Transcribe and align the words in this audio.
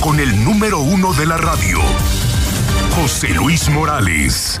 Con 0.00 0.18
el 0.18 0.44
número 0.44 0.80
uno 0.80 1.12
de 1.12 1.26
la 1.26 1.36
radio, 1.36 1.78
José 2.96 3.28
Luis 3.28 3.68
Morales. 3.68 4.60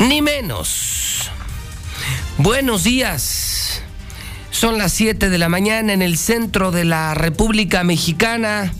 ni 0.00 0.20
menos. 0.22 1.30
Buenos 2.38 2.82
días. 2.84 3.82
Son 4.50 4.78
las 4.78 4.92
7 4.92 5.28
de 5.28 5.36
la 5.38 5.48
mañana 5.48 5.92
en 5.92 6.02
el 6.02 6.18
centro 6.18 6.72
de 6.72 6.84
la 6.84 7.14
República 7.14 7.84
Mexicana. 7.84 8.72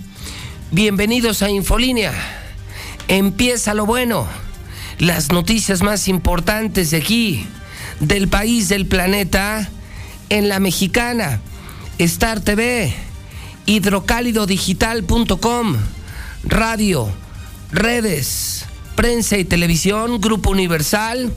Bienvenidos 0.72 1.42
a 1.42 1.50
Infolínea. 1.50 2.12
Empieza 3.08 3.74
lo 3.74 3.84
bueno. 3.86 4.26
Las 4.98 5.30
noticias 5.30 5.82
más 5.82 6.08
importantes 6.08 6.90
de 6.90 6.96
aquí, 6.96 7.46
del 8.00 8.26
país, 8.28 8.68
del 8.68 8.86
planeta, 8.86 9.68
en 10.28 10.48
la 10.48 10.58
mexicana. 10.58 11.40
Star 11.98 12.40
TV, 12.40 12.92
hidrocálidodigital.com, 13.66 15.76
radio, 16.44 17.12
redes 17.72 18.59
prensa 18.96 19.36
y 19.38 19.44
televisión, 19.44 20.20
Grupo 20.20 20.50
Universal, 20.50 21.32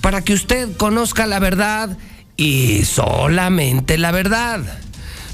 para 0.00 0.22
que 0.22 0.32
usted 0.32 0.76
conozca 0.76 1.26
la 1.26 1.38
verdad 1.38 1.96
y 2.36 2.84
solamente 2.84 3.98
la 3.98 4.10
verdad. 4.10 4.60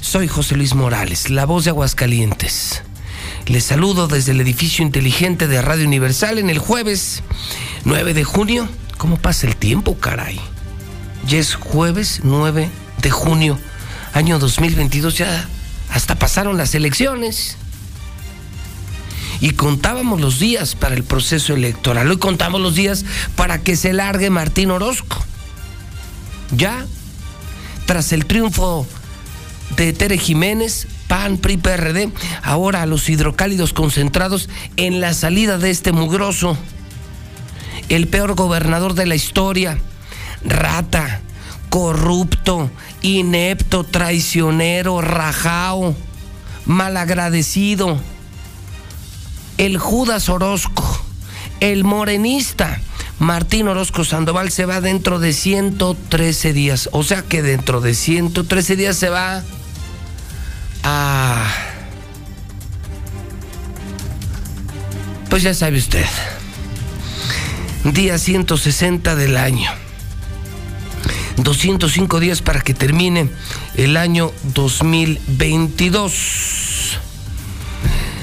Soy 0.01 0.27
José 0.27 0.55
Luis 0.55 0.75
Morales, 0.75 1.29
la 1.29 1.45
voz 1.45 1.65
de 1.65 1.71
Aguascalientes. 1.71 2.83
Les 3.47 3.63
saludo 3.63 4.07
desde 4.07 4.31
el 4.31 4.41
edificio 4.41 4.85
inteligente 4.85 5.47
de 5.47 5.61
Radio 5.61 5.85
Universal 5.85 6.37
en 6.37 6.49
el 6.49 6.59
jueves 6.59 7.23
9 7.85 8.13
de 8.13 8.23
junio. 8.23 8.67
¿Cómo 8.97 9.17
pasa 9.17 9.47
el 9.47 9.55
tiempo, 9.55 9.97
caray? 9.97 10.39
Ya 11.27 11.39
es 11.39 11.55
jueves 11.55 12.21
9 12.23 12.69
de 13.01 13.09
junio, 13.09 13.57
año 14.13 14.39
2022, 14.39 15.17
ya 15.17 15.47
hasta 15.91 16.15
pasaron 16.15 16.57
las 16.57 16.75
elecciones 16.75 17.57
y 19.41 19.51
contábamos 19.51 20.19
los 20.19 20.39
días 20.39 20.75
para 20.75 20.95
el 20.95 21.03
proceso 21.03 21.53
electoral. 21.53 22.09
Hoy 22.09 22.17
contamos 22.17 22.61
los 22.61 22.75
días 22.75 23.05
para 23.35 23.61
que 23.61 23.75
se 23.75 23.93
largue 23.93 24.29
Martín 24.29 24.71
Orozco. 24.71 25.23
Ya, 26.51 26.85
tras 27.85 28.11
el 28.11 28.25
triunfo 28.25 28.85
de 29.75 29.93
Tere 29.93 30.17
Jiménez, 30.17 30.87
PAN, 31.07 31.37
PRI, 31.37 31.57
PRD, 31.57 32.11
ahora 32.43 32.85
los 32.85 33.09
hidrocálidos 33.09 33.73
concentrados 33.73 34.49
en 34.77 34.99
la 34.99 35.13
salida 35.13 35.57
de 35.57 35.69
este 35.69 35.91
mugroso, 35.91 36.57
el 37.87 38.07
peor 38.07 38.35
gobernador 38.35 38.93
de 38.93 39.05
la 39.05 39.15
historia, 39.15 39.79
rata, 40.43 41.21
corrupto, 41.69 42.69
inepto, 43.01 43.83
traicionero, 43.83 45.01
rajao, 45.01 45.95
malagradecido 46.65 47.99
el 49.59 49.77
Judas 49.77 50.29
Orozco, 50.29 50.83
el 51.59 51.83
morenista. 51.83 52.81
Martín 53.19 53.67
Orozco 53.67 54.03
Sandoval 54.05 54.51
se 54.51 54.65
va 54.65 54.79
dentro 54.79 55.19
de 55.19 55.33
113 55.33 56.53
días. 56.53 56.87
O 56.93 57.03
sea 57.03 57.21
que 57.21 57.43
dentro 57.43 57.81
de 57.81 57.93
113 57.93 58.77
días 58.77 58.95
se 58.95 59.09
va 59.09 59.43
a... 60.83 61.45
Pues 65.29 65.43
ya 65.43 65.53
sabe 65.53 65.77
usted. 65.77 66.05
Día 67.83 68.17
160 68.17 69.15
del 69.15 69.35
año. 69.35 69.69
205 71.35 72.21
días 72.21 72.41
para 72.41 72.61
que 72.61 72.73
termine 72.73 73.29
el 73.75 73.97
año 73.97 74.31
2022. 74.55 76.78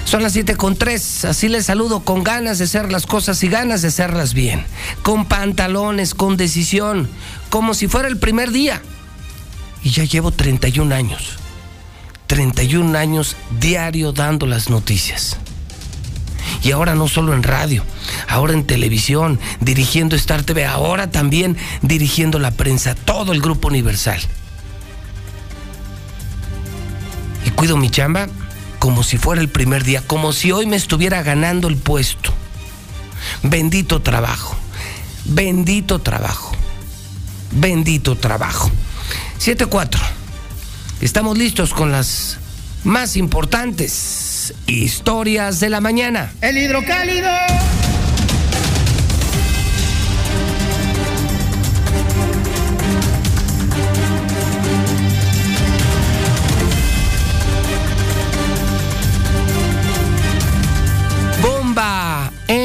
Son 0.07 0.23
las 0.23 0.35
7 0.35 0.57
con 0.57 0.77
3. 0.77 1.25
Así 1.25 1.49
les 1.49 1.67
saludo 1.67 2.01
con 2.01 2.23
ganas 2.23 2.59
de 2.59 2.65
hacer 2.65 2.93
las 2.93 3.07
cosas 3.07 3.43
y 3.43 3.49
ganas 3.49 3.83
de 3.83 3.89
hacerlas 3.89 4.35
bien. 4.35 4.65
Con 5.03 5.27
pantalones, 5.27 6.15
con 6.15 6.37
decisión, 6.37 7.09
como 7.51 7.75
si 7.75 7.89
fuera 7.89 8.07
el 8.07 8.17
primer 8.17 8.53
día. 8.53 8.81
Y 9.83 9.91
ya 9.91 10.05
llevo 10.05 10.31
31 10.31 10.95
años. 10.95 11.39
31 12.29 12.97
años 12.97 13.37
diario 13.59 14.13
dando 14.13 14.47
las 14.47 14.71
noticias. 14.71 15.39
Y 16.63 16.71
ahora 16.71 16.95
no 16.95 17.09
solo 17.09 17.35
en 17.35 17.43
radio, 17.43 17.83
ahora 18.29 18.53
en 18.53 18.65
televisión, 18.65 19.41
dirigiendo 19.61 20.15
Star 20.15 20.45
TV, 20.45 20.65
ahora 20.67 21.11
también 21.11 21.57
dirigiendo 21.83 22.39
la 22.39 22.53
prensa, 22.53 22.95
todo 22.95 23.33
el 23.33 23.41
grupo 23.41 23.69
universal. 23.69 24.21
Y 27.45 27.51
cuido 27.51 27.77
mi 27.77 27.91
chamba 27.91 28.29
como 28.87 29.03
si 29.03 29.19
fuera 29.19 29.43
el 29.43 29.49
primer 29.49 29.83
día, 29.83 30.01
como 30.07 30.33
si 30.33 30.53
hoy 30.53 30.65
me 30.65 30.77
estuviera 30.77 31.21
ganando 31.25 31.67
el 31.67 31.77
puesto. 31.77 32.33
Bendito 33.43 34.01
trabajo, 34.01 34.57
bendito 35.25 35.99
trabajo, 35.99 36.53
bendito 37.51 38.15
trabajo. 38.15 38.71
7-4. 39.41 39.99
Estamos 41.01 41.37
listos 41.37 41.75
con 41.75 41.91
las 41.91 42.39
más 42.85 43.17
importantes 43.17 44.55
historias 44.69 45.59
de 45.59 45.69
la 45.69 45.81
mañana. 45.81 46.33
El 46.41 46.57
hidrocálido. 46.57 47.29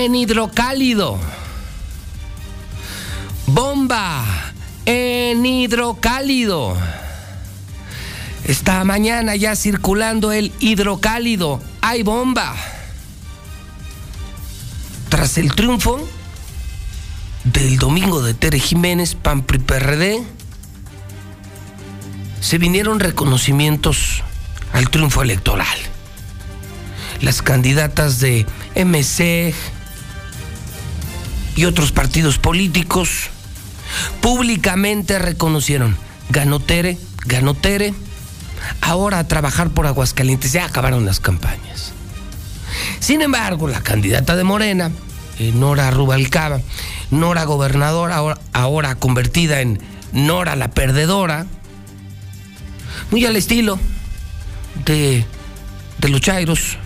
En 0.01 0.15
hidrocálido. 0.15 1.17
Bomba 3.47 4.25
en 4.85 5.45
hidrocálido. 5.45 6.75
Esta 8.43 8.83
mañana 8.83 9.35
ya 9.35 9.55
circulando 9.55 10.31
el 10.31 10.51
hidrocálido. 10.59 11.61
Hay 11.81 12.03
bomba. 12.03 12.55
Tras 15.09 15.37
el 15.37 15.53
triunfo 15.53 16.07
del 17.43 17.77
domingo 17.77 18.21
de 18.21 18.33
Tere 18.33 18.59
Jiménez, 18.59 19.15
PAMPRI 19.15 19.59
PRD, 19.59 20.23
se 22.39 22.57
vinieron 22.57 22.99
reconocimientos 22.99 24.23
al 24.73 24.89
triunfo 24.89 25.21
electoral. 25.21 25.77
Las 27.21 27.41
candidatas 27.43 28.19
de 28.19 28.47
MC 28.75 29.53
y 31.55 31.65
otros 31.65 31.91
partidos 31.91 32.37
políticos 32.37 33.29
públicamente 34.21 35.19
reconocieron, 35.19 35.97
ganó 36.29 36.59
Tere, 36.59 36.97
ganó 37.25 37.53
Tere, 37.53 37.93
ahora 38.81 39.19
a 39.19 39.27
trabajar 39.27 39.69
por 39.71 39.87
Aguascalientes, 39.87 40.53
ya 40.53 40.65
acabaron 40.65 41.05
las 41.05 41.19
campañas. 41.19 41.93
Sin 42.99 43.21
embargo, 43.21 43.67
la 43.67 43.81
candidata 43.81 44.35
de 44.35 44.43
Morena, 44.43 44.91
eh, 45.39 45.51
Nora 45.53 45.91
Rubalcaba, 45.91 46.61
Nora 47.09 47.43
gobernadora, 47.43 48.15
ahora, 48.15 48.39
ahora 48.53 48.95
convertida 48.95 49.61
en 49.61 49.81
Nora 50.13 50.55
la 50.55 50.71
perdedora, 50.71 51.45
muy 53.11 53.25
al 53.25 53.35
estilo 53.35 53.79
de, 54.85 55.25
de 55.97 56.09
los 56.09 56.21
Chairos. 56.21 56.77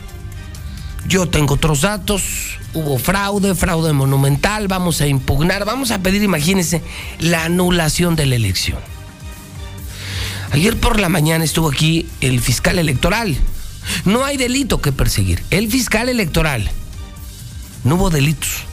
Yo 1.08 1.28
tengo 1.28 1.56
otros 1.56 1.82
datos. 1.82 2.58
Hubo 2.74 2.98
fraude, 2.98 3.56
fraude 3.56 3.94
monumental. 3.94 4.68
Vamos 4.68 5.02
a 5.02 5.08
impugnar, 5.08 5.66
vamos 5.66 5.92
a 5.92 6.00
pedir, 6.00 6.24
imagínense, 6.24 6.82
la 7.20 7.46
anulación 7.46 8.16
de 8.16 8.26
la 8.26 8.36
elección. 8.36 8.80
Ayer 10.52 10.78
por 10.78 11.00
la 11.00 11.10
mañana 11.10 11.44
estuvo 11.44 11.70
aquí 11.70 12.08
el 12.22 12.40
fiscal 12.40 12.80
electoral. 12.80 13.38
No 14.04 14.24
hay 14.24 14.38
delito 14.38 14.82
que 14.82 14.92
perseguir. 14.92 15.44
El 15.52 15.70
fiscal 15.70 16.10
electoral. 16.10 16.70
No 17.84 17.96
hubo 17.96 18.10
delitos. 18.10 18.64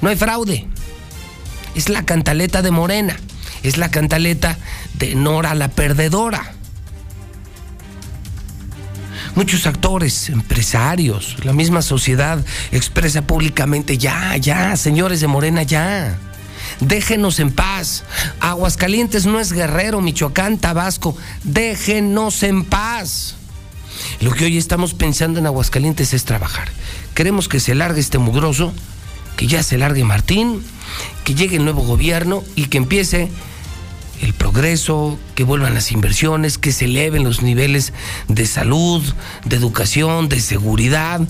No 0.00 0.08
hay 0.08 0.16
fraude. 0.16 0.66
Es 1.74 1.88
la 1.88 2.04
cantaleta 2.04 2.60
de 2.60 2.70
Morena. 2.70 3.16
Es 3.62 3.76
la 3.76 3.90
cantaleta 3.90 4.58
de 4.94 5.14
Nora 5.14 5.54
la 5.54 5.68
perdedora. 5.68 6.57
Muchos 9.38 9.68
actores, 9.68 10.30
empresarios, 10.30 11.36
la 11.44 11.52
misma 11.52 11.80
sociedad 11.80 12.44
expresa 12.72 13.22
públicamente, 13.22 13.96
ya, 13.96 14.36
ya, 14.36 14.76
señores 14.76 15.20
de 15.20 15.28
Morena, 15.28 15.62
ya. 15.62 16.18
Déjenos 16.80 17.38
en 17.38 17.52
paz. 17.52 18.02
Aguascalientes 18.40 19.26
no 19.26 19.38
es 19.38 19.52
Guerrero, 19.52 20.00
Michoacán, 20.00 20.58
Tabasco. 20.58 21.16
Déjenos 21.44 22.42
en 22.42 22.64
paz. 22.64 23.36
Lo 24.20 24.32
que 24.32 24.46
hoy 24.46 24.58
estamos 24.58 24.92
pensando 24.92 25.38
en 25.38 25.46
Aguascalientes 25.46 26.14
es 26.14 26.24
trabajar. 26.24 26.68
Queremos 27.14 27.46
que 27.46 27.60
se 27.60 27.76
largue 27.76 28.00
este 28.00 28.18
mugroso, 28.18 28.72
que 29.36 29.46
ya 29.46 29.62
se 29.62 29.78
largue 29.78 30.02
Martín, 30.02 30.64
que 31.22 31.36
llegue 31.36 31.58
el 31.58 31.64
nuevo 31.64 31.82
gobierno 31.82 32.42
y 32.56 32.64
que 32.64 32.78
empiece 32.78 33.30
el 34.20 34.34
progreso, 34.34 35.18
que 35.34 35.44
vuelvan 35.44 35.74
las 35.74 35.92
inversiones, 35.92 36.58
que 36.58 36.72
se 36.72 36.86
eleven 36.86 37.24
los 37.24 37.42
niveles 37.42 37.92
de 38.28 38.46
salud, 38.46 39.02
de 39.44 39.56
educación, 39.56 40.28
de 40.28 40.40
seguridad, 40.40 41.20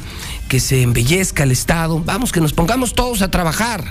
que 0.49 0.61
se 0.61 0.83
embellezca 0.83 1.43
el 1.43 1.53
Estado. 1.53 2.01
Vamos, 2.05 2.33
que 2.33 2.41
nos 2.41 2.53
pongamos 2.53 2.95
todos 2.95 3.23
a 3.23 3.31
trabajar. 3.31 3.85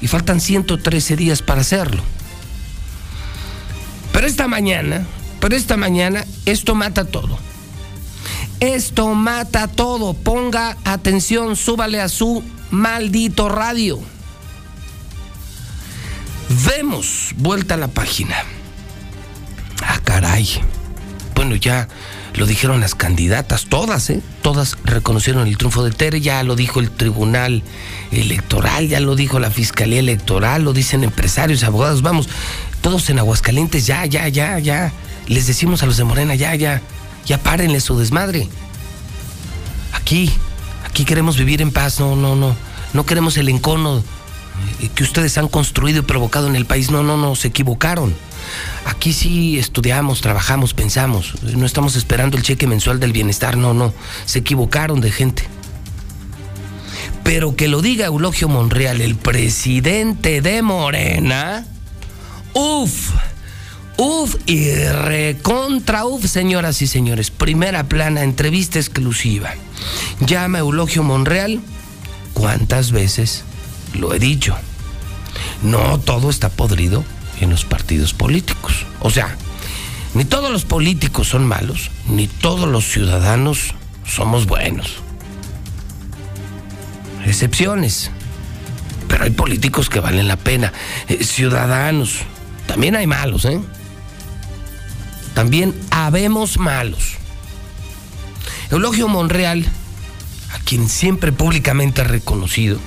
Y 0.00 0.06
faltan 0.06 0.40
113 0.40 1.16
días 1.16 1.42
para 1.42 1.60
hacerlo. 1.60 2.02
Pero 4.12 4.26
esta 4.26 4.48
mañana, 4.48 5.06
pero 5.40 5.56
esta 5.56 5.76
mañana, 5.76 6.24
esto 6.46 6.74
mata 6.74 7.04
todo. 7.04 7.38
Esto 8.60 9.14
mata 9.14 9.68
todo. 9.68 10.14
Ponga 10.14 10.76
atención, 10.84 11.56
súbale 11.56 12.00
a 12.00 12.08
su 12.08 12.42
maldito 12.70 13.48
radio. 13.48 14.00
Vemos 16.50 17.32
vuelta 17.36 17.74
a 17.74 17.76
la 17.76 17.86
página. 17.86 18.34
Ah, 19.86 20.00
caray. 20.02 20.48
Bueno, 21.36 21.54
ya 21.54 21.86
lo 22.34 22.44
dijeron 22.44 22.80
las 22.80 22.96
candidatas, 22.96 23.66
todas, 23.66 24.10
¿eh? 24.10 24.20
Todas 24.42 24.76
reconocieron 24.82 25.46
el 25.46 25.56
triunfo 25.56 25.84
de 25.84 25.92
Tere, 25.92 26.20
ya 26.20 26.42
lo 26.42 26.56
dijo 26.56 26.80
el 26.80 26.90
Tribunal 26.90 27.62
Electoral, 28.10 28.88
ya 28.88 28.98
lo 28.98 29.14
dijo 29.14 29.38
la 29.38 29.52
Fiscalía 29.52 30.00
Electoral, 30.00 30.64
lo 30.64 30.72
dicen 30.72 31.04
empresarios, 31.04 31.62
abogados, 31.62 32.02
vamos, 32.02 32.28
todos 32.80 33.08
en 33.10 33.20
Aguascalientes, 33.20 33.86
ya, 33.86 34.04
ya, 34.06 34.26
ya, 34.26 34.58
ya. 34.58 34.92
Les 35.28 35.46
decimos 35.46 35.84
a 35.84 35.86
los 35.86 35.98
de 35.98 36.04
Morena, 36.04 36.34
ya, 36.34 36.56
ya, 36.56 36.82
ya 37.26 37.38
párenle 37.38 37.80
su 37.80 37.96
desmadre. 37.96 38.48
Aquí, 39.92 40.32
aquí 40.84 41.04
queremos 41.04 41.36
vivir 41.36 41.62
en 41.62 41.70
paz, 41.70 42.00
no, 42.00 42.16
no, 42.16 42.34
no. 42.34 42.56
No 42.92 43.06
queremos 43.06 43.36
el 43.36 43.48
encono 43.48 44.02
que 44.94 45.02
ustedes 45.02 45.36
han 45.38 45.48
construido 45.48 46.00
y 46.00 46.02
provocado 46.02 46.48
en 46.48 46.56
el 46.56 46.66
país. 46.66 46.90
No, 46.90 47.02
no, 47.02 47.16
no, 47.16 47.34
se 47.34 47.48
equivocaron. 47.48 48.14
Aquí 48.86 49.12
sí 49.12 49.58
estudiamos, 49.58 50.20
trabajamos, 50.20 50.74
pensamos. 50.74 51.34
No 51.42 51.66
estamos 51.66 51.96
esperando 51.96 52.36
el 52.36 52.42
cheque 52.42 52.66
mensual 52.66 53.00
del 53.00 53.12
bienestar. 53.12 53.56
No, 53.56 53.74
no. 53.74 53.92
Se 54.24 54.40
equivocaron 54.40 55.00
de 55.00 55.10
gente. 55.10 55.44
Pero 57.22 57.54
que 57.54 57.68
lo 57.68 57.82
diga 57.82 58.06
Eulogio 58.06 58.48
Monreal, 58.48 59.00
el 59.00 59.16
presidente 59.16 60.40
de 60.40 60.62
Morena. 60.62 61.66
Uf. 62.54 63.10
Uf 63.96 64.36
y 64.46 64.72
recontra 64.72 66.06
uf, 66.06 66.24
señoras 66.24 66.80
y 66.80 66.86
señores. 66.86 67.30
Primera 67.30 67.84
plana, 67.84 68.22
entrevista 68.22 68.78
exclusiva. 68.78 69.50
Llama 70.20 70.60
Eulogio 70.60 71.02
Monreal. 71.02 71.60
¿Cuántas 72.32 72.92
veces 72.92 73.44
lo 73.94 74.14
he 74.14 74.18
dicho? 74.18 74.56
No 75.62 75.98
todo 76.00 76.30
está 76.30 76.48
podrido 76.48 77.04
en 77.40 77.50
los 77.50 77.64
partidos 77.64 78.12
políticos. 78.14 78.86
O 79.00 79.10
sea, 79.10 79.36
ni 80.14 80.24
todos 80.24 80.50
los 80.50 80.64
políticos 80.64 81.28
son 81.28 81.46
malos, 81.46 81.90
ni 82.08 82.26
todos 82.26 82.68
los 82.68 82.84
ciudadanos 82.84 83.74
somos 84.04 84.46
buenos. 84.46 84.96
Excepciones. 87.24 88.10
Pero 89.08 89.24
hay 89.24 89.30
políticos 89.30 89.88
que 89.88 90.00
valen 90.00 90.28
la 90.28 90.36
pena. 90.36 90.72
Eh, 91.08 91.24
ciudadanos. 91.24 92.18
También 92.66 92.96
hay 92.96 93.06
malos, 93.06 93.44
¿eh? 93.44 93.60
También 95.34 95.74
habemos 95.90 96.58
malos. 96.58 97.14
Eulogio 98.70 99.08
Monreal, 99.08 99.64
a 100.52 100.58
quien 100.60 100.88
siempre 100.88 101.32
públicamente 101.32 102.02
ha 102.02 102.04
reconocido, 102.04 102.78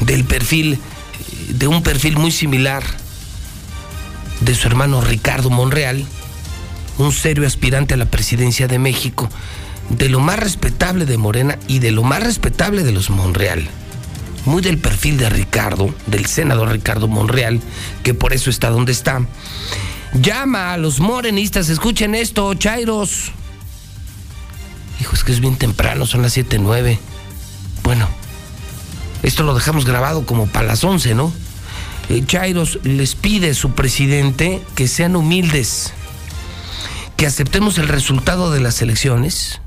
del 0.00 0.24
perfil, 0.24 0.78
de 1.48 1.66
un 1.66 1.82
perfil 1.82 2.16
muy 2.16 2.30
similar 2.30 2.82
de 4.40 4.54
su 4.54 4.66
hermano 4.68 5.00
Ricardo 5.00 5.50
Monreal, 5.50 6.06
un 6.98 7.12
serio 7.12 7.46
aspirante 7.46 7.94
a 7.94 7.96
la 7.96 8.06
presidencia 8.06 8.68
de 8.68 8.78
México, 8.78 9.28
de 9.90 10.08
lo 10.08 10.20
más 10.20 10.38
respetable 10.38 11.06
de 11.06 11.18
Morena 11.18 11.58
y 11.66 11.78
de 11.78 11.90
lo 11.90 12.02
más 12.02 12.22
respetable 12.22 12.82
de 12.82 12.92
los 12.92 13.10
Monreal. 13.10 13.68
Muy 14.46 14.62
del 14.62 14.78
perfil 14.78 15.18
de 15.18 15.28
Ricardo, 15.28 15.94
del 16.06 16.26
senador 16.26 16.70
Ricardo 16.70 17.08
Monreal, 17.08 17.60
que 18.02 18.14
por 18.14 18.32
eso 18.32 18.48
está 18.48 18.70
donde 18.70 18.92
está. 18.92 19.20
Llama 20.14 20.72
a 20.72 20.78
los 20.78 20.98
morenistas, 20.98 21.68
escuchen 21.68 22.14
esto, 22.14 22.54
Chairos. 22.54 23.32
Hijo, 25.00 25.14
es 25.14 25.24
que 25.24 25.32
es 25.32 25.40
bien 25.40 25.56
temprano, 25.56 26.06
son 26.06 26.22
las 26.22 26.36
7.09. 26.36 26.98
Bueno, 27.82 28.08
esto 29.22 29.42
lo 29.42 29.54
dejamos 29.54 29.84
grabado 29.84 30.24
como 30.24 30.46
para 30.46 30.66
las 30.66 30.82
11, 30.82 31.14
¿no? 31.14 31.32
Eh, 32.08 32.24
Chairos 32.26 32.78
les 32.82 33.14
pide 33.14 33.54
su 33.54 33.72
presidente 33.72 34.62
que 34.74 34.88
sean 34.88 35.14
humildes, 35.14 35.92
que 37.16 37.26
aceptemos 37.26 37.78
el 37.78 37.88
resultado 37.88 38.50
de 38.50 38.60
las 38.60 38.80
elecciones. 38.80 39.60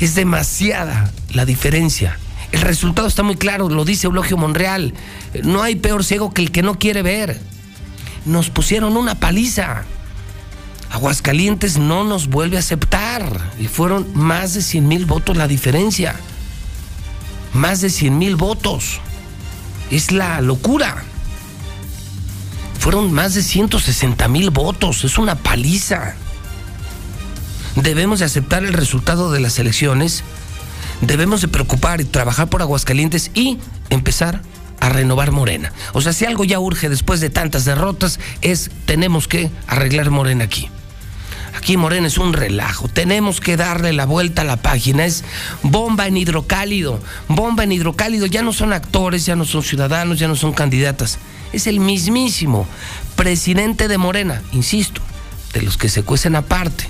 Es 0.00 0.14
demasiada 0.14 1.12
la 1.32 1.44
diferencia. 1.44 2.18
El 2.50 2.62
resultado 2.62 3.06
está 3.06 3.22
muy 3.22 3.36
claro, 3.36 3.68
lo 3.68 3.84
dice 3.84 4.06
Eulogio 4.06 4.38
Monreal. 4.38 4.94
No 5.42 5.62
hay 5.62 5.76
peor 5.76 6.02
ciego 6.02 6.32
que 6.32 6.40
el 6.40 6.50
que 6.50 6.62
no 6.62 6.78
quiere 6.78 7.02
ver. 7.02 7.38
Nos 8.24 8.48
pusieron 8.48 8.96
una 8.96 9.16
paliza. 9.16 9.84
Aguascalientes 10.90 11.76
no 11.76 12.04
nos 12.04 12.28
vuelve 12.28 12.56
a 12.56 12.60
aceptar. 12.60 13.52
Y 13.60 13.66
fueron 13.66 14.06
más 14.14 14.54
de 14.54 14.62
100 14.62 14.88
mil 14.88 15.04
votos 15.04 15.36
la 15.36 15.46
diferencia 15.46 16.16
más 17.52 17.80
de 17.80 17.90
100 17.90 18.18
mil 18.18 18.36
votos. 18.36 19.00
Es 19.90 20.12
la 20.12 20.40
locura. 20.40 21.04
Fueron 22.78 23.12
más 23.12 23.34
de 23.34 23.42
160 23.42 24.28
mil 24.28 24.50
votos. 24.50 25.04
Es 25.04 25.18
una 25.18 25.34
paliza. 25.36 26.14
Debemos 27.76 28.18
de 28.20 28.24
aceptar 28.24 28.64
el 28.64 28.72
resultado 28.72 29.30
de 29.30 29.40
las 29.40 29.58
elecciones. 29.58 30.24
Debemos 31.00 31.40
de 31.40 31.48
preocupar 31.48 32.00
y 32.00 32.04
trabajar 32.04 32.48
por 32.48 32.62
Aguascalientes 32.62 33.30
y 33.34 33.58
empezar 33.90 34.42
a 34.80 34.88
renovar 34.88 35.32
Morena. 35.32 35.72
O 35.92 36.00
sea, 36.00 36.12
si 36.12 36.24
algo 36.24 36.44
ya 36.44 36.58
urge 36.58 36.88
después 36.88 37.20
de 37.20 37.30
tantas 37.30 37.64
derrotas 37.64 38.18
es 38.42 38.70
tenemos 38.84 39.28
que 39.28 39.50
arreglar 39.66 40.10
Morena 40.10 40.44
aquí. 40.44 40.70
Aquí 41.58 41.76
Morena 41.76 42.06
es 42.06 42.18
un 42.18 42.34
relajo. 42.34 42.86
Tenemos 42.86 43.40
que 43.40 43.56
darle 43.56 43.92
la 43.92 44.06
vuelta 44.06 44.42
a 44.42 44.44
la 44.44 44.58
página. 44.58 45.04
Es 45.04 45.24
bomba 45.64 46.06
en 46.06 46.16
hidrocálido. 46.16 47.00
Bomba 47.26 47.64
en 47.64 47.72
hidrocálido. 47.72 48.26
Ya 48.26 48.42
no 48.42 48.52
son 48.52 48.72
actores, 48.72 49.26
ya 49.26 49.34
no 49.34 49.44
son 49.44 49.64
ciudadanos, 49.64 50.20
ya 50.20 50.28
no 50.28 50.36
son 50.36 50.52
candidatas. 50.52 51.18
Es 51.52 51.66
el 51.66 51.80
mismísimo 51.80 52.68
presidente 53.16 53.88
de 53.88 53.98
Morena, 53.98 54.40
insisto, 54.52 55.00
de 55.52 55.62
los 55.62 55.76
que 55.76 55.88
se 55.88 56.04
cuecen 56.04 56.36
aparte, 56.36 56.88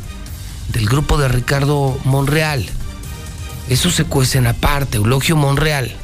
del 0.70 0.86
grupo 0.86 1.16
de 1.16 1.28
Ricardo 1.28 1.98
Monreal. 2.04 2.66
Eso 3.70 3.90
se 3.90 4.04
cuecen 4.04 4.46
aparte, 4.46 4.98
Eulogio 4.98 5.34
Monreal. 5.34 5.96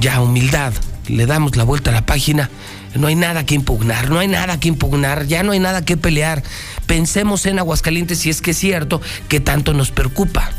Ya, 0.00 0.20
humildad. 0.20 0.72
Le 1.06 1.26
damos 1.26 1.54
la 1.54 1.62
vuelta 1.62 1.90
a 1.90 1.94
la 1.94 2.04
página 2.04 2.50
no 2.94 3.08
hay 3.08 3.16
nada 3.16 3.44
que 3.44 3.54
impugnar, 3.54 4.08
no 4.08 4.18
hay 4.18 4.28
nada 4.28 4.60
que 4.60 4.68
impugnar, 4.68 5.26
ya 5.26 5.42
no 5.42 5.52
hay 5.52 5.58
nada 5.58 5.84
que 5.84 5.96
pelear. 5.96 6.42
Pensemos 6.86 7.46
en 7.46 7.58
Aguascalientes 7.58 8.18
si 8.18 8.30
es 8.30 8.40
que 8.40 8.52
es 8.52 8.58
cierto 8.58 9.00
que 9.28 9.40
tanto 9.40 9.72
nos 9.72 9.90
preocupa. 9.90 10.50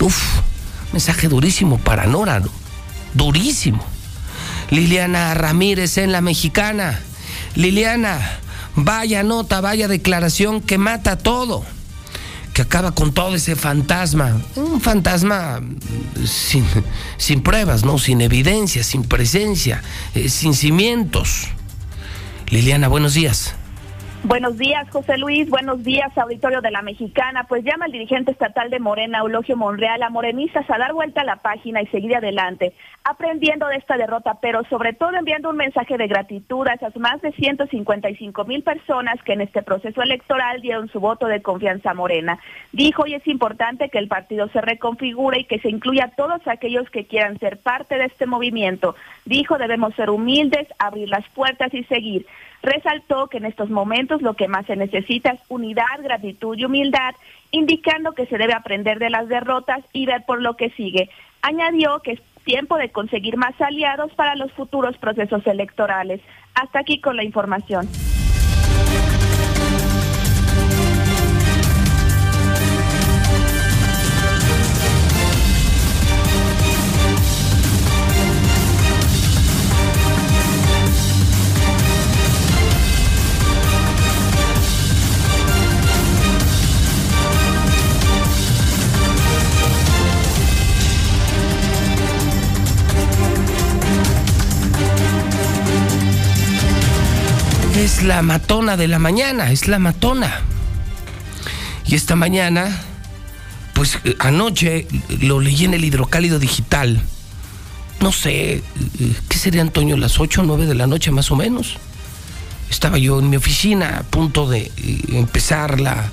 Uf, 0.00 0.40
mensaje 0.92 1.28
durísimo 1.28 1.78
para 1.78 2.06
Nora, 2.06 2.40
¿no? 2.40 2.50
Durísimo. 3.14 3.84
Liliana 4.70 5.34
Ramírez 5.34 5.98
en 5.98 6.12
la 6.12 6.20
mexicana. 6.20 7.00
Liliana, 7.54 8.40
Vaya 8.76 9.22
nota, 9.22 9.62
vaya 9.62 9.88
declaración 9.88 10.60
que 10.60 10.76
mata 10.76 11.16
todo, 11.16 11.64
que 12.52 12.60
acaba 12.60 12.92
con 12.92 13.14
todo 13.14 13.34
ese 13.34 13.56
fantasma. 13.56 14.36
Un 14.54 14.82
fantasma 14.82 15.62
sin, 16.26 16.66
sin 17.16 17.42
pruebas, 17.42 17.84
¿no? 17.84 17.98
Sin 17.98 18.20
evidencia, 18.20 18.84
sin 18.84 19.02
presencia, 19.02 19.82
eh, 20.14 20.28
sin 20.28 20.52
cimientos. 20.52 21.48
Liliana, 22.50 22.88
buenos 22.88 23.14
días. 23.14 23.54
Buenos 24.28 24.58
días, 24.58 24.90
José 24.90 25.18
Luis. 25.18 25.48
Buenos 25.48 25.84
días, 25.84 26.10
auditorio 26.18 26.60
de 26.60 26.72
la 26.72 26.82
Mexicana. 26.82 27.44
Pues 27.44 27.62
llama 27.62 27.86
el 27.86 27.92
dirigente 27.92 28.32
estatal 28.32 28.70
de 28.70 28.80
Morena, 28.80 29.20
Eulogio 29.20 29.56
Monreal, 29.56 30.02
a 30.02 30.10
morenistas 30.10 30.68
a 30.68 30.78
dar 30.78 30.94
vuelta 30.94 31.20
a 31.20 31.24
la 31.24 31.36
página 31.36 31.80
y 31.80 31.86
seguir 31.86 32.16
adelante, 32.16 32.72
aprendiendo 33.04 33.68
de 33.68 33.76
esta 33.76 33.96
derrota, 33.96 34.38
pero 34.42 34.64
sobre 34.64 34.94
todo 34.94 35.12
enviando 35.12 35.50
un 35.50 35.56
mensaje 35.56 35.96
de 35.96 36.08
gratitud 36.08 36.66
a 36.66 36.72
esas 36.72 36.96
más 36.96 37.22
de 37.22 37.30
155 37.30 38.44
mil 38.46 38.64
personas 38.64 39.22
que 39.22 39.34
en 39.34 39.42
este 39.42 39.62
proceso 39.62 40.02
electoral 40.02 40.60
dieron 40.60 40.88
su 40.88 40.98
voto 40.98 41.28
de 41.28 41.40
confianza 41.40 41.92
a 41.92 41.94
Morena. 41.94 42.40
Dijo, 42.72 43.06
y 43.06 43.14
es 43.14 43.24
importante 43.28 43.90
que 43.90 43.98
el 43.98 44.08
partido 44.08 44.48
se 44.48 44.60
reconfigure 44.60 45.38
y 45.38 45.44
que 45.44 45.60
se 45.60 45.68
incluya 45.68 46.06
a 46.06 46.16
todos 46.16 46.40
aquellos 46.48 46.90
que 46.90 47.06
quieran 47.06 47.38
ser 47.38 47.58
parte 47.58 47.96
de 47.96 48.06
este 48.06 48.26
movimiento. 48.26 48.96
Dijo, 49.24 49.56
debemos 49.56 49.94
ser 49.94 50.10
humildes, 50.10 50.66
abrir 50.80 51.08
las 51.10 51.28
puertas 51.28 51.72
y 51.72 51.84
seguir. 51.84 52.26
Resaltó 52.66 53.28
que 53.28 53.36
en 53.36 53.44
estos 53.44 53.70
momentos 53.70 54.22
lo 54.22 54.34
que 54.34 54.48
más 54.48 54.66
se 54.66 54.74
necesita 54.74 55.30
es 55.30 55.40
unidad, 55.48 55.84
gratitud 56.02 56.58
y 56.58 56.64
humildad, 56.64 57.14
indicando 57.52 58.10
que 58.10 58.26
se 58.26 58.38
debe 58.38 58.54
aprender 58.54 58.98
de 58.98 59.08
las 59.08 59.28
derrotas 59.28 59.84
y 59.92 60.04
ver 60.04 60.24
por 60.26 60.42
lo 60.42 60.56
que 60.56 60.70
sigue. 60.70 61.08
Añadió 61.42 62.00
que 62.00 62.12
es 62.14 62.20
tiempo 62.44 62.76
de 62.76 62.90
conseguir 62.90 63.36
más 63.36 63.54
aliados 63.60 64.12
para 64.14 64.34
los 64.34 64.50
futuros 64.50 64.98
procesos 64.98 65.46
electorales. 65.46 66.20
Hasta 66.56 66.80
aquí 66.80 67.00
con 67.00 67.16
la 67.16 67.22
información. 67.22 67.88
Es 97.96 98.02
la 98.02 98.20
matona 98.20 98.76
de 98.76 98.88
la 98.88 98.98
mañana, 98.98 99.50
es 99.50 99.68
la 99.68 99.78
matona. 99.78 100.42
Y 101.86 101.94
esta 101.94 102.14
mañana, 102.14 102.78
pues 103.72 103.98
eh, 104.04 104.14
anoche 104.18 104.86
lo 105.20 105.40
leí 105.40 105.64
en 105.64 105.72
el 105.72 105.82
hidrocálido 105.82 106.38
digital. 106.38 107.00
No 108.00 108.12
sé, 108.12 108.56
eh, 108.56 108.62
¿qué 109.30 109.38
sería 109.38 109.62
Antonio? 109.62 109.96
Las 109.96 110.20
8 110.20 110.42
o 110.42 110.44
9 110.44 110.66
de 110.66 110.74
la 110.74 110.86
noche 110.86 111.10
más 111.10 111.30
o 111.30 111.36
menos. 111.36 111.78
Estaba 112.68 112.98
yo 112.98 113.18
en 113.18 113.30
mi 113.30 113.36
oficina 113.36 113.98
a 113.98 114.02
punto 114.02 114.46
de 114.46 114.70
eh, 114.76 115.00
empezar 115.12 115.80
la 115.80 116.10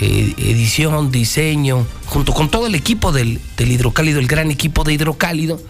edición, 0.00 1.10
diseño, 1.10 1.84
junto 2.06 2.32
con 2.32 2.48
todo 2.48 2.68
el 2.68 2.76
equipo 2.76 3.10
del, 3.10 3.40
del, 3.56 3.72
hidrocálido, 3.72 4.20
el 4.20 4.28
gran 4.28 4.52
equipo 4.52 4.84
de 4.84 4.92
hidrocálido. 4.92 5.60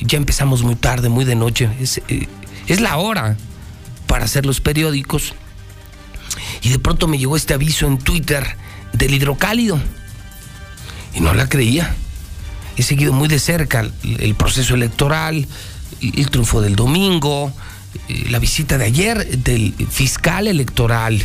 Ya 0.00 0.18
empezamos 0.18 0.62
muy 0.62 0.76
tarde, 0.76 1.08
muy 1.08 1.24
de 1.24 1.36
noche. 1.36 1.70
Es, 1.80 2.02
es 2.66 2.80
la 2.82 2.98
hora 2.98 3.38
para 4.08 4.24
hacer 4.24 4.44
los 4.44 4.60
periódicos. 4.60 5.34
Y 6.62 6.70
de 6.70 6.80
pronto 6.80 7.06
me 7.06 7.18
llegó 7.18 7.36
este 7.36 7.54
aviso 7.54 7.86
en 7.86 7.98
Twitter 7.98 8.56
del 8.92 9.14
hidrocálido. 9.14 9.78
Y 11.14 11.20
no 11.20 11.32
la 11.34 11.48
creía. 11.48 11.94
He 12.76 12.82
seguido 12.82 13.12
muy 13.12 13.28
de 13.28 13.38
cerca 13.38 13.88
el 14.02 14.34
proceso 14.34 14.74
electoral, 14.74 15.46
el 16.00 16.30
triunfo 16.30 16.60
del 16.60 16.74
domingo, 16.74 17.52
eh, 18.08 18.26
la 18.30 18.38
visita 18.38 18.78
de 18.78 18.84
ayer 18.84 19.38
del 19.38 19.74
fiscal 19.90 20.46
electoral, 20.46 21.20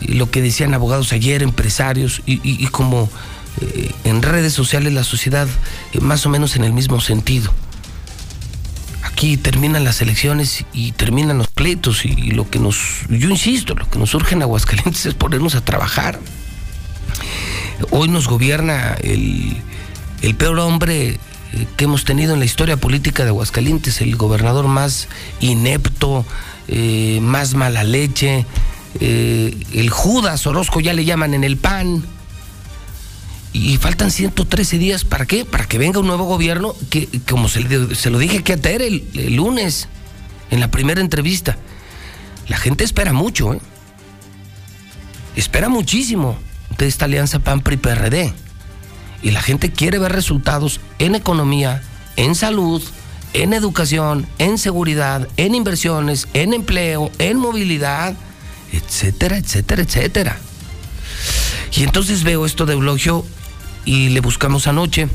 lo 0.00 0.30
que 0.30 0.42
decían 0.42 0.74
abogados 0.74 1.12
ayer, 1.12 1.42
empresarios, 1.42 2.22
y, 2.26 2.66
como 2.68 3.10
eh, 3.60 3.90
en 4.04 4.22
redes 4.22 4.52
sociales 4.52 4.92
la 4.92 5.04
sociedad 5.04 5.48
eh, 5.92 6.00
más 6.00 6.24
o 6.26 6.28
menos 6.28 6.56
en 6.56 6.64
el 6.64 6.72
mismo 6.72 7.00
sentido 7.00 7.52
aquí 9.20 9.36
terminan 9.36 9.84
las 9.84 10.00
elecciones 10.00 10.64
y 10.72 10.92
terminan 10.92 11.36
los 11.36 11.48
pleitos 11.48 12.06
y, 12.06 12.30
lo 12.30 12.48
que 12.48 12.58
nos, 12.58 13.02
yo 13.10 13.28
insisto, 13.28 13.74
lo 13.74 13.86
que 13.90 13.98
nos 13.98 14.14
urge 14.14 14.34
en 14.34 14.40
Aguascalientes 14.40 15.04
es 15.06 15.12
ponernos 15.12 15.54
a 15.56 15.60
trabajar. 15.62 16.18
Hoy 17.90 18.08
nos 18.08 18.28
gobierna 18.28 18.96
el, 19.02 19.62
peor 20.38 20.58
hombre 20.60 21.08
eh, 21.10 21.18
que 21.76 21.84
hemos 21.84 22.06
tenido 22.06 22.32
en 22.32 22.38
la 22.38 22.46
historia 22.46 22.78
política 22.78 23.22
de 23.24 23.28
Aguascalientes, 23.28 24.00
el 24.00 24.16
gobernador 24.16 24.68
más 24.68 25.06
inepto, 25.40 26.24
eh, 26.68 27.18
más 27.20 27.52
mala 27.52 27.84
leche, 27.84 28.46
eh, 29.00 29.54
el 29.74 29.90
Judas 29.90 30.46
Orozco 30.46 30.80
ya 30.80 30.94
le 30.94 31.04
llaman 31.04 31.34
en 31.34 31.44
el 31.44 31.58
PAN 31.58 32.02
y 33.52 33.76
faltan 33.78 34.10
113 34.10 34.78
días, 34.78 35.04
¿para 35.04 35.26
qué? 35.26 35.44
Para 35.44 35.66
que 35.66 35.78
venga 35.78 35.98
un 35.98 36.06
nuevo 36.06 36.24
gobierno 36.24 36.74
que, 36.88 37.08
como 37.28 37.48
se, 37.48 37.60
lo 38.10 38.18
dije 38.18 38.42
que 38.42 38.52
ater 38.52 38.80
el, 38.82 39.04
el, 39.14 39.36
lunes, 39.36 39.88
en 40.50 40.60
la 40.60 40.70
primera 40.70 41.00
entrevista, 41.00 41.56
la 42.48 42.56
gente 42.56 42.84
espera 42.84 43.12
mucho, 43.12 43.54
¿eh? 43.54 43.60
Espera 45.36 45.68
muchísimo 45.68 46.36
de 46.76 46.86
esta 46.86 47.04
alianza 47.04 47.38
PAN-PRI-PRD. 47.38 48.32
Y 49.22 49.30
la 49.32 49.42
gente 49.42 49.70
quiere 49.70 49.98
ver 49.98 50.12
resultados 50.12 50.80
en 50.98 51.14
economía, 51.14 51.82
en 52.16 52.34
salud, 52.34 52.82
en 53.32 53.52
educación, 53.52 54.26
en 54.38 54.58
seguridad, 54.58 55.28
en 55.36 55.54
inversiones, 55.54 56.26
en 56.34 56.54
empleo, 56.54 57.10
en 57.18 57.36
movilidad, 57.36 58.16
etcétera, 58.72 59.36
etcétera, 59.36 59.82
etcétera. 59.82 60.38
Y 61.76 61.84
entonces 61.84 62.24
veo 62.24 62.46
esto 62.46 62.66
de 62.66 62.72
Eulogio 62.72 63.24
y 63.84 64.10
le 64.10 64.20
buscamos 64.20 64.66
anoche 64.66 65.08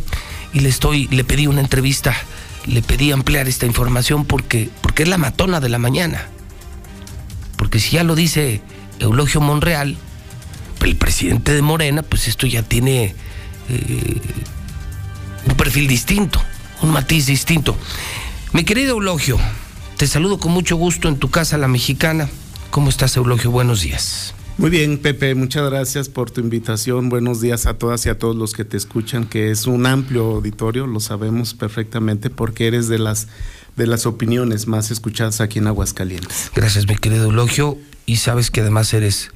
y 0.54 0.60
le 0.60 0.70
estoy 0.70 1.08
le 1.08 1.24
pedí 1.24 1.48
una 1.48 1.62
entrevista, 1.62 2.16
le 2.66 2.82
pedí 2.82 3.12
ampliar 3.12 3.48
esta 3.48 3.66
información 3.66 4.26
porque 4.26 4.70
porque 4.82 5.04
es 5.04 5.10
la 5.10 5.18
matona 5.18 5.60
de 5.60 5.70
la 5.70 5.80
mañana. 5.80 6.28
Porque 7.58 7.80
si 7.80 7.92
ya 7.92 8.04
lo 8.04 8.16
dice 8.16 8.62
Eulogio 9.00 9.42
Monreal, 9.42 9.98
el 10.86 10.96
presidente 10.96 11.54
de 11.54 11.62
Morena, 11.62 12.04
pues 12.04 12.28
esto 12.28 12.48
ya 12.48 12.64
tiene 12.64 13.16
eh, 13.70 14.22
un 15.48 15.56
perfil 15.56 15.88
distinto, 15.88 16.42
un 16.82 16.92
matiz 16.92 17.26
distinto. 17.26 17.76
Mi 18.54 18.64
querido 18.64 18.92
Eulogio, 18.92 19.38
te 19.98 20.08
saludo 20.08 20.38
con 20.38 20.52
mucho 20.52 20.76
gusto 20.76 21.10
en 21.10 21.18
tu 21.18 21.30
casa, 21.30 21.58
la 21.58 21.68
mexicana. 21.68 22.30
¿Cómo 22.70 22.90
estás, 22.90 23.16
Eulogio? 23.18 23.52
Buenos 23.52 23.82
días. 23.82 24.36
Muy 24.58 24.70
bien, 24.70 25.00
Pepe, 25.00 25.36
muchas 25.36 25.70
gracias 25.70 26.08
por 26.08 26.32
tu 26.32 26.40
invitación. 26.40 27.10
Buenos 27.10 27.42
días 27.42 27.66
a 27.66 27.74
todas 27.74 28.06
y 28.06 28.10
a 28.10 28.18
todos 28.18 28.38
los 28.38 28.54
que 28.54 28.64
te 28.64 28.78
escuchan, 28.78 29.26
que 29.26 29.52
es 29.52 29.68
un 29.68 29.86
amplio 29.86 30.24
auditorio, 30.28 30.88
lo 30.88 31.02
sabemos 31.02 31.54
perfectamente 31.54 32.30
porque 32.30 32.68
eres 32.68 32.88
de 32.88 32.98
las 32.98 33.28
de 33.76 33.86
las 33.86 34.06
opiniones 34.06 34.68
más 34.68 34.92
escuchadas 34.92 35.42
aquí 35.42 35.60
en 35.60 35.68
Aguascalientes. 35.68 36.50
Gracias, 36.56 36.88
mi 36.88 36.96
querido 36.96 37.26
Eulogio, 37.26 37.78
y 38.06 38.16
sabes 38.16 38.50
que 38.50 38.62
además 38.62 38.94
eres 38.94 39.32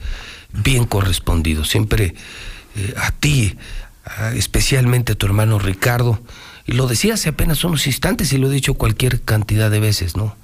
bien 0.54 0.86
correspondido. 0.86 1.66
Siempre 1.66 2.16
eh, 2.78 2.94
a 2.96 3.12
ti, 3.12 3.58
especialmente 4.36 5.12
a 5.12 5.16
tu 5.16 5.26
hermano 5.26 5.60
Ricardo, 5.60 6.22
y 6.66 6.72
lo 6.72 6.88
decía 6.88 7.16
hace 7.16 7.28
apenas 7.28 7.62
unos 7.66 7.86
instantes 7.88 8.32
y 8.32 8.38
lo 8.38 8.50
he 8.50 8.54
dicho 8.54 8.76
cualquier 8.76 9.20
cantidad 9.20 9.70
de 9.70 9.82
veces, 9.82 10.16
¿no? 10.16 10.38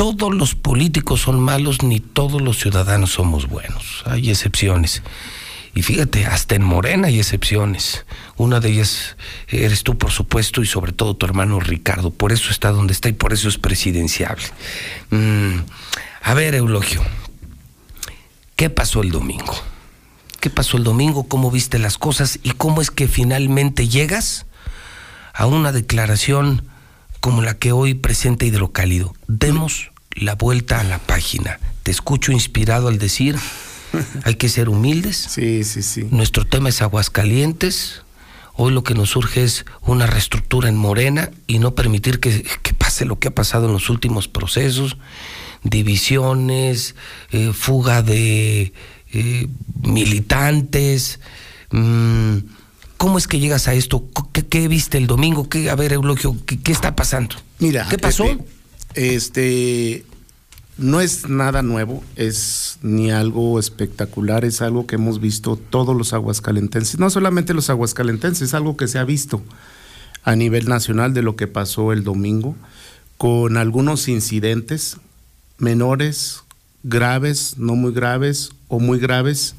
Todos 0.00 0.34
los 0.34 0.54
políticos 0.54 1.20
son 1.20 1.38
malos 1.40 1.82
ni 1.82 2.00
todos 2.00 2.40
los 2.40 2.58
ciudadanos 2.58 3.10
somos 3.10 3.48
buenos. 3.50 4.02
Hay 4.06 4.30
excepciones. 4.30 5.02
Y 5.74 5.82
fíjate, 5.82 6.24
hasta 6.24 6.54
en 6.54 6.62
Morena 6.62 7.08
hay 7.08 7.18
excepciones. 7.18 8.06
Una 8.38 8.60
de 8.60 8.70
ellas 8.70 9.18
eres 9.46 9.82
tú, 9.82 9.98
por 9.98 10.10
supuesto, 10.10 10.62
y 10.62 10.66
sobre 10.66 10.92
todo 10.92 11.16
tu 11.16 11.26
hermano 11.26 11.60
Ricardo. 11.60 12.10
Por 12.10 12.32
eso 12.32 12.50
está 12.50 12.70
donde 12.70 12.94
está 12.94 13.10
y 13.10 13.12
por 13.12 13.34
eso 13.34 13.50
es 13.50 13.58
presidenciable. 13.58 14.42
Mm, 15.10 15.56
a 16.22 16.32
ver, 16.32 16.54
Eulogio, 16.54 17.02
¿qué 18.56 18.70
pasó 18.70 19.02
el 19.02 19.10
domingo? 19.10 19.54
¿Qué 20.40 20.48
pasó 20.48 20.78
el 20.78 20.82
domingo? 20.84 21.28
¿Cómo 21.28 21.50
viste 21.50 21.78
las 21.78 21.98
cosas? 21.98 22.38
¿Y 22.42 22.52
cómo 22.52 22.80
es 22.80 22.90
que 22.90 23.06
finalmente 23.06 23.86
llegas 23.86 24.46
a 25.34 25.44
una 25.44 25.72
declaración 25.72 26.66
como 27.20 27.42
la 27.42 27.58
que 27.58 27.72
hoy 27.72 27.92
presenta 27.92 28.46
Hidrocálido? 28.46 29.12
Demos 29.28 29.89
la 30.12 30.34
vuelta 30.34 30.80
a 30.80 30.84
la 30.84 30.98
página. 30.98 31.58
Te 31.82 31.90
escucho 31.90 32.32
inspirado 32.32 32.88
al 32.88 32.98
decir, 32.98 33.36
hay 34.24 34.34
que 34.34 34.48
ser 34.48 34.68
humildes. 34.68 35.16
Sí, 35.30 35.64
sí, 35.64 35.82
sí. 35.82 36.06
Nuestro 36.10 36.44
tema 36.44 36.68
es 36.68 36.82
Aguascalientes. 36.82 38.02
Hoy 38.54 38.72
lo 38.72 38.82
que 38.84 38.94
nos 38.94 39.10
surge 39.10 39.42
es 39.42 39.64
una 39.82 40.06
reestructura 40.06 40.68
en 40.68 40.76
Morena 40.76 41.30
y 41.46 41.58
no 41.58 41.74
permitir 41.74 42.20
que, 42.20 42.44
pase 42.76 43.04
lo 43.04 43.18
que 43.18 43.28
ha 43.28 43.34
pasado 43.34 43.66
en 43.66 43.72
los 43.72 43.88
últimos 43.88 44.28
procesos. 44.28 44.96
divisiones, 45.62 46.94
eh, 47.30 47.52
fuga 47.52 48.02
de 48.02 48.72
eh, 49.12 49.48
militantes. 49.82 51.20
Mm, 51.70 52.38
¿Cómo 52.96 53.16
es 53.16 53.26
que 53.26 53.38
llegas 53.38 53.68
a 53.68 53.74
esto? 53.74 54.08
¿Qué, 54.32 54.68
viste 54.68 54.98
el 54.98 55.06
domingo? 55.06 55.48
¿Qué, 55.48 55.70
a 55.70 55.74
ver, 55.74 55.94
Eulogio, 55.94 56.36
¿qué, 56.44 56.72
está 56.72 56.94
pasando? 56.94 57.36
Mira, 57.58 57.86
¿qué 57.88 57.96
pasó? 57.96 58.26
Este 58.94 60.04
no 60.78 61.00
es 61.00 61.28
nada 61.28 61.62
nuevo, 61.62 62.02
es 62.16 62.78
ni 62.82 63.10
algo 63.10 63.58
espectacular, 63.58 64.44
es 64.44 64.62
algo 64.62 64.86
que 64.86 64.94
hemos 64.94 65.20
visto 65.20 65.56
todos 65.56 65.94
los 65.94 66.12
aguascalentenses, 66.12 66.98
no 66.98 67.10
solamente 67.10 67.52
los 67.52 67.68
aguascalentenses, 67.68 68.48
es 68.48 68.54
algo 68.54 68.76
que 68.76 68.88
se 68.88 68.98
ha 68.98 69.04
visto 69.04 69.42
a 70.22 70.36
nivel 70.36 70.68
nacional 70.68 71.12
de 71.12 71.22
lo 71.22 71.36
que 71.36 71.46
pasó 71.46 71.92
el 71.92 72.02
domingo, 72.02 72.56
con 73.18 73.58
algunos 73.58 74.08
incidentes 74.08 74.96
menores, 75.58 76.42
graves, 76.82 77.58
no 77.58 77.74
muy 77.74 77.92
graves 77.92 78.52
o 78.68 78.80
muy 78.80 78.98
graves, 78.98 79.54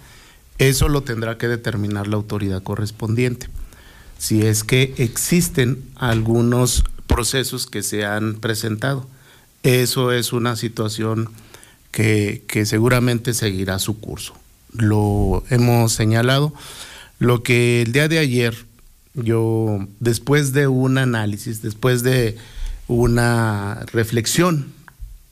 eso 0.57 0.89
lo 0.89 1.03
tendrá 1.03 1.38
que 1.38 1.47
determinar 1.47 2.07
la 2.07 2.15
autoridad 2.15 2.63
correspondiente. 2.63 3.47
Si 4.17 4.43
es 4.43 4.63
que 4.63 4.93
existen 4.97 5.83
algunos 5.95 6.83
procesos 7.07 7.67
que 7.67 7.83
se 7.83 8.05
han 8.05 8.35
presentado. 8.35 9.05
Eso 9.63 10.12
es 10.12 10.34
una 10.34 10.56
situación 10.56 11.30
que, 11.91 12.63
seguramente 12.65 13.34
seguirá 13.34 13.77
su 13.80 14.00
curso. 14.00 14.34
Lo 14.74 15.44
hemos 15.50 15.94
señalado. 15.94 16.53
Lo 17.20 17.44
que 17.44 17.82
el 17.84 17.91
día 17.91 18.08
de 18.08 18.20
ayer, 18.20 18.56
yo, 19.13 19.86
después 20.00 20.53
de 20.53 20.68
un 20.68 20.98
análisis, 20.98 21.62
después 21.62 22.01
de 22.01 22.38
una 22.88 23.86
reflexión 23.94 24.72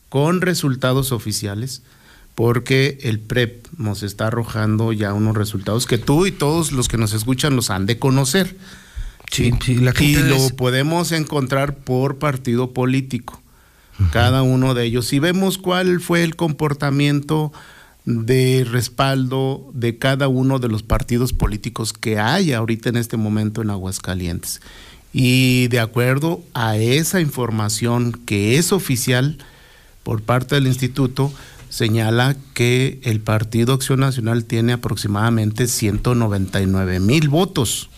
con 0.10 0.42
resultados 0.42 1.12
oficiales, 1.12 1.82
porque 2.36 3.00
el 3.02 3.20
PREP 3.20 3.66
nos 3.78 4.04
está 4.04 4.28
arrojando 4.28 4.94
ya 4.94 5.14
unos 5.14 5.36
resultados 5.36 5.86
que 5.86 5.98
tú 5.98 6.26
y 6.26 6.32
todos 6.32 6.72
los 6.72 6.88
que 6.88 6.98
nos 6.98 7.14
escuchan 7.14 7.56
los 7.56 7.70
han 7.70 7.86
de 7.86 7.98
conocer. 7.98 8.56
Sí, 9.32 9.52
y 9.68 9.76
lo 10.16 10.50
podemos 10.56 11.12
encontrar 11.12 11.76
por 11.76 12.18
partido 12.18 12.72
político 12.74 13.42
cada 14.12 14.44
uno 14.44 14.74
de 14.74 14.86
ellos. 14.86 15.12
Y 15.13 15.20
vemos 15.20 15.58
cuál 15.58 16.00
fue 16.00 16.24
el 16.24 16.36
comportamiento 16.36 17.51
de 18.06 18.65
respaldo 18.70 19.70
de 19.74 19.98
cada 19.98 20.27
uno 20.27 20.60
de 20.60 20.68
los 20.68 20.84
partidos 20.84 21.34
políticos 21.34 21.94
que 21.94 22.18
hay 22.18 22.53
ahorita 22.53 22.89
en 22.89 22.98
este 22.98 23.18
momento 23.18 23.62
en 23.62 23.70
Aguascalientes. 23.70 24.62
Y 25.13 25.68
de 25.68 25.79
acuerdo 25.79 26.41
a 26.53 26.77
esa 26.77 27.20
información 27.20 28.13
que 28.25 28.58
es 28.58 28.72
oficial 28.72 29.38
por 30.03 30.22
parte 30.22 30.56
del 30.56 30.68
instituto, 30.68 31.32
señala 31.70 32.36
que 32.53 33.00
el 33.03 33.20
Partido 33.20 33.74
Acción 33.74 34.00
Nacional 34.00 34.46
tiene 34.46 34.74
aproximadamente 34.74 35.68
199 35.68 37.00
mil 37.00 37.29
votos. 37.29 37.89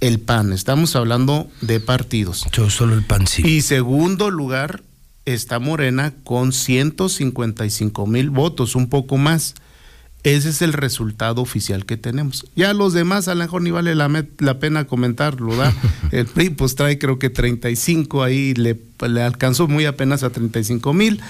El 0.00 0.20
PAN, 0.20 0.52
estamos 0.52 0.96
hablando 0.96 1.48
de 1.60 1.80
partidos. 1.80 2.44
Yo 2.52 2.70
solo 2.70 2.94
el 2.94 3.04
PAN 3.04 3.26
sí. 3.26 3.42
Y 3.46 3.62
segundo 3.62 4.30
lugar, 4.30 4.82
está 5.26 5.58
Morena 5.58 6.12
con 6.24 6.52
155 6.52 8.06
mil 8.06 8.30
votos, 8.30 8.76
un 8.76 8.88
poco 8.88 9.16
más. 9.16 9.54
Ese 10.22 10.48
es 10.48 10.62
el 10.62 10.72
resultado 10.72 11.42
oficial 11.42 11.84
que 11.84 11.98
tenemos. 11.98 12.46
Ya 12.56 12.72
los 12.72 12.94
demás, 12.94 13.28
a 13.28 13.34
lo 13.34 13.42
mejor 13.42 13.60
ni 13.60 13.70
vale 13.70 13.94
la, 13.94 14.08
pena 14.58 14.86
comentarlo, 14.86 15.54
¿da? 15.54 15.74
El 16.12 16.26
PRI 16.26 16.50
pues 16.50 16.76
trae 16.76 16.98
creo 16.98 17.18
que 17.18 17.28
35, 17.28 18.22
ahí 18.22 18.54
le, 18.54 18.78
le 19.06 19.22
alcanzó 19.22 19.68
muy 19.68 19.84
apenas 19.84 20.22
a 20.22 20.30
35 20.30 20.94
mil. 20.94 21.20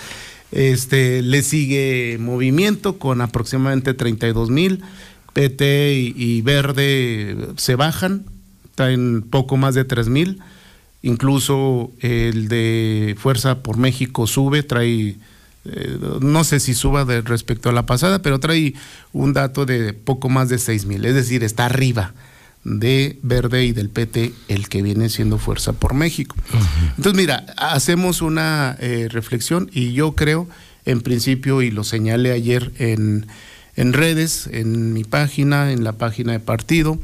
Este, 0.53 1.23
le 1.23 1.43
sigue 1.43 2.19
Movimiento 2.21 2.99
con 2.99 3.21
aproximadamente 3.21 3.95
32 3.95 4.51
mil. 4.51 4.85
PT 5.33 5.95
y, 5.95 6.15
y, 6.17 6.43
Verde 6.43 7.37
se 7.57 7.75
bajan, 7.75 8.25
traen 8.77 9.23
poco 9.23 9.57
más 9.57 9.75
de 9.75 9.85
3 9.85 10.09
mil 10.09 10.41
incluso 11.05 11.93
el 12.01 12.49
de 12.49 13.15
Fuerza 13.19 13.63
por 13.63 13.77
México 13.77 14.27
sube, 14.27 14.63
trae, 14.63 15.17
eh, 15.67 15.99
no 16.23 16.45
sé 16.45 16.61
si 16.61 16.73
suba 16.73 17.05
de 17.05 17.21
respecto 17.21 17.69
a 17.69 17.73
la 17.73 17.85
pasada, 17.85 18.23
pero 18.23 18.41
trae 18.41 18.73
un 19.13 19.35
dato 19.35 19.67
de 19.67 19.93
poco 19.93 20.31
más 20.31 20.49
de 20.49 20.59
6 20.59 20.87
mil, 20.87 21.05
es 21.05 21.15
decir, 21.15 21.45
está 21.45 21.67
arriba 21.67 22.15
de 22.65 23.19
Verde 23.23 23.67
y 23.67 23.73
del 23.73 23.91
PT 23.91 24.33
el 24.49 24.71
que 24.71 24.81
viene 24.81 25.11
siendo 25.11 25.37
Fuerza 25.37 25.75
por 25.75 25.93
México. 25.93 26.37
Entonces, 26.97 27.15
mira, 27.15 27.45
hacemos 27.59 28.23
una 28.23 28.75
eh, 28.81 29.09
reflexión 29.11 29.71
y 29.75 29.93
yo 29.93 30.15
creo, 30.15 30.49
en 30.87 31.03
principio, 31.03 31.61
y 31.61 31.71
lo 31.71 31.85
señalé 31.85 32.33
ayer 32.33 32.73
en, 32.79 33.27
en 33.77 33.93
redes, 33.93 34.49
en 34.51 34.95
mi 34.95 35.05
página, 35.05 35.71
en 35.71 35.85
la 35.85 35.93
página 35.93 36.33
de 36.33 36.41
partido, 36.41 36.99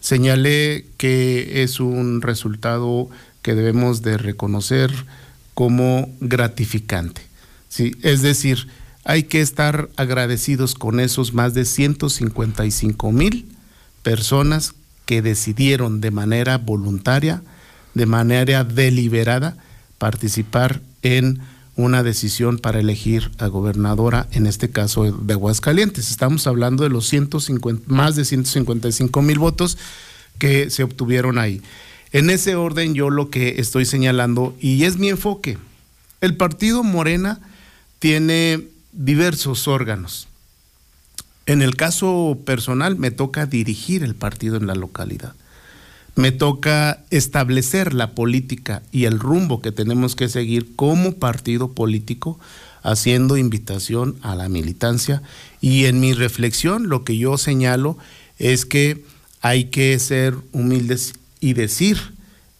señalé 0.00 0.84
que 0.98 1.62
es 1.62 1.80
un 1.80 2.20
resultado 2.20 3.08
que 3.42 3.54
debemos 3.54 4.02
de 4.02 4.18
reconocer 4.18 4.92
como 5.54 6.10
gratificante. 6.20 7.22
¿sí? 7.68 7.96
Es 8.02 8.22
decir, 8.22 8.68
hay 9.04 9.24
que 9.24 9.40
estar 9.40 9.88
agradecidos 9.96 10.74
con 10.74 11.00
esos 11.00 11.32
más 11.32 11.54
de 11.54 11.64
155 11.64 13.12
mil 13.12 13.46
personas 14.02 14.74
que 15.06 15.22
decidieron 15.22 16.00
de 16.00 16.10
manera 16.10 16.58
voluntaria, 16.58 17.42
de 17.94 18.06
manera 18.06 18.64
deliberada, 18.64 19.56
participar 19.96 20.82
en 21.02 21.40
una 21.76 22.02
decisión 22.02 22.58
para 22.58 22.80
elegir 22.80 23.30
a 23.38 23.46
gobernadora, 23.46 24.26
en 24.32 24.46
este 24.46 24.68
caso 24.68 25.10
de 25.10 25.32
Aguascalientes. 25.32 26.10
Estamos 26.10 26.46
hablando 26.46 26.82
de 26.82 26.90
los 26.90 27.08
150, 27.08 27.84
más 27.86 28.16
de 28.16 28.24
155 28.24 29.22
mil 29.22 29.38
votos 29.38 29.78
que 30.38 30.70
se 30.70 30.82
obtuvieron 30.82 31.38
ahí. 31.38 31.62
En 32.12 32.30
ese 32.30 32.54
orden 32.54 32.94
yo 32.94 33.10
lo 33.10 33.30
que 33.30 33.60
estoy 33.60 33.84
señalando, 33.84 34.56
y 34.60 34.84
es 34.84 34.98
mi 34.98 35.08
enfoque, 35.08 35.58
el 36.20 36.36
partido 36.36 36.82
Morena 36.82 37.40
tiene 37.98 38.64
diversos 38.92 39.68
órganos. 39.68 40.28
En 41.46 41.62
el 41.62 41.76
caso 41.76 42.38
personal 42.44 42.96
me 42.96 43.10
toca 43.10 43.46
dirigir 43.46 44.02
el 44.02 44.14
partido 44.14 44.56
en 44.56 44.66
la 44.66 44.74
localidad. 44.74 45.34
Me 46.14 46.32
toca 46.32 47.04
establecer 47.10 47.94
la 47.94 48.10
política 48.10 48.82
y 48.90 49.04
el 49.04 49.18
rumbo 49.18 49.62
que 49.62 49.70
tenemos 49.70 50.16
que 50.16 50.28
seguir 50.28 50.74
como 50.74 51.14
partido 51.14 51.72
político, 51.72 52.40
haciendo 52.82 53.36
invitación 53.36 54.16
a 54.22 54.34
la 54.34 54.48
militancia. 54.48 55.22
Y 55.60 55.84
en 55.84 56.00
mi 56.00 56.12
reflexión 56.12 56.88
lo 56.88 57.04
que 57.04 57.16
yo 57.16 57.38
señalo 57.38 57.96
es 58.38 58.66
que 58.66 59.04
hay 59.40 59.66
que 59.66 59.98
ser 59.98 60.34
humildes 60.52 61.14
y 61.40 61.52
decir 61.54 62.14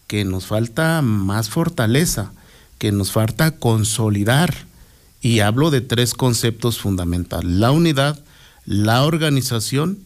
que 0.07 0.25
nos 0.25 0.47
falta 0.47 1.01
más 1.01 1.49
fortaleza, 1.49 2.31
que 2.77 2.91
nos 2.91 3.11
falta 3.11 3.51
consolidar. 3.57 4.53
Y 5.21 5.41
hablo 5.41 5.69
de 5.69 5.81
tres 5.81 6.13
conceptos 6.13 6.79
fundamentales, 6.79 7.51
la 7.51 7.71
unidad, 7.71 8.19
la 8.65 9.03
organización 9.03 9.99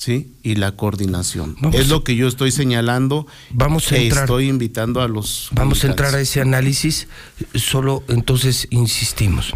¿sí? 0.00 0.32
y 0.42 0.54
la 0.54 0.72
coordinación. 0.72 1.56
es 1.72 1.88
lo 1.88 2.02
que 2.02 2.16
yo 2.16 2.26
estoy 2.26 2.50
señalando. 2.50 3.26
Vamos 3.50 3.92
a 3.92 3.98
entrar, 3.98 4.24
estoy 4.24 4.48
invitando 4.48 5.02
a 5.02 5.08
los. 5.08 5.50
Vamos 5.52 5.84
a 5.84 5.88
entrar 5.88 6.14
a 6.14 6.20
ese 6.20 6.40
análisis. 6.40 7.06
Solo 7.54 8.02
entonces 8.08 8.66
insistimos. 8.70 9.52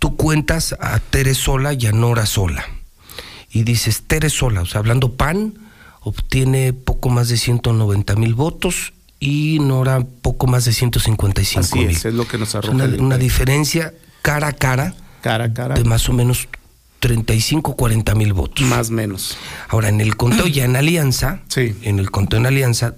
Tú 0.00 0.16
cuentas 0.16 0.74
a 0.80 0.98
Tere 0.98 1.34
sola 1.34 1.74
y 1.74 1.86
a 1.86 1.92
Nora 1.92 2.26
sola. 2.26 2.64
Y 3.52 3.62
dices 3.62 4.02
Tere 4.02 4.30
sola, 4.30 4.62
o 4.62 4.66
sea, 4.66 4.80
hablando 4.80 5.12
pan, 5.12 5.54
obtiene 6.02 6.72
poco 6.72 7.08
más 7.08 7.28
de 7.28 7.36
190 7.36 8.16
mil 8.16 8.34
votos 8.34 8.92
y 9.20 9.58
Nora 9.60 10.04
poco 10.22 10.46
más 10.46 10.64
de 10.64 10.72
155 10.72 11.76
mil. 11.76 11.90
Es, 11.90 12.04
es 12.04 12.14
lo 12.14 12.26
que 12.26 12.38
nos 12.38 12.54
arroja. 12.54 12.74
Una, 12.74 12.84
una, 12.84 13.18
diferencia 13.18 13.94
cara 14.20 14.48
a 14.48 14.52
cara, 14.52 14.94
cara 15.20 15.44
a 15.44 15.54
cara 15.54 15.74
de 15.76 15.84
más 15.84 16.08
o 16.08 16.12
menos 16.12 16.48
35, 16.98 17.76
40 17.76 18.14
mil 18.14 18.32
votos. 18.32 18.66
Más 18.66 18.90
o 18.90 18.92
menos. 18.92 19.36
Ahora, 19.68 19.88
en 19.88 20.00
el 20.00 20.16
conteo 20.16 20.46
ya 20.46 20.64
en 20.64 20.76
alianza, 20.76 21.42
sí. 21.48 21.74
en 21.82 21.98
el 21.98 22.10
conteo 22.10 22.38
en 22.40 22.46
alianza, 22.46 22.94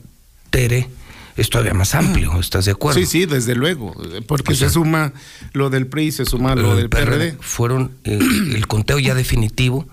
Tere 0.50 0.88
es 1.36 1.50
todavía 1.50 1.74
más 1.74 1.94
amplio, 1.94 2.38
¿estás 2.38 2.66
de 2.66 2.72
acuerdo? 2.72 3.00
Sí, 3.00 3.06
sí, 3.06 3.26
desde 3.26 3.54
luego, 3.54 3.94
porque 4.26 4.54
se 4.54 4.70
suma 4.70 5.12
lo 5.52 5.68
del 5.68 5.86
PRI, 5.86 6.12
se 6.12 6.24
suma 6.24 6.54
lo, 6.54 6.76
del 6.76 6.88
PRD. 6.88 7.36
Fueron 7.40 7.92
eh, 8.04 8.18
el 8.54 8.66
conteo 8.66 8.98
ya 8.98 9.14
definitivo 9.14 9.86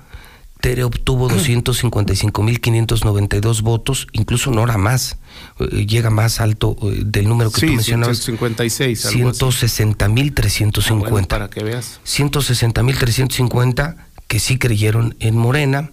Tere 0.62 0.84
obtuvo 0.84 1.30
255.592 1.30 3.62
votos, 3.62 4.08
incluso 4.14 4.52
Nora 4.52 4.78
más, 4.78 5.18
eh, 5.60 5.86
llega 5.88 6.12
más 6.12 6.40
alto 6.40 6.78
eh, 6.84 7.02
del 7.06 7.28
número 7.28 7.52
que 7.52 7.68
tú 7.68 7.74
mencionabas. 7.74 8.20
156, 8.20 9.06
160.350. 9.06 11.28
para 11.28 11.50
que 11.50 11.62
veas. 11.64 12.00
160.350 12.06 13.98
que 14.28 14.40
sí 14.40 14.58
creyeron 14.58 15.18
en 15.20 15.36
Morena. 15.36 15.90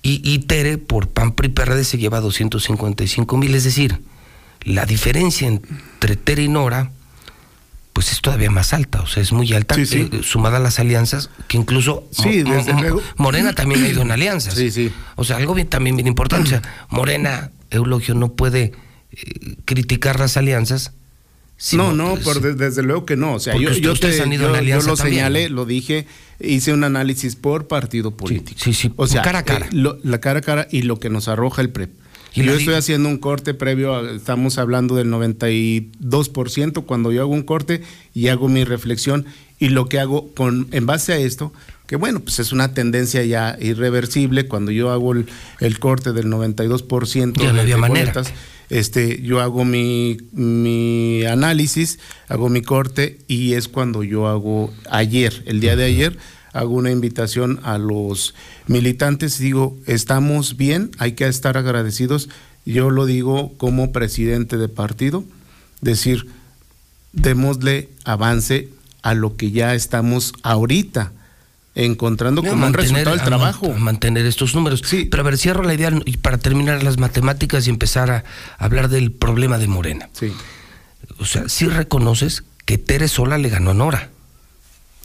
y, 0.00 0.22
y, 0.24 0.38
Tere, 0.38 0.78
por 0.78 1.08
PAN 1.08 1.32
PRI 1.32 1.48
PRD, 1.48 1.84
se 1.84 1.98
lleva 1.98 2.22
255.000. 2.22 3.54
Es 3.54 3.64
decir, 3.64 4.00
la 4.62 4.86
diferencia 4.86 5.48
entre 5.48 6.16
Tere 6.16 6.44
y 6.44 6.48
Nora 6.48 6.92
pues 7.92 8.10
es 8.12 8.20
todavía 8.20 8.50
más 8.50 8.72
alta, 8.72 9.02
o 9.02 9.06
sea, 9.06 9.22
es 9.22 9.32
muy 9.32 9.52
alta, 9.52 9.74
Sí, 9.74 9.84
sí. 9.86 10.08
eh, 10.12 10.20
sumada 10.22 10.56
a 10.56 10.60
las 10.60 10.78
alianzas, 10.78 11.28
que 11.48 11.56
incluso 11.58 12.04
Sí, 12.10 12.42
Mo- 12.44 12.54
desde 12.54 12.72
Mo- 12.72 12.80
luego. 12.80 13.02
Morena 13.16 13.52
también 13.52 13.82
ha 13.84 13.88
ido 13.88 14.02
en 14.02 14.10
alianzas. 14.10 14.54
Sí, 14.54 14.70
sí. 14.70 14.90
O 15.16 15.24
sea, 15.24 15.36
algo 15.36 15.54
bien, 15.54 15.68
también 15.68 15.96
bien 15.96 16.06
importante. 16.06 16.46
O 16.46 16.50
sea, 16.50 16.62
Morena, 16.88 17.50
Eulogio, 17.70 18.14
no 18.14 18.32
puede 18.32 18.72
eh, 19.12 19.56
criticar 19.66 20.18
las 20.18 20.36
alianzas. 20.36 20.92
sino, 21.58 21.92
no, 21.92 22.08
no, 22.08 22.10
pues, 22.14 22.24
por 22.24 22.40
de- 22.40 22.54
desde 22.54 22.82
luego 22.82 23.04
que 23.06 23.16
no. 23.16 23.34
O 23.34 23.38
sea, 23.38 23.54
yo, 23.56 23.70
yo, 23.72 23.94
te- 23.94 24.20
han 24.20 24.32
ido 24.32 24.48
yo- 24.48 24.56
en 24.56 24.64
yo 24.64 24.76
lo 24.78 24.96
también, 24.96 25.16
señalé, 25.18 25.48
lo 25.48 25.64
dije, 25.64 26.06
hice 26.40 26.72
un 26.72 26.82
análisis 26.82 27.36
por 27.36 27.68
partido 27.68 28.16
político. 28.16 28.58
sí, 28.60 28.72
sí, 28.74 28.90
o 28.96 29.06
sea, 29.06 29.22
cara 29.22 29.40
a 29.40 29.42
cara. 29.44 29.66
eh, 29.66 29.68
lo- 29.72 29.98
la 30.02 30.18
cara 30.20 30.40
a 30.40 30.42
cara 30.42 30.66
y 30.72 30.82
lo 30.82 30.98
que 30.98 31.08
nos 31.10 31.28
arroja 31.28 31.62
el 31.62 31.70
PREP. 31.70 31.90
Y 32.34 32.44
yo 32.44 32.52
estoy 32.54 32.74
haciendo 32.74 33.08
un 33.08 33.18
corte 33.18 33.54
previo, 33.54 33.94
a- 33.94 34.10
estamos 34.12 34.58
hablando 34.58 34.94
del 34.96 35.08
92% 35.08 36.82
cuando 36.84 37.12
yo 37.12 37.22
hago 37.22 37.32
un 37.32 37.42
corte 37.42 37.82
y 38.14 38.28
hago 38.28 38.48
mi 38.48 38.64
reflexión 38.64 39.26
y 39.58 39.68
lo 39.68 39.88
que 39.88 40.00
hago 40.00 40.32
con 40.34 40.68
en 40.72 40.86
base 40.86 41.12
a 41.12 41.18
esto, 41.18 41.52
que 41.86 41.96
bueno, 41.96 42.20
pues 42.20 42.38
es 42.38 42.52
una 42.52 42.74
tendencia 42.74 43.22
ya 43.24 43.56
irreversible, 43.60 44.48
cuando 44.48 44.70
yo 44.72 44.90
hago 44.90 45.12
el, 45.12 45.26
el 45.60 45.78
corte 45.78 46.12
del 46.12 46.26
92% 46.26 47.34
Ya 47.40 47.52
de- 47.52 47.58
de 47.66 47.74
boletas, 47.88 48.32
este, 48.70 49.20
yo 49.22 49.40
hago 49.40 49.64
mi, 49.64 50.16
mi 50.32 51.24
análisis, 51.26 51.98
hago 52.28 52.48
mi 52.48 52.62
corte 52.62 53.18
y 53.28 53.52
es 53.52 53.68
cuando 53.68 54.02
yo 54.02 54.26
hago 54.26 54.72
ayer, 54.90 55.42
el 55.46 55.60
día 55.60 55.76
de 55.76 55.84
ayer, 55.84 56.16
hago 56.52 56.74
una 56.74 56.90
invitación 56.90 57.60
a 57.62 57.78
los 57.78 58.34
militantes 58.66 59.40
y 59.40 59.44
digo, 59.44 59.76
estamos 59.86 60.56
bien, 60.56 60.90
hay 60.98 61.12
que 61.12 61.26
estar 61.26 61.56
agradecidos. 61.56 62.28
Yo 62.64 62.90
lo 62.90 63.06
digo 63.06 63.52
como 63.56 63.90
presidente 63.92 64.56
de 64.56 64.68
partido, 64.68 65.24
decir, 65.80 66.26
démosle 67.12 67.88
avance 68.04 68.68
a 69.02 69.14
lo 69.14 69.36
que 69.36 69.50
ya 69.50 69.74
estamos 69.74 70.32
ahorita 70.42 71.12
encontrando 71.74 72.42
No, 72.42 72.50
como 72.50 72.66
un 72.66 72.74
resultado 72.74 73.16
man- 73.16 73.24
trabajo. 73.24 73.72
a 73.72 73.78
mantener 73.78 74.26
estos 74.26 74.54
números. 74.54 74.82
Sí. 74.84 75.06
Pero 75.10 75.22
a 75.22 75.24
ver, 75.24 75.38
cierro 75.38 75.62
la 75.62 75.74
idea 75.74 75.90
y 76.04 76.18
para 76.18 76.38
terminar 76.38 76.82
las 76.82 76.98
matemáticas 76.98 77.66
y 77.66 77.70
empezar 77.70 78.10
a 78.10 78.24
hablar 78.58 78.88
del 78.90 79.10
problema 79.10 79.58
de 79.58 79.66
Morena. 79.68 80.08
Sí. 80.12 80.32
O 81.18 81.24
sea, 81.24 81.48
sí 81.48 81.66
reconoces 81.66 82.44
que 82.66 82.78
Tere 82.78 83.08
sola 83.08 83.38
le 83.38 83.48
ganó 83.48 83.70
a 83.70 83.74
Nora. 83.74 84.10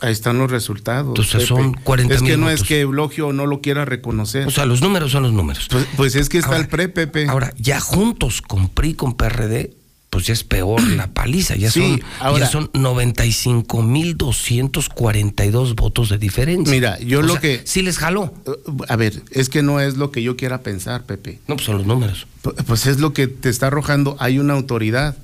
Ahí 0.01 0.11
están 0.11 0.37
los 0.37 0.51
resultados. 0.51 1.07
Entonces 1.09 1.45
son 1.47 1.73
40 1.73 2.13
Es 2.13 2.21
que 2.21 2.37
no 2.37 2.49
es 2.49 2.63
que 2.63 2.81
Eulogio 2.81 3.33
no 3.33 3.45
lo 3.47 3.61
quiera 3.61 3.83
reconocer. 3.85 4.47
O 4.47 4.51
sea, 4.51 4.65
los 4.65 4.81
números 4.81 5.11
son 5.11 5.23
los 5.23 5.33
números. 5.33 5.67
pues, 5.71 5.87
pues 5.97 6.15
es 6.15 6.29
que 6.29 6.37
está 6.37 6.49
Ahora- 6.51 6.61
el 6.61 6.67
pre, 6.67 6.87
Pepe. 6.89 7.27
Ahora, 7.27 7.51
ya 7.57 7.79
juntos 7.79 8.41
con 8.41 8.69
PRI, 8.69 8.93
con 8.93 9.15
PRD, 9.15 9.73
pues 10.09 10.25
ya 10.27 10.33
es 10.33 10.43
peor 10.43 10.81
la 10.81 11.07
paliza. 11.13 11.55
Ya, 11.55 11.71
Sí, 11.71 11.81
son, 11.81 12.01
ahora- 12.19 12.45
ya 12.45 12.51
son 12.51 12.69
95 12.73 13.81
mil 13.81 14.15
242 14.17 15.75
votos 15.75 16.09
de 16.09 16.17
diferencia. 16.17 16.71
Mira, 16.73 16.99
yo 16.99 17.19
O 17.19 17.21
lo 17.23 17.33
sea, 17.33 17.41
que- 17.41 17.61
Sí 17.65 17.81
les 17.81 17.97
jaló. 17.97 18.33
Uh, 18.45 18.83
A 18.89 18.95
ver, 18.95 19.23
es 19.31 19.49
que 19.49 19.63
no 19.63 19.79
es 19.79 19.97
lo 19.97 20.11
que 20.11 20.21
yo 20.23 20.37
quiera 20.37 20.61
pensar, 20.61 21.03
Pepe. 21.05 21.39
No, 21.47 21.55
pues 21.55 21.65
son 21.65 21.77
los 21.77 21.85
números. 21.87 22.27
Pu- 22.43 22.53
Pues 22.65 22.85
es 22.85 22.99
lo 22.99 23.13
que 23.13 23.27
te 23.27 23.49
está 23.49 23.67
arrojando. 23.67 24.15
Hay 24.19 24.39
una 24.39 24.53
autoridad. 24.53 25.17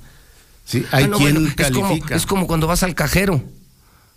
¿sí? 0.66 0.84
Hay 0.92 1.04
Ah, 1.04 1.08
no, 1.08 1.18
quien 1.18 1.34
bueno, 1.34 1.48
es 1.56 1.70
como- 1.70 1.88
califica. 1.88 2.16
Es 2.16 2.26
como, 2.26 2.46
cuando 2.46 2.66
vas 2.66 2.82
al 2.82 2.94
cajero. 2.94 3.42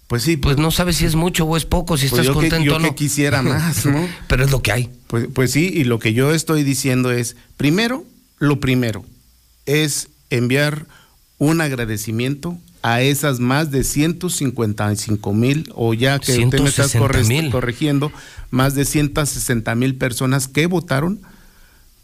Pues 0.08 0.24
sí, 0.24 0.38
Pues 0.38 0.58
no 0.58 0.72
sabes 0.72 0.96
si 0.98 1.06
es 1.06 1.16
mucho 1.16 1.46
o 1.46 1.58
es 1.58 1.66
poco, 1.66 1.98
si 1.98 2.08
Pues 2.08 2.22
estás 2.22 2.28
que- 2.28 2.34
contento 2.34 2.66
yo 2.66 2.76
o 2.78 2.80
no. 2.80 2.90
que 2.90 2.96
quisiera 2.96 3.42
más, 3.44 3.86
¿no? 3.86 4.08
Pero 4.28 4.46
es 4.46 4.52
lo 4.52 4.62
que 4.62 4.72
hay. 4.72 4.90
Pues, 5.08 5.28
pues 5.34 5.52
sí, 5.52 5.70
y 5.74 5.84
lo 5.84 6.00
que 6.00 6.14
yo 6.14 6.34
estoy 6.34 6.64
diciendo 6.64 7.12
es, 7.12 7.36
primero, 7.58 8.06
lo 8.40 8.60
primero, 8.60 9.04
es 9.66 10.08
enviar 10.30 10.86
un 11.40 11.60
agradecimiento 11.62 12.58
a 12.84 13.02
esas 13.02 13.40
más 13.42 13.70
de 13.72 13.84
155 13.84 15.34
mil, 15.34 15.70
o 15.76 15.94
ya 15.94 16.20
que 16.20 16.32
usted 16.44 16.60
me 16.62 16.70
estás 16.70 16.92
160,000. 16.92 17.46
corre- 17.46 17.52
corrigiendo, 17.52 18.12
más 18.50 18.76
de 18.76 18.86
160 18.86 19.76
mil 19.76 19.96
personas 19.96 20.48
que 20.48 20.68
votaron 20.68 21.20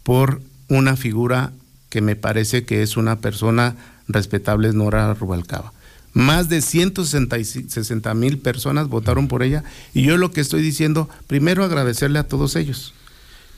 por 0.02 0.42
una 0.68 0.96
figura 0.96 1.52
que 1.88 2.00
me 2.02 2.16
parece 2.16 2.64
que 2.64 2.82
es 2.82 2.96
una 2.98 3.16
persona 3.20 3.76
respetable, 4.08 4.68
es 4.68 4.74
Nora 4.74 5.14
Rubalcaba. 5.14 5.72
Más 6.14 6.48
de 6.48 6.62
160 6.62 8.14
mil 8.14 8.38
personas 8.38 8.88
votaron 8.88 9.28
por 9.28 9.42
ella 9.42 9.64
y 9.92 10.02
yo 10.02 10.16
lo 10.16 10.30
que 10.30 10.40
estoy 10.40 10.62
diciendo, 10.62 11.08
primero 11.26 11.64
agradecerle 11.64 12.18
a 12.18 12.28
todos 12.28 12.56
ellos. 12.56 12.94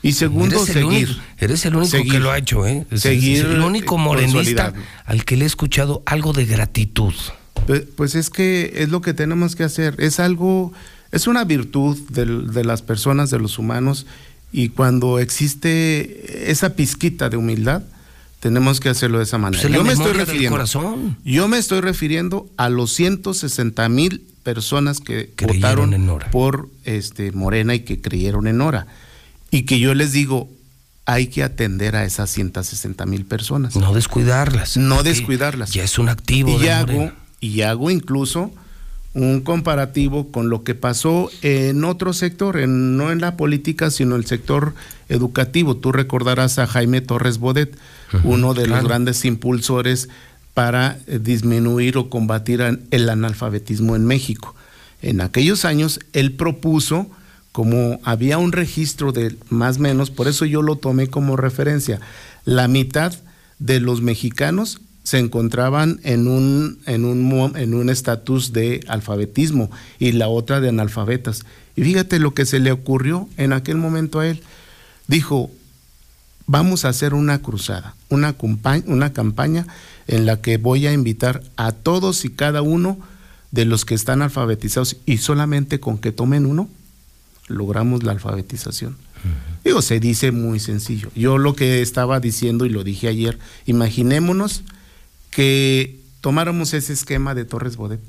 Y 0.03 0.13
segundo, 0.13 0.55
eres 0.57 0.67
seguir. 0.73 1.07
único, 1.09 1.21
eres 1.39 1.65
el 1.65 1.75
único 1.75 1.91
Seguir. 1.91 2.11
que 2.13 2.19
lo 2.19 2.31
ha 2.31 2.37
hecho, 2.37 2.65
¿eh? 2.67 2.85
Es- 2.91 3.01
Seguir, 3.01 3.45
es 3.45 3.51
el 3.51 3.61
único 3.61 3.97
morenista 3.97 4.73
al 5.05 5.25
que 5.25 5.37
le 5.37 5.43
he 5.43 5.47
escuchado 5.47 6.03
algo 6.05 6.33
de 6.33 6.45
gratitud. 6.45 7.13
Pues, 7.65 7.83
pues 7.95 8.15
es 8.15 8.29
que 8.29 8.73
es 8.77 8.89
lo 8.89 9.01
que 9.01 9.13
tenemos 9.13 9.55
que 9.55 9.63
hacer. 9.63 9.95
Es 9.99 10.19
algo, 10.19 10.71
es 11.11 11.25
una 11.27 11.43
virtud 11.45 11.97
del- 12.11 12.51
de, 12.53 12.63
las 12.63 12.81
personas, 12.83 13.29
de 13.31 13.39
los 13.39 13.57
humanos, 13.59 14.05
y 14.51 14.69
cuando 14.69 15.19
existe 15.19 16.49
esa 16.51 16.75
pizquita 16.75 17.29
de 17.29 17.37
humildad, 17.37 17.81
tenemos 18.39 18.79
que 18.79 18.89
hacerlo 18.89 19.17
de 19.17 19.23
esa 19.23 19.37
manera. 19.37 19.61
Pues 19.61 19.73
Yo 19.73 19.83
me 19.83 19.93
estoy 19.93 20.13
refiriendo. 20.13 20.65
Yo 21.23 21.47
me 21.47 21.57
estoy 21.57 21.81
refiriendo 21.81 22.49
a 22.57 22.69
los 22.69 22.93
160 22.93 23.89
mil 23.89 24.27
personas 24.43 24.99
que 24.99 25.31
Creyeron 25.35 25.61
votaron 25.61 25.93
en 25.93 26.05
Nora. 26.05 26.31
por 26.31 26.69
este 26.85 27.31
Morena 27.31 27.75
y 27.75 27.81
que 27.81 27.99
creyeron 27.99 28.47
en 28.47 28.57
Nora. 28.57 28.87
Y 29.51 29.63
que 29.63 29.79
yo 29.79 29.93
les 29.93 30.11
digo, 30.11 30.49
hay 31.05 31.27
que 31.27 31.43
atender 31.43 31.95
a 31.95 32.05
esas 32.05 32.29
160 32.29 33.05
mil 33.05 33.25
personas. 33.25 33.75
No 33.75 33.93
descuidarlas. 33.93 34.77
No 34.77 35.03
descuidarlas. 35.03 35.71
Ya 35.71 35.83
es 35.83 35.97
un 35.99 36.09
activo. 36.09 36.49
Y 36.49 36.59
de 36.61 36.71
hago, 36.71 37.11
y 37.39 37.61
hago 37.61 37.89
incluso 37.89 38.51
un 39.13 39.41
comparativo 39.41 40.31
con 40.31 40.49
lo 40.49 40.63
que 40.63 40.75
pasó 40.75 41.31
en 41.41 41.83
otro 41.83 42.13
sector, 42.13 42.57
en, 42.57 42.97
no 42.97 43.11
en 43.11 43.19
la 43.19 43.35
política, 43.35 43.89
sino 43.89 44.15
en 44.15 44.21
el 44.21 44.27
sector 44.27 44.73
educativo. 45.09 45.75
Tú 45.77 45.91
recordarás 45.91 46.59
a 46.59 46.67
Jaime 46.67 47.01
Torres 47.01 47.39
Bodet, 47.39 47.75
uno 48.23 48.53
de 48.53 48.63
claro. 48.65 48.81
los 48.81 48.87
grandes 48.89 49.25
impulsores 49.25 50.07
para 50.53 50.99
eh, 51.07 51.19
disminuir 51.21 51.97
o 51.97 52.09
combatir 52.09 52.61
an- 52.61 52.81
el 52.91 53.09
analfabetismo 53.09 53.95
en 53.95 54.05
México. 54.05 54.55
En 55.01 55.21
aquellos 55.21 55.65
años 55.65 55.99
él 56.13 56.33
propuso, 56.33 57.07
como 57.51 57.99
había 58.03 58.37
un 58.37 58.51
registro 58.51 59.11
de 59.11 59.35
más 59.49 59.77
o 59.77 59.81
menos, 59.81 60.11
por 60.11 60.27
eso 60.27 60.45
yo 60.45 60.61
lo 60.61 60.75
tomé 60.75 61.07
como 61.07 61.37
referencia, 61.37 61.99
la 62.45 62.67
mitad 62.67 63.13
de 63.59 63.79
los 63.79 64.01
mexicanos 64.01 64.79
se 65.07 65.19
encontraban 65.19 66.01
en 66.03 66.27
un 66.27 66.79
en 66.85 67.05
un 67.05 67.55
en 67.55 67.73
un 67.73 67.89
estatus 67.89 68.51
de 68.51 68.83
alfabetismo 68.89 69.71
y 69.99 70.11
la 70.11 70.27
otra 70.27 70.59
de 70.59 70.67
analfabetas. 70.67 71.45
Y 71.77 71.83
fíjate 71.83 72.19
lo 72.19 72.33
que 72.33 72.45
se 72.45 72.59
le 72.59 72.73
ocurrió 72.73 73.29
en 73.37 73.53
aquel 73.53 73.77
momento 73.77 74.19
a 74.19 74.27
él. 74.27 74.41
Dijo, 75.07 75.49
vamos 76.45 76.83
a 76.83 76.89
hacer 76.89 77.13
una 77.13 77.41
cruzada, 77.41 77.95
una, 78.09 78.37
compa- 78.37 78.83
una 78.85 79.13
campaña 79.13 79.65
en 80.07 80.25
la 80.25 80.41
que 80.41 80.57
voy 80.57 80.87
a 80.87 80.91
invitar 80.91 81.41
a 81.55 81.71
todos 81.71 82.25
y 82.25 82.29
cada 82.29 82.61
uno 82.61 82.99
de 83.51 83.63
los 83.63 83.85
que 83.85 83.95
están 83.95 84.21
alfabetizados 84.21 84.97
y 85.05 85.19
solamente 85.19 85.79
con 85.79 85.99
que 85.99 86.11
tomen 86.11 86.45
uno, 86.45 86.67
logramos 87.47 88.03
la 88.03 88.11
alfabetización. 88.11 88.97
Digo, 89.63 89.81
se 89.81 90.01
dice 90.01 90.31
muy 90.33 90.59
sencillo. 90.59 91.11
Yo 91.15 91.37
lo 91.37 91.55
que 91.55 91.81
estaba 91.81 92.19
diciendo 92.19 92.65
y 92.65 92.69
lo 92.69 92.83
dije 92.83 93.07
ayer, 93.07 93.39
imaginémonos 93.65 94.63
que 95.37 95.99
tomáramos 96.21 96.73
ese 96.73 96.93
esquema 96.93 97.35
de 97.35 97.45
Torres 97.45 97.77
Bodet 97.77 97.99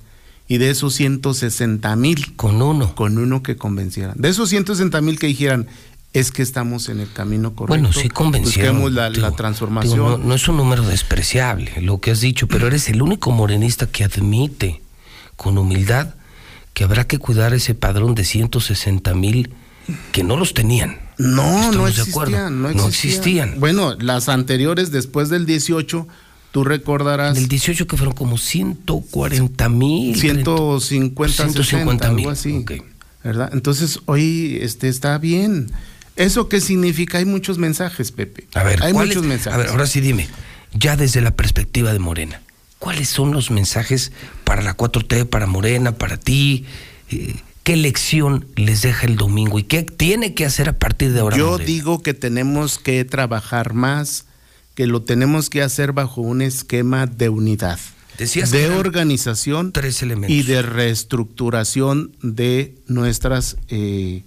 y 0.48 0.56
de 0.56 0.70
esos 0.70 0.94
160 0.94 1.94
mil 1.96 2.34
Con 2.36 2.62
uno. 2.62 2.94
con 2.94 3.18
uno 3.18 3.42
que 3.42 3.58
convencieran. 3.58 4.14
De 4.16 4.30
esos 4.30 4.48
160 4.48 4.98
mil 5.02 5.18
que 5.18 5.26
dijeran, 5.26 5.66
es 6.14 6.32
que 6.32 6.40
estamos 6.40 6.88
en 6.88 7.00
el 7.00 7.12
camino 7.12 7.54
correcto. 7.54 7.82
Bueno, 7.82 7.92
sí 7.92 8.08
convencieron. 8.08 8.76
Busquemos 8.80 8.92
la, 8.94 9.10
digo, 9.10 9.20
la 9.28 9.36
transformación. 9.36 9.92
digo, 9.92 10.08
no, 10.16 10.16
no 10.24 10.34
es 10.34 10.48
un 10.48 10.56
número 10.56 10.82
despreciable 10.84 11.70
lo 11.82 12.00
que 12.00 12.12
has 12.12 12.22
dicho, 12.22 12.48
pero 12.48 12.66
eres 12.66 12.88
el 12.88 13.02
único 13.02 13.30
morenista 13.30 13.86
que 13.86 14.04
admite 14.04 14.80
con 15.36 15.58
humildad 15.58 16.14
que 16.72 16.84
habrá 16.84 17.06
que 17.06 17.18
cuidar 17.18 17.52
ese 17.52 17.74
padrón 17.74 18.14
de 18.14 18.24
160 18.24 19.12
mil 19.14 19.50
que 20.12 20.24
no 20.24 20.38
los 20.38 20.54
tenían. 20.54 20.98
No, 21.18 21.72
no 21.72 21.84
acuerdo. 21.84 21.88
existían, 21.88 22.62
no 22.62 22.70
No 22.70 22.86
existían. 22.86 22.88
existían. 22.88 23.60
Bueno, 23.60 23.96
las 23.96 24.30
anteriores, 24.30 24.90
después 24.92 25.28
del 25.28 25.44
18, 25.44 26.08
tú 26.58 26.64
recordarás 26.64 27.34
Del 27.36 27.48
18 27.48 27.86
que 27.86 27.96
fueron 27.96 28.14
como 28.14 28.38
140 28.38 29.68
mil. 29.68 30.16
150, 30.18 31.32
150 31.32 31.64
60, 31.64 32.08
mil. 32.12 32.18
algo 32.26 32.30
así. 32.30 32.52
Ok. 32.58 32.72
¿Verdad? 33.24 33.50
Entonces, 33.52 34.00
hoy 34.06 34.58
este, 34.62 34.88
está 34.88 35.18
bien. 35.18 35.70
¿Eso 36.16 36.48
qué 36.48 36.60
significa? 36.60 37.18
Hay 37.18 37.24
muchos 37.24 37.58
mensajes, 37.58 38.10
Pepe. 38.12 38.46
A 38.54 38.62
ver, 38.64 38.82
hay 38.82 38.92
¿cuáles- 38.92 39.14
muchos 39.16 39.28
mensajes. 39.28 39.54
A 39.54 39.56
ver, 39.58 39.68
ahora 39.68 39.86
sí 39.86 40.00
dime, 40.00 40.28
ya 40.72 40.96
desde 40.96 41.20
la 41.20 41.30
perspectiva 41.32 41.92
de 41.92 41.98
Morena, 41.98 42.40
¿cuáles 42.78 43.08
son 43.08 43.32
los 43.32 43.50
mensajes 43.50 44.12
para 44.44 44.62
la 44.62 44.76
4T, 44.76 45.24
para 45.26 45.46
Morena, 45.46 45.92
para 45.92 46.16
ti? 46.16 46.64
Eh, 47.10 47.36
¿Qué 47.62 47.76
lección 47.76 48.46
les 48.56 48.80
deja 48.82 49.06
el 49.06 49.16
domingo 49.16 49.58
y 49.58 49.62
qué 49.64 49.82
tiene 49.82 50.32
que 50.34 50.46
hacer 50.46 50.68
a 50.70 50.78
partir 50.78 51.12
de 51.12 51.20
ahora? 51.20 51.36
Yo 51.36 51.50
Morena? 51.52 51.66
digo 51.66 52.02
que 52.02 52.14
tenemos 52.14 52.78
que 52.78 53.04
trabajar 53.04 53.74
más, 53.74 54.24
que 54.78 54.86
lo 54.86 55.02
tenemos 55.02 55.50
que 55.50 55.60
hacer 55.60 55.90
bajo 55.90 56.20
un 56.20 56.40
esquema 56.40 57.06
de 57.06 57.28
unidad. 57.28 57.80
de 58.16 58.70
organización 58.70 59.72
tres 59.72 60.04
y 60.28 60.44
de 60.44 60.62
reestructuración 60.62 62.12
de 62.22 62.76
nuestras 62.86 63.56
eh, 63.70 64.22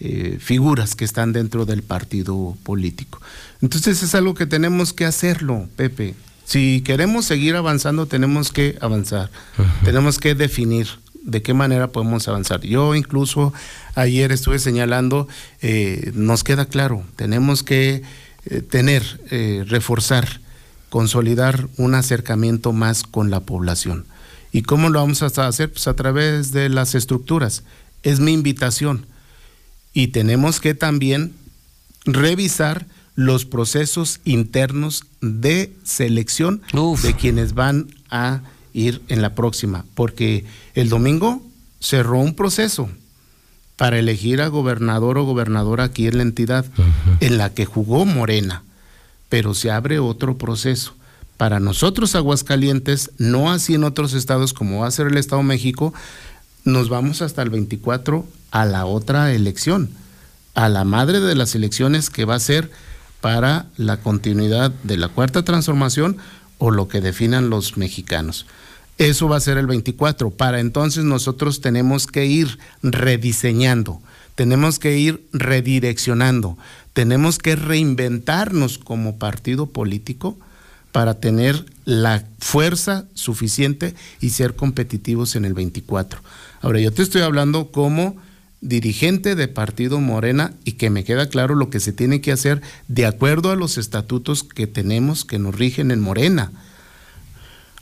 eh, 0.00 0.38
figuras 0.40 0.96
que 0.96 1.04
están 1.04 1.32
dentro 1.32 1.66
del 1.66 1.84
partido 1.84 2.56
político. 2.64 3.20
Entonces 3.60 4.02
es 4.02 4.16
algo 4.16 4.34
que 4.34 4.46
tenemos 4.46 4.92
que 4.92 5.04
hacerlo, 5.04 5.68
Pepe. 5.76 6.16
Si 6.46 6.82
queremos 6.84 7.24
seguir 7.24 7.54
avanzando, 7.54 8.06
tenemos 8.06 8.50
que 8.50 8.76
avanzar. 8.80 9.30
Tenemos 9.84 10.18
que 10.18 10.34
definir 10.34 10.88
de 11.22 11.42
qué 11.42 11.54
manera 11.54 11.92
podemos 11.92 12.26
avanzar. 12.26 12.62
Yo 12.62 12.96
incluso 12.96 13.52
ayer 13.94 14.32
estuve 14.32 14.58
señalando, 14.58 15.28
eh, 15.60 16.10
nos 16.14 16.42
queda 16.42 16.64
claro, 16.64 17.04
tenemos 17.14 17.62
que 17.62 18.02
eh, 18.44 18.60
tener, 18.60 19.20
eh, 19.30 19.64
reforzar, 19.66 20.40
consolidar 20.90 21.68
un 21.76 21.94
acercamiento 21.94 22.72
más 22.72 23.02
con 23.02 23.30
la 23.30 23.40
población. 23.40 24.04
¿Y 24.52 24.62
cómo 24.62 24.90
lo 24.90 25.00
vamos 25.00 25.22
a 25.22 25.46
hacer? 25.46 25.72
Pues 25.72 25.86
a 25.88 25.94
través 25.94 26.52
de 26.52 26.68
las 26.68 26.94
estructuras. 26.94 27.62
Es 28.02 28.20
mi 28.20 28.32
invitación. 28.32 29.06
Y 29.94 30.08
tenemos 30.08 30.60
que 30.60 30.74
también 30.74 31.32
revisar 32.04 32.86
los 33.14 33.44
procesos 33.44 34.20
internos 34.24 35.04
de 35.20 35.72
selección 35.84 36.62
de 37.02 37.14
quienes 37.14 37.54
van 37.54 37.94
a 38.10 38.42
ir 38.72 39.02
en 39.08 39.22
la 39.22 39.34
próxima, 39.34 39.84
porque 39.94 40.44
el 40.74 40.88
domingo 40.88 41.42
cerró 41.78 42.18
un 42.18 42.34
proceso 42.34 42.88
para 43.82 43.98
elegir 43.98 44.40
a 44.40 44.46
gobernador 44.46 45.18
o 45.18 45.24
gobernadora 45.24 45.82
aquí 45.82 46.06
en 46.06 46.18
la 46.18 46.22
entidad, 46.22 46.64
en 47.18 47.36
la 47.36 47.52
que 47.52 47.64
jugó 47.64 48.04
Morena, 48.04 48.62
pero 49.28 49.54
se 49.54 49.72
abre 49.72 49.98
otro 49.98 50.38
proceso. 50.38 50.94
Para 51.36 51.58
nosotros, 51.58 52.14
Aguascalientes, 52.14 53.10
no 53.18 53.50
así 53.50 53.74
en 53.74 53.82
otros 53.82 54.14
estados 54.14 54.52
como 54.52 54.82
va 54.82 54.86
a 54.86 54.92
ser 54.92 55.08
el 55.08 55.18
Estado 55.18 55.42
de 55.42 55.48
México, 55.48 55.92
nos 56.62 56.90
vamos 56.90 57.22
hasta 57.22 57.42
el 57.42 57.50
24 57.50 58.24
a 58.52 58.64
la 58.66 58.86
otra 58.86 59.32
elección, 59.32 59.90
a 60.54 60.68
la 60.68 60.84
madre 60.84 61.18
de 61.18 61.34
las 61.34 61.56
elecciones 61.56 62.08
que 62.08 62.24
va 62.24 62.36
a 62.36 62.38
ser 62.38 62.70
para 63.20 63.66
la 63.76 63.96
continuidad 63.96 64.70
de 64.84 64.96
la 64.96 65.08
cuarta 65.08 65.42
transformación 65.42 66.18
o 66.58 66.70
lo 66.70 66.86
que 66.86 67.00
definan 67.00 67.50
los 67.50 67.76
mexicanos. 67.76 68.46
Eso 69.02 69.28
va 69.28 69.36
a 69.36 69.40
ser 69.40 69.58
el 69.58 69.66
24. 69.66 70.30
Para 70.30 70.60
entonces 70.60 71.02
nosotros 71.02 71.60
tenemos 71.60 72.06
que 72.06 72.26
ir 72.26 72.60
rediseñando, 72.84 74.00
tenemos 74.36 74.78
que 74.78 74.96
ir 74.96 75.26
redireccionando, 75.32 76.56
tenemos 76.92 77.38
que 77.38 77.56
reinventarnos 77.56 78.78
como 78.78 79.18
partido 79.18 79.66
político 79.66 80.38
para 80.92 81.14
tener 81.14 81.66
la 81.84 82.24
fuerza 82.38 83.06
suficiente 83.14 83.96
y 84.20 84.30
ser 84.30 84.54
competitivos 84.54 85.34
en 85.34 85.46
el 85.46 85.54
24. 85.54 86.20
Ahora, 86.60 86.78
yo 86.78 86.92
te 86.92 87.02
estoy 87.02 87.22
hablando 87.22 87.72
como 87.72 88.14
dirigente 88.60 89.34
de 89.34 89.48
Partido 89.48 89.98
Morena 89.98 90.54
y 90.64 90.74
que 90.74 90.90
me 90.90 91.02
queda 91.02 91.28
claro 91.28 91.56
lo 91.56 91.70
que 91.70 91.80
se 91.80 91.92
tiene 91.92 92.20
que 92.20 92.30
hacer 92.30 92.62
de 92.86 93.06
acuerdo 93.06 93.50
a 93.50 93.56
los 93.56 93.78
estatutos 93.78 94.44
que 94.44 94.68
tenemos 94.68 95.24
que 95.24 95.40
nos 95.40 95.56
rigen 95.56 95.90
en 95.90 95.98
Morena. 95.98 96.52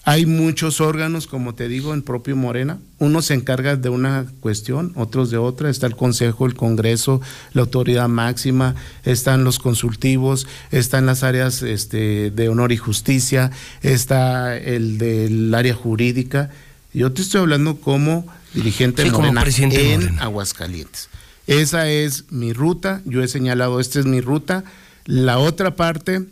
Hay 0.04 0.24
muchos 0.24 0.80
órganos, 0.80 1.26
como 1.26 1.54
te 1.54 1.68
digo, 1.68 1.92
en 1.92 2.02
propio 2.02 2.34
Morena. 2.34 2.78
Uno 2.98 3.20
se 3.20 3.34
encarga 3.34 3.76
de 3.76 3.90
una 3.90 4.26
cuestión, 4.40 4.92
otros 4.96 5.30
de 5.30 5.36
otra. 5.36 5.68
Está 5.68 5.86
el 5.86 5.94
Consejo, 5.94 6.46
el 6.46 6.54
Congreso, 6.54 7.20
la 7.52 7.62
autoridad 7.62 8.08
máxima, 8.08 8.74
están 9.04 9.44
los 9.44 9.58
consultivos, 9.58 10.46
están 10.70 11.04
las 11.04 11.22
áreas 11.22 11.62
este, 11.62 12.30
de 12.30 12.48
honor 12.48 12.72
y 12.72 12.78
justicia, 12.78 13.50
está 13.82 14.56
el 14.56 14.96
del 14.96 15.54
área 15.54 15.74
jurídica. 15.74 16.50
Yo 16.94 17.12
te 17.12 17.20
estoy 17.20 17.42
hablando 17.42 17.76
como 17.76 18.26
dirigente 18.54 19.04
de 19.04 19.10
Morena 19.10 19.44
en 19.60 20.18
Aguascalientes. 20.18 21.10
Esa 21.46 21.90
es 21.90 22.24
mi 22.30 22.52
ruta. 22.52 23.02
Yo 23.04 23.22
he 23.22 23.28
señalado, 23.28 23.80
esta 23.80 24.00
es 24.00 24.06
mi 24.06 24.20
ruta. 24.20 24.64
La 25.04 25.38
otra 25.38 25.76
parte 25.76 26.24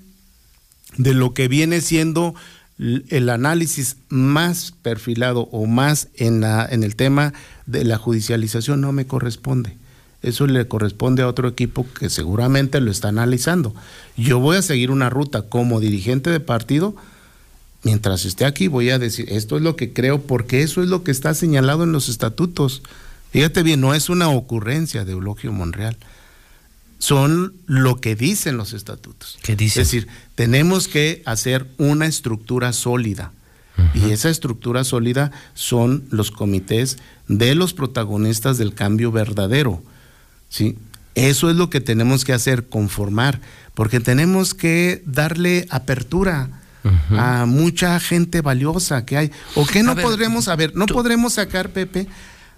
de 0.96 1.14
lo 1.14 1.34
que 1.34 1.48
viene 1.48 1.80
siendo 1.80 2.34
el 2.78 3.28
análisis 3.28 3.96
más 4.08 4.72
perfilado 4.82 5.48
o 5.50 5.66
más 5.66 6.08
en, 6.14 6.40
la, 6.40 6.66
en 6.70 6.84
el 6.84 6.94
tema 6.94 7.34
de 7.66 7.84
la 7.84 7.98
judicialización 7.98 8.80
no 8.80 8.92
me 8.92 9.06
corresponde. 9.06 9.76
Eso 10.22 10.46
le 10.46 10.66
corresponde 10.66 11.22
a 11.22 11.28
otro 11.28 11.48
equipo 11.48 11.86
que 11.98 12.10
seguramente 12.10 12.80
lo 12.80 12.90
está 12.90 13.08
analizando. 13.08 13.74
Yo 14.16 14.40
voy 14.40 14.56
a 14.56 14.62
seguir 14.62 14.90
una 14.90 15.10
ruta 15.10 15.42
como 15.42 15.80
dirigente 15.80 16.30
de 16.30 16.40
partido. 16.40 16.96
Mientras 17.84 18.24
esté 18.24 18.44
aquí 18.44 18.66
voy 18.66 18.90
a 18.90 18.98
decir, 18.98 19.26
esto 19.30 19.56
es 19.56 19.62
lo 19.62 19.76
que 19.76 19.92
creo 19.92 20.20
porque 20.20 20.62
eso 20.62 20.82
es 20.82 20.88
lo 20.88 21.04
que 21.04 21.12
está 21.12 21.34
señalado 21.34 21.84
en 21.84 21.92
los 21.92 22.08
estatutos. 22.08 22.82
Fíjate 23.30 23.62
bien, 23.62 23.80
no 23.80 23.94
es 23.94 24.08
una 24.08 24.28
ocurrencia 24.28 25.04
de 25.04 25.12
Eulogio 25.12 25.52
Monreal 25.52 25.96
son 26.98 27.54
lo 27.66 28.00
que 28.00 28.16
dicen 28.16 28.56
los 28.56 28.72
estatutos. 28.72 29.38
Es 29.46 29.74
decir, 29.74 30.08
tenemos 30.34 30.88
que 30.88 31.22
hacer 31.24 31.66
una 31.78 32.06
estructura 32.06 32.72
sólida. 32.72 33.32
Y 33.94 34.10
esa 34.10 34.28
estructura 34.28 34.82
sólida 34.82 35.30
son 35.54 36.04
los 36.10 36.32
comités 36.32 36.98
de 37.28 37.54
los 37.54 37.74
protagonistas 37.74 38.58
del 38.58 38.74
cambio 38.74 39.12
verdadero. 39.12 39.80
¿sí? 40.48 40.76
Eso 41.14 41.48
es 41.48 41.54
lo 41.54 41.70
que 41.70 41.80
tenemos 41.80 42.24
que 42.24 42.32
hacer, 42.32 42.68
conformar, 42.68 43.40
porque 43.74 44.00
tenemos 44.00 44.52
que 44.52 45.00
darle 45.06 45.68
apertura 45.70 46.50
a 47.10 47.44
mucha 47.46 48.00
gente 48.00 48.40
valiosa 48.40 49.04
que 49.04 49.16
hay. 49.16 49.32
¿O 49.54 49.64
qué 49.64 49.84
no 49.84 49.94
podremos, 49.94 50.48
a 50.48 50.56
ver, 50.56 50.74
no 50.74 50.86
podremos 50.86 51.34
sacar, 51.34 51.70
Pepe, 51.70 52.08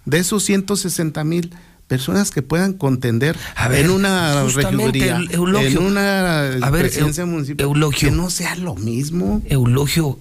de 0.07 0.19
esos 0.19 0.45
160 0.45 1.23
mil 1.25 1.51
personas 1.91 2.31
que 2.31 2.41
puedan 2.41 2.75
contender 2.75 3.37
en 3.73 3.91
una 3.91 4.45
regiduría, 4.45 5.21
en 5.29 5.79
una 5.79 6.53
a 6.65 6.71
presidencia 6.71 7.27
municipal, 7.27 7.69
que 7.99 8.13
no 8.13 8.31
sea 8.31 8.55
lo 8.55 8.77
mismo. 8.77 9.43
Eulogio, 9.47 10.17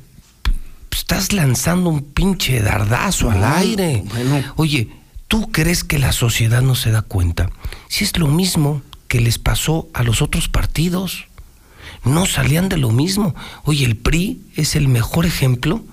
estás 0.89 1.31
lanzando 1.31 1.91
un 1.91 2.01
pinche 2.01 2.59
dardazo 2.59 3.29
al 3.29 3.43
aire. 3.43 4.03
Oye, 4.55 4.89
¿tú 5.27 5.51
crees 5.51 5.83
que 5.83 5.99
la 5.99 6.11
sociedad 6.11 6.63
no 6.63 6.73
se 6.73 6.89
da 6.89 7.03
cuenta? 7.03 7.51
Si 7.87 8.03
es 8.03 8.17
lo 8.17 8.27
mismo 8.27 8.81
que 9.07 9.21
les 9.21 9.37
pasó 9.37 9.87
a 9.93 10.01
los 10.01 10.23
otros 10.23 10.49
partidos, 10.49 11.27
no 12.03 12.25
salían 12.25 12.67
de 12.67 12.77
lo 12.77 12.89
mismo. 12.89 13.35
Oye, 13.63 13.85
el 13.85 13.95
PRI 13.95 14.41
es 14.55 14.75
el 14.75 14.87
mejor 14.87 15.27
ejemplo 15.27 15.83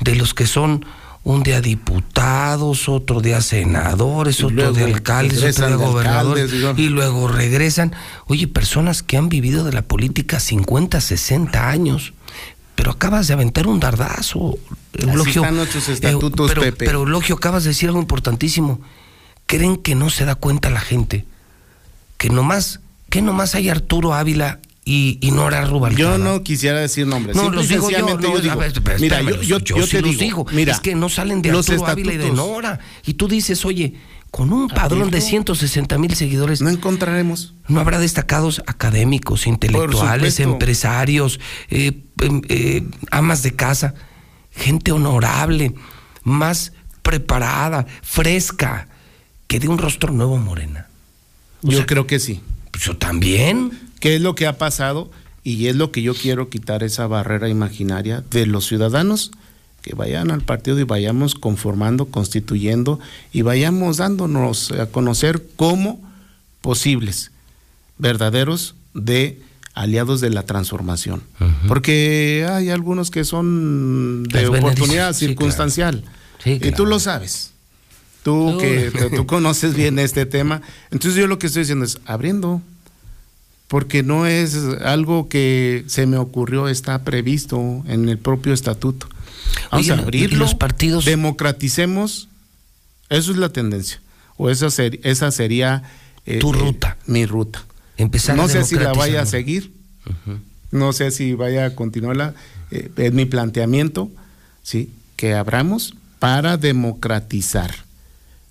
de 0.00 0.14
los 0.16 0.32
que 0.32 0.46
son 0.46 0.86
un 1.24 1.42
día 1.42 1.60
diputados, 1.60 2.88
otro 2.88 3.20
día 3.20 3.40
senadores, 3.40 4.42
otro 4.42 4.72
día 4.72 4.86
alcaldes, 4.86 5.42
otro 5.42 5.68
día 5.68 5.76
gobernadores, 5.76 6.52
y 6.76 6.88
luego 6.88 7.28
regresan. 7.28 7.94
Oye, 8.26 8.48
personas 8.48 9.02
que 9.02 9.16
han 9.16 9.28
vivido 9.28 9.64
de 9.64 9.72
la 9.72 9.82
política 9.82 10.40
50, 10.40 11.00
60 11.00 11.68
años, 11.68 12.12
pero 12.74 12.90
acabas 12.90 13.28
de 13.28 13.34
aventar 13.34 13.68
un 13.68 13.78
dardazo. 13.78 14.58
Eulogio, 14.94 15.44
están 15.44 15.58
eh, 15.58 16.18
pero, 16.20 16.60
Pepe. 16.60 16.84
pero 16.84 17.00
Eulogio, 17.00 17.36
acabas 17.36 17.62
de 17.64 17.70
decir 17.70 17.88
algo 17.88 18.00
importantísimo. 18.00 18.80
¿Creen 19.46 19.76
que 19.76 19.94
no 19.94 20.10
se 20.10 20.24
da 20.24 20.34
cuenta 20.34 20.70
la 20.70 20.80
gente? 20.80 21.24
Que 22.16 22.30
nomás, 22.30 22.80
que 23.10 23.22
nomás 23.22 23.54
hay 23.54 23.68
Arturo 23.68 24.14
Ávila 24.14 24.60
y, 24.84 25.18
y 25.20 25.30
Nora 25.30 25.64
Rubalcaba. 25.64 25.98
Yo 25.98 26.18
no 26.18 26.42
quisiera 26.42 26.80
decir 26.80 27.06
nombres. 27.06 27.36
No, 27.36 27.50
los 27.50 27.68
digo 27.68 27.88
yo. 27.90 28.18
mira, 28.98 29.20
yo, 29.42 29.60
te 29.62 30.02
digo, 30.02 30.46
mira, 30.52 30.72
es 30.72 30.80
que 30.80 30.94
no 30.94 31.08
salen 31.08 31.42
de 31.42 31.50
Arturo 31.50 31.86
Ávila 31.86 32.12
y 32.14 32.16
de 32.16 32.32
Nora. 32.32 32.80
Y 33.06 33.14
tú 33.14 33.28
dices, 33.28 33.64
oye, 33.64 33.94
con 34.32 34.50
un 34.50 34.68
padrón 34.68 35.10
de 35.10 35.20
160 35.20 35.98
mil 35.98 36.14
seguidores. 36.14 36.62
No 36.62 36.70
encontraremos. 36.70 37.54
No 37.68 37.80
habrá 37.80 37.98
destacados 37.98 38.62
académicos, 38.66 39.46
intelectuales, 39.46 40.40
empresarios, 40.40 41.38
eh, 41.68 42.00
em, 42.20 42.40
eh, 42.48 42.82
amas 43.10 43.42
de 43.42 43.54
casa, 43.54 43.94
gente 44.50 44.90
honorable, 44.90 45.74
más 46.24 46.72
preparada, 47.02 47.86
fresca, 48.02 48.88
que 49.46 49.60
de 49.60 49.68
un 49.68 49.76
rostro 49.76 50.12
nuevo 50.12 50.38
morena. 50.38 50.88
yo 51.60 51.84
creo 51.84 52.06
que 52.06 52.18
sí. 52.18 52.40
Pues 52.70 52.84
yo 52.84 52.96
también. 52.96 53.91
¿Qué 54.02 54.16
es 54.16 54.20
lo 54.20 54.34
que 54.34 54.48
ha 54.48 54.58
pasado? 54.58 55.12
Y 55.44 55.68
es 55.68 55.76
lo 55.76 55.92
que 55.92 56.02
yo 56.02 56.12
quiero 56.12 56.50
quitar 56.50 56.82
esa 56.82 57.06
barrera 57.06 57.48
imaginaria 57.48 58.24
de 58.32 58.46
los 58.46 58.66
ciudadanos 58.66 59.30
que 59.80 59.94
vayan 59.94 60.32
al 60.32 60.40
partido 60.40 60.80
y 60.80 60.82
vayamos 60.82 61.36
conformando, 61.36 62.06
constituyendo 62.06 62.98
y 63.32 63.42
vayamos 63.42 63.98
dándonos 63.98 64.72
a 64.72 64.86
conocer 64.86 65.46
como 65.54 66.00
posibles, 66.62 67.30
verdaderos 67.96 68.74
de 68.92 69.40
aliados 69.72 70.20
de 70.20 70.30
la 70.30 70.42
transformación. 70.42 71.22
Porque 71.68 72.44
hay 72.50 72.70
algunos 72.70 73.12
que 73.12 73.22
son 73.22 74.24
de 74.24 74.48
oportunidad 74.48 75.12
circunstancial. 75.12 76.02
Y 76.44 76.72
tú 76.72 76.86
lo 76.86 76.98
sabes. 76.98 77.52
Tú 78.24 78.58
que 78.58 78.90
tú 79.14 79.26
conoces 79.26 79.76
bien 79.76 80.00
este 80.00 80.26
tema. 80.26 80.60
Entonces 80.90 81.20
yo 81.20 81.28
lo 81.28 81.38
que 81.38 81.46
estoy 81.46 81.62
diciendo 81.62 81.84
es 81.84 82.00
abriendo 82.04 82.62
porque 83.72 84.02
no 84.02 84.26
es 84.26 84.54
algo 84.84 85.30
que 85.30 85.84
se 85.86 86.04
me 86.04 86.18
ocurrió, 86.18 86.68
está 86.68 87.04
previsto 87.04 87.82
en 87.86 88.06
el 88.10 88.18
propio 88.18 88.52
estatuto. 88.52 89.08
Vamos 89.70 89.88
a 89.88 89.94
abrirlo. 89.94 90.40
Los 90.40 90.54
partidos. 90.54 91.06
Democraticemos. 91.06 92.28
Eso 93.08 93.30
es 93.30 93.38
la 93.38 93.48
tendencia. 93.48 93.98
O 94.36 94.50
esa, 94.50 94.66
esa 95.04 95.30
sería. 95.30 95.84
Eh, 96.26 96.38
tu 96.38 96.52
ruta. 96.52 96.98
mi 97.06 97.24
ruta. 97.24 97.64
Empezar 97.96 98.36
no 98.36 98.46
sé 98.46 98.62
si 98.64 98.74
la 98.74 98.92
vaya 98.92 99.22
a 99.22 99.24
seguir. 99.26 99.72
No 100.70 100.92
sé 100.92 101.10
si 101.10 101.32
vaya 101.32 101.64
a 101.64 101.74
continuarla. 101.74 102.34
es 102.70 103.12
mi 103.14 103.24
planteamiento. 103.24 104.10
¿sí? 104.62 104.90
Que 105.16 105.32
abramos 105.32 105.94
para 106.18 106.58
democratizar 106.58 107.74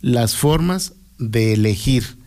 las 0.01 0.35
formas 0.35 0.93
de 1.19 1.53
elegir 1.53 2.17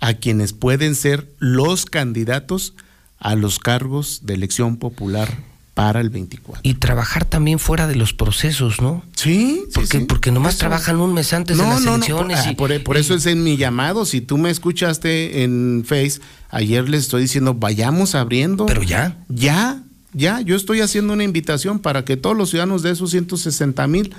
a 0.00 0.14
quienes 0.14 0.52
pueden 0.52 0.94
ser 0.94 1.28
los 1.38 1.86
candidatos 1.86 2.74
a 3.18 3.34
los 3.34 3.58
cargos 3.58 4.20
de 4.22 4.34
elección 4.34 4.76
popular 4.76 5.36
para 5.78 6.00
el 6.00 6.10
24. 6.10 6.60
Y 6.64 6.74
trabajar 6.74 7.24
también 7.24 7.60
fuera 7.60 7.86
de 7.86 7.94
los 7.94 8.12
procesos, 8.12 8.80
¿no? 8.80 9.04
Sí, 9.14 9.62
porque, 9.72 10.00
Porque 10.00 10.32
nomás 10.32 10.58
trabajan 10.58 11.00
un 11.00 11.14
mes 11.14 11.32
antes 11.32 11.56
de 11.56 11.62
las 11.62 11.86
elecciones. 11.86 12.40
Ah, 12.46 12.54
por, 12.56 12.96
eso 12.96 13.14
es 13.14 13.26
en 13.26 13.44
mi 13.44 13.56
llamado. 13.56 14.04
Si 14.04 14.20
tú 14.20 14.38
me 14.38 14.50
escuchaste 14.50 15.44
en 15.44 15.84
Face, 15.86 16.20
ayer 16.50 16.88
les 16.88 17.02
estoy 17.02 17.22
diciendo, 17.22 17.54
vayamos 17.54 18.16
abriendo. 18.16 18.66
Pero 18.66 18.82
ya. 18.82 19.18
Ya, 19.28 19.80
ya. 20.12 20.40
Yo 20.40 20.56
estoy 20.56 20.80
haciendo 20.80 21.12
una 21.12 21.22
invitación 21.22 21.78
para 21.78 22.04
que 22.04 22.16
todos 22.16 22.36
los 22.36 22.50
ciudadanos 22.50 22.82
de 22.82 22.90
esos 22.90 23.12
160 23.12 23.86
mil 23.86 24.12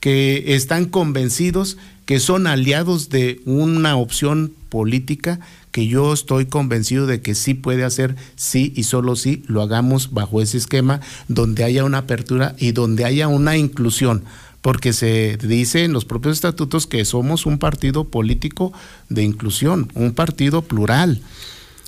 que 0.00 0.54
están 0.54 0.86
convencidos 0.86 1.76
que 2.08 2.20
son 2.20 2.46
aliados 2.46 3.10
de 3.10 3.42
una 3.44 3.96
opción 3.96 4.54
política 4.70 5.40
que 5.72 5.88
yo 5.88 6.14
estoy 6.14 6.46
convencido 6.46 7.06
de 7.06 7.20
que 7.20 7.34
sí 7.34 7.52
puede 7.52 7.84
hacer, 7.84 8.16
sí 8.34 8.72
y 8.74 8.84
solo 8.84 9.14
sí, 9.14 9.42
lo 9.46 9.60
hagamos 9.60 10.14
bajo 10.14 10.40
ese 10.40 10.56
esquema 10.56 11.02
donde 11.28 11.64
haya 11.64 11.84
una 11.84 11.98
apertura 11.98 12.54
y 12.58 12.72
donde 12.72 13.04
haya 13.04 13.28
una 13.28 13.58
inclusión, 13.58 14.24
porque 14.62 14.94
se 14.94 15.36
dice 15.36 15.84
en 15.84 15.92
los 15.92 16.06
propios 16.06 16.38
estatutos 16.38 16.86
que 16.86 17.04
somos 17.04 17.44
un 17.44 17.58
partido 17.58 18.04
político 18.04 18.72
de 19.10 19.24
inclusión, 19.24 19.90
un 19.92 20.14
partido 20.14 20.62
plural. 20.62 21.20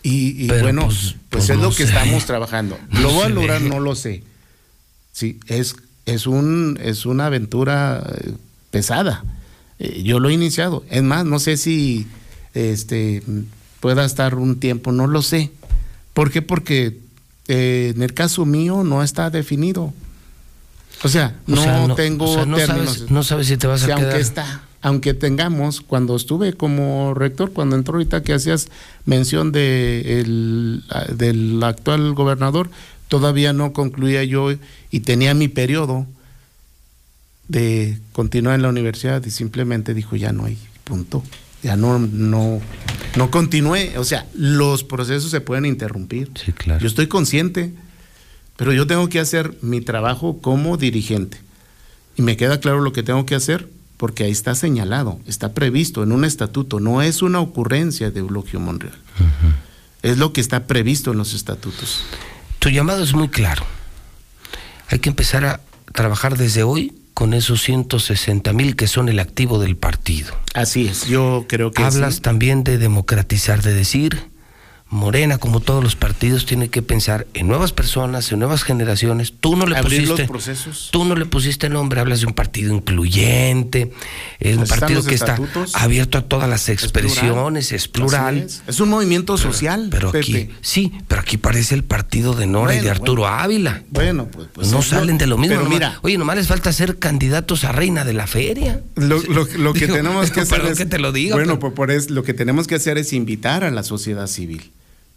Y, 0.03 0.49
bueno, 0.49 0.85
pues, 0.85 0.99
pues, 0.99 1.17
pues 1.31 1.51
es 1.51 1.59
lo 1.59 1.75
que 1.75 1.85
estamos 1.85 2.27
trabajando. 2.27 2.79
¿Lo 2.91 3.11
voy 3.11 3.25
a 3.25 3.29
lograr? 3.31 3.63
No 3.63 3.81
lo 3.81 3.95
sé. 3.95 4.23
Sí, 5.13 5.41
es, 5.47 5.77
es, 6.07 6.27
un, 6.27 6.79
es 6.83 7.07
una 7.07 7.27
aventura 7.27 8.05
eh, 8.19 8.33
pesada. 8.71 9.25
Eh, 9.79 10.03
yo 10.03 10.21
lo 10.21 10.29
he 10.29 10.33
iniciado. 10.33 10.85
Es 10.91 11.03
más, 11.03 11.25
no 11.25 11.39
sé 11.39 11.57
si 11.57 12.07
este, 12.55 13.23
pueda 13.81 14.05
estar 14.05 14.35
un 14.35 14.61
tiempo, 14.61 14.93
no 14.93 15.07
lo 15.07 15.23
sé. 15.23 15.51
¿Por 16.15 16.31
qué? 16.31 16.43
Porque 16.43 16.99
eh, 17.49 17.93
en 17.95 18.03
el 18.03 18.15
caso 18.15 18.45
mío 18.45 18.85
no 18.85 19.03
está 19.03 19.31
definido. 19.31 19.93
O 21.03 21.09
sea, 21.09 21.37
no, 21.47 21.95
tengo 21.95 22.45
no 22.45 22.59
Sabes, 22.59 23.11
no 23.11 23.23
sabes 23.23 23.47
si 23.47 23.57
te 23.57 23.67
vas 23.67 23.85
a 23.85 23.87
quedar. 23.87 24.03
Aunque 24.03 24.21
está, 24.21 24.63
aunque 24.83 25.15
tengamos, 25.15 25.81
cuando 25.81 26.17
estuve 26.17 26.53
como 26.55 27.15
rector, 27.15 27.53
cuando 27.53 27.77
entró 27.77 27.95
ahorita 27.95 28.23
que 28.23 28.35
hacías 28.35 28.69
mención 29.05 29.53
de 29.53 30.21
el, 30.21 30.85
del 31.17 31.63
actual 31.63 32.15
gobernador, 32.15 32.71
todavía 33.11 33.53
no 33.53 33.75
concluía 33.75 34.25
yo 34.25 34.49
y 34.91 35.01
tenía 35.01 35.35
mi 35.35 35.49
periodo 35.49 36.07
de 37.49 37.99
continuar 38.13 38.55
en 38.55 38.63
la 38.63 38.71
universidad 38.71 39.23
y 39.27 39.31
simplemente 39.31 39.93
dijo 39.93 40.17
ya 40.17 40.33
no 40.33 40.47
hay 40.47 40.57
punto 40.85 41.23
ya 41.63 41.77
no, 41.77 41.99
no, 41.99 42.61
no 43.17 43.31
continúe. 43.31 43.99
O 43.99 44.05
sea, 44.05 44.27
los 44.35 44.85
procesos 44.85 45.31
se 45.31 45.41
pueden 45.41 45.67
interrumpir. 45.67 46.31
Sí, 46.43 46.53
claro. 46.53 46.81
Yo 46.81 46.87
estoy 46.87 47.07
consciente, 47.07 47.73
pero 48.57 48.73
yo 48.73 48.87
tengo 48.87 49.09
que 49.09 49.21
hacer 49.21 49.57
mi 49.63 49.81
trabajo 49.81 50.39
como 50.41 50.77
dirigente. 50.77 51.39
Y 52.17 52.23
me 52.23 52.37
queda 52.37 52.61
claro 52.61 52.81
lo 52.81 52.93
que 52.93 53.03
tengo 53.03 53.27
que 53.27 53.35
hacer, 53.35 53.69
porque 53.97 54.25
ahí 54.25 54.31
está 54.31 54.55
señalado, 54.55 55.21
está 55.27 55.53
previsto 55.53 56.03
en 56.03 56.13
un 56.13 56.25
estatuto, 56.25 56.81
no 56.81 57.03
es 57.03 57.23
una 57.23 57.41
ocurrencia 57.41 58.11
de 58.11 58.21
Eulogio 58.21 58.61
Monreal. 58.61 58.97
Es 60.03 60.17
lo 60.19 60.33
que 60.33 60.41
está 60.41 60.67
previsto 60.67 61.13
en 61.13 61.19
los 61.19 61.35
estatutos. 61.35 62.03
Tu 62.61 62.69
llamado 62.69 63.03
es 63.03 63.15
muy 63.15 63.29
claro. 63.29 63.65
Hay 64.89 64.99
que 64.99 65.09
empezar 65.09 65.47
a 65.47 65.61
trabajar 65.95 66.37
desde 66.37 66.63
hoy 66.63 66.93
con 67.15 67.33
esos 67.33 67.63
160 67.63 68.53
mil 68.53 68.77
que 68.77 68.87
son 68.87 69.09
el 69.09 69.19
activo 69.19 69.59
del 69.59 69.77
partido. 69.77 70.37
Así 70.55 70.87
es, 70.87 71.07
yo 71.07 71.47
creo 71.49 71.73
que... 71.73 71.83
Hablas 71.83 72.21
también 72.21 72.63
de 72.63 72.77
democratizar, 72.77 73.63
de 73.63 73.73
decir, 73.73 74.30
Morena, 74.91 75.39
como 75.39 75.61
todos 75.61 75.85
los 75.85 75.95
partidos, 75.95 76.47
tiene 76.47 76.69
que 76.69 76.83
pensar 76.83 77.29
en 77.35 77.47
nuevas 77.47 77.71
personas, 77.71 78.33
en 78.33 78.41
nuevas 78.41 78.65
generaciones. 78.65 79.33
Tú 79.39 79.55
no 79.55 79.65
le 79.65 79.81
pusiste, 79.81 80.27
procesos. 80.27 80.89
Tú 80.91 81.05
no 81.05 81.15
le 81.15 81.27
pusiste 81.27 81.69
nombre, 81.69 82.01
hablas 82.01 82.21
de 82.21 82.27
un 82.27 82.33
partido 82.33 82.75
incluyente, 82.75 83.93
es 84.41 84.57
un 84.57 84.67
partido 84.67 85.05
que 85.05 85.15
está 85.15 85.39
abierto 85.75 86.19
a 86.19 86.23
todas 86.23 86.49
las 86.51 86.69
expresiones, 86.69 87.71
es 87.71 87.87
plural. 87.87 88.49
Es. 88.67 88.81
un 88.81 88.89
movimiento 88.89 89.39
social. 89.39 89.87
Pero, 89.93 90.09
aquí, 90.09 90.51
sí, 90.61 90.93
pero 91.07 91.21
aquí 91.21 91.37
parece 91.37 91.77
el 91.77 91.85
partido 91.85 92.35
de 92.35 92.49
Nora 92.49 92.75
y 92.75 92.81
de 92.81 92.91
Arturo 92.91 93.29
Ávila. 93.29 93.85
Bueno, 93.91 94.27
pues, 94.27 94.49
pues 94.53 94.73
no 94.73 94.83
salen 94.83 95.19
de 95.19 95.29
lo 95.29 95.39
mismo. 95.39 95.61
mira, 95.67 96.01
oye, 96.03 96.19
nomás 96.19 96.35
les 96.35 96.49
falta 96.49 96.73
ser 96.73 96.99
candidatos 96.99 97.63
a 97.63 97.71
reina 97.71 98.05
de 98.05 98.13
la 98.13 98.27
feria. 98.27 98.83
Lo, 98.97 99.23
que 99.73 99.87
tenemos 99.87 100.33
que 100.33 100.41
hacer 100.41 100.63
es, 100.67 100.79
que 100.79 100.87
te 100.87 100.99
lo 100.99 101.13
diga. 101.13 101.37
Bueno, 101.37 101.61
pues 101.61 101.75
por 101.75 101.93
es, 101.93 102.11
lo 102.11 102.25
que 102.25 102.35
tenemos 102.35 102.67
que 102.67 102.75
hacer 102.75 102.99
es 102.99 103.13
invitar 103.13 103.63
a 103.63 103.71
la 103.71 103.85
sociedad 103.85 104.27
civil 104.27 104.73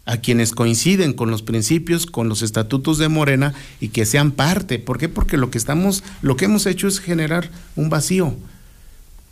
a 0.06 0.18
quienes 0.18 0.52
coinciden 0.52 1.12
con 1.12 1.30
los 1.30 1.42
principios, 1.42 2.06
con 2.06 2.28
los 2.28 2.42
estatutos 2.42 2.98
de 2.98 3.08
Morena 3.08 3.54
y 3.80 3.88
que 3.88 4.04
sean 4.04 4.32
parte. 4.32 4.78
¿Por 4.78 4.98
qué? 4.98 5.08
Porque 5.08 5.36
lo 5.36 5.50
que 5.50 5.58
estamos, 5.58 6.04
lo 6.22 6.36
que 6.36 6.44
hemos 6.44 6.66
hecho 6.66 6.88
es 6.88 7.00
generar 7.00 7.50
un 7.76 7.90
vacío. 7.90 8.34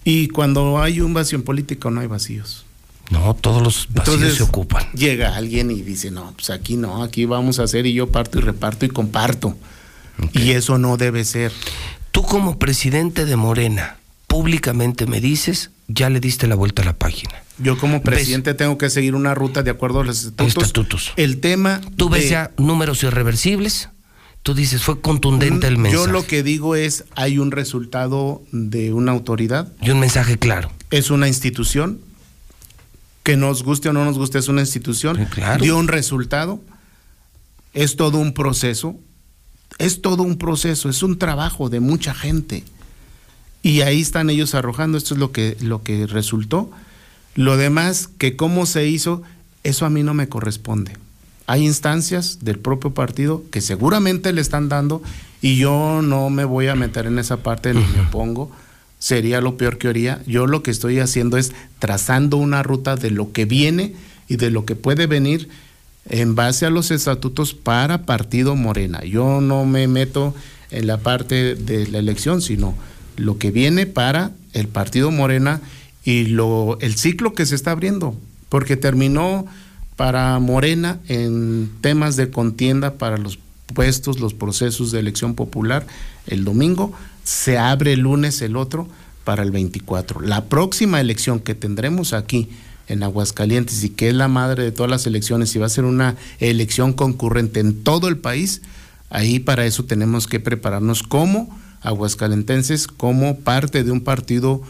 Y 0.04 0.28
cuando 0.28 0.80
hay 0.80 1.00
un 1.00 1.14
vacío 1.14 1.38
en 1.38 1.44
política 1.44 1.90
no 1.90 2.00
hay 2.00 2.06
vacíos. 2.06 2.64
No, 3.10 3.34
todos 3.34 3.62
los 3.62 3.88
vacíos 3.90 4.36
se 4.36 4.42
ocupan. 4.42 4.90
Llega 4.92 5.36
alguien 5.36 5.70
y 5.70 5.82
dice, 5.82 6.10
no, 6.10 6.32
pues 6.32 6.50
aquí 6.50 6.76
no, 6.76 7.02
aquí 7.02 7.26
vamos 7.26 7.58
a 7.58 7.64
hacer 7.64 7.84
y 7.84 7.92
yo 7.92 8.10
parto 8.10 8.38
y 8.38 8.42
reparto 8.42 8.86
y 8.86 8.88
comparto. 8.88 9.56
Y 10.32 10.52
eso 10.52 10.78
no 10.78 10.96
debe 10.96 11.24
ser. 11.24 11.52
Tú 12.10 12.22
como 12.22 12.58
presidente 12.58 13.24
de 13.26 13.36
Morena, 13.36 13.96
públicamente 14.32 15.04
me 15.04 15.20
dices, 15.20 15.72
ya 15.88 16.08
le 16.08 16.18
diste 16.18 16.46
la 16.46 16.54
vuelta 16.54 16.80
a 16.80 16.86
la 16.86 16.96
página. 16.96 17.34
Yo 17.58 17.76
como 17.76 18.00
presidente 18.00 18.54
tengo 18.54 18.78
que 18.78 18.88
seguir 18.88 19.14
una 19.14 19.34
ruta 19.34 19.62
de 19.62 19.70
acuerdo 19.70 20.00
a 20.00 20.04
los 20.04 20.24
estatutos. 20.24 21.12
El 21.16 21.38
tema... 21.38 21.82
Tú 21.96 22.08
ves 22.08 22.30
ya 22.30 22.50
números 22.56 23.02
irreversibles, 23.02 23.90
tú 24.42 24.54
dices, 24.54 24.82
fue 24.82 25.02
contundente 25.02 25.66
el 25.66 25.76
mensaje. 25.76 26.06
Yo 26.06 26.10
lo 26.10 26.26
que 26.26 26.42
digo 26.42 26.76
es, 26.76 27.04
hay 27.14 27.38
un 27.38 27.50
resultado 27.50 28.42
de 28.52 28.94
una 28.94 29.12
autoridad. 29.12 29.70
Y 29.82 29.90
un 29.90 30.00
mensaje 30.00 30.38
claro. 30.38 30.72
Es 30.90 31.10
una 31.10 31.28
institución, 31.28 32.00
que 33.24 33.36
nos 33.36 33.62
guste 33.62 33.90
o 33.90 33.92
no 33.92 34.02
nos 34.06 34.16
guste, 34.16 34.38
es 34.38 34.48
una 34.48 34.62
institución. 34.62 35.28
Dio 35.60 35.76
un 35.76 35.88
resultado, 35.88 36.58
es 37.74 37.96
todo 37.96 38.16
un 38.16 38.32
proceso, 38.32 38.96
es 39.76 40.00
todo 40.00 40.22
un 40.22 40.38
proceso, 40.38 40.88
es 40.88 41.02
un 41.02 41.18
trabajo 41.18 41.68
de 41.68 41.80
mucha 41.80 42.14
gente. 42.14 42.64
Y 43.62 43.82
ahí 43.82 44.00
están 44.00 44.28
ellos 44.28 44.54
arrojando, 44.54 44.98
esto 44.98 45.14
es 45.14 45.20
lo 45.20 45.30
que, 45.30 45.56
lo 45.60 45.82
que 45.82 46.06
resultó. 46.06 46.70
Lo 47.34 47.56
demás, 47.56 48.08
que 48.18 48.36
cómo 48.36 48.66
se 48.66 48.88
hizo, 48.88 49.22
eso 49.62 49.86
a 49.86 49.90
mí 49.90 50.02
no 50.02 50.14
me 50.14 50.28
corresponde. 50.28 50.92
Hay 51.46 51.64
instancias 51.64 52.38
del 52.42 52.58
propio 52.58 52.92
partido 52.92 53.44
que 53.50 53.60
seguramente 53.60 54.32
le 54.32 54.40
están 54.40 54.68
dando 54.68 55.02
y 55.40 55.56
yo 55.56 56.00
no 56.02 56.30
me 56.30 56.44
voy 56.44 56.68
a 56.68 56.74
meter 56.74 57.06
en 57.06 57.18
esa 57.18 57.38
parte 57.38 57.74
ni 57.74 57.80
me 57.80 58.00
opongo. 58.00 58.50
Sería 58.98 59.40
lo 59.40 59.56
peor 59.56 59.78
que 59.78 59.88
haría. 59.88 60.22
Yo 60.26 60.46
lo 60.46 60.62
que 60.62 60.70
estoy 60.70 61.00
haciendo 61.00 61.36
es 61.36 61.52
trazando 61.78 62.36
una 62.36 62.62
ruta 62.62 62.96
de 62.96 63.10
lo 63.10 63.32
que 63.32 63.44
viene 63.44 63.94
y 64.28 64.36
de 64.36 64.50
lo 64.50 64.64
que 64.64 64.76
puede 64.76 65.06
venir 65.06 65.48
en 66.08 66.34
base 66.34 66.66
a 66.66 66.70
los 66.70 66.90
estatutos 66.90 67.54
para 67.54 68.06
Partido 68.06 68.54
Morena. 68.56 69.02
Yo 69.04 69.40
no 69.40 69.64
me 69.64 69.88
meto 69.88 70.34
en 70.70 70.86
la 70.86 70.98
parte 70.98 71.54
de 71.54 71.88
la 71.88 71.98
elección, 71.98 72.40
sino 72.40 72.74
lo 73.16 73.38
que 73.38 73.50
viene 73.50 73.86
para 73.86 74.32
el 74.52 74.68
Partido 74.68 75.10
Morena 75.10 75.60
y 76.04 76.26
lo, 76.26 76.78
el 76.80 76.96
ciclo 76.96 77.32
que 77.32 77.46
se 77.46 77.54
está 77.54 77.70
abriendo, 77.70 78.16
porque 78.48 78.76
terminó 78.76 79.46
para 79.96 80.38
Morena 80.38 80.98
en 81.08 81.70
temas 81.80 82.16
de 82.16 82.30
contienda 82.30 82.94
para 82.94 83.18
los 83.18 83.38
puestos, 83.74 84.20
los 84.20 84.34
procesos 84.34 84.90
de 84.90 85.00
elección 85.00 85.34
popular 85.34 85.86
el 86.26 86.44
domingo, 86.44 86.92
se 87.24 87.58
abre 87.58 87.94
el 87.94 88.00
lunes 88.00 88.42
el 88.42 88.56
otro 88.56 88.88
para 89.24 89.42
el 89.42 89.50
24. 89.50 90.20
La 90.20 90.44
próxima 90.44 91.00
elección 91.00 91.40
que 91.40 91.54
tendremos 91.54 92.12
aquí 92.12 92.48
en 92.88 93.02
Aguascalientes 93.02 93.84
y 93.84 93.90
que 93.90 94.08
es 94.08 94.14
la 94.14 94.28
madre 94.28 94.64
de 94.64 94.72
todas 94.72 94.90
las 94.90 95.06
elecciones 95.06 95.54
y 95.54 95.58
va 95.58 95.66
a 95.66 95.70
ser 95.70 95.84
una 95.84 96.16
elección 96.40 96.92
concurrente 96.92 97.60
en 97.60 97.84
todo 97.84 98.08
el 98.08 98.18
país, 98.18 98.62
ahí 99.10 99.38
para 99.38 99.66
eso 99.66 99.84
tenemos 99.84 100.26
que 100.26 100.40
prepararnos 100.40 101.02
como 101.02 101.56
aguascalentenses, 101.82 102.86
como 102.86 103.40
parte 103.40 103.84
de 103.84 103.90
un 103.90 104.00
partido 104.00 104.62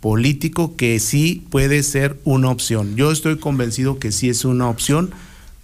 político 0.00 0.76
que 0.76 0.98
sí 0.98 1.46
puede 1.50 1.82
ser 1.82 2.18
una 2.24 2.50
opción. 2.50 2.96
Yo 2.96 3.12
estoy 3.12 3.38
convencido 3.38 3.98
que 3.98 4.12
sí 4.12 4.28
es 4.30 4.44
una 4.44 4.68
opción 4.68 5.10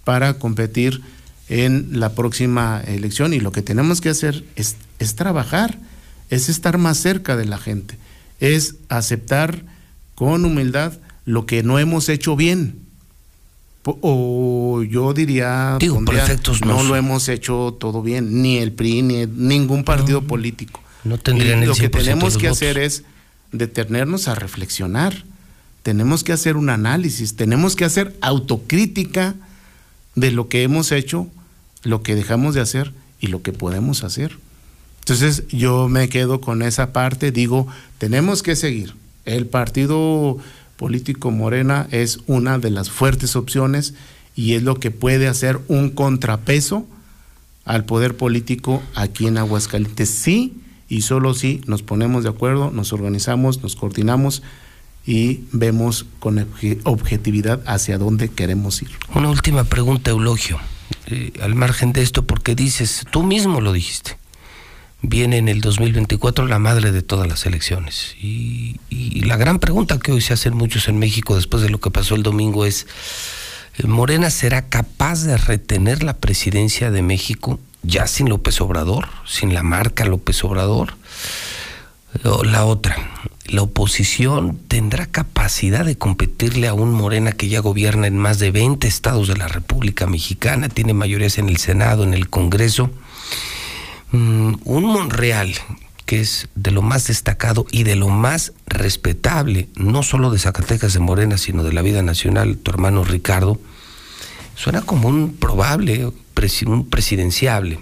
para 0.03 0.35
competir 0.35 1.01
en 1.49 1.99
la 1.99 2.13
próxima 2.13 2.81
elección 2.85 3.33
y 3.33 3.39
lo 3.39 3.51
que 3.51 3.61
tenemos 3.61 4.01
que 4.01 4.09
hacer 4.09 4.43
es, 4.55 4.75
trabajar 5.15 5.79
es 6.29 6.49
estar 6.49 6.77
más 6.77 6.97
cerca 6.97 7.35
de 7.35 7.45
la 7.45 7.57
gente, 7.57 7.97
es 8.39 8.75
aceptar 8.89 9.63
con 10.15 10.45
humildad 10.45 10.93
lo 11.25 11.45
que 11.45 11.63
no 11.63 11.79
hemos 11.79 12.09
hecho 12.09 12.35
bien. 12.35 12.79
O 14.01 14.83
yo 14.83 15.13
diría, 15.13 15.77
Digo, 15.79 16.01
no 16.65 16.83
lo 16.83 16.95
hemos 16.97 17.29
hecho 17.29 17.77
todo 17.79 18.01
bien, 18.01 18.41
ni 18.41 18.57
el 18.57 18.73
PRI, 18.73 19.01
ni 19.01 19.25
ningún 19.25 19.85
partido 19.85 20.21
político. 20.21 20.81
No 21.07 21.17
tendrían 21.17 21.59
Y 21.59 21.63
el 21.63 21.69
Lo 21.69 21.75
que 21.75 21.89
100% 21.89 21.91
de 21.91 22.03
tenemos 22.03 22.37
que 22.37 22.47
votos. 22.47 22.57
hacer 22.57 22.77
es 22.77 23.03
detenernos 23.51 24.27
a 24.27 24.35
reflexionar. 24.35 25.23
Tenemos 25.83 26.23
que 26.23 26.33
hacer 26.33 26.57
un 26.57 26.69
análisis, 26.69 27.35
tenemos 27.35 27.75
que 27.75 27.85
hacer 27.85 28.15
autocrítica 28.21 29.35
de 30.15 30.31
lo 30.31 30.49
que 30.49 30.63
hemos 30.63 30.91
hecho, 30.91 31.27
lo 31.83 32.03
que 32.03 32.15
dejamos 32.15 32.55
de 32.55 32.61
hacer 32.61 32.93
y 33.19 33.27
lo 33.27 33.41
que 33.41 33.53
podemos 33.53 34.03
hacer. 34.03 34.37
Entonces 34.99 35.47
yo 35.47 35.87
me 35.87 36.09
quedo 36.09 36.41
con 36.41 36.61
esa 36.61 36.91
parte, 36.91 37.31
digo, 37.31 37.67
tenemos 37.97 38.43
que 38.43 38.57
seguir. 38.57 38.93
El 39.23 39.45
partido 39.45 40.37
político 40.75 41.31
Morena 41.31 41.87
es 41.91 42.19
una 42.27 42.59
de 42.59 42.69
las 42.69 42.89
fuertes 42.89 43.35
opciones 43.37 43.93
y 44.35 44.55
es 44.55 44.63
lo 44.63 44.75
que 44.75 44.91
puede 44.91 45.27
hacer 45.27 45.59
un 45.69 45.89
contrapeso 45.89 46.85
al 47.63 47.85
poder 47.85 48.17
político 48.17 48.83
aquí 48.95 49.27
en 49.27 49.37
Aguascalientes. 49.37 50.09
Sí 50.09 50.53
y 50.89 51.01
solo 51.01 51.33
si 51.33 51.61
nos 51.67 51.83
ponemos 51.83 52.23
de 52.23 52.29
acuerdo, 52.29 52.71
nos 52.71 52.93
organizamos, 52.93 53.61
nos 53.63 53.75
coordinamos 53.75 54.41
y 55.05 55.41
vemos 55.51 56.05
con 56.19 56.37
obje- 56.37 56.79
objetividad 56.83 57.61
hacia 57.65 57.97
dónde 57.97 58.29
queremos 58.29 58.81
ir. 58.81 58.89
Una 59.15 59.29
última 59.29 59.63
pregunta, 59.63 60.11
Eulogio, 60.11 60.59
eh, 61.07 61.31
al 61.41 61.55
margen 61.55 61.93
de 61.93 62.01
esto, 62.01 62.25
porque 62.25 62.55
dices, 62.55 63.05
tú 63.11 63.23
mismo 63.23 63.61
lo 63.61 63.71
dijiste, 63.73 64.17
viene 65.01 65.37
en 65.37 65.47
el 65.47 65.61
2024 65.61 66.47
la 66.47 66.59
madre 66.59 66.91
de 66.91 67.01
todas 67.01 67.27
las 67.27 67.45
elecciones. 67.45 68.15
Y, 68.21 68.79
y 68.89 69.21
la 69.21 69.37
gran 69.37 69.59
pregunta 69.59 69.99
que 69.99 70.11
hoy 70.11 70.21
se 70.21 70.33
hacen 70.33 70.55
muchos 70.55 70.87
en 70.87 70.97
México 70.99 71.35
después 71.35 71.61
de 71.63 71.69
lo 71.69 71.79
que 71.79 71.91
pasó 71.91 72.15
el 72.15 72.23
domingo 72.23 72.65
es, 72.65 72.87
eh, 73.77 73.87
¿Morena 73.87 74.29
será 74.29 74.67
capaz 74.69 75.23
de 75.23 75.37
retener 75.37 76.03
la 76.03 76.17
presidencia 76.17 76.91
de 76.91 77.01
México 77.01 77.59
ya 77.87 78.05
sin 78.05 78.29
López 78.29 78.59
Obrador, 78.61 79.07
sin 79.25 79.53
la 79.53 79.63
marca 79.63 80.05
López 80.05 80.43
Obrador? 80.43 80.93
La 82.43 82.65
otra, 82.65 82.97
la 83.47 83.61
oposición 83.61 84.59
tendrá 84.67 85.05
capacidad 85.05 85.85
de 85.85 85.97
competirle 85.97 86.67
a 86.67 86.73
un 86.73 86.91
Morena 86.91 87.31
que 87.31 87.47
ya 87.47 87.61
gobierna 87.61 88.07
en 88.07 88.17
más 88.17 88.39
de 88.39 88.51
20 88.51 88.87
estados 88.87 89.27
de 89.27 89.37
la 89.37 89.47
República 89.47 90.05
Mexicana, 90.05 90.69
tiene 90.69 90.93
mayorías 90.93 91.37
en 91.37 91.47
el 91.47 91.57
Senado, 91.57 92.03
en 92.03 92.13
el 92.13 92.29
Congreso. 92.29 92.89
Mm, 94.11 94.55
un 94.63 94.85
Monreal 94.85 95.53
que 96.05 96.21
es 96.21 96.47
de 96.55 96.71
lo 96.71 96.81
más 96.81 97.07
destacado 97.07 97.65
y 97.69 97.83
de 97.83 97.97
lo 97.97 98.07
más 98.07 98.53
respetable, 98.65 99.67
no 99.75 100.03
solo 100.03 100.31
de 100.31 100.39
Zacatecas 100.39 100.93
de 100.93 101.01
Morena, 101.01 101.37
sino 101.37 101.63
de 101.63 101.73
la 101.73 101.81
vida 101.81 102.01
nacional, 102.01 102.57
tu 102.57 102.71
hermano 102.71 103.03
Ricardo, 103.03 103.59
suena 104.57 104.81
como 104.81 105.07
un 105.07 105.33
probable, 105.33 106.11
un 106.65 106.89
presidenciable. 106.89 107.79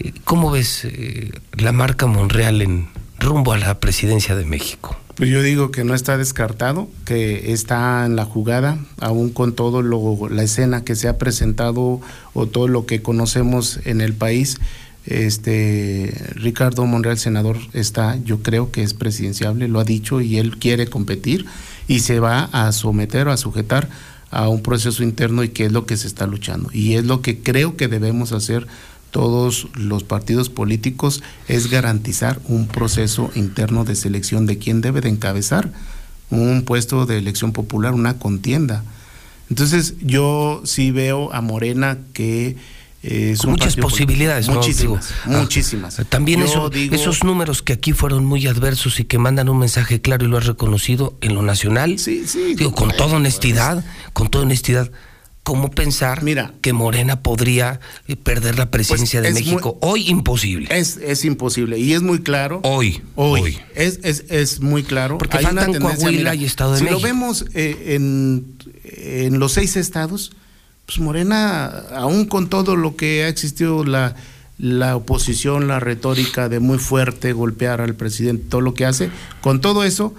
Eh, 0.00 0.12
¿Cómo 0.24 0.50
ves 0.50 0.84
eh, 0.84 1.30
la 1.52 1.72
marca 1.72 2.06
Monreal 2.06 2.62
en 2.62 2.88
rumbo 3.20 3.52
a 3.52 3.58
la 3.58 3.78
presidencia 3.78 4.34
de 4.34 4.44
México? 4.44 4.96
Pues 5.14 5.30
yo 5.30 5.42
digo 5.42 5.70
que 5.70 5.84
no 5.84 5.94
está 5.94 6.16
descartado, 6.18 6.88
que 7.04 7.52
está 7.52 8.04
en 8.04 8.16
la 8.16 8.24
jugada, 8.24 8.78
aún 8.98 9.30
con 9.30 9.54
todo 9.54 9.82
lo, 9.82 10.28
la 10.28 10.42
escena 10.42 10.82
que 10.82 10.96
se 10.96 11.06
ha 11.06 11.18
presentado 11.18 12.00
o 12.32 12.46
todo 12.46 12.66
lo 12.66 12.86
que 12.86 13.00
conocemos 13.00 13.78
en 13.84 14.00
el 14.00 14.14
país. 14.14 14.58
Este 15.06 16.12
Ricardo 16.34 16.86
Monreal, 16.86 17.18
senador, 17.18 17.58
está, 17.74 18.16
yo 18.24 18.42
creo 18.42 18.72
que 18.72 18.82
es 18.82 18.94
presidenciable, 18.94 19.68
lo 19.68 19.78
ha 19.78 19.84
dicho 19.84 20.20
y 20.20 20.38
él 20.38 20.56
quiere 20.58 20.86
competir 20.88 21.44
y 21.86 22.00
se 22.00 22.18
va 22.18 22.48
a 22.52 22.72
someter 22.72 23.28
o 23.28 23.32
a 23.32 23.36
sujetar 23.36 23.88
a 24.34 24.48
un 24.48 24.62
proceso 24.62 25.02
interno 25.02 25.44
y 25.44 25.50
que 25.50 25.66
es 25.66 25.72
lo 25.72 25.86
que 25.86 25.96
se 25.96 26.06
está 26.06 26.26
luchando. 26.26 26.68
Y 26.72 26.94
es 26.94 27.04
lo 27.04 27.22
que 27.22 27.38
creo 27.38 27.76
que 27.76 27.88
debemos 27.88 28.32
hacer 28.32 28.66
todos 29.12 29.68
los 29.74 30.02
partidos 30.02 30.50
políticos 30.50 31.22
es 31.46 31.70
garantizar 31.70 32.40
un 32.48 32.66
proceso 32.66 33.30
interno 33.36 33.84
de 33.84 33.94
selección 33.94 34.44
de 34.44 34.58
quién 34.58 34.80
debe 34.80 35.00
de 35.00 35.08
encabezar 35.08 35.70
un 36.30 36.64
puesto 36.64 37.06
de 37.06 37.18
elección 37.18 37.52
popular, 37.52 37.94
una 37.94 38.18
contienda. 38.18 38.82
Entonces 39.50 39.94
yo 40.00 40.62
sí 40.64 40.90
veo 40.90 41.32
a 41.32 41.40
Morena 41.40 41.98
que 42.12 42.56
es 43.06 43.44
muchas 43.46 43.74
político. 43.74 43.88
posibilidades, 43.88 44.48
¿no? 44.48 44.54
Muchísimas, 44.54 45.10
ah, 45.24 45.28
muchísimas. 45.28 45.96
También 46.08 46.42
eso- 46.42 46.70
digo- 46.70 46.94
esos 46.94 47.22
números 47.24 47.62
que 47.62 47.72
aquí 47.74 47.92
fueron 47.92 48.24
muy 48.24 48.46
adversos 48.46 48.98
y 49.00 49.04
que 49.04 49.18
mandan 49.18 49.48
un 49.48 49.58
mensaje 49.58 50.00
claro 50.00 50.24
y 50.24 50.28
lo 50.28 50.38
has 50.38 50.46
reconocido 50.46 51.16
en 51.20 51.34
lo 51.34 51.42
nacional. 51.42 51.98
Sí, 51.98 52.24
sí. 52.26 52.54
Digo, 52.54 52.72
con 52.72 52.90
toda 52.96 53.16
honestidad, 53.16 53.84
con 54.12 54.28
toda 54.30 54.44
honestidad, 54.44 54.90
¿cómo 55.42 55.70
pensar 55.70 56.22
Mira. 56.22 56.54
que 56.62 56.72
Morena 56.72 57.20
podría 57.22 57.78
eh, 58.08 58.16
perder 58.16 58.56
la 58.58 58.70
presidencia 58.70 59.20
de 59.20 59.28
es 59.28 59.34
muy- 59.34 59.42
México? 59.44 59.78
Hoy 59.82 60.08
imposible. 60.08 60.68
Es, 60.70 60.96
es 60.96 61.26
imposible 61.26 61.78
y 61.78 61.92
es 61.92 62.00
muy 62.00 62.20
claro. 62.22 62.60
Hoy, 62.64 63.02
Hoy. 63.16 63.40
hoy. 63.42 63.58
Es, 63.74 64.00
es, 64.02 64.24
es 64.30 64.60
muy 64.60 64.82
claro. 64.82 65.18
Porque 65.18 65.36
Hay 65.36 65.44
faltan 65.44 65.74
Coahuila 65.74 66.34
y 66.34 66.46
Estado 66.46 66.72
de 66.72 66.78
si 66.78 66.84
México. 66.84 67.00
lo 67.00 67.06
vemos 67.06 67.44
eh, 67.52 67.94
en, 67.96 68.46
en 68.84 69.38
los 69.38 69.52
seis 69.52 69.76
estados, 69.76 70.32
pues 70.86 70.98
Morena, 70.98 71.66
aún 71.94 72.26
con 72.26 72.48
todo 72.48 72.76
lo 72.76 72.96
que 72.96 73.24
ha 73.24 73.28
existido 73.28 73.84
la, 73.84 74.14
la 74.58 74.96
oposición, 74.96 75.66
la 75.68 75.80
retórica 75.80 76.48
de 76.48 76.60
muy 76.60 76.78
fuerte 76.78 77.32
golpear 77.32 77.80
al 77.80 77.94
presidente, 77.94 78.44
todo 78.48 78.60
lo 78.60 78.74
que 78.74 78.84
hace, 78.84 79.10
con 79.40 79.60
todo 79.60 79.84
eso, 79.84 80.14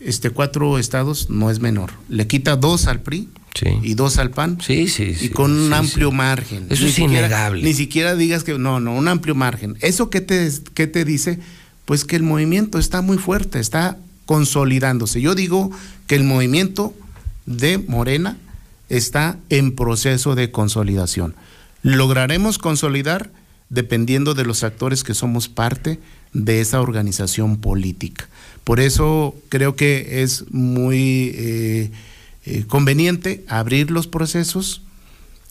este 0.00 0.30
cuatro 0.30 0.78
estados 0.78 1.30
no 1.30 1.50
es 1.50 1.60
menor. 1.60 1.92
Le 2.08 2.26
quita 2.26 2.56
dos 2.56 2.86
al 2.86 3.00
PRI 3.00 3.28
Sí. 3.54 3.66
y 3.84 3.94
dos 3.94 4.18
al 4.18 4.30
PAN 4.32 4.58
Sí, 4.60 4.88
sí, 4.88 5.14
sí, 5.14 5.26
y 5.26 5.28
con 5.28 5.52
un 5.52 5.68
sí, 5.68 5.74
amplio 5.74 6.10
margen. 6.10 6.66
Eso 6.70 6.82
Ni 6.82 6.88
es 6.88 6.94
siquiera- 6.96 7.18
innegable. 7.20 7.62
Ni 7.62 7.72
siquiera 7.72 8.16
digas 8.16 8.42
que 8.42 8.58
no, 8.58 8.80
no, 8.80 8.92
un 8.96 9.06
amplio 9.06 9.36
margen. 9.36 9.76
¿Eso 9.80 10.10
qué 10.10 10.20
te, 10.20 10.50
qué 10.74 10.88
te 10.88 11.04
dice? 11.04 11.38
Pues 11.84 12.04
que 12.04 12.16
el 12.16 12.24
movimiento 12.24 12.80
está 12.80 13.00
muy 13.00 13.16
fuerte, 13.16 13.60
está 13.60 13.96
consolidándose. 14.26 15.20
Yo 15.20 15.36
digo 15.36 15.70
que 16.08 16.16
el 16.16 16.24
movimiento 16.24 16.94
de 17.46 17.78
Morena 17.78 18.36
está 18.96 19.38
en 19.48 19.74
proceso 19.74 20.34
de 20.34 20.50
consolidación. 20.50 21.34
Lograremos 21.82 22.58
consolidar 22.58 23.30
dependiendo 23.68 24.34
de 24.34 24.44
los 24.44 24.62
actores 24.64 25.04
que 25.04 25.14
somos 25.14 25.48
parte 25.48 26.00
de 26.32 26.60
esa 26.60 26.80
organización 26.80 27.56
política. 27.58 28.28
Por 28.64 28.80
eso 28.80 29.34
creo 29.48 29.76
que 29.76 30.22
es 30.22 30.50
muy 30.50 31.32
eh, 31.34 31.90
eh, 32.46 32.64
conveniente 32.66 33.44
abrir 33.48 33.90
los 33.90 34.06
procesos, 34.06 34.82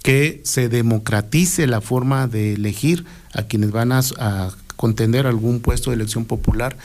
que 0.03 0.41
se 0.43 0.67
democratice 0.67 1.65
la 1.65 1.79
forma 1.79 2.27
de 2.27 2.53
elegir 2.53 3.05
a 3.33 3.43
quienes 3.43 3.71
van 3.71 3.93
a, 3.93 4.01
a 4.19 4.51
contender 4.75 5.27
algún 5.27 5.61
puesto 5.61 5.91
de 5.91 5.95
elección 5.95 6.25
popular 6.25 6.77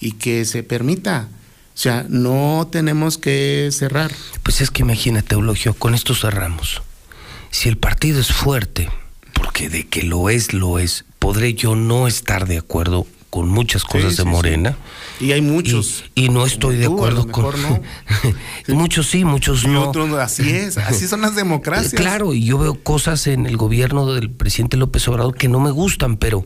y 0.00 0.12
que 0.12 0.44
se 0.44 0.64
permita. 0.64 1.28
O 1.74 1.76
sea, 1.76 2.06
no 2.08 2.68
tenemos 2.70 3.18
que 3.18 3.68
cerrar. 3.72 4.12
Pues 4.44 4.60
es 4.60 4.70
que 4.70 4.82
imagínate, 4.82 5.34
Eulogio, 5.34 5.74
con 5.74 5.94
esto 5.94 6.14
cerramos. 6.14 6.82
Si 7.50 7.68
el 7.68 7.76
partido 7.78 8.20
es 8.20 8.32
fuerte, 8.32 8.88
porque 9.32 9.68
de 9.68 9.86
que 9.86 10.04
lo 10.04 10.28
es, 10.30 10.52
lo 10.52 10.78
es, 10.78 11.04
podré 11.18 11.54
yo 11.54 11.74
no 11.74 12.06
estar 12.06 12.46
de 12.46 12.58
acuerdo 12.58 13.06
con 13.28 13.48
muchas 13.48 13.82
cosas 13.82 14.12
Sí, 14.12 14.18
de 14.18 14.22
sí, 14.22 14.28
Morena. 14.28 14.76
Y 15.18 15.32
hay 15.32 15.40
muchos. 15.40 16.04
Y, 16.14 16.26
y 16.26 16.28
no 16.28 16.46
estoy 16.46 16.76
de 16.76 16.86
acuerdo 16.86 17.26
con. 17.26 17.60
no. 17.60 17.82
Muchos 18.68 19.08
sí, 19.08 19.24
muchos 19.24 19.64
Y 19.64 19.68
no. 19.68 19.88
otros, 19.88 20.12
así 20.20 20.48
es, 20.50 20.78
así 20.78 21.08
son 21.08 21.22
las 21.22 21.34
democracias. 21.34 21.94
Claro, 21.94 22.32
y 22.34 22.44
yo 22.44 22.58
veo 22.58 22.74
cosas 22.74 23.26
en 23.26 23.46
el 23.46 23.56
gobierno 23.56 24.12
del 24.12 24.30
presidente 24.30 24.76
López 24.76 25.06
Obrador 25.08 25.34
que 25.34 25.48
no 25.48 25.58
me 25.58 25.72
gustan, 25.72 26.16
pero, 26.16 26.44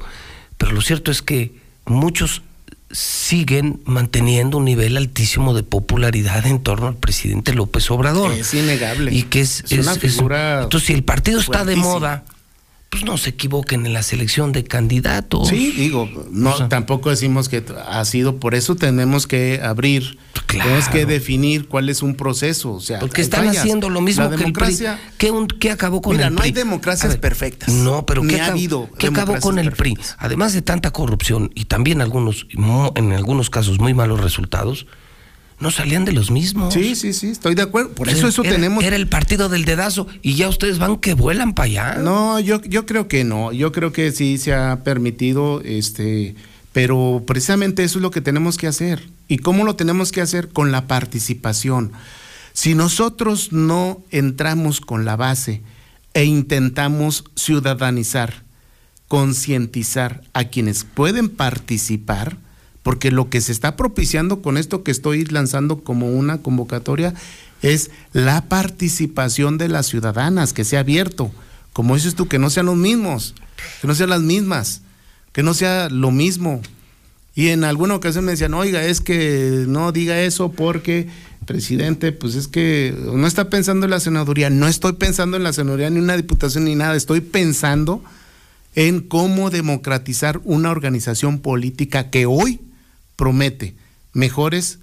pero 0.56 0.72
lo 0.72 0.80
cierto 0.80 1.10
es 1.10 1.20
que 1.20 1.52
muchos 1.84 2.42
siguen 2.90 3.80
manteniendo 3.84 4.58
un 4.58 4.64
nivel 4.64 4.96
altísimo 4.96 5.54
de 5.54 5.62
popularidad 5.62 6.46
en 6.46 6.62
torno 6.62 6.86
al 6.86 6.96
presidente 6.96 7.52
López 7.52 7.90
Obrador. 7.90 8.32
Es 8.32 8.54
innegable. 8.54 9.12
Y 9.12 9.24
que 9.24 9.40
es, 9.40 9.64
Es 9.68 9.78
una 9.78 9.94
figura 9.94 10.62
entonces, 10.62 10.86
si 10.86 10.92
el 10.94 11.04
partido 11.04 11.40
está 11.40 11.64
de 11.64 11.76
moda, 11.76 12.24
pues 12.90 13.04
no 13.04 13.18
se 13.18 13.30
equivoquen 13.30 13.84
en 13.84 13.92
la 13.92 14.02
selección 14.02 14.50
de 14.52 14.64
candidatos. 14.64 15.48
Sí, 15.48 15.72
digo, 15.76 16.08
no, 16.30 16.54
O 16.54 16.56
sea- 16.56 16.68
tampoco 16.70 17.10
decimos 17.10 17.48
que 17.50 17.62
ha 17.86 18.04
sido, 18.06 18.36
por 18.36 18.54
eso 18.54 18.76
tenemos 18.76 19.26
que 19.26 19.60
abrir, 19.62 20.18
Claro. 20.46 20.70
tenemos 20.70 20.88
que 20.88 21.04
definir 21.04 21.68
cuál 21.68 21.90
es 21.90 22.02
un 22.02 22.14
proceso, 22.14 22.72
o 22.72 22.80
sea, 22.80 22.98
Porque 23.00 23.20
están 23.20 23.44
fallas. 23.46 23.58
haciendo 23.58 23.90
lo 23.90 24.00
mismo 24.00 24.24
La 24.24 24.30
que 24.30 24.36
el 24.36 24.52
PRI. 24.52 24.52
democracia, 24.52 25.00
¿Qué, 25.18 25.30
un- 25.30 25.48
qué 25.48 25.70
acabó 25.70 26.00
con 26.00 26.16
Mira, 26.16 26.28
el 26.28 26.34
no 26.34 26.40
hay 26.42 26.52
PRI? 26.52 26.62
democracias 26.64 27.12
ver, 27.12 27.20
perfectas. 27.20 27.68
No, 27.68 28.06
pero 28.06 28.22
¿qué, 28.22 28.40
ha 28.40 28.46
habido 28.46 28.88
¿qué 28.98 29.08
acabó 29.08 29.38
con 29.38 29.58
el 29.58 29.72
PRI? 29.72 29.98
Además 30.16 30.54
de 30.54 30.62
tanta 30.62 30.90
corrupción 30.90 31.50
y 31.54 31.66
también 31.66 32.00
algunos, 32.00 32.46
mo- 32.54 32.92
en 32.96 33.12
algunos 33.12 33.50
casos 33.50 33.78
muy 33.78 33.92
malos 33.92 34.20
resultados, 34.20 34.86
no 35.60 35.70
salían 35.70 36.04
de 36.04 36.12
los 36.12 36.30
mismos. 36.30 36.72
Sí, 36.74 36.94
sí, 36.94 37.12
sí, 37.12 37.28
estoy 37.28 37.54
de 37.54 37.62
acuerdo. 37.62 37.90
Por 37.90 38.08
eso 38.08 38.28
eso 38.28 38.42
era- 38.42 38.52
tenemos. 38.52 38.84
Era 38.84 38.96
el 38.96 39.08
partido 39.08 39.48
del 39.48 39.64
dedazo 39.64 40.06
y 40.22 40.34
ya 40.34 40.48
ustedes 40.48 40.78
van 40.78 40.96
que 40.98 41.14
vuelan 41.14 41.54
para 41.54 41.66
allá. 41.66 41.94
No, 41.96 42.38
yo, 42.40 42.62
yo 42.62 42.86
creo 42.86 43.08
que 43.08 43.24
no. 43.24 43.52
Yo 43.52 43.72
creo 43.72 43.92
que 43.92 44.12
sí 44.12 44.38
se 44.38 44.54
ha 44.54 44.84
permitido 44.84 45.60
este 45.64 46.36
Pero 46.72 47.24
precisamente 47.26 47.82
eso 47.82 47.98
es 47.98 48.02
lo 48.02 48.10
que 48.12 48.20
tenemos 48.20 48.56
que 48.56 48.68
hacer. 48.68 49.08
¿Y 49.26 49.38
cómo 49.38 49.64
lo 49.64 49.74
tenemos 49.74 50.12
que 50.12 50.20
hacer? 50.20 50.48
Con 50.50 50.70
la 50.70 50.86
participación. 50.86 51.92
Si 52.52 52.74
nosotros 52.74 53.52
no 53.52 54.02
entramos 54.10 54.80
con 54.80 55.04
la 55.04 55.16
base 55.16 55.62
e 56.14 56.24
intentamos 56.24 57.24
ciudadanizar, 57.34 58.44
concientizar 59.08 60.22
a 60.34 60.44
quienes 60.44 60.84
pueden 60.84 61.28
participar, 61.28 62.36
porque 62.88 63.10
lo 63.10 63.28
que 63.28 63.42
se 63.42 63.52
está 63.52 63.76
propiciando 63.76 64.40
con 64.40 64.56
esto 64.56 64.82
que 64.82 64.90
estoy 64.90 65.26
lanzando 65.26 65.80
como 65.84 66.10
una 66.10 66.38
convocatoria 66.38 67.12
es 67.60 67.90
la 68.14 68.46
participación 68.48 69.58
de 69.58 69.68
las 69.68 69.84
ciudadanas, 69.88 70.54
que 70.54 70.64
sea 70.64 70.80
abierto. 70.80 71.30
Como 71.74 71.96
dices 71.96 72.14
tú, 72.14 72.28
que 72.28 72.38
no 72.38 72.48
sean 72.48 72.64
los 72.64 72.78
mismos, 72.78 73.34
que 73.82 73.88
no 73.88 73.94
sean 73.94 74.08
las 74.08 74.22
mismas, 74.22 74.80
que 75.32 75.42
no 75.42 75.52
sea 75.52 75.90
lo 75.90 76.10
mismo. 76.12 76.62
Y 77.34 77.48
en 77.48 77.64
alguna 77.64 77.94
ocasión 77.94 78.24
me 78.24 78.30
decían, 78.30 78.54
oiga, 78.54 78.82
es 78.82 79.02
que 79.02 79.66
no 79.68 79.92
diga 79.92 80.22
eso 80.22 80.50
porque, 80.50 81.08
presidente, 81.44 82.12
pues 82.12 82.36
es 82.36 82.48
que 82.48 82.96
no 83.12 83.26
está 83.26 83.50
pensando 83.50 83.84
en 83.84 83.90
la 83.90 84.00
senaduría. 84.00 84.48
No 84.48 84.66
estoy 84.66 84.94
pensando 84.94 85.36
en 85.36 85.42
la 85.42 85.52
senaduría 85.52 85.90
ni 85.90 85.98
una 85.98 86.16
diputación 86.16 86.64
ni 86.64 86.74
nada. 86.74 86.96
Estoy 86.96 87.20
pensando 87.20 88.02
en 88.74 89.00
cómo 89.00 89.50
democratizar 89.50 90.40
una 90.44 90.70
organización 90.70 91.40
política 91.40 92.08
que 92.08 92.24
hoy 92.24 92.62
promete 93.18 93.74
mejores 94.12 94.78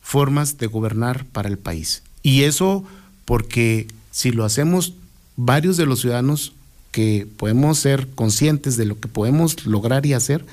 formas 0.00 0.58
de 0.58 0.68
gobernar 0.68 1.24
para 1.26 1.48
el 1.48 1.58
país. 1.58 2.04
Y 2.22 2.44
eso 2.44 2.84
porque 3.24 3.88
si 4.12 4.30
lo 4.30 4.44
hacemos 4.44 4.94
varios 5.36 5.76
de 5.76 5.84
los 5.84 6.00
ciudadanos 6.00 6.52
que 6.92 7.26
podemos 7.36 7.78
ser 7.78 8.06
conscientes 8.14 8.76
de 8.76 8.86
lo 8.86 8.98
que 9.00 9.08
podemos 9.08 9.66
lograr 9.66 10.06
y 10.06 10.12
hacer, 10.14 10.46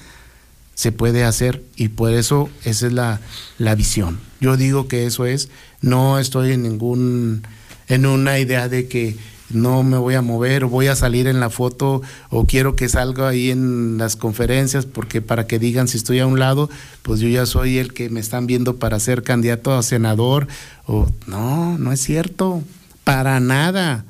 se 0.74 0.92
puede 0.92 1.24
hacer 1.24 1.64
y 1.76 1.90
por 1.90 2.12
eso 2.12 2.50
esa 2.64 2.88
es 2.88 2.94
la, 2.94 3.22
la 3.60 3.76
visión. 3.76 4.20
Yo 4.42 4.58
digo 4.58 4.88
que 4.88 5.06
eso 5.06 5.28
es, 5.28 5.50
no 5.82 6.18
estoy 6.18 6.54
en 6.54 6.64
ningún, 6.64 7.44
en 7.88 8.08
una 8.08 8.40
idea 8.40 8.68
de 8.68 8.88
que 8.88 9.16
no 9.50 9.84
me 9.84 9.98
voy 9.98 10.16
a 10.16 10.22
mover 10.22 10.64
o 10.64 10.70
voy 10.70 10.88
a 10.88 10.96
salir 10.96 11.28
en 11.28 11.40
la 11.40 11.50
foto 11.50 12.02
o 12.30 12.46
quiero 12.46 12.76
que 12.76 12.90
salga 12.90 13.28
ahí 13.30 13.52
en 13.52 13.98
las 13.98 14.16
conferencias 14.16 14.86
porque 14.86 15.22
para 15.22 15.46
que 15.48 15.60
digan 15.60 15.88
si 15.88 15.98
estoy 15.98 16.20
a 16.20 16.28
un 16.28 16.40
lado, 16.40 16.70
pues 17.04 17.20
yo 17.20 17.28
ya 17.28 17.46
soy 17.46 17.78
el 17.78 17.94
que 17.94 18.10
me 18.10 18.20
están 18.20 18.48
viendo 18.48 18.78
para 18.78 19.00
ser 19.00 19.24
candidato 19.24 19.74
a 19.74 19.84
senador 19.84 20.48
o 20.88 21.10
no, 21.28 21.78
no 21.78 21.92
es 21.92 22.02
cierto, 22.02 22.64
para 23.04 23.40
nada. 23.40 24.06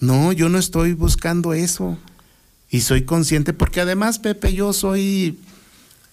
No, 0.00 0.32
yo 0.32 0.48
no 0.48 0.58
estoy 0.58 0.92
buscando 0.92 1.52
eso. 1.54 1.98
Y 2.70 2.82
soy 2.82 3.02
consciente 3.02 3.52
porque 3.52 3.80
además 3.80 4.18
Pepe 4.18 4.52
yo 4.52 4.72
soy 4.72 5.38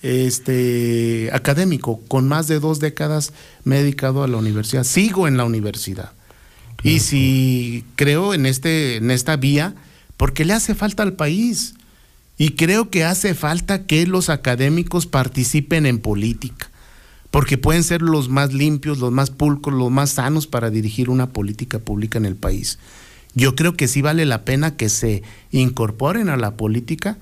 este 0.02 1.30
académico, 1.34 2.00
con 2.08 2.28
más 2.28 2.48
de 2.48 2.60
dos 2.60 2.80
décadas 2.80 3.34
me 3.64 3.78
he 3.78 3.84
dedicado 3.84 4.24
a 4.24 4.28
la 4.28 4.38
universidad, 4.38 4.84
sigo 4.84 5.28
en 5.28 5.36
la 5.36 5.46
universidad. 5.46 6.12
Y 6.86 7.00
si 7.00 7.84
creo 7.96 8.36
en, 8.36 8.46
este, 8.46 8.98
en 8.98 9.10
esta 9.10 9.38
vía, 9.38 9.74
porque 10.18 10.46
le 10.46 10.54
hace 10.54 10.76
falta 10.76 11.02
al 11.02 11.14
país. 11.14 11.74
Y 12.38 12.52
creo 12.52 12.92
que 12.92 13.04
hace 13.04 13.34
falta 13.34 13.88
que 13.88 14.06
los 14.06 14.30
académicos 14.30 15.08
participen 15.08 15.88
en 15.88 15.98
política, 15.98 16.70
porque 17.32 17.58
pueden 17.58 17.84
ser 17.84 18.04
los 18.04 18.30
más 18.30 18.54
limpios, 18.54 19.00
los 19.00 19.12
más 19.12 19.32
pulcros, 19.32 19.76
los 19.76 19.90
más 19.90 20.12
sanos 20.12 20.46
para 20.46 20.70
dirigir 20.70 21.10
una 21.10 21.32
política 21.32 21.80
pública 21.80 22.20
en 22.20 22.26
el 22.26 22.36
país. 22.36 22.78
Yo 23.34 23.56
creo 23.56 23.76
que 23.76 23.88
sí 23.88 24.04
vale 24.04 24.24
la 24.26 24.46
pena 24.46 24.76
que 24.76 24.90
se 24.90 25.24
incorporen 25.52 26.30
a 26.30 26.38
la 26.38 26.52
política 26.56 27.18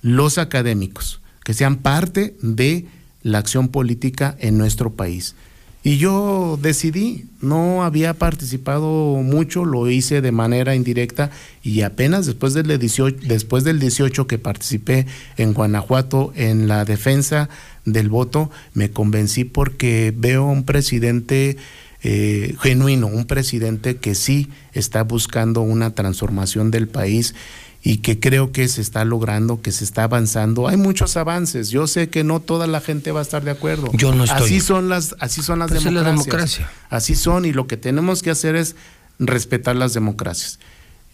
los 0.00 0.38
académicos, 0.38 1.20
que 1.44 1.52
sean 1.52 1.76
parte 1.76 2.34
de 2.40 2.86
la 3.22 3.38
acción 3.38 3.68
política 3.68 4.36
en 4.40 4.56
nuestro 4.56 4.94
país. 4.94 5.34
Y 5.86 5.98
yo 5.98 6.58
decidí, 6.60 7.26
no 7.40 7.84
había 7.84 8.12
participado 8.14 9.22
mucho, 9.22 9.64
lo 9.64 9.88
hice 9.88 10.20
de 10.20 10.32
manera 10.32 10.74
indirecta 10.74 11.30
y 11.62 11.82
apenas 11.82 12.26
después 12.26 12.54
del 12.54 12.76
18, 12.76 13.18
después 13.28 13.62
del 13.62 13.78
18 13.78 14.26
que 14.26 14.36
participé 14.36 15.06
en 15.36 15.54
Guanajuato 15.54 16.32
en 16.34 16.66
la 16.66 16.84
defensa 16.84 17.48
del 17.84 18.08
voto, 18.08 18.50
me 18.74 18.90
convencí 18.90 19.44
porque 19.44 20.12
veo 20.16 20.46
un 20.46 20.64
presidente 20.64 21.56
eh, 22.02 22.56
genuino, 22.60 23.06
un 23.06 23.26
presidente 23.26 23.98
que 23.98 24.16
sí 24.16 24.48
está 24.72 25.04
buscando 25.04 25.60
una 25.60 25.94
transformación 25.94 26.72
del 26.72 26.88
país 26.88 27.36
y 27.86 27.98
que 27.98 28.18
creo 28.18 28.50
que 28.50 28.66
se 28.66 28.80
está 28.80 29.04
logrando, 29.04 29.62
que 29.62 29.70
se 29.70 29.84
está 29.84 30.02
avanzando. 30.02 30.66
Hay 30.66 30.76
muchos 30.76 31.16
avances. 31.16 31.70
Yo 31.70 31.86
sé 31.86 32.08
que 32.08 32.24
no 32.24 32.40
toda 32.40 32.66
la 32.66 32.80
gente 32.80 33.12
va 33.12 33.20
a 33.20 33.22
estar 33.22 33.44
de 33.44 33.52
acuerdo. 33.52 33.92
Yo 33.92 34.12
no 34.12 34.24
estoy. 34.24 34.42
Así 34.42 34.60
son 34.60 34.88
las, 34.88 35.14
así 35.20 35.40
son 35.40 35.60
las 35.60 35.70
democracias. 35.70 36.02
la 36.02 36.10
democracia. 36.10 36.70
Así 36.90 37.14
son 37.14 37.44
y 37.44 37.52
lo 37.52 37.68
que 37.68 37.76
tenemos 37.76 38.24
que 38.24 38.30
hacer 38.30 38.56
es 38.56 38.74
respetar 39.20 39.76
las 39.76 39.94
democracias. 39.94 40.58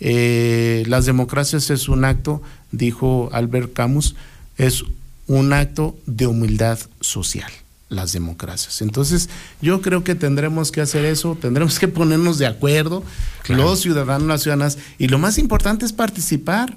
Eh, 0.01 0.85
las 0.87 1.05
democracias 1.05 1.69
es 1.69 1.91
un 1.91 2.07
acto, 2.07 2.41
dijo 2.71 3.29
Albert 3.35 3.75
Camus, 3.75 4.17
es 4.57 4.83
un 5.27 5.53
acto 5.53 5.95
de 6.07 6.27
humildad 6.27 6.79
social 7.03 7.53
las 7.93 8.13
democracias. 8.13 8.83
Entonces, 8.83 9.29
yo 9.61 9.81
creo 9.81 10.03
que 10.03 10.15
tendremos 10.15 10.73
que 10.73 10.81
hacer 10.81 11.05
eso, 11.05 11.37
tendremos 11.41 11.79
que 11.79 11.89
ponernos 11.89 12.39
de 12.39 12.47
acuerdo, 12.47 13.05
los 13.49 13.81
ciudadanos, 13.81 14.27
las 14.27 14.43
ciudadanas, 14.43 14.79
y 14.99 15.09
lo 15.09 15.19
más 15.19 15.39
importante 15.39 15.85
es 15.85 15.93
participar. 15.93 16.77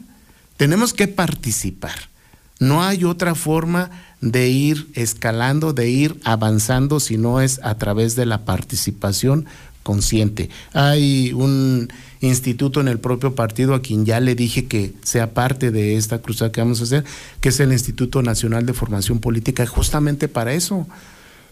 Tenemos 0.58 0.94
que 0.94 1.08
participar. 1.08 2.10
No 2.60 2.84
hay 2.84 3.04
otra 3.04 3.36
forma 3.36 3.92
de 4.22 4.50
ir 4.50 4.88
escalando, 4.94 5.74
de 5.74 5.90
ir 5.90 6.20
avanzando, 6.24 7.00
si 7.00 7.18
no 7.18 7.42
es 7.42 7.60
a 7.64 7.78
través 7.78 8.16
de 8.16 8.26
la 8.26 8.46
participación 8.46 9.46
consciente. 9.84 10.50
Hay 10.74 11.32
un 11.34 11.90
instituto 12.26 12.82
en 12.82 12.88
el 12.88 13.00
propio 13.00 13.36
partido 13.36 13.74
a 13.74 13.82
quien 13.82 14.06
ya 14.06 14.20
le 14.20 14.36
dije 14.36 14.66
que 14.66 14.94
sea 15.04 15.34
parte 15.34 15.72
de 15.72 15.96
esta 15.98 16.22
cruzada 16.22 16.52
que 16.52 16.62
vamos 16.62 16.82
a 16.82 16.84
hacer, 16.84 17.04
que 17.42 17.50
es 17.50 17.60
el 17.60 17.72
Instituto 17.72 18.22
Nacional 18.22 18.66
de 18.66 18.74
Formación 18.74 19.20
Política, 19.20 19.66
justamente 19.66 20.28
para 20.28 20.54
eso, 20.54 20.88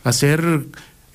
hacer 0.04 0.66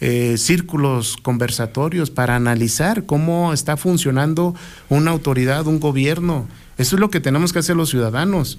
eh, 0.00 0.36
círculos 0.38 1.16
conversatorios 1.16 2.10
para 2.10 2.36
analizar 2.36 3.06
cómo 3.06 3.52
está 3.52 3.76
funcionando 3.76 4.54
una 4.88 5.10
autoridad, 5.10 5.66
un 5.66 5.80
gobierno. 5.80 6.48
Eso 6.76 6.96
es 6.96 7.00
lo 7.00 7.10
que 7.10 7.20
tenemos 7.20 7.52
que 7.52 7.58
hacer 7.58 7.76
los 7.76 7.90
ciudadanos. 7.90 8.58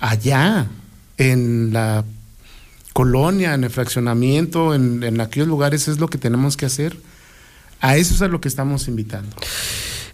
Allá, 0.00 0.68
en 1.18 1.72
la 1.72 2.04
colonia, 2.92 3.54
en 3.54 3.64
el 3.64 3.70
fraccionamiento, 3.70 4.74
en, 4.74 5.02
en 5.02 5.20
aquellos 5.20 5.48
lugares, 5.48 5.88
es 5.88 6.00
lo 6.00 6.08
que 6.08 6.18
tenemos 6.18 6.56
que 6.56 6.66
hacer 6.66 6.96
a 7.80 7.96
eso 7.96 8.14
es 8.14 8.22
a 8.22 8.28
lo 8.28 8.40
que 8.40 8.48
estamos 8.48 8.88
invitando. 8.88 9.34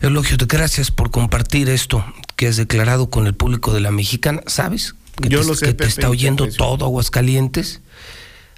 Elogio, 0.08 0.36
gracias 0.46 0.90
por 0.90 1.10
compartir 1.10 1.68
esto 1.68 2.04
que 2.36 2.48
has 2.48 2.56
declarado 2.56 3.10
con 3.10 3.26
el 3.26 3.34
público 3.34 3.72
de 3.72 3.80
la 3.80 3.90
mexicana. 3.90 4.42
¿Sabes? 4.46 4.94
Que 5.20 5.28
Yo 5.28 5.40
te, 5.40 5.46
lo 5.46 5.54
sé, 5.54 5.66
que 5.66 5.74
te 5.74 5.86
está 5.86 6.08
oyendo 6.08 6.48
todo 6.48 6.84
Aguascalientes. 6.84 7.80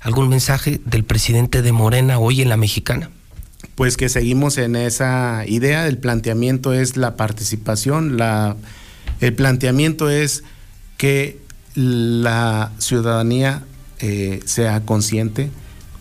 ¿Algún 0.00 0.28
mensaje 0.28 0.80
del 0.84 1.04
presidente 1.04 1.62
de 1.62 1.72
Morena 1.72 2.18
hoy 2.18 2.42
en 2.42 2.48
la 2.48 2.56
mexicana? 2.56 3.10
Pues 3.74 3.96
que 3.96 4.08
seguimos 4.08 4.58
en 4.58 4.76
esa 4.76 5.44
idea. 5.46 5.86
El 5.86 5.98
planteamiento 5.98 6.72
es 6.72 6.96
la 6.96 7.16
participación. 7.16 8.16
La, 8.16 8.56
el 9.20 9.34
planteamiento 9.34 10.10
es 10.10 10.44
que 10.96 11.40
la 11.74 12.72
ciudadanía 12.78 13.64
eh, 14.00 14.40
sea 14.44 14.80
consciente, 14.84 15.50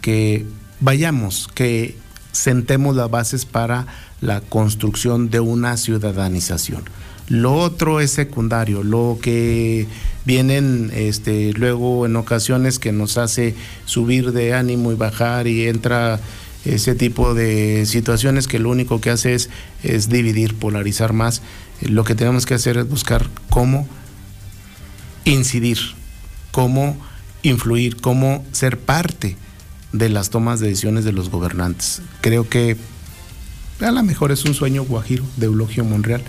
que 0.02 0.46
vayamos, 0.80 1.48
que 1.54 1.96
sentemos 2.32 2.96
las 2.96 3.10
bases 3.10 3.46
para 3.46 3.88
la 4.22 4.42
construcción 4.42 5.30
de 5.30 5.40
una 5.40 5.78
ciudadanización. 5.78 6.84
Lo 7.30 7.56
otro 7.56 8.00
es 8.00 8.12
secundario, 8.12 8.84
lo 8.84 9.20
que 9.22 9.86
vienen 10.26 10.92
este, 10.94 11.52
luego 11.54 12.06
en 12.06 12.16
ocasiones 12.16 12.80
que 12.80 12.94
nos 12.94 13.18
hace 13.18 13.54
subir 13.86 14.32
de 14.32 14.54
ánimo 14.54 14.92
y 14.92 14.96
bajar 14.96 15.48
y 15.48 15.68
entra 15.68 16.22
ese 16.64 16.96
tipo 16.96 17.34
de 17.34 17.86
situaciones 17.86 18.48
que 18.48 18.60
lo 18.60 18.70
único 18.70 19.02
que 19.02 19.10
hace 19.10 19.34
es, 19.34 19.50
es 19.84 20.10
dividir, 20.10 20.56
polarizar 20.56 21.14
más. 21.14 21.42
Eh, 21.82 21.90
Lo 21.90 22.04
que 22.04 22.16
tenemos 22.16 22.46
que 22.46 22.54
hacer 22.54 22.78
es 22.78 22.90
buscar 22.90 23.30
cómo 23.50 23.88
incidir, 25.26 25.80
cómo 26.52 26.98
influir, 27.44 27.98
cómo 27.98 28.46
ser 28.52 28.80
parte 28.80 29.36
de 29.92 30.10
las 30.10 30.30
tomas 30.30 30.60
de 30.60 30.68
decisiones 30.68 31.06
de 31.06 31.14
los 31.14 31.30
gobernantes. 31.30 32.02
Creo 32.22 32.48
que 32.50 32.78
a 33.80 33.92
lo 33.92 34.04
mejor 34.04 34.32
es 34.32 34.44
un 34.46 34.54
sueño 34.54 34.84
guajiro 34.84 35.24
de 35.38 35.46
Eulogio 35.48 35.84
Monreal, 35.84 36.24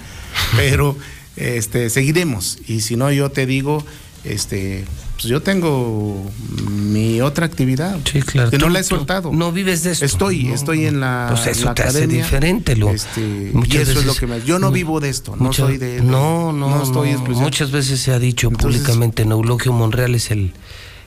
pero 0.56 0.96
este, 1.36 1.90
seguiremos. 1.90 2.58
Y 2.66 2.80
si 2.80 2.96
no, 2.96 3.10
yo 3.12 3.30
te 3.30 3.46
digo, 3.46 3.84
este, 4.24 4.84
pues 5.14 5.24
yo 5.28 5.40
tengo 5.42 6.30
mi 6.70 7.20
otra 7.20 7.46
actividad. 7.46 7.98
Sí, 8.10 8.20
claro. 8.22 8.50
Que 8.50 8.58
no 8.58 8.68
la 8.68 8.80
he 8.80 8.84
soltado. 8.84 9.32
No 9.32 9.50
vives 9.52 9.82
de 9.84 9.92
esto. 9.92 10.04
Estoy, 10.04 10.48
estoy 10.48 10.86
en 10.86 11.00
la. 11.00 11.28
Pues 11.30 11.46
eso 11.46 11.64
la 11.66 11.74
te 11.74 11.82
hace 11.82 11.98
academia. 11.98 12.22
diferente, 12.24 12.76
lo. 12.76 12.90
Este, 12.90 13.52
y 13.54 13.76
eso 13.76 13.82
es 13.82 13.88
lo 13.96 14.02
veces- 14.02 14.20
que 14.20 14.26
me. 14.26 14.42
Yo 14.44 14.58
no 14.58 14.70
vivo 14.70 15.00
de 15.00 15.08
esto, 15.08 15.36
no 15.36 15.44
muchas- 15.46 15.66
soy 15.66 15.78
de. 15.78 16.00
No, 16.02 16.52
no, 16.52 16.68
no 16.70 16.82
estoy 16.82 17.12
no. 17.12 17.20
Muchas 17.20 17.70
veces 17.70 18.00
se 18.00 18.12
ha 18.12 18.18
dicho 18.18 18.48
Entonces- 18.48 18.80
públicamente, 18.82 19.24
Neulogio 19.24 19.72
Monreal 19.72 20.14
es 20.14 20.30
el, 20.30 20.52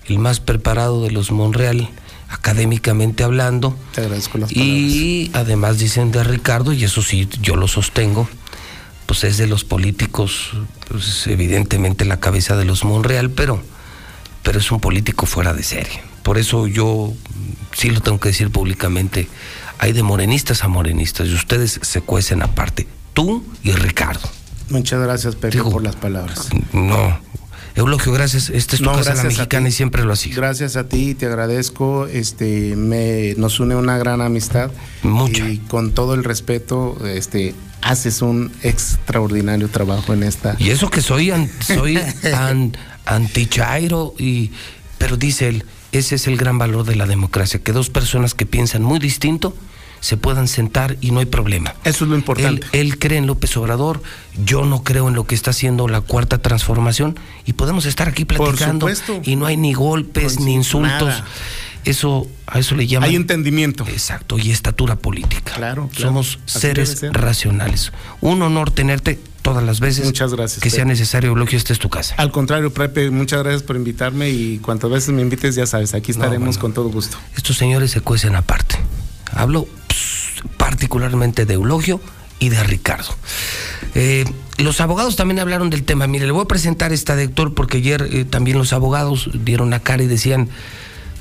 el 0.08 0.20
más 0.20 0.40
preparado 0.40 1.04
de 1.04 1.12
los 1.12 1.32
Monreal, 1.32 1.90
académicamente 2.32 3.24
hablando. 3.24 3.78
Te 3.94 4.02
agradezco 4.02 4.38
las 4.38 4.52
palabras. 4.52 4.76
Y 4.76 5.32
además 5.34 5.78
dicen 5.78 6.12
de 6.12 6.24
Ricardo, 6.24 6.74
y 6.74 6.84
eso 6.84 7.02
sí, 7.02 7.28
yo 7.42 7.56
lo 7.56 7.68
sostengo, 7.68 8.28
pues 9.06 9.24
es 9.24 9.38
de 9.38 9.48
los 9.48 9.64
políticos, 9.64 10.52
pues 10.88 11.28
evidentemente 11.28 12.06
la 12.06 12.20
cabeza 12.20 12.56
de 12.56 12.66
los 12.66 12.84
Monreal, 12.86 13.30
pero, 13.30 13.62
pero 14.44 14.60
es 14.60 14.72
un 14.72 14.80
político 14.80 15.26
fuera 15.26 15.54
de 15.54 15.64
serie. 15.64 16.02
Por 16.24 16.38
eso 16.38 16.68
yo 16.68 17.14
sí 17.74 17.90
lo 17.90 18.00
tengo 18.02 18.20
que 18.20 18.30
decir 18.30 18.52
públicamente, 18.52 19.28
hay 19.80 19.92
de 19.92 20.04
morenistas 20.04 20.64
a 20.64 20.68
morenistas 20.68 21.28
y 21.28 21.34
ustedes 21.34 21.80
se 21.82 22.02
cuecen 22.02 22.42
aparte, 22.44 22.88
tú 23.14 23.44
y 23.64 23.72
Ricardo. 23.74 24.30
Muchas 24.70 25.02
gracias, 25.02 25.36
Pepe, 25.36 25.58
Digo, 25.58 25.72
por 25.72 25.84
las 25.84 25.98
palabras. 25.98 26.50
No, 26.72 27.20
Eulogio, 27.76 28.12
gracias, 28.12 28.50
esta 28.50 28.76
es 28.76 28.82
tu 28.82 28.86
No, 28.90 28.98
casa 28.98 29.14
la 29.16 29.24
mexicana 29.24 29.70
y 29.70 29.72
siempre 29.72 30.04
lo 30.04 30.14
ha 30.14 30.16
sido. 30.16 30.36
Gracias 30.42 30.76
a 30.76 30.88
ti, 30.88 31.16
te 31.16 31.26
agradezco. 31.26 32.06
Este, 32.08 32.76
me, 32.76 33.34
nos 33.38 33.60
une 33.60 33.76
una 33.76 33.98
gran 33.98 34.22
amistad. 34.22 34.72
Mucha. 35.04 35.48
Y 35.48 35.58
con 35.60 35.92
todo 35.92 36.14
el 36.14 36.24
respeto, 36.24 36.98
este, 37.08 37.56
haces 37.82 38.22
un 38.22 38.52
extraordinario 38.64 39.70
trabajo 39.70 40.14
en 40.14 40.24
esta. 40.24 40.56
Y 40.60 40.70
eso 40.72 40.90
que 40.90 41.02
soy 41.02 41.32
an- 41.32 41.50
soy 41.66 41.98
an- 42.36 42.76
anti-chairo 43.06 44.14
y 44.18 44.52
pero 44.98 45.18
dice 45.18 45.48
él, 45.48 45.66
ese 45.92 46.16
es 46.16 46.28
el 46.28 46.38
gran 46.38 46.58
valor 46.58 46.86
de 46.86 46.96
la 46.96 47.06
democracia, 47.08 47.60
que 47.60 47.72
dos 47.72 47.90
personas 47.90 48.34
que 48.36 48.46
piensan 48.46 48.84
muy 48.84 49.00
distinto 49.00 49.56
se 50.02 50.18
puedan 50.18 50.48
sentar 50.50 50.98
y 51.00 51.12
no 51.12 51.20
hay 51.22 51.26
problema. 51.28 51.74
Eso 51.86 52.04
es 52.04 52.10
lo 52.12 52.18
importante. 52.18 52.66
Él, 52.74 52.80
él 52.92 53.00
cree 53.00 53.18
en 53.18 53.28
López 53.28 53.56
Obrador, 53.56 54.02
yo 54.46 54.66
no 54.66 54.84
creo 54.84 55.08
en 55.08 55.14
lo 55.16 55.26
que 55.26 55.36
está 55.36 55.52
haciendo 55.52 55.88
la 55.88 56.02
cuarta 56.02 56.40
transformación 56.40 57.18
y 57.46 57.54
podemos 57.54 57.86
estar 57.86 58.10
aquí 58.10 58.26
Por 58.26 58.38
platicando 58.38 58.88
supuesto. 58.94 59.22
y 59.24 59.36
no 59.38 59.46
hay 59.46 59.56
ni 59.58 59.74
golpes 59.74 60.34
Por 60.36 60.44
ni 60.44 60.52
su- 60.54 60.58
insultos. 60.58 61.08
nada. 61.08 61.26
Eso 61.84 62.28
a 62.46 62.60
eso 62.60 62.76
le 62.76 62.86
llaman 62.86 63.10
Hay 63.10 63.16
entendimiento. 63.16 63.88
Exacto, 63.88 64.38
y 64.38 64.52
estatura 64.52 64.98
política. 64.98 65.54
Claro, 65.56 65.88
claro. 65.90 66.08
Somos 66.10 66.40
Así 66.46 66.60
seres 66.60 66.90
ser. 67.00 67.12
racionales. 67.14 67.92
Un 68.22 68.42
honor 68.44 68.70
tenerte 68.70 69.20
todas 69.42 69.64
las 69.64 69.80
veces 69.80 70.06
Muchas 70.06 70.32
gracias, 70.36 70.62
que 70.62 70.70
sea 70.70 70.86
necesario, 70.86 71.30
Eulogio, 71.32 71.58
esta 71.58 71.74
es 71.74 71.80
tu 71.80 71.90
casa. 71.90 72.14
Al 72.20 72.32
contrario, 72.32 72.72
Pepe, 72.72 73.10
muchas 73.10 73.40
gracias 73.42 73.64
por 73.64 73.76
invitarme 73.76 74.30
y 74.30 74.60
cuantas 74.60 74.92
veces 74.92 75.10
me 75.16 75.24
invites, 75.24 75.56
ya 75.56 75.66
sabes, 75.66 75.96
aquí 75.96 76.12
estaremos 76.12 76.48
bueno. 76.50 76.60
con 76.62 76.74
todo 76.74 76.90
gusto. 76.90 77.18
Estos 77.36 77.58
señores 77.58 77.90
se 77.90 78.02
cuecen 78.02 78.36
aparte. 78.36 78.76
Hablo 79.34 79.68
particularmente 80.58 81.46
de 81.46 81.56
Eulogio 81.56 82.02
y 82.40 82.50
de 82.50 82.64
Ricardo. 82.64 83.16
Eh, 83.96 84.26
los 84.58 84.82
abogados 84.82 85.16
también 85.16 85.40
hablaron 85.40 85.70
del 85.70 85.84
tema. 85.84 86.08
Mire, 86.08 86.26
le 86.26 86.32
voy 86.32 86.44
a 86.44 86.48
presentar 86.48 86.92
esta 86.92 87.16
de 87.16 87.24
Héctor 87.24 87.54
porque 87.54 87.78
ayer 87.78 88.08
eh, 88.12 88.26
también 88.26 88.58
los 88.58 88.74
abogados 88.74 89.30
dieron 89.34 89.70
la 89.70 89.80
cara 89.80 90.04
y 90.04 90.08
decían, 90.08 90.50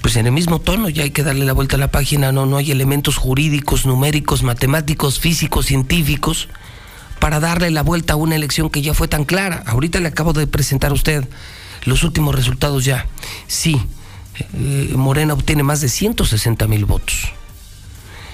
pues 0.02 0.16
en 0.16 0.26
el 0.26 0.32
mismo 0.32 0.60
tono 0.60 0.88
ya 0.88 1.02
hay 1.02 1.10
que 1.10 1.22
darle 1.22 1.44
la 1.44 1.52
vuelta 1.52 1.76
a 1.76 1.78
la 1.78 1.90
página, 1.90 2.32
no, 2.32 2.46
no 2.46 2.56
hay 2.56 2.70
elementos 2.70 3.16
jurídicos, 3.16 3.86
numéricos, 3.86 4.42
matemáticos, 4.42 5.20
físicos, 5.20 5.66
científicos 5.66 6.48
para 7.18 7.38
darle 7.38 7.70
la 7.70 7.82
vuelta 7.82 8.14
a 8.14 8.16
una 8.16 8.34
elección 8.34 8.70
que 8.70 8.82
ya 8.82 8.94
fue 8.94 9.06
tan 9.06 9.24
clara. 9.24 9.62
Ahorita 9.66 10.00
le 10.00 10.08
acabo 10.08 10.32
de 10.32 10.46
presentar 10.46 10.90
a 10.90 10.94
usted 10.94 11.28
los 11.84 12.02
últimos 12.02 12.34
resultados 12.34 12.84
ya. 12.84 13.06
Sí, 13.46 13.80
eh, 14.54 14.92
Morena 14.96 15.34
obtiene 15.34 15.62
más 15.62 15.80
de 15.80 15.88
160 15.88 16.66
mil 16.66 16.86
votos. 16.86 17.32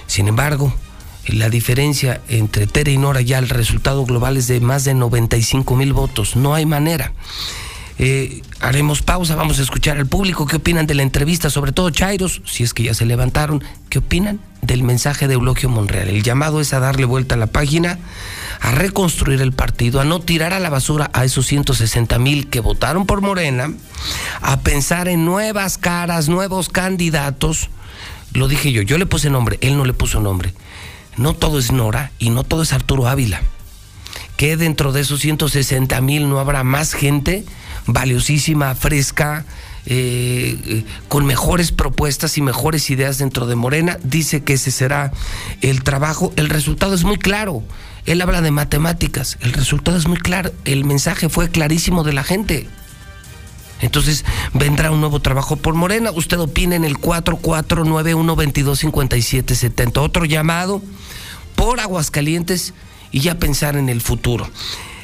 Sin 0.07 0.27
embargo, 0.27 0.73
la 1.27 1.49
diferencia 1.49 2.21
entre 2.29 2.67
Tere 2.67 2.91
y 2.91 2.97
Nora 2.97 3.21
ya 3.21 3.37
el 3.37 3.49
resultado 3.49 4.05
global 4.05 4.37
es 4.37 4.47
de 4.47 4.59
más 4.61 4.85
de 4.85 4.93
95 4.93 5.75
mil 5.75 5.93
votos. 5.93 6.35
No 6.35 6.55
hay 6.55 6.65
manera. 6.65 7.13
Eh, 7.99 8.43
haremos 8.59 9.01
pausa, 9.01 9.35
vamos 9.35 9.57
a 9.57 9.63
escuchar 9.63 9.97
al 9.97 10.05
público 10.05 10.45
qué 10.45 10.57
opinan 10.57 10.85
de 10.85 10.93
la 10.93 11.01
entrevista, 11.01 11.49
sobre 11.49 11.71
todo 11.71 11.89
Chairos, 11.89 12.43
si 12.45 12.63
es 12.63 12.75
que 12.75 12.83
ya 12.83 12.93
se 12.93 13.07
levantaron, 13.07 13.63
qué 13.89 13.99
opinan 13.99 14.39
del 14.61 14.83
mensaje 14.83 15.27
de 15.27 15.33
Eulogio 15.33 15.67
Monreal. 15.67 16.09
El 16.09 16.21
llamado 16.21 16.61
es 16.61 16.73
a 16.73 16.79
darle 16.79 17.05
vuelta 17.05 17.33
a 17.33 17.39
la 17.39 17.47
página, 17.47 17.97
a 18.61 18.71
reconstruir 18.71 19.41
el 19.41 19.51
partido, 19.51 19.99
a 19.99 20.05
no 20.05 20.19
tirar 20.19 20.53
a 20.53 20.59
la 20.59 20.69
basura 20.69 21.09
a 21.13 21.25
esos 21.25 21.47
160 21.47 22.19
mil 22.19 22.49
que 22.49 22.59
votaron 22.59 23.07
por 23.07 23.21
Morena, 23.21 23.73
a 24.41 24.59
pensar 24.59 25.07
en 25.07 25.25
nuevas 25.25 25.79
caras, 25.79 26.29
nuevos 26.29 26.69
candidatos. 26.69 27.69
Lo 28.37 28.47
dije 28.47 28.71
yo, 28.71 28.81
yo 28.83 28.97
le 28.97 29.05
puse 29.05 29.29
nombre, 29.29 29.57
él 29.61 29.77
no 29.77 29.83
le 29.83 29.93
puso 29.93 30.21
nombre. 30.21 30.53
No 31.17 31.33
todo 31.33 31.59
es 31.59 31.71
Nora 31.71 32.11
y 32.19 32.29
no 32.29 32.43
todo 32.43 32.61
es 32.61 32.71
Arturo 32.71 33.07
Ávila 33.07 33.41
que 34.37 34.55
dentro 34.55 34.91
de 34.93 35.01
esos 35.01 35.19
160 35.19 35.99
mil 36.01 36.29
no 36.29 36.39
habrá 36.39 36.63
más 36.63 36.93
gente 36.93 37.43
valiosísima, 37.87 38.75
fresca, 38.75 39.45
eh, 39.85 40.59
eh, 40.65 40.83
con 41.07 41.25
mejores 41.25 41.71
propuestas 41.71 42.37
y 42.37 42.41
mejores 42.41 42.89
ideas 42.89 43.17
dentro 43.17 43.47
de 43.47 43.55
Morena. 43.55 43.97
Dice 44.03 44.43
que 44.43 44.53
ese 44.53 44.69
será 44.71 45.11
el 45.61 45.83
trabajo. 45.83 46.33
El 46.35 46.49
resultado 46.49 46.93
es 46.93 47.03
muy 47.03 47.17
claro. 47.17 47.63
Él 48.05 48.21
habla 48.21 48.41
de 48.41 48.51
matemáticas. 48.51 49.37
El 49.41 49.53
resultado 49.53 49.97
es 49.97 50.07
muy 50.07 50.17
claro. 50.17 50.51
El 50.65 50.85
mensaje 50.85 51.29
fue 51.29 51.49
clarísimo 51.49 52.03
de 52.03 52.13
la 52.13 52.23
gente. 52.23 52.67
Entonces 53.81 54.25
vendrá 54.53 54.91
un 54.91 54.99
nuevo 54.99 55.19
trabajo 55.19 55.55
por 55.55 55.73
Morena. 55.75 56.11
Usted 56.11 56.39
opina 56.39 56.75
en 56.75 56.83
el 56.83 56.97
4491225770. 56.97 59.97
Otro 59.97 60.25
llamado 60.25 60.81
por 61.55 61.79
Aguascalientes 61.79 62.73
y 63.11 63.21
ya 63.21 63.39
pensar 63.39 63.77
en 63.77 63.89
el 63.89 64.01
futuro. 64.01 64.47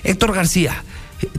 Héctor 0.03 0.33
García, 0.33 0.83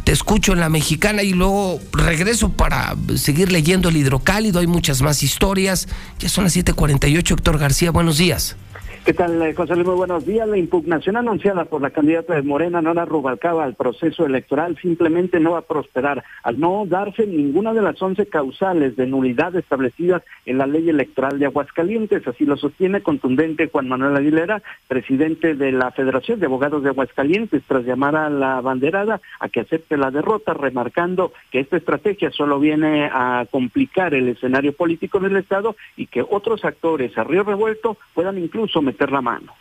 te 0.04 0.12
escucho 0.12 0.52
en 0.52 0.60
la 0.60 0.68
mexicana 0.68 1.22
y 1.22 1.32
luego 1.32 1.80
regreso 1.92 2.50
para 2.50 2.94
seguir 3.16 3.52
leyendo 3.52 3.88
el 3.88 3.96
hidrocálido. 3.96 4.60
Hay 4.60 4.66
muchas 4.66 5.02
más 5.02 5.22
historias. 5.22 5.88
Ya 6.18 6.28
son 6.28 6.44
las 6.44 6.56
7:48. 6.56 7.34
Héctor 7.34 7.58
García, 7.58 7.90
buenos 7.90 8.18
días. 8.18 8.56
¿Qué 9.04 9.12
tal, 9.12 9.42
eh, 9.42 9.52
José 9.52 9.74
Luis? 9.74 9.86
Muy 9.86 9.96
buenos 9.96 10.24
días. 10.24 10.48
La 10.48 10.56
impugnación 10.56 11.18
anunciada 11.18 11.66
por 11.66 11.82
la 11.82 11.90
candidata 11.90 12.34
de 12.34 12.40
Morena, 12.40 12.80
Nora 12.80 13.04
Rubalcaba, 13.04 13.62
al 13.62 13.74
proceso 13.74 14.24
electoral 14.24 14.78
simplemente 14.80 15.40
no 15.40 15.50
va 15.50 15.58
a 15.58 15.62
prosperar 15.66 16.24
al 16.42 16.58
no 16.58 16.86
darse 16.86 17.26
ninguna 17.26 17.74
de 17.74 17.82
las 17.82 18.00
11 18.00 18.24
causales 18.28 18.96
de 18.96 19.06
nulidad 19.06 19.54
establecidas 19.56 20.22
en 20.46 20.56
la 20.56 20.66
ley 20.66 20.88
electoral 20.88 21.38
de 21.38 21.44
Aguascalientes. 21.44 22.26
Así 22.26 22.46
lo 22.46 22.56
sostiene 22.56 23.02
contundente 23.02 23.68
Juan 23.68 23.90
Manuel 23.90 24.16
Aguilera, 24.16 24.62
presidente 24.88 25.54
de 25.54 25.70
la 25.70 25.90
Federación 25.90 26.40
de 26.40 26.46
Abogados 26.46 26.82
de 26.82 26.88
Aguascalientes, 26.88 27.62
tras 27.68 27.84
llamar 27.84 28.16
a 28.16 28.30
la 28.30 28.62
banderada 28.62 29.20
a 29.38 29.50
que 29.50 29.60
acepte 29.60 29.98
la 29.98 30.10
derrota, 30.10 30.54
remarcando 30.54 31.34
que 31.50 31.60
esta 31.60 31.76
estrategia 31.76 32.30
solo 32.30 32.58
viene 32.58 33.10
a 33.12 33.44
complicar 33.50 34.14
el 34.14 34.28
escenario 34.28 34.72
político 34.72 35.20
del 35.20 35.36
Estado 35.36 35.76
y 35.94 36.06
que 36.06 36.22
otros 36.22 36.64
actores 36.64 37.18
a 37.18 37.24
río 37.24 37.42
revuelto 37.42 37.98
puedan 38.14 38.38
incluso 38.38 38.80
meter 38.80 38.93
la 39.10 39.20
mano. 39.20 39.52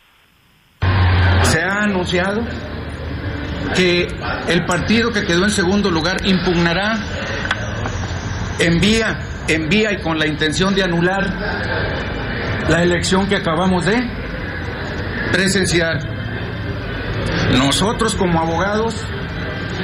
Se 1.42 1.62
ha 1.62 1.84
anunciado 1.84 2.42
que 3.76 4.06
el 4.48 4.64
partido 4.66 5.12
que 5.12 5.24
quedó 5.24 5.44
en 5.44 5.50
segundo 5.50 5.90
lugar 5.90 6.16
impugnará, 6.26 6.94
envía, 8.58 9.18
envía 9.48 9.92
y 9.92 9.98
con 9.98 10.18
la 10.18 10.26
intención 10.26 10.74
de 10.74 10.82
anular 10.82 11.24
la 12.68 12.82
elección 12.82 13.26
que 13.26 13.36
acabamos 13.36 13.84
de 13.84 13.96
presenciar. 15.32 15.98
Nosotros 17.58 18.14
como 18.14 18.40
abogados 18.40 19.04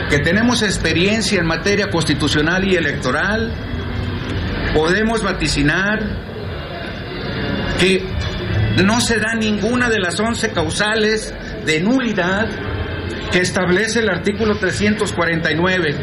que 0.09 0.18
tenemos 0.18 0.62
experiencia 0.62 1.40
en 1.40 1.46
materia 1.46 1.90
constitucional 1.90 2.66
y 2.66 2.76
electoral, 2.76 3.53
podemos 4.74 5.22
vaticinar 5.22 5.98
que 7.78 8.07
no 8.76 9.00
se 9.00 9.18
da 9.18 9.34
ninguna 9.34 9.88
de 9.88 9.98
las 9.98 10.18
11 10.18 10.50
causales 10.50 11.34
de 11.64 11.80
nulidad 11.80 12.48
que 13.30 13.40
establece 13.40 14.00
el 14.00 14.08
artículo 14.08 14.58
349. 14.58 15.96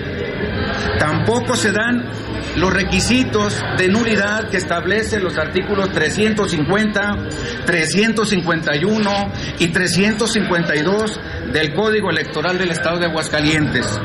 Tampoco 1.00 1.56
se 1.56 1.72
dan 1.72 2.10
los 2.56 2.74
requisitos 2.74 3.64
de 3.78 3.88
nulidad 3.88 4.50
que 4.50 4.58
establecen 4.58 5.24
los 5.24 5.38
artículos 5.38 5.92
350, 5.92 7.16
351 7.66 9.12
y 9.60 9.68
352 9.68 11.20
del 11.54 11.74
Código 11.74 12.10
Electoral 12.10 12.58
del 12.58 12.72
Estado 12.72 13.00
de 13.00 13.06
Aguascalientes. 13.06 14.00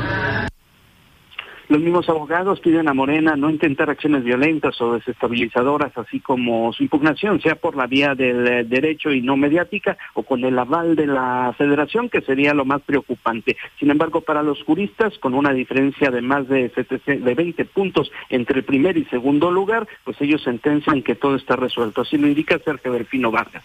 Los 1.69 1.79
mismos 1.79 2.09
abogados 2.09 2.59
piden 2.59 2.89
a 2.89 2.93
Morena 2.93 3.35
no 3.35 3.49
intentar 3.49 3.89
acciones 3.89 4.23
violentas 4.23 4.79
o 4.81 4.93
desestabilizadoras, 4.93 5.97
así 5.97 6.19
como 6.19 6.73
su 6.73 6.83
impugnación 6.83 7.41
sea 7.41 7.55
por 7.55 7.75
la 7.75 7.87
vía 7.87 8.15
del 8.15 8.47
eh, 8.47 8.63
derecho 8.65 9.11
y 9.11 9.21
no 9.21 9.37
mediática 9.37 9.97
o 10.13 10.23
con 10.23 10.43
el 10.43 10.59
aval 10.59 10.95
de 10.95 11.07
la 11.07 11.53
federación, 11.57 12.09
que 12.09 12.21
sería 12.21 12.53
lo 12.53 12.65
más 12.65 12.81
preocupante. 12.81 13.55
Sin 13.79 13.91
embargo, 13.91 14.21
para 14.21 14.43
los 14.43 14.61
juristas, 14.63 15.17
con 15.19 15.33
una 15.33 15.53
diferencia 15.53 16.11
de 16.11 16.21
más 16.21 16.47
de, 16.49 16.69
de 17.05 17.33
20 17.33 17.65
puntos 17.65 18.11
entre 18.29 18.59
el 18.59 18.65
primer 18.65 18.97
y 18.97 19.05
segundo 19.05 19.49
lugar, 19.49 19.87
pues 20.03 20.19
ellos 20.21 20.43
sentencian 20.43 21.01
que 21.01 21.15
todo 21.15 21.35
está 21.35 21.55
resuelto. 21.55 22.01
Así 22.01 22.17
lo 22.17 22.27
indica 22.27 22.59
Sergio 22.59 22.91
Delfino 22.91 23.31
Vargas 23.31 23.63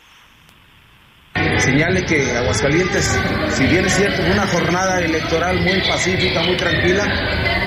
señale 1.59 2.05
que 2.05 2.31
Aguascalientes, 2.37 3.19
si 3.51 3.67
bien 3.67 3.85
es 3.85 3.95
cierto, 3.95 4.23
una 4.33 4.47
jornada 4.47 5.01
electoral 5.01 5.61
muy 5.61 5.81
pacífica, 5.83 6.43
muy 6.43 6.57
tranquila, 6.57 7.05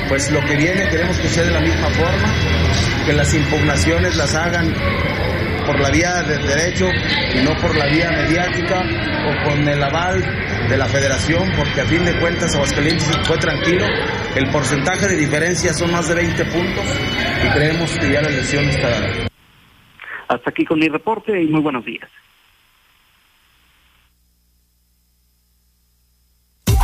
pues 0.08 0.32
lo 0.32 0.42
que 0.42 0.56
viene 0.56 0.88
queremos 0.90 1.18
que 1.20 1.28
sea 1.28 1.44
de 1.44 1.52
la 1.52 1.60
misma 1.60 1.88
forma, 1.90 2.34
que 3.06 3.14
las 3.14 3.34
impugnaciones 3.34 4.16
las 4.16 4.36
hagan 4.36 4.74
por 5.66 5.80
la 5.80 5.90
vía 5.90 6.24
del 6.24 6.46
derecho 6.48 6.90
y 7.34 7.44
no 7.44 7.56
por 7.58 7.76
la 7.78 7.86
vía 7.86 8.12
mediática 8.12 8.82
o 8.82 9.50
con 9.50 9.68
el 9.68 9.84
aval 9.84 10.22
de 10.70 10.78
la 10.78 10.88
federación, 10.88 11.52
porque 11.56 11.82
a 11.82 11.86
fin 11.86 12.04
de 12.06 12.20
cuentas 12.20 12.56
Aguascalientes 12.56 13.10
fue 13.24 13.38
tranquilo, 13.38 13.86
el 14.36 14.50
porcentaje 14.50 15.08
de 15.08 15.18
diferencia 15.18 15.74
son 15.74 15.92
más 15.92 16.08
de 16.08 16.16
20 16.16 16.46
puntos 16.46 16.86
y 17.46 17.50
creemos 17.50 17.92
que 18.00 18.12
ya 18.12 18.22
la 18.22 18.30
elección 18.30 18.66
está 18.66 18.90
dada. 18.90 19.28
Hasta 20.28 20.50
aquí 20.50 20.66
con 20.66 20.80
mi 20.80 20.88
reporte 20.88 21.42
y 21.42 21.48
muy 21.48 21.62
buenos 21.62 21.86
días. 21.86 22.10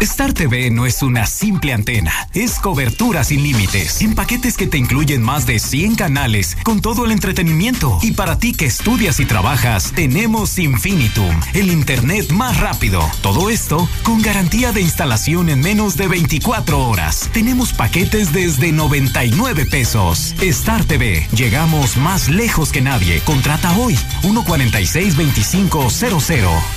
Star 0.01 0.31
TV 0.31 0.69
no 0.69 0.85
es 0.85 1.01
una 1.01 1.25
simple 1.25 1.73
antena, 1.73 2.13
es 2.35 2.59
cobertura 2.59 3.23
sin 3.23 3.41
límites, 3.41 3.99
en 4.01 4.13
paquetes 4.13 4.55
que 4.55 4.67
te 4.67 4.77
incluyen 4.77 5.23
más 5.23 5.47
de 5.47 5.57
100 5.57 5.95
canales, 5.95 6.55
con 6.63 6.81
todo 6.81 7.03
el 7.03 7.11
entretenimiento. 7.11 7.97
Y 8.03 8.11
para 8.11 8.37
ti 8.37 8.53
que 8.53 8.67
estudias 8.67 9.19
y 9.19 9.25
trabajas, 9.25 9.93
tenemos 9.95 10.59
Infinitum, 10.59 11.35
el 11.55 11.71
Internet 11.71 12.31
más 12.31 12.59
rápido. 12.59 13.01
Todo 13.23 13.49
esto 13.49 13.89
con 14.03 14.21
garantía 14.21 14.71
de 14.71 14.81
instalación 14.81 15.49
en 15.49 15.61
menos 15.61 15.97
de 15.97 16.07
24 16.07 16.79
horas. 16.79 17.27
Tenemos 17.33 17.73
paquetes 17.73 18.31
desde 18.31 18.71
99 18.71 19.65
pesos. 19.65 20.35
Star 20.39 20.85
TV, 20.85 21.27
llegamos 21.35 21.97
más 21.97 22.29
lejos 22.29 22.71
que 22.71 22.81
nadie. 22.81 23.19
Contrata 23.21 23.75
hoy 23.75 23.97
146 24.21 25.17
2500 25.17 26.76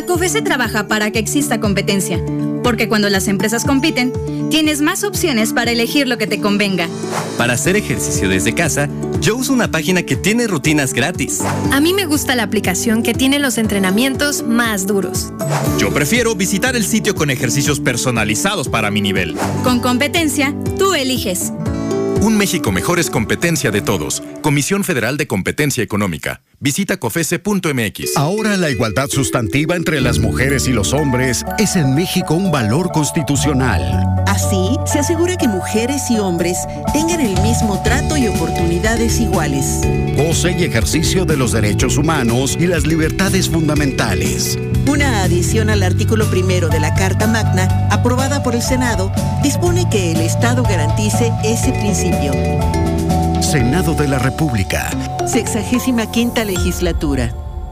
La 0.00 0.06
COFESE 0.06 0.40
trabaja 0.40 0.88
para 0.88 1.10
que 1.10 1.18
exista 1.18 1.60
competencia, 1.60 2.24
porque 2.62 2.88
cuando 2.88 3.10
las 3.10 3.28
empresas 3.28 3.66
compiten, 3.66 4.14
tienes 4.48 4.80
más 4.80 5.04
opciones 5.04 5.52
para 5.52 5.72
elegir 5.72 6.08
lo 6.08 6.16
que 6.16 6.26
te 6.26 6.40
convenga. 6.40 6.88
Para 7.36 7.52
hacer 7.52 7.76
ejercicio 7.76 8.30
desde 8.30 8.54
casa, 8.54 8.88
yo 9.20 9.36
uso 9.36 9.52
una 9.52 9.70
página 9.70 10.02
que 10.02 10.16
tiene 10.16 10.46
rutinas 10.46 10.94
gratis. 10.94 11.42
A 11.70 11.80
mí 11.80 11.92
me 11.92 12.06
gusta 12.06 12.34
la 12.34 12.44
aplicación 12.44 13.02
que 13.02 13.12
tiene 13.12 13.38
los 13.38 13.58
entrenamientos 13.58 14.42
más 14.42 14.86
duros. 14.86 15.34
Yo 15.78 15.92
prefiero 15.92 16.34
visitar 16.34 16.76
el 16.76 16.86
sitio 16.86 17.14
con 17.14 17.28
ejercicios 17.28 17.78
personalizados 17.78 18.70
para 18.70 18.90
mi 18.90 19.02
nivel. 19.02 19.36
Con 19.64 19.80
competencia, 19.80 20.54
tú 20.78 20.94
eliges. 20.94 21.52
Un 22.22 22.38
México 22.38 22.72
mejor 22.72 23.00
es 23.00 23.10
competencia 23.10 23.70
de 23.70 23.82
todos. 23.82 24.22
Comisión 24.40 24.82
Federal 24.82 25.18
de 25.18 25.26
Competencia 25.26 25.84
Económica. 25.84 26.40
Visita 26.62 26.98
cofese.mx. 26.98 28.18
Ahora 28.18 28.58
la 28.58 28.68
igualdad 28.68 29.08
sustantiva 29.08 29.76
entre 29.76 30.02
las 30.02 30.18
mujeres 30.18 30.68
y 30.68 30.72
los 30.72 30.92
hombres 30.92 31.42
es 31.58 31.74
en 31.74 31.94
México 31.94 32.34
un 32.34 32.52
valor 32.52 32.92
constitucional. 32.92 34.22
Así, 34.26 34.76
se 34.84 34.98
asegura 34.98 35.38
que 35.38 35.48
mujeres 35.48 36.10
y 36.10 36.18
hombres 36.18 36.58
tengan 36.92 37.22
el 37.22 37.40
mismo 37.40 37.82
trato 37.82 38.18
y 38.18 38.28
oportunidades 38.28 39.20
iguales. 39.20 39.80
Goce 40.18 40.52
y 40.52 40.64
ejercicio 40.64 41.24
de 41.24 41.38
los 41.38 41.52
derechos 41.52 41.96
humanos 41.96 42.58
y 42.60 42.66
las 42.66 42.86
libertades 42.86 43.48
fundamentales. 43.48 44.58
Una 44.86 45.22
adición 45.22 45.70
al 45.70 45.82
artículo 45.82 46.28
primero 46.28 46.68
de 46.68 46.80
la 46.80 46.92
Carta 46.92 47.26
Magna, 47.26 47.88
aprobada 47.90 48.42
por 48.42 48.54
el 48.54 48.60
Senado, 48.60 49.10
dispone 49.42 49.88
que 49.90 50.12
el 50.12 50.20
Estado 50.20 50.62
garantice 50.62 51.32
ese 51.42 51.72
principio. 51.72 52.32
Senado 53.50 53.94
de 53.94 54.06
la 54.06 54.20
República. 54.20 54.88
Sexagésima 55.26 56.08
quinta 56.12 56.44
legislatura. 56.44 57.34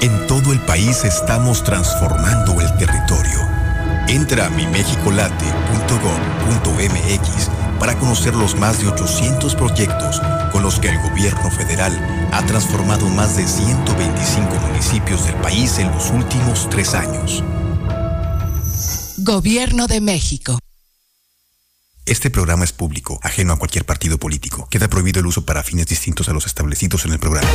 En 0.00 0.28
todo 0.28 0.52
el 0.52 0.60
país 0.60 1.04
estamos 1.04 1.64
transformando 1.64 2.60
el 2.60 2.72
territorio. 2.76 3.40
Entra 4.06 4.46
a 4.46 4.50
mimexicolate.gov.mx 4.50 7.50
para 7.80 7.98
conocer 7.98 8.36
los 8.36 8.54
más 8.54 8.80
de 8.80 8.86
800 8.86 9.56
proyectos 9.56 10.22
con 10.52 10.62
los 10.62 10.78
que 10.78 10.90
el 10.90 11.00
gobierno 11.00 11.50
federal 11.50 11.92
ha 12.32 12.46
transformado 12.46 13.08
más 13.08 13.36
de 13.36 13.48
125 13.48 14.54
municipios 14.68 15.26
del 15.26 15.34
país 15.36 15.80
en 15.80 15.90
los 15.90 16.10
últimos 16.10 16.70
tres 16.70 16.94
años. 16.94 17.42
Gobierno 19.16 19.88
de 19.88 20.00
México. 20.00 20.60
Este 22.06 22.30
programa 22.30 22.62
es 22.62 22.70
público, 22.72 23.18
ajeno 23.22 23.52
a 23.52 23.58
cualquier 23.58 23.84
partido 23.84 24.16
político. 24.16 24.68
Queda 24.70 24.86
prohibido 24.86 25.18
el 25.18 25.26
uso 25.26 25.44
para 25.44 25.64
fines 25.64 25.88
distintos 25.88 26.28
a 26.28 26.32
los 26.32 26.46
establecidos 26.46 27.04
en 27.04 27.14
el 27.14 27.18
programa 27.18 27.48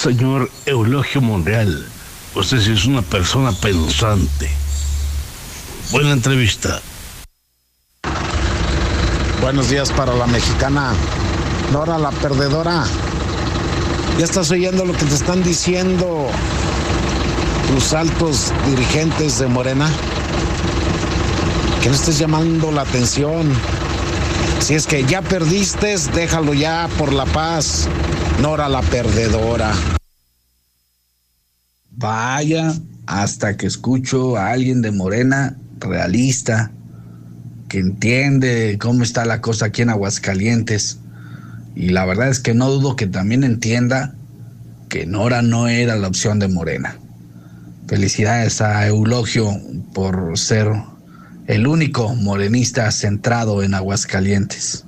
señor 0.00 0.50
Eulogio 0.64 1.20
Monreal. 1.20 1.86
Usted 2.34 2.58
sí 2.60 2.72
es 2.72 2.86
una 2.86 3.02
persona 3.02 3.52
pensante. 3.52 4.48
Buena 5.90 6.12
entrevista. 6.12 6.80
Buenos 9.42 9.68
días 9.68 9.92
para 9.92 10.14
la 10.14 10.26
mexicana. 10.26 10.94
Nora, 11.70 11.98
la 11.98 12.12
perdedora. 12.12 12.86
Ya 14.18 14.24
estás 14.24 14.50
oyendo 14.50 14.86
lo 14.86 14.94
que 14.94 15.04
te 15.04 15.14
están 15.14 15.42
diciendo 15.42 16.30
tus 17.68 17.92
altos 17.92 18.54
dirigentes 18.70 19.38
de 19.38 19.48
Morena. 19.48 19.90
Que 21.82 21.90
no 21.90 21.94
estés 21.94 22.18
llamando 22.18 22.72
la 22.72 22.82
atención. 22.82 23.52
Si 24.60 24.74
es 24.74 24.86
que 24.86 25.04
ya 25.04 25.20
perdiste, 25.20 25.94
déjalo 26.14 26.54
ya 26.54 26.88
por 26.96 27.12
la 27.12 27.26
paz. 27.26 27.86
Nora 28.40 28.70
la 28.70 28.80
perdedora. 28.80 29.70
Vaya, 31.90 32.72
hasta 33.06 33.58
que 33.58 33.66
escucho 33.66 34.38
a 34.38 34.52
alguien 34.52 34.80
de 34.80 34.92
Morena 34.92 35.58
realista, 35.78 36.70
que 37.68 37.80
entiende 37.80 38.78
cómo 38.80 39.02
está 39.02 39.26
la 39.26 39.42
cosa 39.42 39.66
aquí 39.66 39.82
en 39.82 39.90
Aguascalientes. 39.90 40.98
Y 41.76 41.90
la 41.90 42.06
verdad 42.06 42.30
es 42.30 42.40
que 42.40 42.54
no 42.54 42.70
dudo 42.70 42.96
que 42.96 43.06
también 43.06 43.44
entienda 43.44 44.14
que 44.88 45.04
Nora 45.04 45.42
no 45.42 45.68
era 45.68 45.96
la 45.96 46.08
opción 46.08 46.38
de 46.38 46.48
Morena. 46.48 46.96
Felicidades 47.88 48.62
a 48.62 48.86
Eulogio 48.86 49.50
por 49.92 50.38
ser 50.38 50.72
el 51.46 51.66
único 51.66 52.14
morenista 52.14 52.90
centrado 52.90 53.62
en 53.62 53.74
Aguascalientes. 53.74 54.86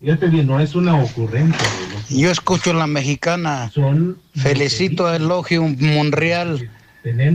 Fíjate 0.00 0.28
bien, 0.28 0.46
no 0.46 0.58
es 0.58 0.74
una 0.74 0.96
ocurrencia. 1.02 1.68
Yo 2.08 2.30
escucho 2.30 2.72
la 2.72 2.86
mexicana. 2.86 3.70
Felicito 4.34 5.06
a 5.06 5.16
Elogio 5.16 5.62
Monreal 5.62 6.70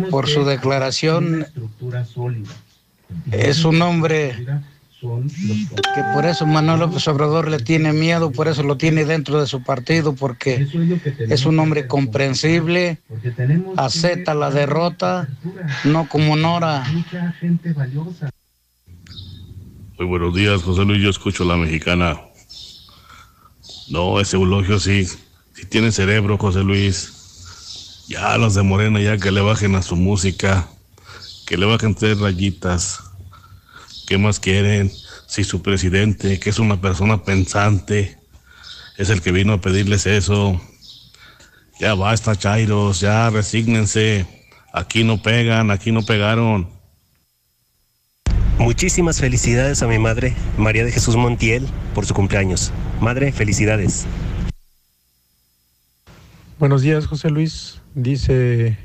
por 0.09 0.27
su 0.27 0.45
declaración. 0.45 1.45
Es 3.31 3.63
un 3.65 3.81
hombre 3.83 4.35
que 4.99 6.03
por 6.13 6.25
eso 6.25 6.47
Manuel 6.47 6.79
López 6.79 7.07
Obrador 7.07 7.49
le 7.51 7.59
tiene 7.59 7.93
miedo, 7.93 8.31
por 8.31 8.47
eso 8.47 8.63
lo 8.63 8.77
tiene 8.77 9.05
dentro 9.05 9.39
de 9.39 9.45
su 9.45 9.61
partido, 9.61 10.15
porque 10.15 10.67
es 11.29 11.45
un 11.45 11.59
hombre 11.59 11.85
comprensible, 11.85 12.97
acepta 13.77 14.33
la 14.33 14.49
derrota, 14.49 15.27
no 15.83 16.09
como 16.09 16.35
Nora. 16.35 16.83
Muy 19.97 20.07
buenos 20.07 20.35
días, 20.35 20.63
José 20.63 20.83
Luis, 20.83 21.03
yo 21.03 21.09
escucho 21.11 21.45
la 21.45 21.55
mexicana. 21.55 22.19
No, 23.87 24.19
ese 24.19 24.35
eulogio 24.35 24.79
sí, 24.79 25.05
sí 25.05 25.65
tiene 25.69 25.91
cerebro, 25.91 26.37
José 26.37 26.63
Luis. 26.63 28.05
Ya 28.07 28.37
los 28.37 28.53
de 28.55 28.63
Morena, 28.63 28.99
ya 28.99 29.17
que 29.17 29.31
le 29.31 29.41
bajen 29.41 29.75
a 29.75 29.81
su 29.81 29.95
música, 29.95 30.67
que 31.45 31.57
le 31.57 31.65
bajen 31.65 31.95
tres 31.95 32.19
rayitas. 32.19 32.99
¿Qué 34.07 34.17
más 34.17 34.39
quieren? 34.39 34.91
Si 35.27 35.43
su 35.43 35.61
presidente, 35.61 36.39
que 36.39 36.49
es 36.49 36.59
una 36.59 36.79
persona 36.79 37.23
pensante, 37.23 38.19
es 38.97 39.09
el 39.09 39.21
que 39.21 39.31
vino 39.31 39.53
a 39.53 39.61
pedirles 39.61 40.05
eso. 40.05 40.59
Ya 41.79 41.93
basta, 41.95 42.35
Chairos, 42.35 42.99
ya 42.99 43.29
resígnense. 43.29 44.25
Aquí 44.71 45.03
no 45.03 45.21
pegan, 45.21 45.71
aquí 45.71 45.91
no 45.91 46.03
pegaron. 46.03 46.74
Muchísimas 48.57 49.19
felicidades 49.19 49.83
a 49.83 49.87
mi 49.87 49.99
madre, 49.99 50.33
María 50.57 50.85
de 50.85 50.91
Jesús 50.91 51.17
Montiel, 51.17 51.67
por 51.93 52.05
su 52.05 52.13
cumpleaños. 52.13 52.71
Madre, 53.01 53.33
felicidades. 53.33 54.07
Buenos 56.57 56.81
días, 56.81 57.05
José 57.05 57.29
Luis. 57.29 57.81
Dice 57.95 58.77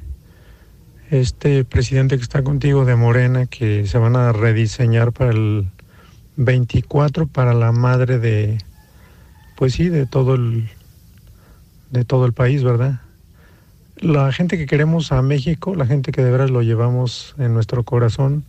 este 1.11 1.65
presidente 1.65 2.17
que 2.17 2.23
está 2.23 2.43
contigo 2.43 2.85
de 2.85 2.97
Morena 2.97 3.47
que 3.47 3.87
se 3.87 3.99
van 3.99 4.17
a 4.17 4.33
rediseñar 4.33 5.13
para 5.13 5.31
el 5.31 5.69
24 6.37 7.29
para 7.29 7.55
la 7.55 7.71
madre 7.71 8.19
de 8.19 8.59
pues 9.57 9.75
sí, 9.75 9.89
de 9.89 10.07
todo 10.07 10.35
el 10.35 10.69
de 11.91 12.05
todo 12.05 12.27
el 12.27 12.33
país, 12.33 12.65
¿verdad? 12.65 13.03
La 13.99 14.33
gente 14.33 14.59
que 14.59 14.67
queremos 14.67 15.13
a 15.13 15.23
México, 15.23 15.75
la 15.77 15.87
gente 15.87 16.11
que 16.11 16.23
de 16.23 16.31
veras 16.31 16.51
lo 16.51 16.63
llevamos 16.63 17.35
en 17.39 17.55
nuestro 17.55 17.85
corazón, 17.85 18.45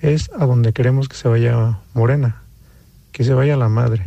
es 0.00 0.30
a 0.38 0.46
donde 0.46 0.72
queremos 0.72 1.08
que 1.08 1.16
se 1.16 1.28
vaya 1.28 1.78
Morena, 1.94 2.42
que 3.12 3.24
se 3.24 3.34
vaya 3.34 3.56
la 3.56 3.68
madre. 3.68 4.04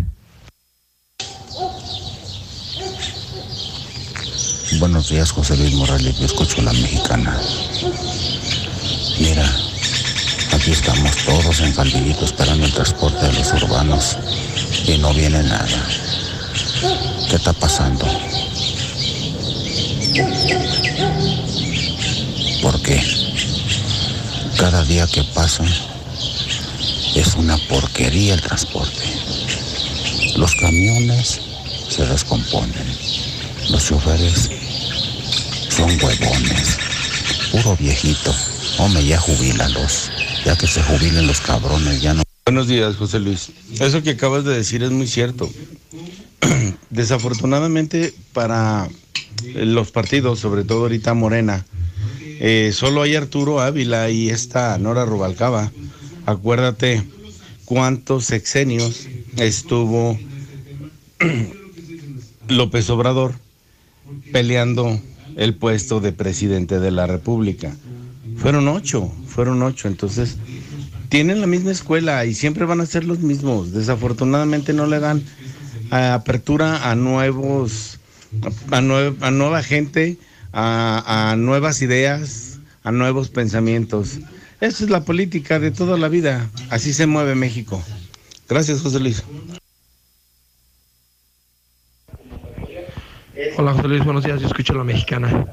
Buenos 4.79 5.09
días, 5.09 5.31
José 5.31 5.57
Luis 5.57 5.73
Morales. 5.73 6.17
Yo 6.19 6.25
escucho 6.25 6.61
la 6.61 6.71
mexicana. 6.71 7.37
Mira, 9.19 9.45
aquí 10.53 10.71
estamos 10.71 11.15
todos 11.25 11.59
en 11.61 11.73
Caldillito 11.73 12.23
esperando 12.23 12.65
el 12.65 12.73
transporte 12.73 13.25
de 13.25 13.33
los 13.33 13.51
urbanos 13.63 14.17
y 14.85 14.97
no 14.99 15.13
viene 15.13 15.43
nada. 15.43 15.87
¿Qué 17.29 17.35
está 17.35 17.51
pasando? 17.53 18.05
¿Por 22.61 22.81
qué? 22.83 23.28
Cada 24.59 24.83
día 24.83 25.07
que 25.07 25.23
pasa 25.33 25.63
es 27.15 27.35
una 27.35 27.57
porquería 27.69 28.33
el 28.33 28.41
transporte. 28.41 29.05
Los 30.35 30.53
camiones 30.55 31.39
se 31.87 32.05
descomponen. 32.05 32.85
Los 33.69 33.85
choferes 33.85 34.49
son 35.69 35.89
huevones. 35.91 36.77
Puro 37.53 37.77
viejito. 37.77 38.35
Hombre, 38.79 39.05
ya 39.05 39.17
jubílalos. 39.17 40.11
Ya 40.43 40.57
que 40.57 40.67
se 40.67 40.83
jubilen 40.83 41.25
los 41.25 41.39
cabrones, 41.39 42.01
ya 42.01 42.13
no. 42.13 42.23
Buenos 42.45 42.67
días, 42.67 42.97
José 42.97 43.21
Luis. 43.21 43.51
Eso 43.79 44.03
que 44.03 44.09
acabas 44.09 44.43
de 44.43 44.57
decir 44.57 44.83
es 44.83 44.91
muy 44.91 45.07
cierto. 45.07 45.49
Desafortunadamente 46.89 48.13
para 48.33 48.89
los 49.55 49.91
partidos, 49.91 50.39
sobre 50.39 50.65
todo 50.65 50.79
ahorita 50.79 51.13
Morena, 51.13 51.65
eh, 52.41 52.71
solo 52.73 53.01
hay 53.01 53.15
Arturo 53.15 53.59
Ávila 53.59 54.09
y 54.09 54.29
esta 54.29 54.77
Nora 54.77 55.03
Rubalcaba. 55.03 55.73
Acuérdate 56.25 57.03
cuántos 57.65 58.25
sexenios 58.25 59.07
estuvo 59.35 60.17
López 62.47 62.89
Obrador 62.89 63.33
peleando 64.31 65.01
el 65.35 65.53
puesto 65.55 65.99
de 65.99 66.13
presidente 66.13 66.79
de 66.79 66.91
la 66.91 67.07
República. 67.07 67.75
Fueron 68.37 68.69
ocho, 68.69 69.11
fueron 69.27 69.61
ocho. 69.61 69.89
Entonces, 69.89 70.37
tienen 71.09 71.41
la 71.41 71.47
misma 71.47 71.71
escuela 71.71 72.25
y 72.25 72.33
siempre 72.33 72.63
van 72.63 72.79
a 72.79 72.85
ser 72.85 73.03
los 73.03 73.19
mismos. 73.19 73.73
Desafortunadamente 73.73 74.71
no 74.71 74.87
le 74.87 75.01
dan 75.01 75.23
apertura 75.91 76.89
a 76.89 76.95
nuevos, 76.95 77.99
a, 78.71 78.77
a 78.77 79.31
nueva 79.31 79.61
gente 79.61 80.17
a, 80.53 81.35
nuevas 81.37 81.81
ideas, 81.81 82.59
a 82.83 82.91
nuevos 82.91 83.29
pensamientos. 83.29 84.19
Esa 84.61 84.83
es 84.83 84.89
la 84.89 85.03
política 85.03 85.59
de 85.59 85.71
toda 85.71 85.97
la 85.97 86.07
vida. 86.07 86.49
Así 86.69 86.93
se 86.93 87.07
mueve 87.07 87.35
México. 87.35 87.83
Gracias, 88.47 88.81
José 88.81 88.99
Luis. 88.99 89.23
Hola 93.57 93.73
José 93.73 93.87
Luis, 93.87 94.03
buenos 94.03 94.23
días, 94.23 94.41
yo 94.41 94.47
escucho 94.47 94.73
la 94.73 94.83
mexicana. 94.83 95.45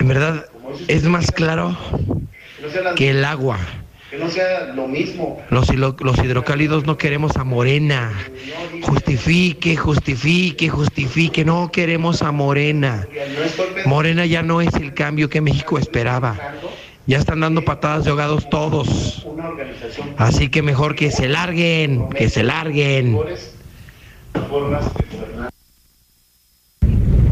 En 0.00 0.08
verdad, 0.08 0.46
es 0.88 1.04
más 1.04 1.30
claro 1.30 1.76
que 2.96 3.10
el 3.10 3.24
agua. 3.24 3.58
Que 4.12 4.18
no 4.18 4.28
sea 4.28 4.74
lo 4.74 4.86
mismo. 4.86 5.42
Los, 5.48 5.74
los 5.74 6.18
hidrocálidos 6.18 6.84
no 6.84 6.98
queremos 6.98 7.34
a 7.38 7.44
Morena. 7.44 8.12
Justifique, 8.82 9.74
justifique, 9.74 10.68
justifique. 10.68 11.46
No 11.46 11.72
queremos 11.72 12.20
a 12.20 12.30
Morena. 12.30 13.08
Morena 13.86 14.26
ya 14.26 14.42
no 14.42 14.60
es 14.60 14.74
el 14.74 14.92
cambio 14.92 15.30
que 15.30 15.40
México 15.40 15.78
esperaba. 15.78 16.38
Ya 17.06 17.16
están 17.16 17.40
dando 17.40 17.64
patadas 17.64 18.04
de 18.04 18.10
ahogados 18.10 18.50
todos. 18.50 19.26
Así 20.18 20.50
que 20.50 20.60
mejor 20.60 20.94
que 20.94 21.10
se 21.10 21.26
larguen, 21.30 22.10
que 22.10 22.28
se 22.28 22.42
larguen. 22.42 23.18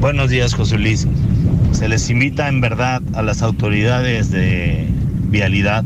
Buenos 0.00 0.30
días, 0.30 0.54
José 0.54 0.78
Luis. 0.78 1.06
Se 1.72 1.90
les 1.90 2.08
invita 2.08 2.48
en 2.48 2.62
verdad 2.62 3.02
a 3.12 3.20
las 3.20 3.42
autoridades 3.42 4.30
de 4.30 4.88
vialidad 5.24 5.84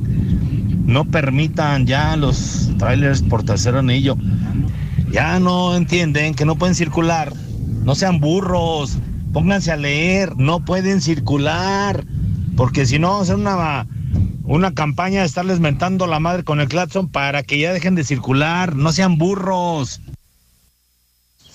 no 0.84 1.04
permitan 1.06 1.86
ya 1.86 2.16
los 2.16 2.70
trailers 2.78 3.22
por 3.22 3.42
tercer 3.42 3.74
anillo. 3.74 4.16
Ya 5.10 5.38
no 5.40 5.76
entienden 5.76 6.34
que 6.34 6.44
no 6.44 6.56
pueden 6.56 6.74
circular. 6.74 7.32
No 7.84 7.94
sean 7.94 8.20
burros. 8.20 8.98
Pónganse 9.32 9.72
a 9.72 9.76
leer. 9.76 10.36
No 10.36 10.64
pueden 10.64 11.00
circular. 11.00 12.04
Porque 12.56 12.86
si 12.86 12.98
no, 12.98 13.20
hacer 13.20 13.36
una, 13.36 13.86
una 14.44 14.74
campaña 14.74 15.20
de 15.20 15.26
estarles 15.26 15.58
mentando 15.58 16.06
la 16.06 16.20
madre 16.20 16.44
con 16.44 16.60
el 16.60 16.68
claxon 16.68 17.08
para 17.08 17.42
que 17.42 17.58
ya 17.58 17.72
dejen 17.72 17.94
de 17.94 18.04
circular. 18.04 18.76
No 18.76 18.92
sean 18.92 19.16
burros. 19.16 20.00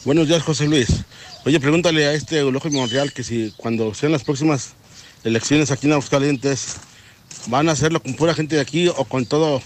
Buenos 0.05 0.27
días, 0.27 0.41
José 0.41 0.67
Luis. 0.67 1.05
Oye, 1.45 1.59
pregúntale 1.59 2.05
a 2.05 2.13
este 2.13 2.39
Eulogio 2.39 2.71
Monreal 2.71 3.13
que 3.13 3.23
si 3.23 3.53
cuando 3.57 3.93
sean 3.93 4.11
las 4.11 4.23
próximas 4.23 4.73
elecciones 5.23 5.71
aquí 5.71 5.88
en 5.88 5.93
Aguascalientes 5.93 6.77
van 7.47 7.69
a 7.69 7.73
hacerlo 7.73 8.01
con 8.01 8.13
pura 8.15 8.34
gente 8.34 8.55
de 8.55 8.61
aquí 8.61 8.88
o 8.88 9.05
con 9.05 9.25
todo 9.25 9.61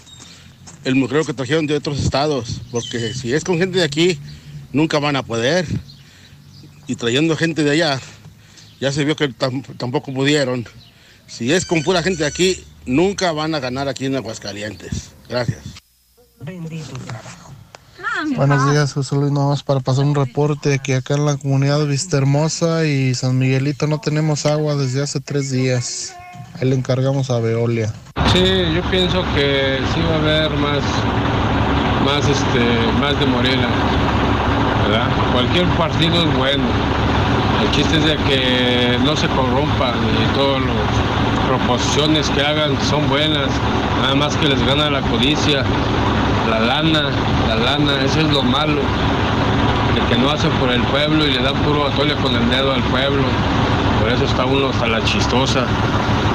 el 0.84 0.94
mugrero 0.94 1.24
que 1.24 1.34
trajeron 1.34 1.66
de 1.66 1.76
otros 1.76 1.98
estados, 1.98 2.60
porque 2.70 3.14
si 3.14 3.32
es 3.32 3.44
con 3.44 3.58
gente 3.58 3.78
de 3.78 3.84
aquí, 3.84 4.18
nunca 4.72 4.98
van 4.98 5.16
a 5.16 5.22
poder. 5.22 5.66
Y 6.86 6.96
trayendo 6.96 7.36
gente 7.36 7.64
de 7.64 7.70
allá, 7.70 8.00
ya 8.80 8.92
se 8.92 9.04
vio 9.04 9.16
que 9.16 9.28
tampoco 9.28 10.12
pudieron. 10.12 10.66
Si 11.26 11.52
es 11.52 11.64
con 11.64 11.82
pura 11.82 12.02
gente 12.02 12.24
de 12.24 12.28
aquí, 12.28 12.62
nunca 12.84 13.32
van 13.32 13.54
a 13.54 13.60
ganar 13.60 13.88
aquí 13.88 14.06
en 14.06 14.16
Aguascalientes. 14.16 15.12
Gracias. 15.28 15.60
Bendito 16.40 16.92
trabajo. 17.06 17.52
Buenos 18.36 18.70
días, 18.70 18.92
José 18.92 19.16
Luis, 19.16 19.32
nomás 19.32 19.62
para 19.62 19.80
pasar 19.80 20.04
un 20.04 20.14
reporte 20.14 20.78
que 20.78 20.94
acá 20.94 21.14
en 21.14 21.24
la 21.24 21.36
comunidad 21.36 21.78
de 21.80 21.86
Vista 21.86 22.16
Hermosa 22.16 22.86
y 22.86 23.14
San 23.14 23.38
Miguelito 23.38 23.86
no 23.86 24.00
tenemos 24.00 24.46
agua 24.46 24.76
desde 24.76 25.02
hace 25.02 25.20
tres 25.20 25.50
días. 25.50 26.14
Ahí 26.60 26.68
le 26.68 26.76
encargamos 26.76 27.30
a 27.30 27.40
Veolia. 27.40 27.92
Sí, 28.32 28.44
yo 28.74 28.82
pienso 28.90 29.24
que 29.34 29.78
sí 29.92 30.00
va 30.08 30.14
a 30.14 30.18
haber 30.18 30.50
más, 30.52 30.82
más, 32.04 32.28
este, 32.28 32.64
más 33.00 33.18
de 33.18 33.26
Morena, 33.26 33.68
¿verdad? 34.84 35.08
Cualquier 35.32 35.66
partido 35.76 36.22
es 36.22 36.36
bueno. 36.36 36.64
El 37.62 37.70
chiste 37.72 37.96
es 37.96 38.04
de 38.04 38.16
que 38.28 38.98
no 39.04 39.16
se 39.16 39.26
corrompan 39.28 39.94
y 40.22 40.34
todas 40.34 40.60
las 40.62 41.48
proposiciones 41.48 42.30
que 42.30 42.42
hagan 42.42 42.76
son 42.88 43.08
buenas, 43.08 43.48
nada 44.02 44.14
más 44.14 44.36
que 44.36 44.48
les 44.48 44.64
gana 44.64 44.90
la 44.90 45.00
codicia, 45.00 45.64
la 46.50 46.60
lana, 46.60 47.10
la 47.48 47.56
lana, 47.56 48.04
eso 48.04 48.20
es 48.20 48.32
lo 48.32 48.42
malo. 48.42 48.80
El 49.96 50.02
que 50.08 50.18
no 50.18 50.30
hace 50.30 50.48
por 50.60 50.70
el 50.70 50.82
pueblo 50.82 51.26
y 51.26 51.32
le 51.32 51.42
da 51.42 51.52
puro 51.52 51.86
atole 51.88 52.14
con 52.16 52.34
el 52.34 52.48
dedo 52.50 52.72
al 52.72 52.82
pueblo. 52.84 53.24
Por 54.04 54.12
eso 54.12 54.26
está 54.26 54.44
uno 54.44 54.68
hasta 54.68 54.86
la 54.86 55.02
chistosa. 55.02 55.64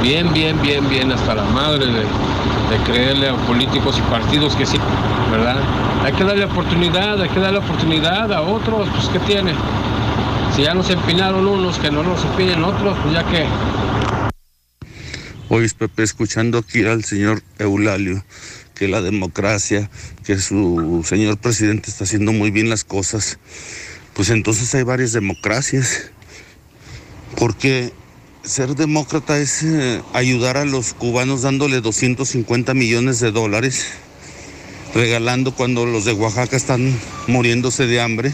Bien, 0.02 0.34
bien, 0.34 0.60
bien, 0.60 0.90
bien, 0.90 1.12
hasta 1.12 1.36
la 1.36 1.44
madre 1.44 1.86
de, 1.86 2.04
creerle 2.84 3.30
a 3.30 3.36
políticos 3.46 3.96
y 4.00 4.02
partidos 4.10 4.56
que 4.56 4.66
sí, 4.66 4.80
¿verdad? 5.30 5.62
Hay 6.04 6.12
que 6.14 6.24
darle 6.24 6.46
oportunidad, 6.46 7.22
hay 7.22 7.30
que 7.30 7.40
darle 7.40 7.60
oportunidad 7.60 8.34
a 8.34 8.42
otros, 8.42 8.90
pues 8.90 9.10
¿qué 9.10 9.20
tiene? 9.20 9.54
Si 10.56 10.64
ya 10.64 10.74
nos 10.74 10.90
empinaron 10.90 11.48
unos, 11.48 11.78
que 11.78 11.92
no 11.92 12.02
nos 12.02 12.26
empinen 12.26 12.64
otros, 12.64 12.98
pues 13.04 13.14
ya 13.14 13.24
que. 13.28 13.46
Hoy 15.50 15.70
Pepe, 15.70 16.02
escuchando 16.02 16.58
aquí 16.58 16.84
al 16.84 17.04
señor 17.04 17.44
Eulalio, 17.60 18.24
que 18.74 18.88
la 18.88 19.04
democracia, 19.04 19.92
que 20.26 20.40
su 20.40 21.06
señor 21.08 21.38
presidente 21.38 21.92
está 21.92 22.06
haciendo 22.06 22.32
muy 22.32 22.50
bien 22.50 22.68
las 22.68 22.84
cosas, 22.84 23.38
pues 24.16 24.32
entonces 24.32 24.74
hay 24.74 24.82
varias 24.82 25.14
democracias. 25.14 26.10
Porque 27.40 27.94
ser 28.44 28.76
demócrata 28.76 29.40
es 29.40 29.64
eh, 29.64 30.02
ayudar 30.14 30.58
a 30.58 30.66
los 30.66 30.94
cubanos 30.94 31.42
dándole 31.42 31.82
250 31.82 32.74
millones 32.74 33.20
de 33.20 33.32
dólares, 33.32 33.86
regalando 34.94 35.56
cuando 35.56 35.86
los 35.86 36.06
de 36.06 36.14
Oaxaca 36.14 36.58
están 36.58 36.98
muriéndose 37.28 37.88
de 37.88 38.02
hambre, 38.02 38.34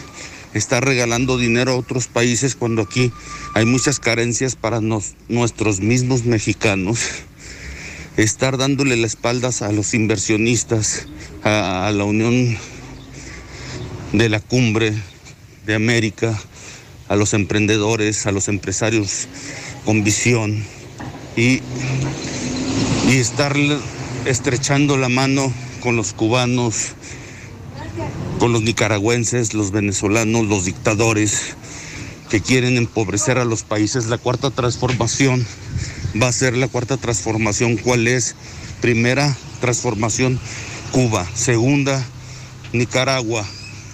está 0.53 0.79
regalando 0.79 1.37
dinero 1.37 1.73
a 1.73 1.77
otros 1.77 2.07
países 2.07 2.55
cuando 2.55 2.81
aquí 2.81 3.11
hay 3.53 3.65
muchas 3.65 3.99
carencias 3.99 4.55
para 4.55 4.81
nos- 4.81 5.13
nuestros 5.27 5.81
mismos 5.81 6.25
mexicanos, 6.25 6.99
estar 8.17 8.57
dándole 8.57 8.95
las 8.95 9.11
espaldas 9.11 9.61
a 9.61 9.71
los 9.71 9.93
inversionistas, 9.93 11.07
a, 11.43 11.87
a 11.87 11.91
la 11.91 12.05
Unión 12.05 12.57
de 14.13 14.29
la 14.29 14.39
Cumbre 14.39 14.93
de 15.65 15.75
América, 15.75 16.39
a 17.07 17.15
los 17.15 17.33
emprendedores, 17.33 18.25
a 18.25 18.31
los 18.31 18.47
empresarios 18.47 19.27
con 19.85 20.03
visión 20.03 20.63
y, 21.35 21.61
y 23.09 23.17
estar 23.17 23.55
estrechando 24.25 24.97
la 24.97 25.09
mano 25.09 25.51
con 25.81 25.95
los 25.95 26.13
cubanos, 26.13 26.93
con 28.39 28.51
los 28.51 28.63
nicaragüenses, 28.63 29.53
los 29.53 29.71
venezolanos, 29.71 30.45
los 30.45 30.65
dictadores 30.65 31.55
que 32.29 32.41
quieren 32.41 32.77
empobrecer 32.77 33.37
a 33.37 33.45
los 33.45 33.63
países. 33.63 34.07
La 34.07 34.17
cuarta 34.17 34.49
transformación 34.49 35.45
va 36.21 36.27
a 36.27 36.33
ser 36.33 36.57
la 36.57 36.67
cuarta 36.67 36.97
transformación. 36.97 37.77
¿Cuál 37.77 38.07
es? 38.07 38.35
Primera 38.81 39.35
transformación, 39.61 40.39
Cuba. 40.91 41.25
Segunda, 41.33 42.03
Nicaragua. 42.73 43.45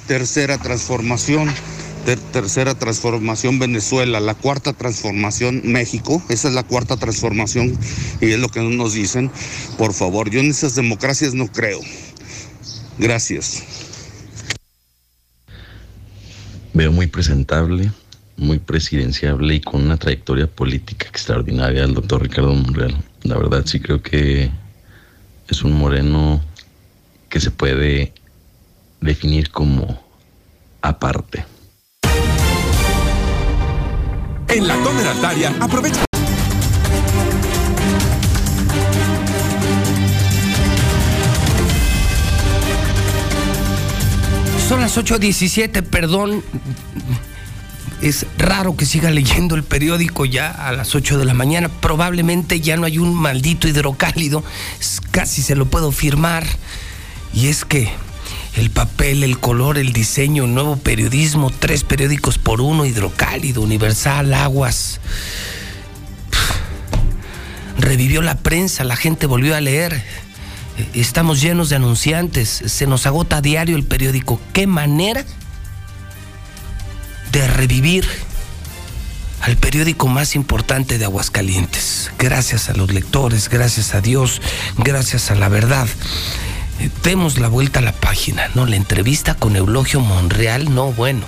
Tercera 0.07 0.57
transformación, 0.57 1.53
ter- 2.05 2.19
tercera 2.19 2.75
transformación 2.75 3.59
Venezuela, 3.59 4.19
la 4.19 4.33
cuarta 4.33 4.73
transformación 4.73 5.61
México, 5.65 6.21
esa 6.29 6.47
es 6.47 6.53
la 6.53 6.63
cuarta 6.63 6.97
transformación 6.97 7.77
y 8.19 8.31
es 8.31 8.39
lo 8.39 8.49
que 8.49 8.61
nos 8.61 8.93
dicen. 8.93 9.31
Por 9.77 9.93
favor, 9.93 10.29
yo 10.29 10.39
en 10.39 10.49
esas 10.49 10.75
democracias 10.75 11.33
no 11.33 11.47
creo. 11.47 11.79
Gracias. 12.97 13.63
Veo 16.73 16.91
muy 16.91 17.07
presentable, 17.07 17.91
muy 18.37 18.59
presidenciable 18.59 19.55
y 19.55 19.61
con 19.61 19.81
una 19.83 19.97
trayectoria 19.97 20.47
política 20.47 21.07
extraordinaria 21.07 21.83
al 21.83 21.93
doctor 21.93 22.21
Ricardo 22.21 22.53
Monreal. 22.53 23.03
La 23.23 23.37
verdad 23.37 23.63
sí 23.65 23.79
creo 23.79 24.01
que 24.01 24.49
es 25.47 25.63
un 25.63 25.73
moreno 25.73 26.41
que 27.29 27.39
se 27.39 27.51
puede 27.51 28.13
definir 29.01 29.51
como 29.51 30.01
aparte. 30.81 31.45
En 34.51 34.67
la 34.67 34.75
Comer 34.81 35.07
Altaria, 35.07 35.55
aprovecha. 35.61 36.03
Son 44.67 44.81
las 44.81 44.97
8.17, 44.97 45.83
perdón. 45.83 46.43
Es 48.01 48.25
raro 48.37 48.75
que 48.75 48.85
siga 48.85 49.09
leyendo 49.09 49.55
el 49.55 49.63
periódico 49.63 50.25
ya 50.25 50.49
a 50.51 50.73
las 50.73 50.95
8 50.95 51.17
de 51.17 51.23
la 51.23 51.33
mañana. 51.33 51.69
Probablemente 51.69 52.59
ya 52.59 52.75
no 52.75 52.85
hay 52.85 52.97
un 52.97 53.13
maldito 53.13 53.69
hidrocálido. 53.69 54.43
Casi 55.11 55.41
se 55.41 55.55
lo 55.55 55.67
puedo 55.67 55.93
firmar. 55.93 56.45
Y 57.33 57.47
es 57.47 57.63
que 57.63 57.89
el 58.55 58.69
papel, 58.69 59.23
el 59.23 59.39
color, 59.39 59.77
el 59.77 59.93
diseño, 59.93 60.45
el 60.45 60.53
nuevo 60.53 60.75
periodismo, 60.75 61.49
tres 61.51 61.83
periódicos 61.83 62.37
por 62.37 62.61
uno, 62.61 62.85
hidrocálido, 62.85 63.61
universal, 63.61 64.33
aguas. 64.33 64.99
Revivió 67.77 68.21
la 68.21 68.35
prensa, 68.35 68.83
la 68.83 68.95
gente 68.95 69.25
volvió 69.25 69.55
a 69.55 69.61
leer. 69.61 70.03
Estamos 70.93 71.41
llenos 71.41 71.69
de 71.69 71.77
anunciantes, 71.77 72.49
se 72.65 72.87
nos 72.87 73.05
agota 73.05 73.37
a 73.37 73.41
diario 73.41 73.75
el 73.77 73.83
periódico. 73.83 74.39
¿Qué 74.53 74.67
manera 74.67 75.23
de 77.31 77.47
revivir 77.47 78.05
al 79.41 79.57
periódico 79.57 80.07
más 80.07 80.35
importante 80.35 80.97
de 80.97 81.05
Aguascalientes? 81.05 82.11
Gracias 82.19 82.69
a 82.69 82.73
los 82.73 82.91
lectores, 82.93 83.49
gracias 83.49 83.95
a 83.95 84.01
Dios, 84.01 84.41
gracias 84.77 85.31
a 85.31 85.35
la 85.35 85.47
verdad. 85.47 85.87
Demos 87.03 87.37
la 87.37 87.47
vuelta 87.47 87.79
a 87.79 87.83
la 87.83 87.91
página, 87.93 88.49
¿no? 88.55 88.65
La 88.65 88.75
entrevista 88.75 89.35
con 89.35 89.55
Eulogio 89.55 89.99
Monreal, 89.99 90.73
no, 90.73 90.91
bueno. 90.93 91.21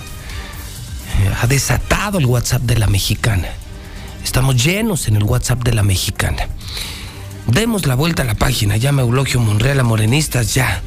eh, 1.20 1.34
Ha 1.42 1.46
desatado 1.46 2.18
el 2.18 2.26
WhatsApp 2.26 2.62
de 2.62 2.76
la 2.78 2.86
mexicana. 2.86 3.48
Estamos 4.24 4.62
llenos 4.62 5.06
en 5.08 5.16
el 5.16 5.24
WhatsApp 5.24 5.62
de 5.62 5.74
la 5.74 5.82
mexicana. 5.82 6.48
Demos 7.46 7.86
la 7.86 7.94
vuelta 7.94 8.22
a 8.22 8.26
la 8.26 8.34
página, 8.34 8.76
llama 8.76 9.02
Eulogio 9.02 9.38
Monreal 9.40 9.80
a 9.80 9.84
Morenistas 9.84 10.54
ya. 10.54 10.80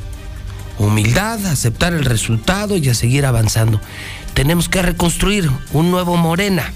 Humildad, 0.80 1.45
aceptar 1.45 1.93
el 1.93 2.05
resultado 2.05 2.78
y 2.78 2.89
a 2.89 2.93
seguir 2.93 3.26
avanzando. 3.26 3.80
Tenemos 4.34 4.70
que 4.70 4.82
reconstruir 4.82 5.49
un 5.74 5.91
nuevo 5.91 6.18
Morena, 6.18 6.72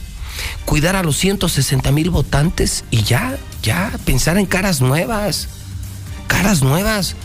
cuidar 0.66 0.96
a 0.96 1.04
los 1.04 1.18
160 1.18 1.92
mil 1.92 2.10
votantes 2.10 2.84
y 2.92 3.04
ya, 3.04 3.38
ya, 3.64 3.92
pensar 4.06 4.38
en 4.38 4.46
caras 4.46 4.82
nuevas. 4.82 5.48
Caras 6.28 6.62
nuevas. 6.62 7.16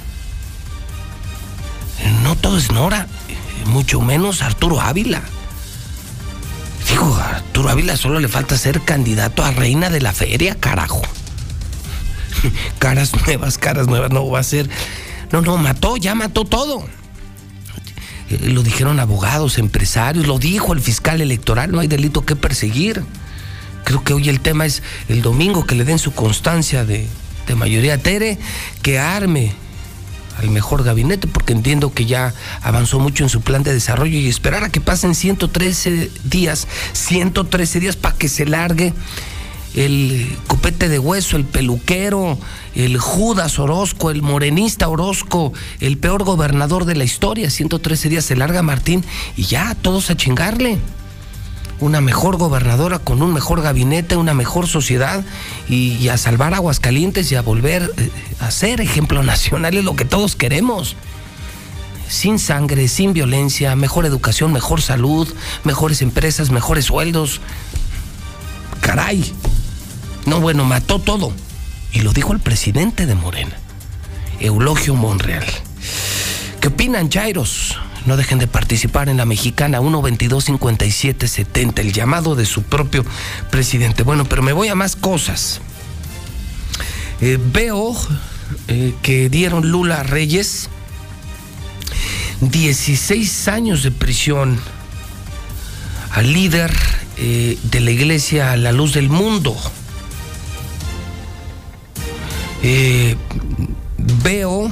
No 2.22 2.36
todo 2.36 2.58
es 2.58 2.70
Nora, 2.72 3.06
mucho 3.66 4.00
menos 4.00 4.42
Arturo 4.42 4.80
Ávila. 4.80 5.22
Digo, 6.88 7.14
Arturo 7.16 7.68
Ávila 7.68 7.96
solo 7.96 8.20
le 8.20 8.28
falta 8.28 8.56
ser 8.56 8.82
candidato 8.82 9.44
a 9.44 9.50
reina 9.50 9.90
de 9.90 10.00
la 10.00 10.12
feria, 10.12 10.54
carajo 10.54 11.02
caras 12.78 13.12
nuevas, 13.26 13.58
caras 13.58 13.86
nuevas, 13.86 14.10
no 14.12 14.28
va 14.28 14.40
a 14.40 14.44
ser. 14.44 14.68
No, 15.32 15.40
no, 15.40 15.56
mató, 15.56 15.96
ya 15.96 16.14
mató 16.14 16.44
todo. 16.44 16.86
Eh, 18.30 18.50
Lo 18.52 18.62
dijeron 18.62 19.00
abogados, 19.00 19.58
empresarios, 19.58 20.26
lo 20.26 20.38
dijo 20.38 20.72
el 20.72 20.80
fiscal 20.80 21.20
electoral, 21.20 21.72
no 21.72 21.80
hay 21.80 21.88
delito 21.88 22.24
que 22.24 22.36
perseguir. 22.36 23.02
Creo 23.84 24.02
que 24.02 24.12
hoy 24.12 24.28
el 24.28 24.40
tema 24.40 24.66
es 24.66 24.82
el 25.08 25.22
domingo 25.22 25.64
que 25.64 25.76
le 25.76 25.84
den 25.84 25.98
su 25.98 26.12
constancia 26.12 26.84
de, 26.84 27.06
de 27.46 27.54
mayoría 27.54 27.98
Tere, 27.98 28.38
que 28.82 28.98
arme 28.98 29.54
al 30.38 30.50
mejor 30.50 30.84
gabinete, 30.84 31.26
porque 31.26 31.52
entiendo 31.52 31.92
que 31.92 32.06
ya 32.06 32.34
avanzó 32.62 32.98
mucho 32.98 33.24
en 33.24 33.30
su 33.30 33.40
plan 33.40 33.62
de 33.62 33.72
desarrollo 33.72 34.18
y 34.18 34.28
esperar 34.28 34.64
a 34.64 34.70
que 34.70 34.80
pasen 34.80 35.14
113 35.14 36.10
días, 36.24 36.66
113 36.92 37.80
días 37.80 37.96
para 37.96 38.16
que 38.16 38.28
se 38.28 38.46
largue 38.46 38.92
el 39.74 40.34
copete 40.46 40.88
de 40.88 40.98
hueso, 40.98 41.36
el 41.36 41.44
peluquero, 41.44 42.38
el 42.74 42.98
Judas 42.98 43.58
Orozco, 43.58 44.10
el 44.10 44.22
morenista 44.22 44.88
Orozco, 44.88 45.52
el 45.80 45.98
peor 45.98 46.24
gobernador 46.24 46.86
de 46.86 46.96
la 46.96 47.04
historia. 47.04 47.50
113 47.50 48.08
días 48.08 48.24
se 48.24 48.36
larga 48.36 48.62
Martín 48.62 49.04
y 49.36 49.44
ya, 49.44 49.76
todos 49.82 50.10
a 50.10 50.16
chingarle. 50.16 50.78
Una 51.78 52.00
mejor 52.00 52.36
gobernadora 52.38 52.98
con 52.98 53.22
un 53.22 53.34
mejor 53.34 53.60
gabinete, 53.60 54.16
una 54.16 54.32
mejor 54.32 54.66
sociedad 54.66 55.24
y, 55.68 56.08
a 56.08 56.16
salvar 56.16 56.54
Aguascalientes 56.54 57.30
y 57.32 57.36
a 57.36 57.42
volver 57.42 57.92
eh, 57.96 58.10
a 58.40 58.50
ser 58.50 58.80
ejemplo 58.80 59.22
nacional 59.24 59.76
es 59.76 59.84
lo 59.84 59.96
que 59.96 60.04
todos 60.04 60.36
queremos. 60.36 60.96
sin 62.08 62.38
sangre, 62.38 62.86
sin 62.88 63.12
violencia, 63.12 63.74
mejor 63.74 64.06
educación, 64.06 64.52
mejor 64.52 64.80
salud, 64.80 65.28
mejores 65.64 66.02
empresas, 66.02 66.50
mejores 66.50 66.86
sueldos. 66.86 67.40
Caray. 68.80 69.32
No, 70.24 70.40
bueno, 70.40 70.64
mató 70.64 71.00
todo. 71.00 71.32
Y 71.92 72.00
lo 72.00 72.12
dijo 72.12 72.32
el 72.32 72.40
presidente 72.40 73.06
de 73.06 73.14
Morena, 73.14 73.56
Eulogio 74.40 74.94
Monreal. 74.94 75.46
¿Qué 76.60 76.68
opinan, 76.68 77.10
Jairos? 77.10 77.76
No 78.06 78.16
dejen 78.16 78.38
de 78.38 78.46
participar 78.46 79.08
en 79.08 79.16
la 79.16 79.24
mexicana 79.24 79.80
122-5770, 79.80 81.80
el 81.80 81.92
llamado 81.92 82.36
de 82.36 82.46
su 82.46 82.62
propio 82.62 83.04
presidente. 83.50 84.04
Bueno, 84.04 84.26
pero 84.26 84.42
me 84.42 84.52
voy 84.52 84.68
a 84.68 84.76
más 84.76 84.94
cosas. 84.94 85.60
Eh, 87.20 87.36
veo 87.52 87.96
eh, 88.68 88.94
que 89.02 89.28
dieron 89.28 89.68
Lula 89.70 90.04
Reyes 90.04 90.68
16 92.42 93.48
años 93.48 93.82
de 93.82 93.90
prisión 93.90 94.60
al 96.12 96.32
líder 96.32 96.72
eh, 97.16 97.58
de 97.64 97.80
la 97.80 97.90
iglesia 97.90 98.52
a 98.52 98.56
la 98.56 98.70
luz 98.70 98.94
del 98.94 99.08
mundo. 99.08 99.56
veo 104.22 104.70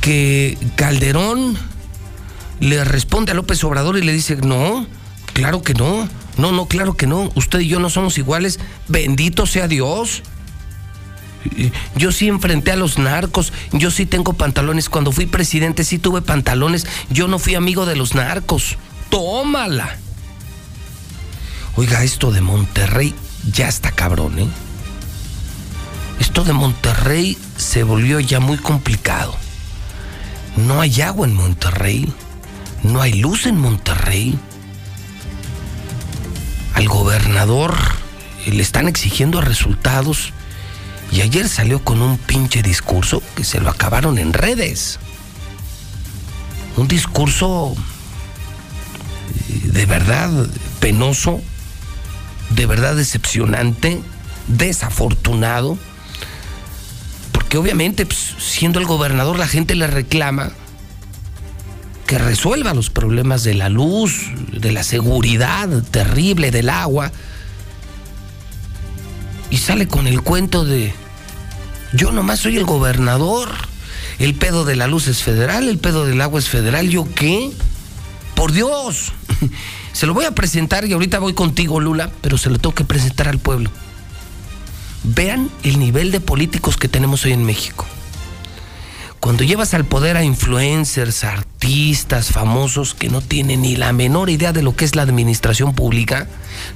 que 0.00 0.56
Calderón 0.76 1.56
le 2.60 2.84
responde 2.84 3.32
a 3.32 3.34
López 3.34 3.62
Obrador 3.64 3.98
y 3.98 4.02
le 4.02 4.12
dice, 4.12 4.36
no, 4.36 4.86
claro 5.32 5.62
que 5.62 5.74
no, 5.74 6.08
no, 6.36 6.52
no, 6.52 6.66
claro 6.66 6.94
que 6.94 7.06
no, 7.06 7.30
usted 7.34 7.60
y 7.60 7.68
yo 7.68 7.80
no 7.80 7.90
somos 7.90 8.18
iguales, 8.18 8.60
bendito 8.88 9.46
sea 9.46 9.68
Dios. 9.68 10.22
Yo 11.96 12.12
sí 12.12 12.28
enfrenté 12.28 12.72
a 12.72 12.76
los 12.76 12.98
narcos, 12.98 13.52
yo 13.72 13.90
sí 13.90 14.04
tengo 14.04 14.34
pantalones, 14.34 14.90
cuando 14.90 15.10
fui 15.10 15.24
presidente 15.26 15.84
sí 15.84 15.98
tuve 15.98 16.20
pantalones, 16.20 16.86
yo 17.08 17.28
no 17.28 17.38
fui 17.38 17.54
amigo 17.54 17.86
de 17.86 17.96
los 17.96 18.14
narcos, 18.14 18.76
tómala. 19.08 19.96
Oiga, 21.76 22.04
esto 22.04 22.30
de 22.30 22.42
Monterrey 22.42 23.14
ya 23.52 23.68
está 23.68 23.90
cabrón, 23.90 24.38
¿eh? 24.38 24.48
Esto 26.18 26.44
de 26.44 26.52
Monterrey 26.52 27.38
se 27.56 27.82
volvió 27.82 28.20
ya 28.20 28.40
muy 28.40 28.58
complicado. 28.58 29.34
No 30.66 30.80
hay 30.80 31.00
agua 31.00 31.26
en 31.26 31.34
Monterrey. 31.34 32.12
No 32.82 33.00
hay 33.00 33.14
luz 33.14 33.46
en 33.46 33.58
Monterrey. 33.58 34.38
Al 36.74 36.88
gobernador 36.88 37.74
le 38.46 38.62
están 38.62 38.88
exigiendo 38.88 39.40
resultados. 39.40 40.32
Y 41.12 41.22
ayer 41.22 41.48
salió 41.48 41.82
con 41.82 42.02
un 42.02 42.18
pinche 42.18 42.62
discurso 42.62 43.22
que 43.34 43.44
se 43.44 43.60
lo 43.60 43.70
acabaron 43.70 44.18
en 44.18 44.32
redes. 44.32 44.98
Un 46.76 46.88
discurso 46.88 47.74
eh, 49.48 49.60
de 49.64 49.86
verdad 49.86 50.30
penoso, 50.78 51.40
de 52.50 52.66
verdad 52.66 52.94
decepcionante, 52.94 54.00
desafortunado 54.46 55.78
que 57.50 57.58
obviamente 57.58 58.06
pues, 58.06 58.34
siendo 58.38 58.78
el 58.78 58.86
gobernador 58.86 59.38
la 59.38 59.48
gente 59.48 59.74
le 59.74 59.88
reclama 59.88 60.52
que 62.06 62.16
resuelva 62.16 62.74
los 62.74 62.90
problemas 62.90 63.44
de 63.44 63.54
la 63.54 63.68
luz, 63.68 64.30
de 64.52 64.72
la 64.72 64.82
seguridad 64.82 65.68
terrible 65.90 66.50
del 66.50 66.68
agua. 66.68 67.12
Y 69.50 69.58
sale 69.58 69.86
con 69.86 70.06
el 70.06 70.22
cuento 70.22 70.64
de, 70.64 70.92
yo 71.92 72.10
nomás 72.10 72.40
soy 72.40 72.56
el 72.56 72.64
gobernador, 72.64 73.48
el 74.18 74.34
pedo 74.34 74.64
de 74.64 74.74
la 74.76 74.88
luz 74.88 75.06
es 75.06 75.22
federal, 75.22 75.68
el 75.68 75.78
pedo 75.78 76.04
del 76.04 76.20
agua 76.20 76.40
es 76.40 76.48
federal, 76.48 76.88
¿yo 76.88 77.06
qué? 77.14 77.52
Por 78.34 78.50
Dios, 78.50 79.12
se 79.92 80.06
lo 80.06 80.14
voy 80.14 80.24
a 80.24 80.34
presentar 80.34 80.84
y 80.84 80.92
ahorita 80.92 81.20
voy 81.20 81.34
contigo, 81.34 81.78
Lula, 81.78 82.10
pero 82.20 82.38
se 82.38 82.50
lo 82.50 82.58
tengo 82.58 82.74
que 82.74 82.84
presentar 82.84 83.28
al 83.28 83.38
pueblo. 83.38 83.70
Vean 85.02 85.50
el 85.62 85.78
nivel 85.78 86.10
de 86.10 86.20
políticos 86.20 86.76
que 86.76 86.88
tenemos 86.88 87.24
hoy 87.24 87.32
en 87.32 87.44
México. 87.44 87.86
Cuando 89.18 89.44
llevas 89.44 89.74
al 89.74 89.84
poder 89.84 90.16
a 90.16 90.24
influencers, 90.24 91.24
artistas, 91.24 92.30
famosos 92.30 92.94
que 92.94 93.10
no 93.10 93.20
tienen 93.20 93.62
ni 93.62 93.76
la 93.76 93.92
menor 93.92 94.30
idea 94.30 94.52
de 94.52 94.62
lo 94.62 94.74
que 94.74 94.86
es 94.86 94.96
la 94.96 95.02
administración 95.02 95.74
pública, 95.74 96.26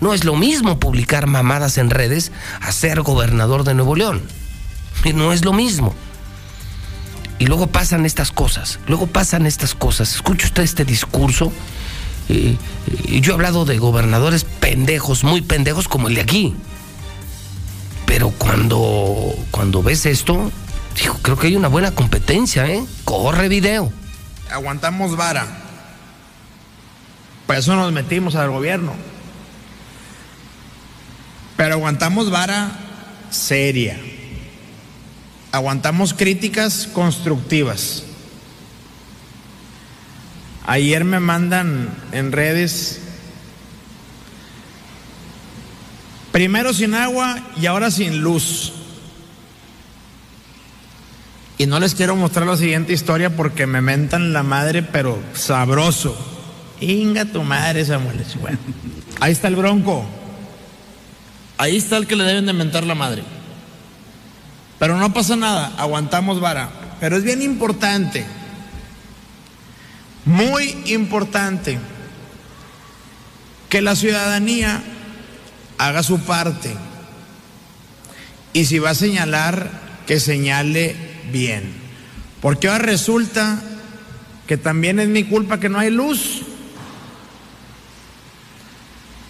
no 0.01 0.12
es 0.12 0.25
lo 0.25 0.37
mismo 0.37 0.79
publicar 0.79 1.27
mamadas 1.27 1.79
en 1.79 1.89
redes 1.91 2.33
a 2.61 2.70
ser 2.72 3.01
gobernador 3.01 3.64
de 3.64 3.75
Nuevo 3.75 3.97
León. 3.97 4.22
No 5.14 5.33
es 5.33 5.45
lo 5.45 5.53
mismo. 5.53 5.95
Y 7.39 7.47
luego 7.47 7.66
pasan 7.66 8.07
estas 8.07 8.31
cosas, 8.31 8.79
luego 8.87 9.07
pasan 9.07 9.47
estas 9.47 9.75
cosas. 9.75 10.14
Escucha 10.14 10.47
usted 10.47 10.62
este 10.62 10.85
discurso. 10.85 11.53
y 12.29 12.59
yo 13.20 13.33
he 13.33 13.35
hablado 13.35 13.64
de 13.64 13.79
gobernadores 13.79 14.45
pendejos, 14.45 15.25
muy 15.25 15.43
pendejos 15.43 15.89
como 15.89 16.09
el 16.09 16.14
de 16.14 16.20
aquí. 16.20 16.55
Pero 18.07 18.31
cuando, 18.31 19.35
cuando 19.51 19.83
ves 19.83 20.07
esto, 20.07 20.51
creo 21.23 21.39
que 21.39 21.49
hay 21.49 21.57
una 21.57 21.69
buena 21.69 21.91
competencia, 21.93 22.67
¿eh? 22.67 22.85
Corre 23.05 23.49
video. 23.49 23.93
Aguantamos 24.51 25.17
vara. 25.17 25.47
Por 27.47 27.57
eso 27.57 27.75
nos 27.77 27.93
metimos 27.93 28.35
al 28.35 28.51
gobierno. 28.51 28.93
Pero 31.57 31.75
aguantamos 31.75 32.31
vara 32.31 32.73
seria. 33.31 33.99
Aguantamos 35.53 36.15
críticas 36.15 36.89
constructivas. 36.93 38.05
Ayer 40.67 41.05
me 41.05 41.21
mandan 41.21 41.91
en 42.13 42.33
redes 42.33 43.01
Primero 46.35 46.74
sin 46.74 46.97
agua 46.97 47.39
y 47.57 47.66
ahora 47.66 47.93
sin 47.93 48.20
luz. 48.20 48.72
Y 51.59 51.66
no 51.66 51.78
les 51.78 51.95
quiero 51.95 52.16
mostrar 52.16 52.45
la 52.45 52.57
siguiente 52.57 52.93
historia 52.93 53.37
porque 53.37 53.68
me 53.68 53.80
mentan 53.80 54.32
la 54.32 54.43
madre, 54.43 54.82
pero 54.82 55.16
sabroso. 55.35 56.16
Inga 56.80 57.26
tu 57.26 57.45
madre, 57.45 57.85
Samuel. 57.85 58.26
Bueno, 58.41 58.59
ahí 59.20 59.30
está 59.30 59.47
el 59.47 59.55
bronco. 59.55 60.05
Ahí 61.57 61.76
está 61.76 61.99
el 61.99 62.09
que 62.09 62.16
le 62.16 62.24
deben 62.24 62.47
de 62.47 62.53
mentar 62.53 62.82
la 62.82 62.97
madre. 62.97 63.22
Pero 64.80 64.99
no 64.99 65.14
pasa 65.14 65.37
nada, 65.37 65.72
aguantamos 65.78 66.41
vara. 66.41 66.68
Pero 66.99 67.16
es 67.16 67.22
bien 67.22 67.43
importante, 67.43 68.26
muy 70.24 70.82
importante, 70.87 71.78
que 73.68 73.80
la 73.80 73.95
ciudadanía 73.95 74.82
haga 75.79 76.03
su 76.03 76.20
parte. 76.20 76.75
Y 78.53 78.66
si 78.66 78.79
va 78.79 78.91
a 78.91 78.95
señalar, 78.95 79.70
que 80.07 80.20
señale 80.20 80.97
bien. 81.33 81.72
Porque 82.41 82.68
ahora 82.68 82.85
resulta 82.85 83.61
que 84.47 84.57
también 84.57 85.01
es 85.01 85.09
mi 85.09 85.25
culpa 85.25 85.59
que 85.59 85.68
no 85.68 85.79
hay 85.79 85.91
luz. 85.91 86.43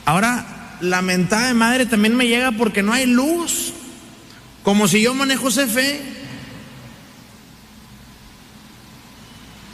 Ahora, 0.04 0.76
la 0.80 1.00
mentada 1.00 1.48
de 1.48 1.54
madre 1.54 1.86
también 1.86 2.16
me 2.16 2.26
llega 2.26 2.52
porque 2.52 2.82
no 2.82 2.92
hay 2.92 3.06
luz. 3.06 3.72
Como 4.62 4.88
si 4.88 5.00
yo 5.00 5.14
manejo 5.14 5.48
CFE. 5.48 6.14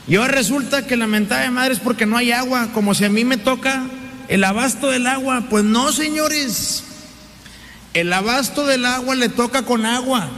Y 0.06 0.16
ahora 0.16 0.32
resulta 0.32 0.86
que 0.86 0.96
la 0.96 1.06
mentada 1.06 1.42
de 1.42 1.50
madre 1.50 1.74
es 1.74 1.80
porque 1.80 2.06
no 2.06 2.16
hay 2.16 2.32
agua, 2.32 2.70
como 2.72 2.94
si 2.94 3.04
a 3.04 3.08
mí 3.08 3.24
me 3.24 3.36
toca 3.36 3.84
el 4.30 4.44
abasto 4.44 4.88
del 4.88 5.08
agua, 5.08 5.46
pues 5.50 5.64
no, 5.64 5.90
señores. 5.90 6.84
El 7.94 8.12
abasto 8.12 8.64
del 8.64 8.86
agua 8.86 9.16
le 9.16 9.28
toca 9.28 9.64
con 9.64 9.84
agua. 9.84 10.28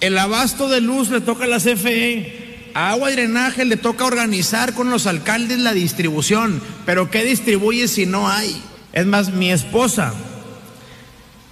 El 0.00 0.16
abasto 0.16 0.70
de 0.70 0.80
luz 0.80 1.10
le 1.10 1.20
toca 1.20 1.44
a 1.44 1.46
la 1.46 1.58
CFE. 1.58 2.70
agua 2.72 3.10
y 3.10 3.14
drenaje 3.14 3.66
le 3.66 3.76
toca 3.76 4.06
organizar 4.06 4.72
con 4.72 4.88
los 4.88 5.06
alcaldes 5.06 5.58
la 5.58 5.74
distribución. 5.74 6.62
Pero 6.86 7.10
¿qué 7.10 7.22
distribuye 7.22 7.86
si 7.86 8.06
no 8.06 8.30
hay? 8.30 8.58
Es 8.94 9.04
más, 9.04 9.30
mi 9.30 9.52
esposa, 9.52 10.14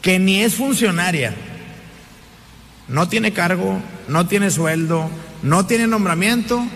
que 0.00 0.18
ni 0.18 0.40
es 0.40 0.54
funcionaria, 0.54 1.34
no 2.88 3.06
tiene 3.06 3.34
cargo, 3.34 3.82
no 4.08 4.26
tiene 4.26 4.50
sueldo, 4.50 5.10
no 5.42 5.66
tiene 5.66 5.86
nombramiento, 5.86 6.66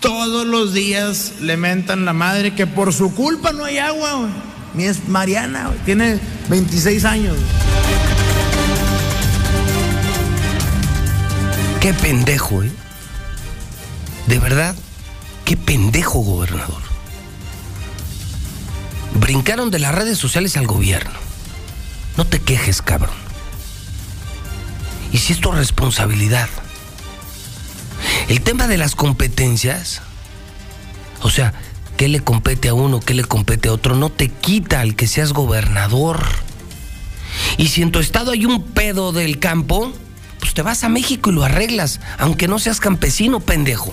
todos 0.00 0.46
los 0.46 0.72
días 0.72 1.34
le 1.40 1.56
mentan 1.56 2.04
la 2.04 2.12
madre 2.12 2.54
que 2.54 2.66
por 2.66 2.92
su 2.92 3.14
culpa 3.14 3.52
no 3.52 3.64
hay 3.64 3.78
agua. 3.78 4.28
Mi 4.74 4.84
es 4.84 5.08
Mariana, 5.08 5.72
tiene 5.84 6.20
26 6.48 7.04
años. 7.04 7.36
Qué 11.80 11.94
pendejo, 11.94 12.62
¿eh? 12.62 12.70
De 14.26 14.38
verdad, 14.38 14.74
qué 15.44 15.56
pendejo 15.56 16.20
gobernador. 16.20 16.82
Brincaron 19.14 19.70
de 19.70 19.78
las 19.78 19.94
redes 19.94 20.18
sociales 20.18 20.56
al 20.56 20.66
gobierno. 20.66 21.18
No 22.16 22.26
te 22.26 22.40
quejes, 22.40 22.82
cabrón. 22.82 23.16
Y 25.12 25.18
si 25.18 25.32
es 25.32 25.40
tu 25.40 25.50
responsabilidad 25.50 26.48
El 28.28 28.40
tema 28.42 28.66
de 28.68 28.76
las 28.76 28.94
competencias, 28.94 30.02
o 31.22 31.30
sea, 31.30 31.54
¿qué 31.96 32.08
le 32.08 32.20
compete 32.20 32.68
a 32.68 32.74
uno, 32.74 33.00
qué 33.00 33.14
le 33.14 33.24
compete 33.24 33.68
a 33.68 33.72
otro? 33.72 33.96
No 33.96 34.10
te 34.10 34.28
quita 34.28 34.80
al 34.80 34.94
que 34.94 35.06
seas 35.06 35.32
gobernador. 35.32 36.24
Y 37.56 37.68
si 37.68 37.82
en 37.82 37.90
tu 37.90 37.98
estado 37.98 38.32
hay 38.32 38.46
un 38.46 38.62
pedo 38.62 39.12
del 39.12 39.38
campo, 39.38 39.92
pues 40.38 40.54
te 40.54 40.62
vas 40.62 40.84
a 40.84 40.88
México 40.88 41.30
y 41.30 41.34
lo 41.34 41.44
arreglas, 41.44 42.00
aunque 42.18 42.48
no 42.48 42.58
seas 42.58 42.80
campesino, 42.80 43.40
pendejo. 43.40 43.92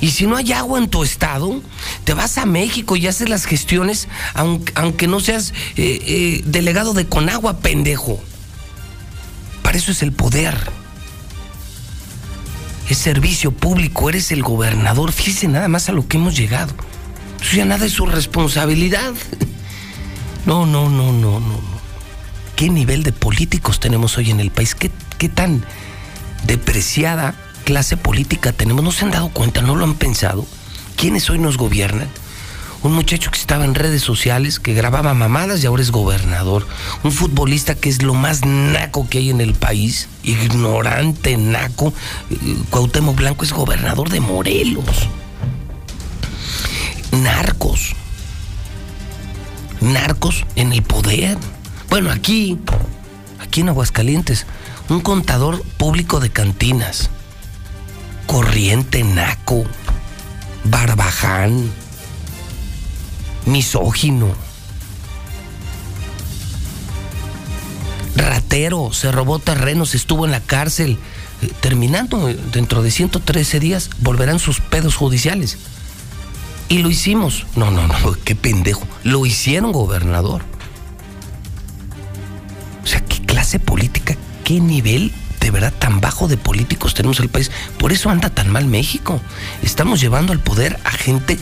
Y 0.00 0.10
si 0.10 0.26
no 0.26 0.36
hay 0.36 0.52
agua 0.52 0.78
en 0.78 0.88
tu 0.88 1.04
estado, 1.04 1.62
te 2.04 2.14
vas 2.14 2.38
a 2.38 2.46
México 2.46 2.96
y 2.96 3.06
haces 3.06 3.28
las 3.28 3.44
gestiones, 3.44 4.08
aunque, 4.34 5.06
no 5.06 5.20
seas 5.20 5.52
eh, 5.76 6.00
eh, 6.06 6.42
delegado 6.44 6.92
de 6.92 7.06
Conagua, 7.06 7.58
pendejo. 7.58 8.20
Para 9.62 9.78
eso 9.78 9.92
es 9.92 10.02
el 10.02 10.12
poder. 10.12 10.79
Es 12.90 12.98
servicio 12.98 13.52
público, 13.52 14.08
eres 14.08 14.32
el 14.32 14.42
gobernador. 14.42 15.12
Fíjese 15.12 15.46
nada 15.46 15.68
más 15.68 15.88
a 15.88 15.92
lo 15.92 16.08
que 16.08 16.16
hemos 16.16 16.36
llegado. 16.36 16.74
Eso 17.40 17.56
ya 17.56 17.64
nada 17.64 17.86
es 17.86 17.92
su 17.92 18.04
responsabilidad. 18.04 19.14
No, 20.44 20.66
no, 20.66 20.90
no, 20.90 21.12
no, 21.12 21.38
no. 21.38 21.60
¿Qué 22.56 22.68
nivel 22.68 23.04
de 23.04 23.12
políticos 23.12 23.78
tenemos 23.78 24.18
hoy 24.18 24.32
en 24.32 24.40
el 24.40 24.50
país? 24.50 24.74
¿Qué, 24.74 24.90
qué 25.18 25.28
tan 25.28 25.64
depreciada 26.48 27.36
clase 27.64 27.96
política 27.96 28.52
tenemos? 28.52 28.82
¿No 28.82 28.90
se 28.90 29.04
han 29.04 29.12
dado 29.12 29.28
cuenta? 29.28 29.62
¿No 29.62 29.76
lo 29.76 29.84
han 29.84 29.94
pensado? 29.94 30.44
¿Quiénes 30.96 31.30
hoy 31.30 31.38
nos 31.38 31.58
gobiernan? 31.58 32.08
Un 32.82 32.94
muchacho 32.94 33.30
que 33.30 33.38
estaba 33.38 33.66
en 33.66 33.74
redes 33.74 34.00
sociales, 34.00 34.58
que 34.58 34.72
grababa 34.72 35.12
mamadas 35.12 35.62
y 35.62 35.66
ahora 35.66 35.82
es 35.82 35.90
gobernador. 35.90 36.66
Un 37.02 37.12
futbolista 37.12 37.74
que 37.74 37.90
es 37.90 38.02
lo 38.02 38.14
más 38.14 38.46
naco 38.46 39.06
que 39.06 39.18
hay 39.18 39.28
en 39.28 39.42
el 39.42 39.52
país, 39.52 40.08
ignorante, 40.22 41.36
naco. 41.36 41.92
Cuauhtémoc 42.70 43.16
Blanco 43.16 43.44
es 43.44 43.52
gobernador 43.52 44.08
de 44.08 44.20
Morelos. 44.20 45.08
Narcos. 47.12 47.94
Narcos 49.82 50.46
en 50.56 50.72
el 50.72 50.82
poder. 50.82 51.36
Bueno, 51.90 52.10
aquí, 52.10 52.58
aquí 53.40 53.60
en 53.60 53.68
Aguascalientes, 53.68 54.46
un 54.88 55.00
contador 55.00 55.62
público 55.76 56.18
de 56.18 56.30
cantinas. 56.30 57.10
Corriente 58.26 59.04
naco. 59.04 59.64
Barbaján 60.64 61.70
misógino, 63.46 64.28
ratero, 68.16 68.92
se 68.92 69.12
robó 69.12 69.38
terrenos, 69.38 69.94
estuvo 69.94 70.24
en 70.24 70.32
la 70.32 70.40
cárcel. 70.40 70.98
Eh, 71.42 71.50
terminando 71.60 72.28
eh, 72.28 72.38
dentro 72.52 72.82
de 72.82 72.90
113 72.90 73.60
días, 73.60 73.90
volverán 74.00 74.38
sus 74.38 74.60
pedos 74.60 74.96
judiciales. 74.96 75.58
Y 76.68 76.78
lo 76.78 76.90
hicimos. 76.90 77.46
No, 77.56 77.70
no, 77.70 77.86
no, 77.86 77.94
qué 78.24 78.34
pendejo. 78.34 78.86
Lo 79.04 79.24
hicieron 79.26 79.72
gobernador. 79.72 80.42
O 82.82 82.86
sea, 82.86 83.04
qué 83.04 83.20
clase 83.24 83.58
política, 83.58 84.16
qué 84.44 84.60
nivel 84.60 85.12
de 85.40 85.50
verdad 85.50 85.72
tan 85.78 86.00
bajo 86.00 86.28
de 86.28 86.36
políticos 86.36 86.94
tenemos 86.94 87.18
en 87.18 87.24
el 87.24 87.30
país. 87.30 87.50
Por 87.78 87.92
eso 87.92 88.10
anda 88.10 88.30
tan 88.30 88.50
mal 88.50 88.66
México. 88.66 89.20
Estamos 89.62 90.00
llevando 90.00 90.32
al 90.32 90.40
poder 90.40 90.78
a 90.84 90.90
gente 90.90 91.38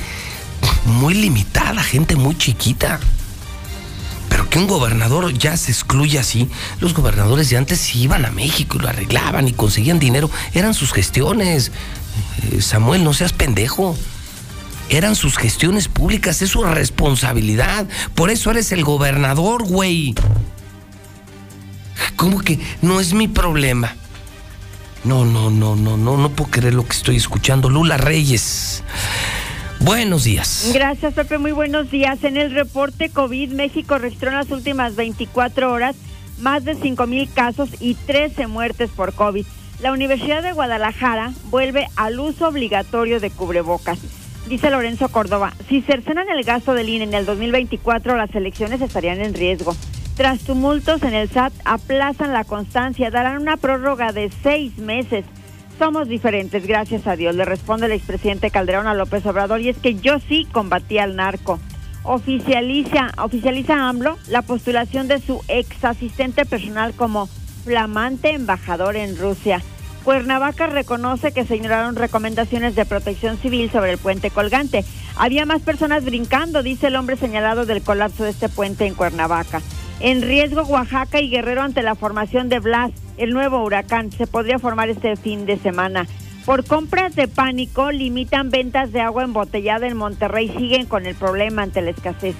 muy 0.84 1.14
limitada, 1.14 1.82
gente 1.82 2.16
muy 2.16 2.36
chiquita. 2.36 3.00
Pero 4.28 4.48
que 4.48 4.58
un 4.58 4.66
gobernador 4.66 5.32
ya 5.32 5.56
se 5.56 5.72
excluya 5.72 6.20
así. 6.20 6.48
Los 6.80 6.94
gobernadores 6.94 7.50
de 7.50 7.56
antes 7.56 7.94
iban 7.96 8.24
a 8.24 8.30
México 8.30 8.76
y 8.76 8.82
lo 8.82 8.88
arreglaban 8.88 9.48
y 9.48 9.52
conseguían 9.52 9.98
dinero. 9.98 10.30
Eran 10.52 10.74
sus 10.74 10.92
gestiones. 10.92 11.72
Eh, 12.50 12.60
Samuel, 12.60 13.04
no 13.04 13.14
seas 13.14 13.32
pendejo. 13.32 13.96
Eran 14.90 15.16
sus 15.16 15.36
gestiones 15.36 15.88
públicas, 15.88 16.40
es 16.40 16.50
su 16.50 16.62
responsabilidad. 16.62 17.86
Por 18.14 18.30
eso 18.30 18.50
eres 18.50 18.72
el 18.72 18.84
gobernador, 18.84 19.64
güey. 19.64 20.14
¿Cómo 22.16 22.40
que 22.40 22.58
no 22.80 23.00
es 23.00 23.12
mi 23.12 23.28
problema? 23.28 23.94
No, 25.04 25.24
no, 25.24 25.50
no, 25.50 25.76
no, 25.76 25.96
no, 25.96 26.16
no 26.16 26.30
puedo 26.30 26.50
creer 26.50 26.74
lo 26.74 26.86
que 26.86 26.96
estoy 26.96 27.16
escuchando. 27.16 27.68
Lula 27.68 27.96
Reyes. 27.96 28.82
Buenos 29.88 30.24
días. 30.24 30.70
Gracias, 30.74 31.14
Pepe. 31.14 31.38
Muy 31.38 31.52
buenos 31.52 31.90
días. 31.90 32.22
En 32.22 32.36
el 32.36 32.52
reporte 32.52 33.08
COVID, 33.08 33.52
México 33.52 33.96
registró 33.96 34.28
en 34.28 34.36
las 34.36 34.50
últimas 34.50 34.96
24 34.96 35.72
horas 35.72 35.96
más 36.40 36.66
de 36.66 36.74
5 36.74 37.06
mil 37.06 37.26
casos 37.32 37.70
y 37.80 37.94
13 37.94 38.48
muertes 38.48 38.90
por 38.90 39.14
COVID. 39.14 39.46
La 39.80 39.92
Universidad 39.92 40.42
de 40.42 40.52
Guadalajara 40.52 41.32
vuelve 41.44 41.86
al 41.96 42.20
uso 42.20 42.48
obligatorio 42.48 43.18
de 43.18 43.30
cubrebocas. 43.30 43.98
Dice 44.46 44.68
Lorenzo 44.68 45.08
Córdoba, 45.08 45.54
si 45.70 45.80
cercenan 45.80 46.28
el 46.28 46.44
gasto 46.44 46.74
del 46.74 46.90
INE 46.90 47.04
en 47.04 47.14
el 47.14 47.24
2024, 47.24 48.14
las 48.14 48.34
elecciones 48.34 48.82
estarían 48.82 49.22
en 49.22 49.32
riesgo. 49.32 49.74
Tras 50.18 50.40
tumultos 50.40 51.02
en 51.02 51.14
el 51.14 51.30
SAT, 51.30 51.54
aplazan 51.64 52.34
la 52.34 52.44
constancia, 52.44 53.10
darán 53.10 53.40
una 53.40 53.56
prórroga 53.56 54.12
de 54.12 54.30
seis 54.42 54.76
meses. 54.76 55.24
Somos 55.78 56.08
diferentes, 56.08 56.66
gracias 56.66 57.06
a 57.06 57.14
Dios, 57.14 57.36
le 57.36 57.44
responde 57.44 57.86
el 57.86 57.92
expresidente 57.92 58.50
Calderón 58.50 58.88
a 58.88 58.94
López 58.94 59.24
Obrador, 59.26 59.60
y 59.60 59.68
es 59.68 59.78
que 59.78 59.94
yo 59.94 60.18
sí 60.18 60.44
combatí 60.50 60.98
al 60.98 61.14
narco. 61.14 61.60
Oficializa, 62.02 63.12
oficializa 63.22 63.88
AMLO 63.88 64.18
la 64.28 64.42
postulación 64.42 65.06
de 65.06 65.20
su 65.20 65.40
ex 65.46 65.84
asistente 65.84 66.44
personal 66.44 66.94
como 66.94 67.28
flamante 67.64 68.32
embajador 68.32 68.96
en 68.96 69.16
Rusia. 69.16 69.62
Cuernavaca 70.02 70.66
reconoce 70.66 71.30
que 71.32 71.44
se 71.44 71.56
ignoraron 71.56 71.94
recomendaciones 71.94 72.74
de 72.74 72.84
protección 72.84 73.36
civil 73.38 73.70
sobre 73.70 73.92
el 73.92 73.98
puente 73.98 74.30
colgante. 74.30 74.84
Había 75.16 75.46
más 75.46 75.62
personas 75.62 76.04
brincando, 76.04 76.64
dice 76.64 76.88
el 76.88 76.96
hombre 76.96 77.16
señalado 77.16 77.66
del 77.66 77.82
colapso 77.82 78.24
de 78.24 78.30
este 78.30 78.48
puente 78.48 78.86
en 78.86 78.94
Cuernavaca. 78.94 79.60
En 80.00 80.22
riesgo 80.22 80.62
Oaxaca 80.62 81.20
y 81.20 81.28
Guerrero 81.28 81.62
ante 81.62 81.82
la 81.82 81.96
formación 81.96 82.48
de 82.48 82.60
Blas, 82.60 82.92
el 83.16 83.30
nuevo 83.30 83.64
huracán. 83.64 84.12
Se 84.12 84.28
podría 84.28 84.60
formar 84.60 84.88
este 84.88 85.16
fin 85.16 85.44
de 85.44 85.58
semana. 85.58 86.06
Por 86.44 86.64
compras 86.64 87.16
de 87.16 87.26
pánico, 87.26 87.90
limitan 87.90 88.50
ventas 88.50 88.92
de 88.92 89.00
agua 89.00 89.24
embotellada 89.24 89.88
en 89.88 89.96
Monterrey. 89.96 90.48
Siguen 90.56 90.86
con 90.86 91.04
el 91.04 91.16
problema 91.16 91.62
ante 91.62 91.82
la 91.82 91.90
escasez. 91.90 92.36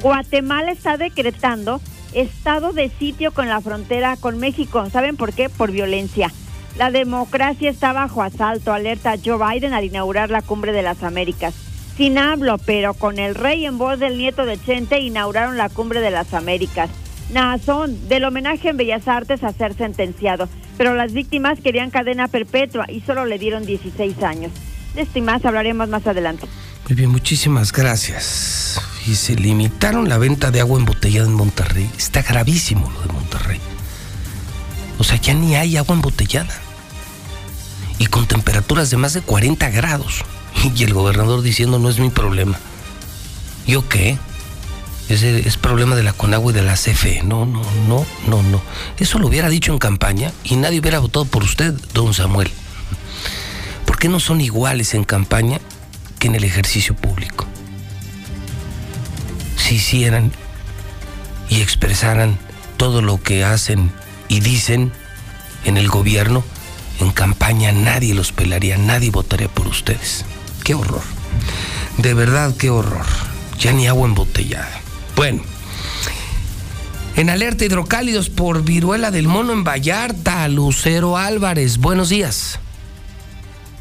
Guatemala 0.00 0.70
está 0.70 0.96
decretando 0.96 1.80
estado 2.14 2.72
de 2.72 2.88
sitio 2.90 3.32
con 3.32 3.48
la 3.48 3.60
frontera 3.60 4.16
con 4.16 4.38
México. 4.38 4.88
¿Saben 4.88 5.16
por 5.16 5.32
qué? 5.32 5.48
Por 5.48 5.72
violencia. 5.72 6.30
La 6.78 6.92
democracia 6.92 7.70
está 7.70 7.92
bajo 7.92 8.22
asalto, 8.22 8.72
alerta 8.72 9.16
Joe 9.22 9.36
Biden 9.36 9.74
al 9.74 9.84
inaugurar 9.84 10.30
la 10.30 10.42
cumbre 10.42 10.72
de 10.72 10.82
las 10.82 11.02
Américas. 11.02 11.54
Sin 11.96 12.18
hablo, 12.18 12.56
pero 12.58 12.94
con 12.94 13.18
el 13.18 13.34
rey 13.34 13.66
en 13.66 13.78
voz 13.78 13.98
del 13.98 14.16
nieto 14.16 14.46
de 14.46 14.58
Chente 14.58 15.00
inauguraron 15.00 15.56
la 15.56 15.68
cumbre 15.68 16.00
de 16.00 16.12
las 16.12 16.32
Américas. 16.32 16.88
Nazón, 17.32 18.08
del 18.08 18.24
homenaje 18.24 18.70
en 18.70 18.76
Bellas 18.76 19.06
Artes 19.06 19.44
a 19.44 19.52
ser 19.52 19.74
sentenciado, 19.74 20.48
pero 20.76 20.94
las 20.94 21.12
víctimas 21.12 21.60
querían 21.60 21.90
cadena 21.90 22.28
perpetua 22.28 22.86
y 22.90 23.00
solo 23.02 23.24
le 23.24 23.38
dieron 23.38 23.64
16 23.64 24.22
años. 24.22 24.52
De 24.94 25.02
esto 25.02 25.18
y 25.18 25.22
más 25.22 25.44
hablaremos 25.44 25.88
más 25.88 26.06
adelante. 26.06 26.46
Muy 26.88 26.96
bien, 26.96 27.10
muchísimas 27.10 27.72
gracias. 27.72 28.80
Y 29.06 29.14
se 29.14 29.36
limitaron 29.36 30.08
la 30.08 30.18
venta 30.18 30.50
de 30.50 30.60
agua 30.60 30.78
embotellada 30.78 31.26
en 31.26 31.34
Monterrey. 31.34 31.88
Está 31.96 32.22
gravísimo 32.22 32.90
lo 32.90 33.00
de 33.02 33.12
Monterrey. 33.12 33.60
O 34.98 35.04
sea, 35.04 35.16
ya 35.16 35.34
ni 35.34 35.54
hay 35.54 35.76
agua 35.76 35.94
embotellada. 35.94 36.52
Y 37.98 38.06
con 38.06 38.26
temperaturas 38.26 38.90
de 38.90 38.96
más 38.96 39.12
de 39.12 39.20
40 39.20 39.70
grados. 39.70 40.24
Y 40.76 40.82
el 40.82 40.92
gobernador 40.92 41.42
diciendo 41.42 41.78
no 41.78 41.88
es 41.88 41.98
mi 41.98 42.10
problema. 42.10 42.58
¿Yo 43.66 43.88
qué? 43.88 44.18
Es 45.10 45.56
problema 45.56 45.96
de 45.96 46.04
la 46.04 46.12
Conagua 46.12 46.52
y 46.52 46.54
de 46.54 46.62
la 46.62 46.74
CFE. 46.74 47.24
No, 47.24 47.44
no, 47.44 47.60
no, 47.88 48.06
no, 48.28 48.44
no. 48.44 48.62
Eso 48.96 49.18
lo 49.18 49.26
hubiera 49.26 49.48
dicho 49.48 49.72
en 49.72 49.80
campaña 49.80 50.30
y 50.44 50.54
nadie 50.54 50.78
hubiera 50.78 51.00
votado 51.00 51.24
por 51.24 51.42
usted, 51.42 51.74
don 51.94 52.14
Samuel. 52.14 52.48
¿Por 53.86 53.98
qué 53.98 54.08
no 54.08 54.20
son 54.20 54.40
iguales 54.40 54.94
en 54.94 55.02
campaña 55.02 55.58
que 56.20 56.28
en 56.28 56.36
el 56.36 56.44
ejercicio 56.44 56.94
público? 56.94 57.44
Si 59.56 59.74
hicieran 59.74 60.30
y 61.48 61.60
expresaran 61.60 62.38
todo 62.76 63.02
lo 63.02 63.20
que 63.20 63.42
hacen 63.42 63.90
y 64.28 64.38
dicen 64.38 64.92
en 65.64 65.76
el 65.76 65.88
gobierno, 65.88 66.44
en 67.00 67.10
campaña 67.10 67.72
nadie 67.72 68.14
los 68.14 68.30
pelaría, 68.30 68.78
nadie 68.78 69.10
votaría 69.10 69.48
por 69.48 69.66
ustedes. 69.66 70.24
Qué 70.62 70.74
horror. 70.74 71.02
De 71.98 72.14
verdad, 72.14 72.54
qué 72.56 72.70
horror. 72.70 73.06
Ya 73.58 73.72
ni 73.72 73.88
agua 73.88 74.06
embotellada. 74.06 74.79
Bueno, 75.20 75.42
en 77.14 77.28
alerta 77.28 77.66
hidrocálidos 77.66 78.30
por 78.30 78.64
viruela 78.64 79.10
del 79.10 79.28
mono 79.28 79.52
en 79.52 79.64
Vallarta, 79.64 80.48
Lucero 80.48 81.18
Álvarez. 81.18 81.76
Buenos 81.76 82.08
días. 82.08 82.58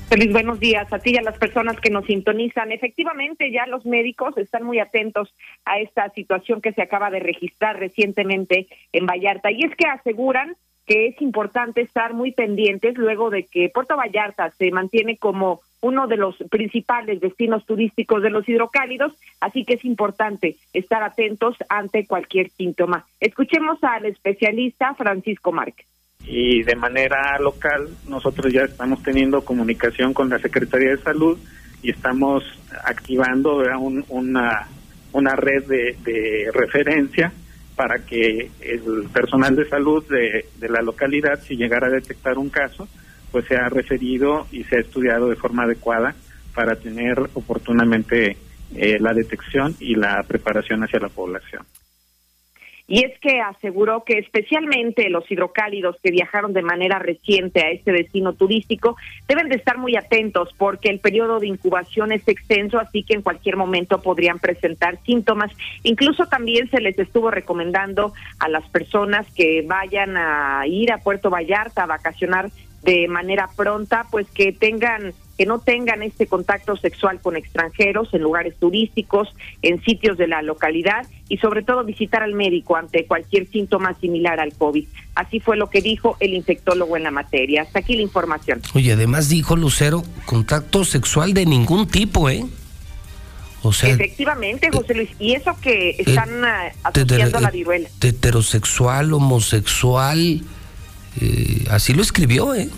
Feliz 0.10 0.34
buenos 0.34 0.60
días 0.60 0.92
a 0.92 1.00
ti 1.00 1.12
y 1.14 1.18
a 1.18 1.22
las 1.22 1.38
personas 1.38 1.80
que 1.80 1.92
nos 1.92 2.04
sintonizan. 2.08 2.74
Efectivamente, 2.74 3.54
ya 3.54 3.66
los 3.68 3.86
médicos 3.86 4.38
están 4.38 4.64
muy 4.64 4.80
atentos 4.80 5.34
a 5.64 5.80
esta 5.80 6.10
situación 6.10 6.60
que 6.60 6.74
se 6.74 6.82
acaba 6.82 7.10
de 7.10 7.22
registrar 7.22 7.80
recientemente 7.80 8.68
en 8.92 9.06
Vallarta. 9.06 9.50
Y 9.50 9.64
es 9.64 9.74
que 9.78 9.88
aseguran 9.88 10.58
que 10.90 11.06
es 11.06 11.22
importante 11.22 11.82
estar 11.82 12.16
muy 12.16 12.32
pendientes 12.32 12.98
luego 12.98 13.30
de 13.30 13.44
que 13.44 13.70
Puerto 13.70 13.96
Vallarta 13.96 14.50
se 14.50 14.72
mantiene 14.72 15.18
como 15.18 15.62
uno 15.82 16.08
de 16.08 16.18
los 16.18 16.36
principales 16.50 17.22
destinos 17.22 17.64
turísticos 17.68 18.24
de 18.24 18.32
los 18.32 18.50
hidrocálidos, 18.50 19.14
así 19.40 19.66
que 19.66 19.76
es 19.76 19.86
importante 19.86 20.56
estar 20.74 21.04
atentos 21.04 21.56
ante 21.70 22.08
cualquier 22.08 22.50
síntoma. 22.50 23.06
Escuchemos 23.20 23.78
al 23.84 24.08
especialista 24.08 24.96
Francisco 24.96 25.52
Márquez. 25.52 25.86
Y 26.26 26.64
de 26.64 26.76
manera 26.76 27.38
local, 27.38 27.88
nosotros 28.08 28.52
ya 28.52 28.64
estamos 28.64 29.04
teniendo 29.04 29.46
comunicación 29.46 30.16
con 30.16 30.28
la 30.28 30.40
Secretaría 30.40 30.90
de 30.90 31.04
Salud 31.04 31.38
y 31.84 31.92
estamos 31.92 32.44
activando 32.84 33.62
una, 34.10 34.68
una 35.14 35.36
red 35.36 35.68
de, 35.68 35.96
de 36.04 36.50
referencia 36.52 37.32
para 37.80 38.00
que 38.00 38.52
el 38.60 39.08
personal 39.14 39.56
de 39.56 39.64
salud 39.70 40.04
de, 40.10 40.68
la 40.68 40.82
localidad, 40.82 41.42
si 41.42 41.56
llegara 41.56 41.88
a 41.88 41.90
detectar 41.90 42.38
un 42.38 42.50
caso, 42.50 42.90
pues 43.32 43.46
sea 43.46 43.70
referido 43.70 44.48
y 44.52 44.66
sea 44.66 44.82
estudiado 44.82 45.30
de 45.30 45.38
forma 45.38 45.64
adecuada 45.64 46.14
para 46.54 46.76
tener 46.76 47.18
oportunamente 47.36 48.36
eh, 48.76 48.98
la 49.00 49.14
detección 49.14 49.78
y 49.80 49.96
la 49.96 50.22
preparación 50.28 50.84
hacia 50.84 51.00
la 51.00 51.08
población. 51.08 51.64
Y 52.90 53.06
es 53.06 53.18
que 53.20 53.40
aseguró 53.40 54.04
que 54.04 54.18
especialmente 54.18 55.12
los 55.12 55.30
hidrocálidos 55.30 55.98
que 56.02 56.10
viajaron 56.10 56.54
de 56.54 56.64
manera 56.64 56.98
reciente 56.98 57.62
a 57.62 57.70
este 57.70 57.92
destino 57.92 58.34
turístico 58.34 58.98
deben 59.28 59.48
de 59.48 59.58
estar 59.58 59.78
muy 59.78 59.96
atentos 59.96 60.50
porque 60.58 60.90
el 60.90 61.00
periodo 61.00 61.40
de 61.40 61.46
incubación 61.46 62.12
es 62.12 62.28
extenso, 62.28 62.80
así 62.80 63.04
que 63.04 63.14
en 63.14 63.22
cualquier 63.22 63.58
momento 63.58 64.02
podrían 64.02 64.40
presentar 64.40 64.98
síntomas. 65.06 65.52
Incluso 65.84 66.26
también 66.26 66.68
se 66.72 66.82
les 66.82 66.98
estuvo 66.98 67.30
recomendando 67.30 68.12
a 68.40 68.50
las 68.50 68.68
personas 68.70 69.32
que 69.36 69.64
vayan 69.68 70.18
a 70.18 70.64
ir 70.66 70.92
a 70.92 70.98
Puerto 70.98 71.30
Vallarta 71.30 71.84
a 71.84 71.88
vacacionar 71.88 72.50
de 72.84 73.08
manera 73.08 73.50
pronta, 73.56 74.06
pues 74.10 74.28
que 74.30 74.52
tengan 74.52 75.14
que 75.40 75.46
no 75.46 75.60
tengan 75.60 76.04
este 76.04 76.28
contacto 76.28 76.76
sexual 76.76 77.22
con 77.22 77.38
extranjeros 77.38 78.14
en 78.14 78.22
lugares 78.22 78.56
turísticos, 78.60 79.30
en 79.62 79.82
sitios 79.86 80.18
de 80.18 80.28
la 80.28 80.42
localidad 80.42 81.08
y 81.30 81.38
sobre 81.38 81.64
todo 81.64 81.86
visitar 81.86 82.24
al 82.24 82.34
médico 82.34 82.76
ante 82.76 83.06
cualquier 83.06 83.48
síntoma 83.48 83.94
similar 84.02 84.42
al 84.42 84.52
COVID. 84.52 84.86
Así 85.16 85.40
fue 85.40 85.56
lo 85.56 85.70
que 85.70 85.82
dijo 85.82 86.18
el 86.20 86.34
infectólogo 86.34 86.98
en 86.98 87.04
la 87.04 87.12
materia. 87.12 87.62
Hasta 87.62 87.80
aquí 87.80 87.96
la 87.96 88.02
información. 88.02 88.62
Oye, 88.76 88.92
además 88.92 89.30
dijo 89.30 89.56
Lucero, 89.56 90.04
contacto 90.26 90.84
sexual 90.84 91.34
de 91.34 91.46
ningún 91.46 91.88
tipo, 91.88 92.30
¿eh? 92.30 92.46
O 93.62 93.72
sea, 93.72 93.92
Efectivamente, 93.92 94.70
José 94.74 94.94
Luis, 94.94 95.10
y 95.20 95.36
eso 95.36 95.56
que 95.62 95.96
están 95.98 96.30
eh, 96.44 96.74
asociando 96.84 97.38
a 97.38 97.42
la 97.42 97.52
viruela. 97.52 97.88
heterosexual, 98.02 99.14
homosexual, 99.14 100.42
eh, 101.22 101.66
así 101.70 101.94
lo 101.94 102.02
escribió, 102.02 102.54
¿eh? 102.56 102.70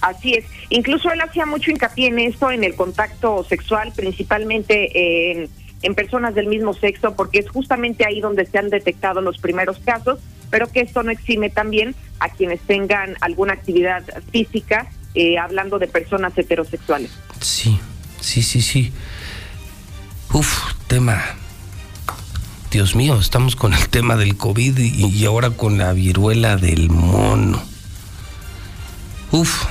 Así 0.00 0.34
es. 0.34 0.44
Incluso 0.70 1.10
él 1.10 1.20
hacía 1.20 1.44
mucho 1.44 1.70
hincapié 1.70 2.08
en 2.08 2.18
esto, 2.20 2.50
en 2.50 2.62
el 2.62 2.74
contacto 2.74 3.44
sexual, 3.48 3.92
principalmente 3.94 5.32
en, 5.32 5.48
en, 5.82 5.94
personas 5.94 6.34
del 6.34 6.46
mismo 6.46 6.72
sexo, 6.72 7.14
porque 7.16 7.40
es 7.40 7.48
justamente 7.48 8.06
ahí 8.06 8.20
donde 8.20 8.46
se 8.46 8.58
han 8.58 8.70
detectado 8.70 9.20
los 9.20 9.38
primeros 9.38 9.78
casos, 9.80 10.20
pero 10.50 10.68
que 10.68 10.80
esto 10.80 11.02
no 11.02 11.10
exime 11.10 11.50
también 11.50 11.94
a 12.20 12.28
quienes 12.28 12.60
tengan 12.60 13.16
alguna 13.20 13.54
actividad 13.54 14.04
física, 14.30 14.86
eh, 15.14 15.38
hablando 15.38 15.78
de 15.78 15.88
personas 15.88 16.36
heterosexuales. 16.36 17.10
Sí, 17.40 17.80
sí, 18.20 18.42
sí, 18.42 18.60
sí. 18.62 18.92
Uf, 20.32 20.74
tema. 20.86 21.22
Dios 22.70 22.94
mío, 22.94 23.18
estamos 23.18 23.56
con 23.56 23.72
el 23.72 23.88
tema 23.88 24.16
del 24.16 24.36
COVID 24.36 24.78
y, 24.78 25.06
y 25.06 25.24
ahora 25.24 25.50
con 25.50 25.78
la 25.78 25.92
viruela 25.94 26.56
del 26.56 26.90
mono. 26.90 27.62
Uf. 29.30 29.64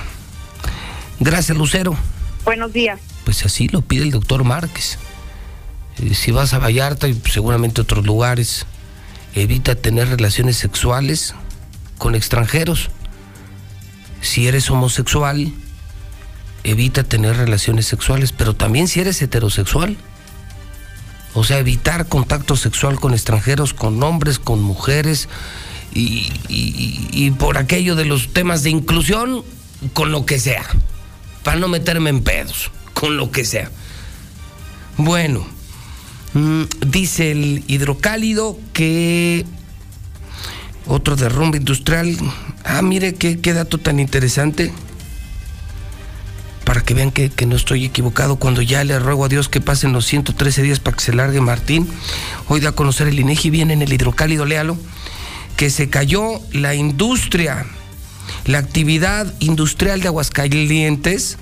Gracias, 1.20 1.58
Lucero. 1.58 1.96
Buenos 2.44 2.74
días. 2.74 3.00
Pues 3.24 3.46
así 3.46 3.68
lo 3.68 3.82
pide 3.82 4.04
el 4.04 4.12
doctor 4.12 4.44
Márquez. 4.44 4.98
Eh, 6.00 6.14
si 6.16 6.32
vas 6.32 6.54
a 6.54 6.60
Vallarta 6.60 7.08
y 7.08 7.22
seguramente 7.32 7.82
otros 7.82 8.06
lugares, 8.06 8.66
evita 9.36 9.76
tener 9.76 10.10
relaciones 10.10 10.58
sexuales 10.58 11.36
con 11.98 12.16
extranjeros. 12.16 12.90
Si 14.22 14.48
eres 14.48 14.70
homosexual, 14.72 15.52
evita 16.64 17.04
tener 17.04 17.38
relaciones 17.38 17.86
sexuales, 17.86 18.32
pero 18.32 18.56
también 18.56 18.88
si 18.88 19.02
eres 19.02 19.22
heterosexual. 19.22 19.98
O 21.38 21.44
sea, 21.44 21.60
evitar 21.60 22.08
contacto 22.08 22.56
sexual 22.56 23.00
con 23.00 23.14
extranjeros, 23.14 23.76
con 23.76 24.02
hombres, 24.02 24.40
con 24.40 24.60
mujeres, 24.64 25.30
y, 25.94 26.32
y, 26.50 27.30
por 27.30 27.60
aquello 27.60 27.96
de 27.96 28.06
los 28.06 28.34
temas 28.34 28.64
de 28.64 28.72
inclusión, 28.72 29.44
con 29.94 30.12
lo 30.12 30.26
que 30.26 30.40
sea, 30.40 30.66
para 31.44 31.60
no 31.60 31.68
meterme 31.68 32.10
en 32.10 32.24
pedos, 32.24 32.72
con 32.96 33.18
lo 33.18 33.30
que 33.30 33.46
sea. 33.46 33.70
Bueno, 34.98 35.46
mmm, 36.34 36.64
dice 36.88 37.30
el 37.30 37.64
hidrocálido 37.68 38.58
que 38.74 39.46
otro 40.88 41.16
derrumbe 41.16 41.60
industrial. 41.60 42.18
Ah, 42.64 42.82
mire 42.82 43.14
qué, 43.14 43.40
qué 43.40 43.54
dato 43.54 43.78
tan 43.78 44.00
interesante. 44.00 44.74
Para 46.78 46.86
que 46.86 46.94
vean 46.94 47.10
que, 47.10 47.32
no 47.48 47.56
estoy 47.56 47.86
equivocado, 47.86 48.36
cuando 48.36 48.62
ya 48.62 48.84
le 48.84 49.00
ruego 49.00 49.26
a 49.26 49.30
Dios 49.30 49.50
que 49.50 49.60
pasen 49.60 49.94
los 49.94 50.06
113 50.06 50.62
días 50.62 50.80
para 50.80 50.96
que 50.96 51.04
se 51.04 51.12
largue 51.12 51.42
Martín. 51.42 51.90
Hoy 52.50 52.60
da 52.60 52.70
a 52.70 52.74
conocer 52.74 53.08
el 53.08 53.18
INEGI, 53.18 53.50
viene 53.50 53.74
en 53.74 53.82
el 53.82 53.92
hidrocálido, 53.92 54.46
léalo 54.46 54.78
que 55.56 55.72
se 55.72 55.90
cayó 55.90 56.40
la 56.52 56.76
industria, 56.76 57.66
la 58.46 58.60
actividad 58.60 59.34
industrial 59.40 60.02
de 60.02 60.10
Aguascalientes 60.10 61.40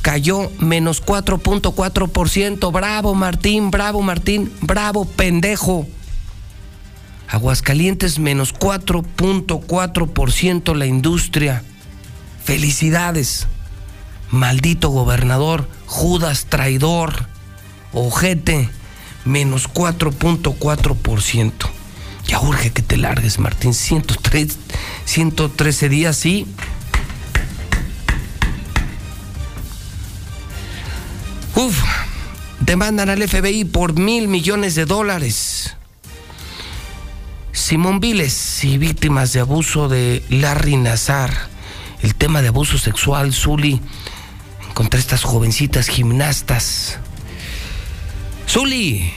cayó 0.00 0.50
menos 0.58 1.04
4.4%. 1.04 2.72
Bravo 2.72 3.14
Martín, 3.14 3.70
bravo 3.70 4.00
Martín, 4.00 4.50
bravo 4.62 5.04
pendejo. 5.04 5.86
Aguascalientes 7.28 8.18
menos 8.18 8.54
4.4% 8.54 10.74
la 10.74 10.86
industria. 10.86 11.62
Felicidades. 12.42 13.46
Maldito 14.30 14.90
gobernador, 14.90 15.68
Judas 15.86 16.46
traidor, 16.48 17.26
ojete, 17.92 18.68
menos 19.24 19.68
4.4%. 19.68 21.52
Ya 22.26 22.40
urge 22.40 22.70
que 22.70 22.82
te 22.82 22.98
largues, 22.98 23.38
Martín. 23.38 23.72
103, 23.72 24.58
113 25.06 25.88
días, 25.88 26.16
sí. 26.16 26.46
Uf, 31.54 31.82
demandan 32.60 33.08
al 33.08 33.26
FBI 33.26 33.64
por 33.64 33.98
mil 33.98 34.28
millones 34.28 34.74
de 34.74 34.84
dólares. 34.84 35.74
Simón 37.52 37.98
Viles 37.98 38.62
y 38.62 38.78
víctimas 38.78 39.32
de 39.32 39.40
abuso 39.40 39.88
de 39.88 40.22
Larry 40.28 40.76
Nazar. 40.76 41.32
El 42.02 42.14
tema 42.14 42.42
de 42.42 42.48
abuso 42.48 42.78
sexual, 42.78 43.32
Zuli, 43.32 43.80
contra 44.78 45.00
estas 45.00 45.24
jovencitas 45.24 45.88
gimnastas. 45.88 46.98
Zuli, 48.48 49.12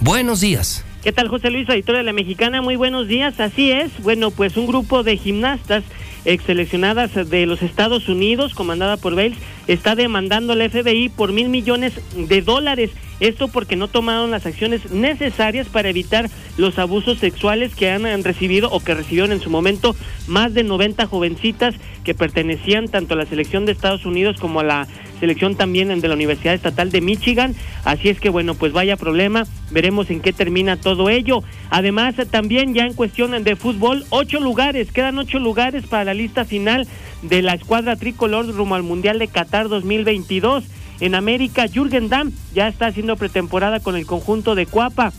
buenos 0.00 0.40
días. 0.40 0.82
¿Qué 1.02 1.10
tal, 1.10 1.26
José 1.26 1.50
Luis, 1.50 1.68
editor 1.68 1.96
de 1.96 2.04
la 2.04 2.12
Mexicana? 2.12 2.62
Muy 2.62 2.76
buenos 2.76 3.08
días. 3.08 3.40
Así 3.40 3.72
es. 3.72 3.90
Bueno, 4.04 4.30
pues 4.30 4.56
un 4.56 4.68
grupo 4.68 5.02
de 5.02 5.16
gimnastas 5.16 5.82
ex 6.24 6.44
seleccionadas 6.44 7.28
de 7.28 7.44
los 7.46 7.60
Estados 7.62 8.08
Unidos, 8.08 8.54
comandada 8.54 8.96
por 8.96 9.16
Bales, 9.16 9.36
está 9.66 9.96
demandando 9.96 10.52
al 10.52 10.70
FBI 10.70 11.08
por 11.08 11.32
mil 11.32 11.48
millones 11.48 11.94
de 12.14 12.40
dólares. 12.42 12.92
Esto 13.18 13.48
porque 13.48 13.74
no 13.74 13.88
tomaron 13.88 14.30
las 14.30 14.46
acciones 14.46 14.92
necesarias 14.92 15.66
para 15.66 15.88
evitar 15.88 16.30
los 16.56 16.78
abusos 16.78 17.18
sexuales 17.18 17.74
que 17.74 17.90
han 17.90 18.22
recibido 18.22 18.70
o 18.70 18.78
que 18.78 18.94
recibieron 18.94 19.32
en 19.32 19.40
su 19.40 19.50
momento 19.50 19.96
más 20.28 20.54
de 20.54 20.62
90 20.62 21.06
jovencitas 21.06 21.74
que 22.04 22.14
pertenecían 22.14 22.86
tanto 22.86 23.14
a 23.14 23.16
la 23.16 23.26
selección 23.26 23.66
de 23.66 23.72
Estados 23.72 24.06
Unidos 24.06 24.36
como 24.38 24.60
a 24.60 24.64
la 24.64 24.88
selección 25.22 25.54
también 25.54 26.00
de 26.00 26.08
la 26.08 26.14
Universidad 26.14 26.52
Estatal 26.52 26.90
de 26.90 27.00
Michigan. 27.00 27.54
Así 27.84 28.08
es 28.08 28.18
que 28.18 28.28
bueno, 28.28 28.56
pues 28.56 28.72
vaya 28.72 28.96
problema, 28.96 29.44
veremos 29.70 30.10
en 30.10 30.18
qué 30.18 30.32
termina 30.32 30.76
todo 30.76 31.10
ello. 31.10 31.44
Además, 31.70 32.16
también 32.28 32.74
ya 32.74 32.86
en 32.86 32.94
cuestión 32.94 33.30
de 33.44 33.54
fútbol, 33.54 34.04
ocho 34.10 34.40
lugares, 34.40 34.90
quedan 34.90 35.16
ocho 35.18 35.38
lugares 35.38 35.86
para 35.86 36.02
la 36.02 36.14
lista 36.14 36.44
final 36.44 36.88
de 37.22 37.40
la 37.40 37.54
escuadra 37.54 37.94
tricolor 37.94 38.52
rumbo 38.52 38.74
al 38.74 38.82
Mundial 38.82 39.20
de 39.20 39.28
Qatar 39.28 39.68
2022. 39.68 40.64
En 40.98 41.14
América, 41.14 41.68
Jürgen 41.68 42.08
Damm 42.08 42.32
ya 42.52 42.66
está 42.66 42.86
haciendo 42.86 43.14
pretemporada 43.14 43.78
con 43.78 43.94
el 43.94 44.06
conjunto 44.06 44.56
de 44.56 44.66
Cuapa. 44.66 45.12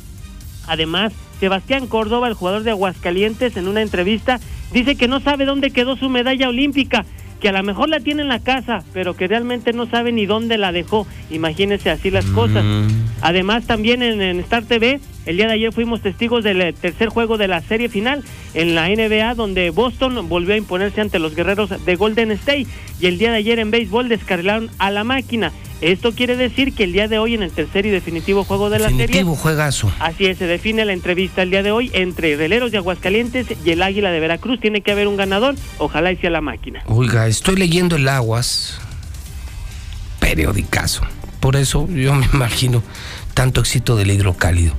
Además, 0.67 1.13
Sebastián 1.39 1.87
Córdoba, 1.87 2.27
el 2.27 2.33
jugador 2.33 2.63
de 2.63 2.71
Aguascalientes, 2.71 3.55
en 3.55 3.69
una 3.69 3.81
entrevista 3.81 4.41
dice 4.73 4.97
que 4.97 5.07
no 5.07 5.21
sabe 5.21 5.45
dónde 5.45 5.71
quedó 5.71 5.95
su 5.95 6.09
medalla 6.09 6.49
olímpica, 6.49 7.05
que 7.43 7.49
a 7.49 7.51
lo 7.51 7.61
mejor 7.61 7.89
la 7.89 7.99
tiene 7.99 8.21
en 8.21 8.29
la 8.29 8.39
casa, 8.39 8.85
pero 8.93 9.17
que 9.17 9.27
realmente 9.27 9.73
no 9.73 9.85
sabe 9.85 10.13
ni 10.13 10.25
dónde 10.25 10.57
la 10.57 10.71
dejó. 10.71 11.05
Imagínese 11.29 11.89
así 11.89 12.09
las 12.09 12.23
cosas. 12.27 12.63
Además, 13.19 13.67
también 13.67 14.01
en, 14.01 14.21
en, 14.21 14.39
Star 14.39 14.63
TV 14.63 15.01
El 15.25 15.37
día 15.37 15.47
de 15.47 15.53
ayer 15.53 15.71
fuimos 15.71 16.01
testigos 16.01 16.43
del 16.43 16.61
eh, 16.61 16.73
tercer 16.73 17.09
juego 17.09 17.37
de 17.37 17.47
la 17.47 17.61
serie 17.61 17.89
final 17.89 18.23
en 18.53 18.75
la 18.75 18.89
NBA, 18.89 19.35
donde 19.35 19.69
Boston 19.69 20.27
volvió 20.27 20.53
a 20.53 20.57
imponerse 20.57 21.01
ante 21.01 21.19
los 21.19 21.35
guerreros 21.35 21.69
de 21.85 21.95
Golden 21.95 22.31
State. 22.31 22.67
Y 22.99 23.05
el 23.07 23.17
día 23.17 23.31
de 23.31 23.37
ayer 23.37 23.59
en 23.59 23.71
béisbol 23.71 24.09
descarrilaron 24.09 24.69
a 24.79 24.91
la 24.91 25.03
máquina. 25.03 25.51
Esto 25.81 26.13
quiere 26.13 26.37
decir 26.37 26.73
que 26.73 26.85
el 26.85 26.93
día 26.93 27.09
de 27.09 27.19
hoy, 27.19 27.33
en 27.33 27.43
el 27.43 27.51
tercer 27.51 27.85
y 27.85 27.89
definitivo 27.89 28.45
juego 28.45 28.69
de 28.69 28.79
la 28.79 28.85
Definitivo 28.85 29.31
serie, 29.31 29.41
juegazo. 29.41 29.91
así 29.99 30.27
es, 30.27 30.37
se 30.37 30.47
define 30.47 30.85
la 30.85 30.93
entrevista 30.93 31.41
el 31.41 31.49
día 31.49 31.61
de 31.61 31.71
hoy 31.71 31.91
entre 31.93 32.37
Releros 32.37 32.71
de 32.71 32.77
Aguascalientes 32.77 33.47
y 33.65 33.69
el 33.69 33.81
Águila 33.81 34.11
de 34.11 34.19
Veracruz. 34.21 34.61
Tiene 34.61 34.79
que 34.81 34.93
haber 34.93 35.07
un 35.09 35.17
ganador, 35.17 35.55
ojalá 35.79 36.11
y 36.13 36.15
sea 36.17 36.29
la 36.29 36.39
máquina. 36.39 36.83
Oiga, 36.85 37.27
estoy 37.27 37.57
leyendo 37.57 37.97
el 37.97 38.07
Aguas, 38.07 38.79
periodicazo. 40.19 41.01
Por 41.41 41.57
eso 41.57 41.87
yo 41.89 42.15
me 42.15 42.25
imagino 42.33 42.81
tanto 43.33 43.59
éxito 43.61 43.97
del 43.97 44.11
hidrocálido. 44.11 44.73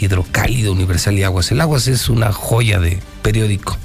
Hidrocálido 0.00 0.72
Universal 0.72 1.18
y 1.18 1.24
Aguas. 1.24 1.50
El 1.50 1.60
Aguas 1.60 1.88
es 1.88 2.08
una 2.08 2.32
joya 2.32 2.78
de 2.78 3.00
periódico. 3.22 3.76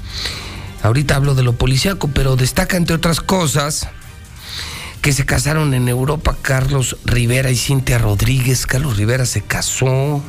Ahorita 0.82 1.16
hablo 1.16 1.34
de 1.34 1.42
lo 1.42 1.54
policíaco, 1.54 2.08
pero 2.08 2.36
destaca 2.36 2.76
entre 2.76 2.96
otras 2.96 3.20
cosas 3.20 3.88
que 5.00 5.12
se 5.12 5.26
casaron 5.26 5.74
en 5.74 5.88
Europa 5.88 6.36
Carlos 6.40 6.96
Rivera 7.04 7.50
y 7.50 7.56
Cintia 7.56 7.98
Rodríguez. 7.98 8.66
Carlos 8.66 8.96
Rivera 8.96 9.26
se 9.26 9.42
casó. 9.42 10.22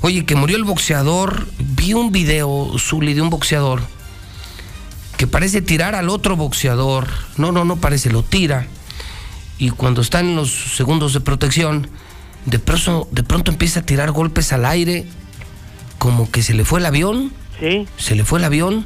Oye, 0.00 0.24
que 0.24 0.36
murió 0.36 0.56
el 0.56 0.64
boxeador. 0.64 1.46
Vi 1.58 1.94
un 1.94 2.12
video, 2.12 2.72
Zuli, 2.78 3.14
de 3.14 3.22
un 3.22 3.30
boxeador 3.30 3.82
que 5.16 5.26
parece 5.26 5.62
tirar 5.62 5.94
al 5.94 6.08
otro 6.08 6.36
boxeador. 6.36 7.08
No, 7.36 7.52
no, 7.52 7.64
no 7.64 7.76
parece, 7.76 8.10
lo 8.10 8.22
tira. 8.22 8.66
Y 9.58 9.70
cuando 9.70 10.02
está 10.02 10.20
en 10.20 10.36
los 10.36 10.76
segundos 10.76 11.12
de 11.14 11.20
protección, 11.20 11.88
de 12.46 12.58
pronto, 12.58 13.08
de 13.10 13.22
pronto 13.22 13.50
empieza 13.50 13.80
a 13.80 13.82
tirar 13.82 14.10
golpes 14.10 14.52
al 14.52 14.64
aire, 14.64 15.04
como 15.98 16.30
que 16.30 16.42
se 16.42 16.54
le 16.54 16.64
fue 16.64 16.80
el 16.80 16.86
avión. 16.86 17.32
Sí. 17.60 17.86
Se 17.96 18.14
le 18.14 18.24
fue 18.24 18.38
el 18.38 18.44
avión 18.44 18.84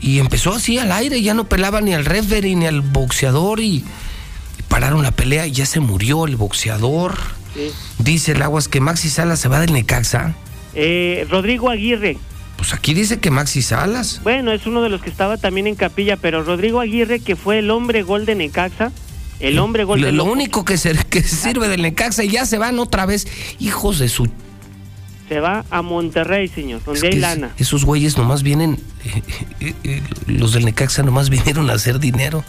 y 0.00 0.18
empezó 0.18 0.54
así 0.54 0.78
al 0.78 0.92
aire, 0.92 1.20
ya 1.22 1.34
no 1.34 1.48
pelaba 1.48 1.80
ni 1.80 1.92
al 1.92 2.04
referee 2.04 2.54
ni 2.54 2.66
al 2.66 2.80
boxeador 2.80 3.60
y, 3.60 3.84
y 4.58 4.62
pararon 4.68 5.02
la 5.02 5.10
pelea 5.10 5.46
y 5.46 5.52
ya 5.52 5.66
se 5.66 5.80
murió 5.80 6.26
el 6.26 6.36
boxeador. 6.36 7.16
Sí. 7.54 7.70
Dice 7.98 8.32
el 8.32 8.42
Aguas 8.42 8.68
que 8.68 8.80
Maxi 8.80 9.10
Salas 9.10 9.40
se 9.40 9.48
va 9.48 9.60
del 9.60 9.72
Necaxa. 9.72 10.34
Eh, 10.74 11.26
Rodrigo 11.28 11.68
Aguirre. 11.68 12.16
Pues 12.56 12.74
aquí 12.74 12.94
dice 12.94 13.18
que 13.18 13.30
Maxi 13.30 13.62
Salas. 13.62 14.20
Bueno, 14.22 14.52
es 14.52 14.66
uno 14.66 14.82
de 14.82 14.88
los 14.88 15.02
que 15.02 15.10
estaba 15.10 15.36
también 15.36 15.66
en 15.66 15.74
capilla, 15.74 16.16
pero 16.16 16.44
Rodrigo 16.44 16.80
Aguirre, 16.80 17.20
que 17.20 17.34
fue 17.34 17.58
el 17.58 17.70
hombre 17.70 18.02
gol 18.02 18.26
de 18.26 18.34
Necaxa, 18.34 18.92
el 19.40 19.58
hombre 19.58 19.84
gol 19.84 20.00
Lo, 20.00 20.24
único 20.24 20.64
que, 20.64 20.76
se, 20.76 20.94
que 20.94 21.22
sirve 21.22 21.68
del 21.68 21.82
Necaxa 21.82 22.24
y 22.24 22.28
ya 22.28 22.46
se 22.46 22.58
van 22.58 22.78
otra 22.78 23.06
vez. 23.06 23.26
Hijos 23.58 23.98
de 23.98 24.08
su 24.08 24.28
se 25.30 25.38
va 25.38 25.64
a 25.70 25.80
Monterrey, 25.82 26.48
señor, 26.48 26.82
donde 26.84 27.06
Es 27.06 27.14
hay 27.14 27.20
lana. 27.20 27.54
esos 27.56 27.84
güeyes 27.84 28.18
nomás 28.18 28.42
vienen, 28.42 28.80
eh, 29.04 29.22
eh, 29.60 29.74
eh, 29.84 30.02
los 30.26 30.52
del 30.52 30.64
Necaxa 30.64 31.04
nomás 31.04 31.30
vinieron 31.30 31.70
a 31.70 31.74
hacer 31.74 32.00
dinero. 32.00 32.42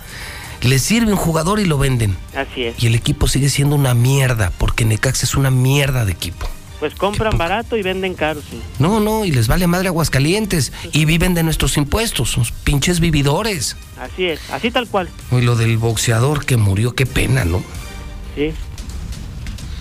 Les 0.63 0.81
sirve 0.81 1.11
un 1.11 1.17
jugador 1.17 1.59
y 1.59 1.65
lo 1.65 1.77
venden. 1.77 2.15
Así 2.35 2.63
es. 2.63 2.81
Y 2.81 2.87
el 2.87 2.95
equipo 2.95 3.27
sigue 3.27 3.49
siendo 3.49 3.75
una 3.75 3.93
mierda, 3.93 4.51
porque 4.57 4.83
Necaxa 4.83 5.27
es 5.27 5.35
una 5.35 5.51
mierda 5.51 6.05
de 6.05 6.11
equipo. 6.11 6.49
Pues 6.81 6.95
compran 6.95 7.37
barato 7.37 7.77
y 7.77 7.83
venden 7.83 8.15
caro, 8.15 8.41
sí. 8.41 8.59
No, 8.79 8.99
no, 8.99 9.23
y 9.23 9.31
les 9.31 9.47
vale 9.47 9.67
madre 9.67 9.87
Aguascalientes. 9.89 10.73
Y 10.91 11.05
viven 11.05 11.35
de 11.35 11.43
nuestros 11.43 11.77
impuestos, 11.77 12.31
son 12.31 12.43
pinches 12.63 12.99
vividores. 12.99 13.77
Así 13.99 14.25
es, 14.25 14.39
así 14.51 14.71
tal 14.71 14.87
cual. 14.87 15.07
Y 15.31 15.41
lo 15.41 15.55
del 15.55 15.77
boxeador 15.77 16.43
que 16.43 16.57
murió, 16.57 16.93
qué 16.95 17.05
pena, 17.05 17.45
¿no? 17.45 17.63
Sí. 18.35 18.51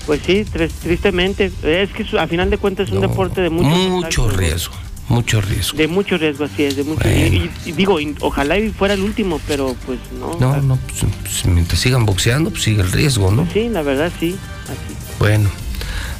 Pues 0.05 0.21
sí, 0.27 0.45
tris- 0.45 0.73
tristemente. 0.83 1.51
Es 1.63 1.89
que 1.91 2.05
a 2.19 2.27
final 2.27 2.51
de 2.51 2.59
cuentas 2.59 2.89
es 2.89 2.95
un 2.95 3.01
deporte 3.01 3.41
de 3.41 3.49
mucho, 3.49 3.69
Mucho 3.75 4.29
riesgo, 4.29 4.75
mucho 5.09 5.41
riesgo. 5.41 5.79
De 5.79 5.89
mucho 5.89 6.19
riesgo, 6.19 6.45
así 6.45 6.65
es. 6.65 6.77
De 6.77 6.85
mucho, 6.85 7.09
y, 7.09 7.13
y- 7.13 7.51
y 7.65 7.73
digo, 7.73 7.99
y 7.99 8.15
ojalá 8.21 8.59
y 8.59 8.69
fuera 8.73 8.93
el 8.93 9.01
último, 9.01 9.41
pero 9.49 9.75
pues 9.87 9.99
no. 10.21 10.37
No, 10.39 10.61
no, 10.61 10.77
pues, 10.77 11.01
pues, 11.23 11.47
mientras 11.47 11.81
sigan 11.81 12.05
boxeando, 12.05 12.51
pues 12.51 12.63
sigue 12.63 12.83
el 12.83 12.93
riesgo, 12.93 13.31
¿no? 13.31 13.49
Sí, 13.55 13.71
la 13.71 13.81
verdad 13.81 14.13
sí. 14.21 14.37
Así. 14.65 14.95
Bueno. 15.19 15.49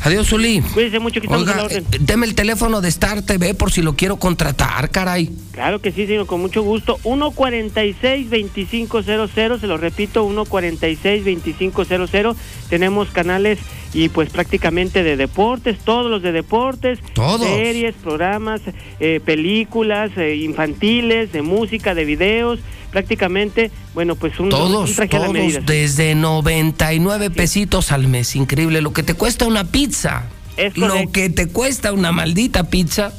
Adiós, 0.03 0.29
Zuli. 0.29 0.63
Cuídese 0.73 0.99
mucho, 0.99 1.21
que 1.21 1.27
estamos 1.27 1.47
a 1.47 1.51
Oiga, 1.51 1.61
la 1.61 1.65
orden. 1.67 1.85
eh, 1.93 1.99
deme 2.01 2.25
el 2.27 2.35
teléfono 2.35 2.81
de 2.81 2.89
Star 2.89 3.21
TV 3.23 3.53
por 3.55 3.71
si 3.71 3.83
lo 3.83 3.95
quiero 3.97 4.17
contratar, 4.17 4.91
caray. 4.91 5.31
Claro 5.53 5.81
que 5.81 5.93
sí, 5.93 6.07
señor, 6.07 6.25
con 6.27 6.41
mucho 6.41 6.63
gusto. 6.63 6.97
146-2500, 7.05 9.61
se 9.61 9.67
lo 9.67 9.77
repito, 9.77 10.27
146-2500. 10.27 12.35
Tenemos 12.71 13.09
canales 13.11 13.59
y 13.93 14.09
pues 14.09 14.31
prácticamente 14.31 15.03
de 15.03 15.17
deportes, 15.17 15.79
todos 15.81 16.09
los 16.11 16.23
de 16.23 16.31
deportes, 16.33 17.01
Todos. 17.13 17.47
series, 17.47 17.95
programas, 17.97 18.61
eh, 19.01 19.21
películas 19.25 20.13
eh, 20.17 20.37
infantiles, 20.37 21.33
de 21.33 21.43
música, 21.43 21.95
de 21.95 22.05
videos, 22.05 22.61
prácticamente, 22.91 23.71
bueno, 23.95 24.15
pues 24.17 24.39
un, 24.39 24.47
un 24.47 24.51
Todos, 24.51 24.95
traje 24.97 25.17
a 25.17 25.21
la 25.21 25.27
todos, 25.27 25.39
medida. 25.39 25.61
desde 25.61 26.15
99 26.15 27.31
pesitos 27.31 27.93
al 27.93 28.09
mes. 28.09 28.37
Increíble, 28.37 28.81
lo 28.81 28.93
que 28.93 29.03
te 29.03 29.15
cuesta 29.15 29.47
una 29.47 29.65
pizza. 29.65 30.25
Es 30.57 30.77
lo 30.77 31.11
que 31.11 31.31
te 31.31 31.49
cuesta 31.49 31.93
una 31.93 32.13
maldita 32.13 32.65
pizza, 32.65 33.13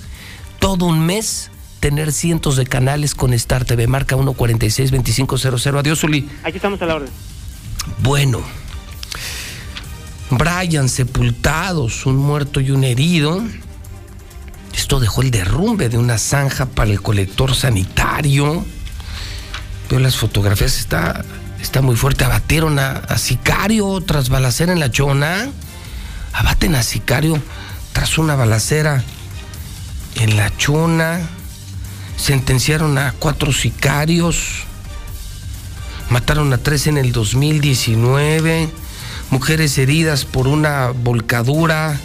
todo 0.60 0.86
un 0.86 1.06
mes, 1.06 1.50
tener 1.80 2.12
cientos 2.12 2.56
de 2.56 2.66
canales 2.68 3.16
con 3.16 3.34
Star 3.34 3.66
TV. 3.66 3.88
Marca 3.88 4.16
146-2500. 4.16 5.80
Adiós, 5.80 6.00
Zuli. 6.00 6.30
Aquí 6.44 6.58
estamos 6.58 6.82
a 6.82 6.86
la 6.86 6.96
orden. 6.96 7.10
Bueno, 8.04 8.42
Brian 10.30 10.88
sepultados, 10.88 12.06
un 12.06 12.18
muerto 12.18 12.60
y 12.62 12.72
un 12.72 12.84
herido. 12.84 13.42
Esto 14.74 15.00
dejó 15.00 15.22
el 15.22 15.32
derrumbe 15.32 15.90
de 15.90 15.98
una 15.98 16.18
zanja 16.18 16.68
para 16.68 16.92
el 16.92 17.02
colector 17.02 17.56
sanitario. 17.56 18.64
Veo 19.92 20.00
las 20.00 20.16
fotografías, 20.16 20.78
está, 20.78 21.26
está 21.62 21.82
muy 21.82 21.98
fuerte. 21.98 22.24
Abatieron 22.24 22.80
a, 22.80 22.92
a 22.92 23.18
sicario 23.18 24.00
tras 24.00 24.30
balacera 24.30 24.72
en 24.72 24.80
la 24.80 24.90
chona. 24.90 25.50
Abaten 26.32 26.76
a 26.76 26.84
sicario 26.84 27.42
tras 27.92 28.18
una 28.18 28.36
balacera 28.36 29.04
en 30.16 30.38
la 30.38 30.56
chona. 30.56 31.20
Sentenciaron 32.16 32.98
a 32.98 33.12
cuatro 33.20 33.52
sicarios. 33.52 34.64
Mataron 36.10 36.54
a 36.54 36.58
tres 36.58 36.88
en 36.88 36.98
el 36.98 37.12
2019. 37.12 38.70
Mujeres 39.30 39.78
heridas 39.78 40.24
por 40.24 40.48
una 40.48 40.92
volcadura. 40.92 42.00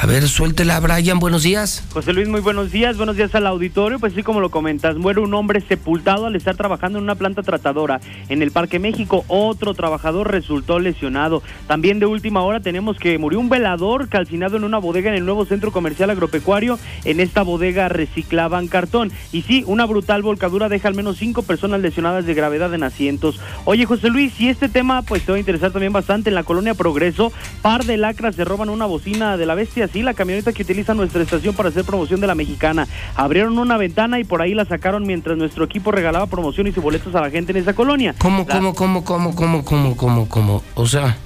A 0.00 0.06
ver, 0.06 0.28
suéltela, 0.28 0.78
Brian, 0.78 1.18
buenos 1.18 1.42
días. 1.42 1.82
José 1.92 2.12
Luis, 2.12 2.28
muy 2.28 2.40
buenos 2.40 2.70
días. 2.70 2.96
Buenos 2.96 3.16
días 3.16 3.34
al 3.34 3.48
auditorio. 3.48 3.98
Pues 3.98 4.12
sí, 4.12 4.22
como 4.22 4.38
lo 4.38 4.48
comentas, 4.48 4.96
muere 4.96 5.18
un 5.18 5.34
hombre 5.34 5.60
sepultado 5.60 6.26
al 6.26 6.36
estar 6.36 6.56
trabajando 6.56 6.98
en 6.98 7.02
una 7.02 7.16
planta 7.16 7.42
tratadora 7.42 8.00
en 8.28 8.40
el 8.40 8.52
Parque 8.52 8.78
México. 8.78 9.24
Otro 9.26 9.74
trabajador 9.74 10.30
resultó 10.30 10.78
lesionado. 10.78 11.42
También 11.66 11.98
de 11.98 12.06
última 12.06 12.42
hora 12.42 12.60
tenemos 12.60 12.96
que 12.96 13.18
murió 13.18 13.40
un 13.40 13.48
velador 13.48 14.08
calcinado 14.08 14.56
en 14.56 14.62
una 14.62 14.78
bodega 14.78 15.10
en 15.10 15.16
el 15.16 15.24
nuevo 15.24 15.44
centro 15.46 15.72
comercial 15.72 16.10
agropecuario. 16.10 16.78
En 17.04 17.18
esta 17.18 17.42
bodega 17.42 17.88
reciclaban 17.88 18.68
cartón. 18.68 19.10
Y 19.32 19.42
sí, 19.42 19.64
una 19.66 19.84
brutal 19.84 20.22
volcadura 20.22 20.68
deja 20.68 20.86
al 20.86 20.94
menos 20.94 21.16
cinco 21.16 21.42
personas 21.42 21.80
lesionadas 21.80 22.24
de 22.24 22.34
gravedad 22.34 22.72
en 22.72 22.84
asientos. 22.84 23.40
Oye, 23.64 23.84
José 23.84 24.10
Luis, 24.10 24.40
y 24.40 24.48
este 24.48 24.68
tema 24.68 25.02
pues 25.02 25.24
te 25.24 25.32
va 25.32 25.36
a 25.38 25.40
interesar 25.40 25.72
también 25.72 25.92
bastante. 25.92 26.30
En 26.30 26.36
la 26.36 26.44
colonia 26.44 26.74
Progreso, 26.74 27.32
par 27.62 27.84
de 27.84 27.96
lacras 27.96 28.36
se 28.36 28.44
roban 28.44 28.68
una 28.68 28.86
bocina 28.86 29.36
de 29.36 29.44
la 29.44 29.56
bestia. 29.56 29.87
Sí, 29.92 30.02
la 30.02 30.14
camioneta 30.14 30.52
que 30.52 30.62
utiliza 30.62 30.94
nuestra 30.94 31.22
estación 31.22 31.54
para 31.54 31.68
hacer 31.70 31.84
promoción 31.84 32.20
de 32.20 32.26
la 32.26 32.34
mexicana. 32.34 32.86
Abrieron 33.16 33.58
una 33.58 33.76
ventana 33.76 34.18
y 34.20 34.24
por 34.24 34.42
ahí 34.42 34.54
la 34.54 34.64
sacaron 34.64 35.06
mientras 35.06 35.36
nuestro 35.38 35.64
equipo 35.64 35.90
regalaba 35.92 36.26
promociones 36.26 36.76
y 36.76 36.80
boletos 36.80 37.14
a 37.14 37.20
la 37.20 37.30
gente 37.30 37.52
en 37.52 37.58
esa 37.58 37.74
colonia. 37.74 38.14
¿Cómo, 38.18 38.44
La- 38.48 38.54
cómo, 38.54 38.74
cómo, 38.74 39.04
cómo, 39.04 39.34
cómo, 39.34 39.64
cómo, 39.64 39.96
cómo, 39.96 40.28
cómo? 40.28 40.62
O 40.74 40.86
sea, 40.86 41.16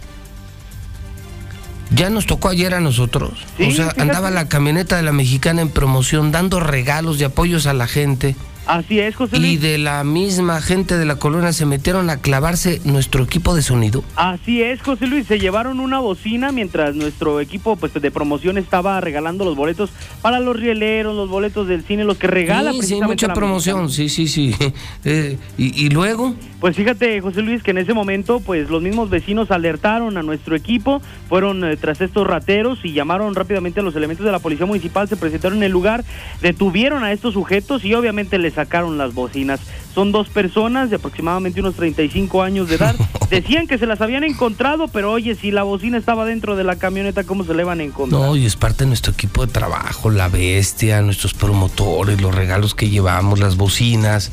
ya 1.95 2.09
nos 2.11 2.27
tocó 2.27 2.49
ayer 2.49 2.75
a 2.75 2.81
nosotros. 2.81 3.33
Sí, 3.57 3.65
o 3.65 3.71
sea, 3.71 3.85
fíjate. 3.87 4.01
andaba 4.03 4.31
la 4.31 4.49
camioneta 4.49 4.97
de 4.97 5.03
la 5.03 5.13
mexicana 5.13 5.61
en 5.63 5.69
promoción 5.69 6.33
dando 6.33 6.59
regalos 6.61 7.21
y 7.21 7.25
apoyos 7.25 7.67
a 7.67 7.75
la 7.75 7.87
gente. 7.87 8.35
Así 8.67 9.01
es, 9.01 9.17
José 9.17 9.37
Y 9.37 9.41
Luis. 9.41 9.61
de 9.61 9.79
la 9.79 10.05
misma 10.05 10.61
gente 10.61 10.97
de 10.97 11.05
la 11.05 11.17
colonia 11.17 11.53
se 11.53 11.67
metieron 11.67 12.11
a 12.11 12.19
clavarse 12.19 12.81
nuestro 12.85 13.25
equipo 13.25 13.55
de 13.55 13.63
sonido. 13.63 14.05
Así 14.17 14.63
es, 14.63 14.81
José 14.83 15.07
Luis, 15.09 15.27
se 15.27 15.39
llevaron 15.41 15.81
una 15.81 15.99
bocina 15.99 16.53
mientras 16.53 16.95
nuestro 16.95 17.41
equipo 17.41 17.77
pues 17.77 17.93
de 17.93 18.11
promoción 18.11 18.59
estaba 18.59 19.01
regalando 19.01 19.45
los 19.45 19.57
boletos 19.57 19.91
para 20.21 20.39
los 20.39 20.57
rieleros, 20.57 21.17
los 21.17 21.29
boletos 21.29 21.67
del 21.67 21.85
cine, 21.85 22.05
los 22.05 22.19
que 22.19 22.29
regala 22.29 22.73
sí, 22.73 22.83
sí, 22.83 23.01
mucha 23.03 23.27
la 23.29 23.35
promoción, 23.35 23.91
sí, 23.91 24.09
sí, 24.09 24.29
sí. 24.29 24.55
Eh, 25.05 25.37
y, 25.59 25.87
y 25.87 25.89
luego, 25.89 26.35
Pues 26.61 26.77
fíjate, 26.77 27.21
José 27.21 27.43
Luis, 27.43 27.63
que 27.63 27.73
en 27.73 27.79
ese 27.79 27.93
momento, 27.93 28.39
pues 28.41 28.71
los 28.71 28.81
mismos 28.83 29.11
vecinos 29.11 29.51
alertaron 29.51 30.17
a 30.17 30.23
nuestro 30.23 30.55
equipo, 30.55 31.03
fueron 31.29 31.65
eh, 31.65 31.77
tras 31.77 32.01
estos 32.01 32.25
rateros 32.27 32.79
y 32.85 32.93
llamaron 32.93 33.35
rápidamente 33.35 33.81
a 33.81 33.83
los 33.83 33.97
elementos 33.97 34.25
de 34.25 34.31
la 34.31 34.39
policía 34.39 34.65
municipal, 34.67 35.09
se 35.09 35.17
presentaron 35.17 35.59
en 35.59 35.65
el 35.65 35.73
lugar, 35.73 36.05
detuvieron 36.41 37.03
a 37.03 37.11
estos 37.13 37.35
sujetos 37.35 37.85
y 37.85 37.95
obviamente 37.95 38.39
le 38.39 38.52
sacaron 38.53 38.99
las 38.99 39.15
bocinas. 39.15 39.61
Son 39.95 40.13
dos 40.13 40.29
personas 40.29 40.91
de 40.91 40.97
aproximadamente 40.97 41.61
unos 41.61 41.75
35 41.75 42.43
años 42.43 42.69
de 42.69 42.77
edad. 42.77 42.95
Decían 43.31 43.67
que 43.67 43.79
se 43.79 43.87
las 43.87 44.01
habían 44.01 44.25
encontrado, 44.25 44.89
pero 44.89 45.11
oye, 45.13 45.35
si 45.35 45.51
la 45.51 45.63
bocina 45.63 45.99
estaba 45.99 46.25
dentro 46.25 46.57
de 46.57 46.65
la 46.65 46.77
camioneta, 46.77 47.25
¿cómo 47.25 47.45
se 47.45 47.55
le 47.55 47.65
van 47.65 47.81
a 47.81 47.83
encontrar? 47.83 48.21
No, 48.21 48.37
y 48.37 48.47
es 48.47 48.57
parte 48.57 48.85
de 48.85 48.89
nuestro 48.89 49.13
equipo 49.13 49.47
de 49.47 49.53
trabajo, 49.53 50.11
la 50.11 50.29
bestia, 50.29 51.03
nuestros 51.03 51.35
promotores, 51.35 52.21
los 52.21 52.35
regalos 52.35 52.75
que 52.75 52.89
llevamos, 52.89 53.41
las 53.41 53.57
bocinas, 53.57 54.33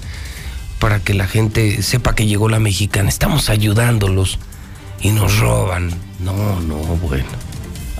para 0.79 0.99
que 0.99 1.13
la 1.13 1.27
gente 1.27 1.81
sepa 1.81 2.15
que 2.15 2.25
llegó 2.25 2.49
la 2.49 2.59
mexicana. 2.59 3.09
Estamos 3.09 3.49
ayudándolos 3.49 4.39
y 5.01 5.11
nos 5.11 5.39
roban. 5.39 5.91
No, 6.19 6.59
no, 6.61 6.77
bueno. 6.77 7.48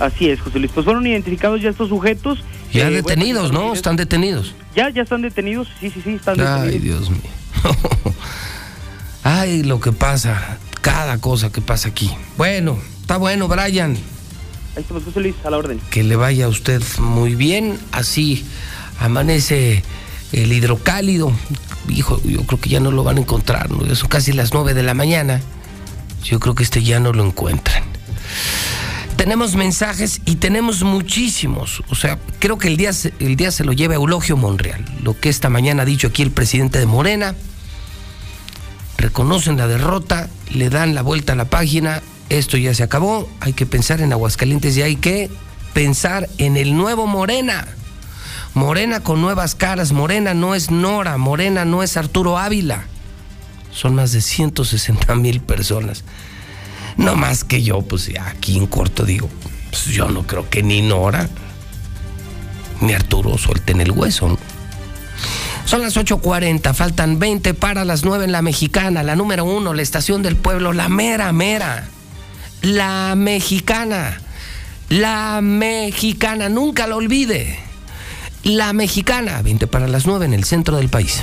Así 0.00 0.28
es, 0.30 0.40
José 0.40 0.58
Luis. 0.58 0.72
Pues 0.74 0.84
fueron 0.84 1.06
identificados 1.06 1.60
ya 1.62 1.70
estos 1.70 1.88
sujetos. 1.90 2.40
Ya 2.72 2.88
Eh, 2.88 2.90
detenidos, 2.90 3.52
bueno, 3.52 3.68
¿no? 3.68 3.74
Están 3.74 3.96
detenidos. 3.96 4.54
Ya, 4.74 4.88
ya 4.90 5.02
están 5.02 5.22
detenidos. 5.22 5.68
Sí, 5.78 5.90
sí, 5.90 6.00
sí, 6.02 6.14
están 6.14 6.40
Ay, 6.40 6.70
detenidos. 6.70 6.82
Dios 6.82 7.10
mío. 7.10 7.30
Ay, 9.22 9.62
lo 9.62 9.80
que 9.80 9.92
pasa, 9.92 10.58
cada 10.80 11.18
cosa 11.18 11.52
que 11.52 11.60
pasa 11.60 11.88
aquí. 11.90 12.10
Bueno, 12.36 12.78
está 13.02 13.18
bueno, 13.18 13.46
Brian. 13.48 13.92
Ahí 14.76 14.82
estamos, 14.82 15.04
José 15.04 15.20
Luis, 15.20 15.34
a 15.44 15.50
la 15.50 15.58
orden. 15.58 15.80
Que 15.90 16.02
le 16.02 16.16
vaya 16.16 16.46
a 16.46 16.48
usted 16.48 16.82
muy 16.98 17.34
bien. 17.34 17.78
Así 17.92 18.44
amanece 18.98 19.82
el 20.32 20.52
hidrocálido. 20.52 21.32
Hijo, 21.88 22.20
yo 22.24 22.42
creo 22.46 22.60
que 22.60 22.70
ya 22.70 22.80
no 22.80 22.90
lo 22.90 23.04
van 23.04 23.18
a 23.18 23.20
encontrar. 23.20 23.70
¿no? 23.70 23.94
Son 23.94 24.08
casi 24.08 24.32
las 24.32 24.54
9 24.54 24.72
de 24.74 24.82
la 24.82 24.94
mañana. 24.94 25.40
Yo 26.24 26.38
creo 26.40 26.54
que 26.54 26.62
este 26.62 26.82
ya 26.82 27.00
no 27.00 27.12
lo 27.12 27.24
encuentran. 27.26 27.82
Tenemos 29.20 29.54
mensajes 29.54 30.22
y 30.24 30.36
tenemos 30.36 30.82
muchísimos. 30.82 31.82
O 31.90 31.94
sea, 31.94 32.18
creo 32.38 32.56
que 32.56 32.68
el 32.68 32.78
día, 32.78 32.90
el 33.18 33.36
día 33.36 33.50
se 33.50 33.64
lo 33.64 33.74
lleva 33.74 33.96
Eulogio 33.96 34.34
Monreal. 34.38 34.82
Lo 35.02 35.20
que 35.20 35.28
esta 35.28 35.50
mañana 35.50 35.82
ha 35.82 35.84
dicho 35.84 36.06
aquí 36.06 36.22
el 36.22 36.30
presidente 36.30 36.78
de 36.78 36.86
Morena. 36.86 37.34
Reconocen 38.96 39.58
la 39.58 39.66
derrota, 39.66 40.30
le 40.54 40.70
dan 40.70 40.94
la 40.94 41.02
vuelta 41.02 41.34
a 41.34 41.36
la 41.36 41.44
página. 41.44 42.00
Esto 42.30 42.56
ya 42.56 42.72
se 42.72 42.82
acabó. 42.82 43.28
Hay 43.40 43.52
que 43.52 43.66
pensar 43.66 44.00
en 44.00 44.10
Aguascalientes 44.10 44.74
y 44.78 44.80
hay 44.80 44.96
que 44.96 45.28
pensar 45.74 46.26
en 46.38 46.56
el 46.56 46.74
nuevo 46.74 47.06
Morena. 47.06 47.68
Morena 48.54 49.00
con 49.00 49.20
nuevas 49.20 49.54
caras. 49.54 49.92
Morena 49.92 50.32
no 50.32 50.54
es 50.54 50.70
Nora. 50.70 51.18
Morena 51.18 51.66
no 51.66 51.82
es 51.82 51.98
Arturo 51.98 52.38
Ávila. 52.38 52.84
Son 53.70 53.94
más 53.94 54.12
de 54.12 54.22
160 54.22 55.14
mil 55.16 55.42
personas. 55.42 56.04
No 57.00 57.16
más 57.16 57.44
que 57.44 57.62
yo, 57.62 57.80
pues 57.80 58.10
aquí 58.20 58.58
en 58.58 58.66
corto 58.66 59.04
digo, 59.04 59.30
pues 59.70 59.86
yo 59.86 60.08
no 60.08 60.26
creo 60.26 60.50
que 60.50 60.62
ni 60.62 60.82
Nora 60.82 61.30
ni 62.82 62.92
Arturo 62.92 63.38
suelten 63.38 63.80
el 63.80 63.90
hueso. 63.90 64.38
Son 65.64 65.80
las 65.80 65.96
8.40, 65.96 66.74
faltan 66.74 67.18
20 67.18 67.54
para 67.54 67.86
las 67.86 68.04
9 68.04 68.26
en 68.26 68.32
la 68.32 68.42
mexicana, 68.42 69.02
la 69.02 69.16
número 69.16 69.46
uno, 69.46 69.72
la 69.72 69.80
estación 69.80 70.22
del 70.22 70.36
pueblo, 70.36 70.74
la 70.74 70.90
mera, 70.90 71.32
mera. 71.32 71.88
La 72.60 73.14
mexicana, 73.16 74.20
la 74.90 75.40
mexicana, 75.40 76.50
nunca 76.50 76.86
lo 76.86 76.96
olvide. 76.96 77.58
La 78.42 78.74
mexicana, 78.74 79.40
20 79.40 79.66
para 79.68 79.88
las 79.88 80.04
9 80.04 80.26
en 80.26 80.34
el 80.34 80.44
centro 80.44 80.76
del 80.76 80.90
país. 80.90 81.22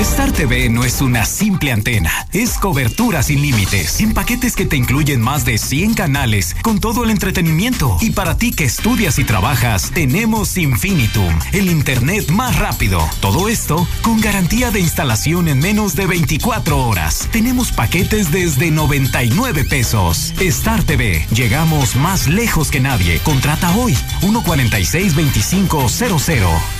Star 0.00 0.32
TV 0.32 0.70
no 0.70 0.84
es 0.84 1.02
una 1.02 1.26
simple 1.26 1.72
antena, 1.72 2.26
es 2.32 2.56
cobertura 2.56 3.22
sin 3.22 3.42
límites, 3.42 4.00
en 4.00 4.14
paquetes 4.14 4.56
que 4.56 4.64
te 4.64 4.78
incluyen 4.78 5.20
más 5.20 5.44
de 5.44 5.58
100 5.58 5.92
canales 5.92 6.56
con 6.62 6.80
todo 6.80 7.04
el 7.04 7.10
entretenimiento. 7.10 7.98
Y 8.00 8.12
para 8.12 8.38
ti 8.38 8.50
que 8.50 8.64
estudias 8.64 9.18
y 9.18 9.24
trabajas, 9.24 9.90
tenemos 9.92 10.56
Infinitum, 10.56 11.38
el 11.52 11.70
internet 11.70 12.30
más 12.30 12.58
rápido. 12.58 13.06
Todo 13.20 13.50
esto 13.50 13.86
con 14.00 14.22
garantía 14.22 14.70
de 14.70 14.80
instalación 14.80 15.48
en 15.48 15.58
menos 15.58 15.94
de 15.96 16.06
24 16.06 16.78
horas. 16.78 17.28
Tenemos 17.30 17.70
paquetes 17.70 18.30
desde 18.32 18.70
99 18.70 19.64
pesos. 19.64 20.32
Star 20.40 20.82
TV, 20.82 21.26
llegamos 21.34 21.94
más 21.96 22.26
lejos 22.26 22.70
que 22.70 22.80
nadie. 22.80 23.18
Contrata 23.18 23.70
hoy 23.76 23.94
146 24.20 25.14
2500. 25.14 26.79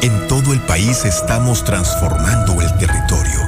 En 0.00 0.28
todo 0.28 0.52
el 0.52 0.60
país 0.60 1.04
estamos 1.04 1.64
transformando 1.64 2.62
el 2.62 2.72
territorio. 2.78 3.40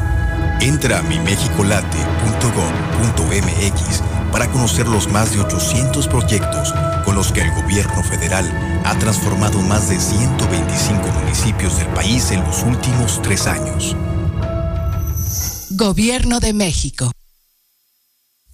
Entra 0.61 0.99
a 0.99 1.03
mimexicolate.gov.mx 1.03 4.03
para 4.33 4.51
conocer 4.51 4.89
los 4.89 5.09
más 5.09 5.33
de 5.33 5.39
800 5.41 6.09
proyectos 6.09 6.75
con 7.05 7.15
los 7.15 7.31
que 7.31 7.43
el 7.43 7.53
gobierno 7.53 8.03
federal 8.03 8.51
ha 8.85 8.99
transformado 8.99 9.63
más 9.63 9.91
de 9.91 10.01
125 10.01 11.07
municipios 11.21 11.79
del 11.79 11.87
país 11.89 12.33
en 12.33 12.41
los 12.41 12.65
últimos 12.65 13.23
tres 13.23 13.47
años. 13.47 13.95
Gobierno 15.71 16.41
de 16.41 16.53
México. 16.53 17.13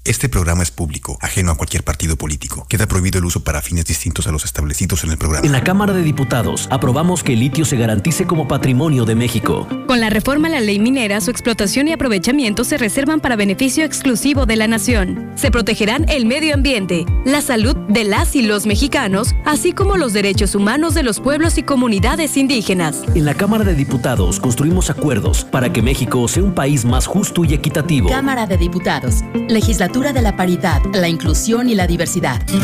Este 0.07 0.29
programa 0.29 0.63
es 0.63 0.71
público, 0.71 1.19
ajeno 1.21 1.51
a 1.51 1.57
cualquier 1.57 1.83
partido 1.83 2.15
político. 2.17 2.65
Queda 2.69 2.87
prohibido 2.87 3.19
el 3.19 3.25
uso 3.25 3.43
para 3.43 3.61
fines 3.61 3.87
distintos 3.87 4.29
a 4.29 4.31
los 4.31 4.45
establecidos 4.45 5.03
en 5.03 5.11
el 5.11 5.19
programa. 5.19 5.45
En 5.45 5.51
la 5.51 5.65
Cámara 5.65 5.93
de 5.93 6.03
Diputados 6.05 6.69
aprobamos 6.71 7.25
que 7.25 7.33
el 7.33 7.41
litio 7.41 7.65
se 7.65 7.77
garantice 7.77 8.25
como 8.25 8.47
patrimonio 8.47 9.05
de 9.05 9.17
México. 9.17 9.67
Con 9.89 9.99
la 9.99 10.09
reforma 10.09 10.47
a 10.47 10.53
la 10.53 10.61
ley 10.61 10.79
minera, 10.79 11.21
su 11.21 11.33
explotación 11.33 11.89
y 11.89 11.93
aprovechamiento 11.93 12.63
se 12.63 12.79
reservan 12.79 13.19
para 13.19 13.35
beneficio 13.35 13.85
exclusivo 13.85 14.47
de 14.47 14.55
la 14.55 14.69
nación. 14.69 15.33
Se 15.35 15.51
protegerán 15.51 16.09
el 16.09 16.25
medio 16.25 16.55
ambiente, 16.55 17.05
la 17.25 17.43
salud 17.43 17.75
de 17.89 18.05
las 18.05 18.37
y 18.37 18.43
los 18.43 18.65
mexicanos, 18.65 19.35
así 19.45 19.73
como 19.73 19.97
los 19.97 20.13
derechos 20.13 20.55
humanos 20.55 20.95
de 20.95 21.03
los 21.03 21.19
pueblos 21.19 21.59
y 21.59 21.65
comunidades 21.65 22.37
indígenas. 22.37 23.03
En 23.17 23.25
la 23.25 23.35
Cámara 23.35 23.65
de 23.65 23.75
Diputados 23.75 24.39
construimos 24.39 24.89
acuerdos 24.89 25.45
para 25.45 25.73
que 25.73 25.83
México 25.83 26.29
sea 26.29 26.45
un 26.45 26.55
país 26.55 26.85
más 26.85 27.07
justo 27.07 27.45
y 27.45 27.55
equitativo. 27.55 28.09
Cámara 28.09 28.47
de 28.47 28.57
Diputados. 28.57 29.25
Legislatura 29.49 29.96
de 29.97 30.21
la 30.21 30.37
paridad, 30.37 30.83
la 30.93 31.09
inclusión 31.09 31.71
y 31.71 31.75
la 31.75 31.87
diversidad. 31.87 32.43
Uy, 32.53 32.61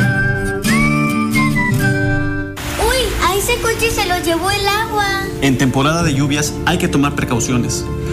a 3.24 3.34
ese 3.34 3.56
coche 3.62 3.90
se 3.90 4.06
lo 4.06 4.22
llevó 4.22 4.50
el 4.50 4.66
agua. 4.68 5.22
En 5.40 5.56
temporada 5.56 6.02
de 6.02 6.14
lluvias 6.14 6.52
hay 6.66 6.76
que 6.76 6.88
tomar 6.88 7.14
precauciones. 7.14 7.86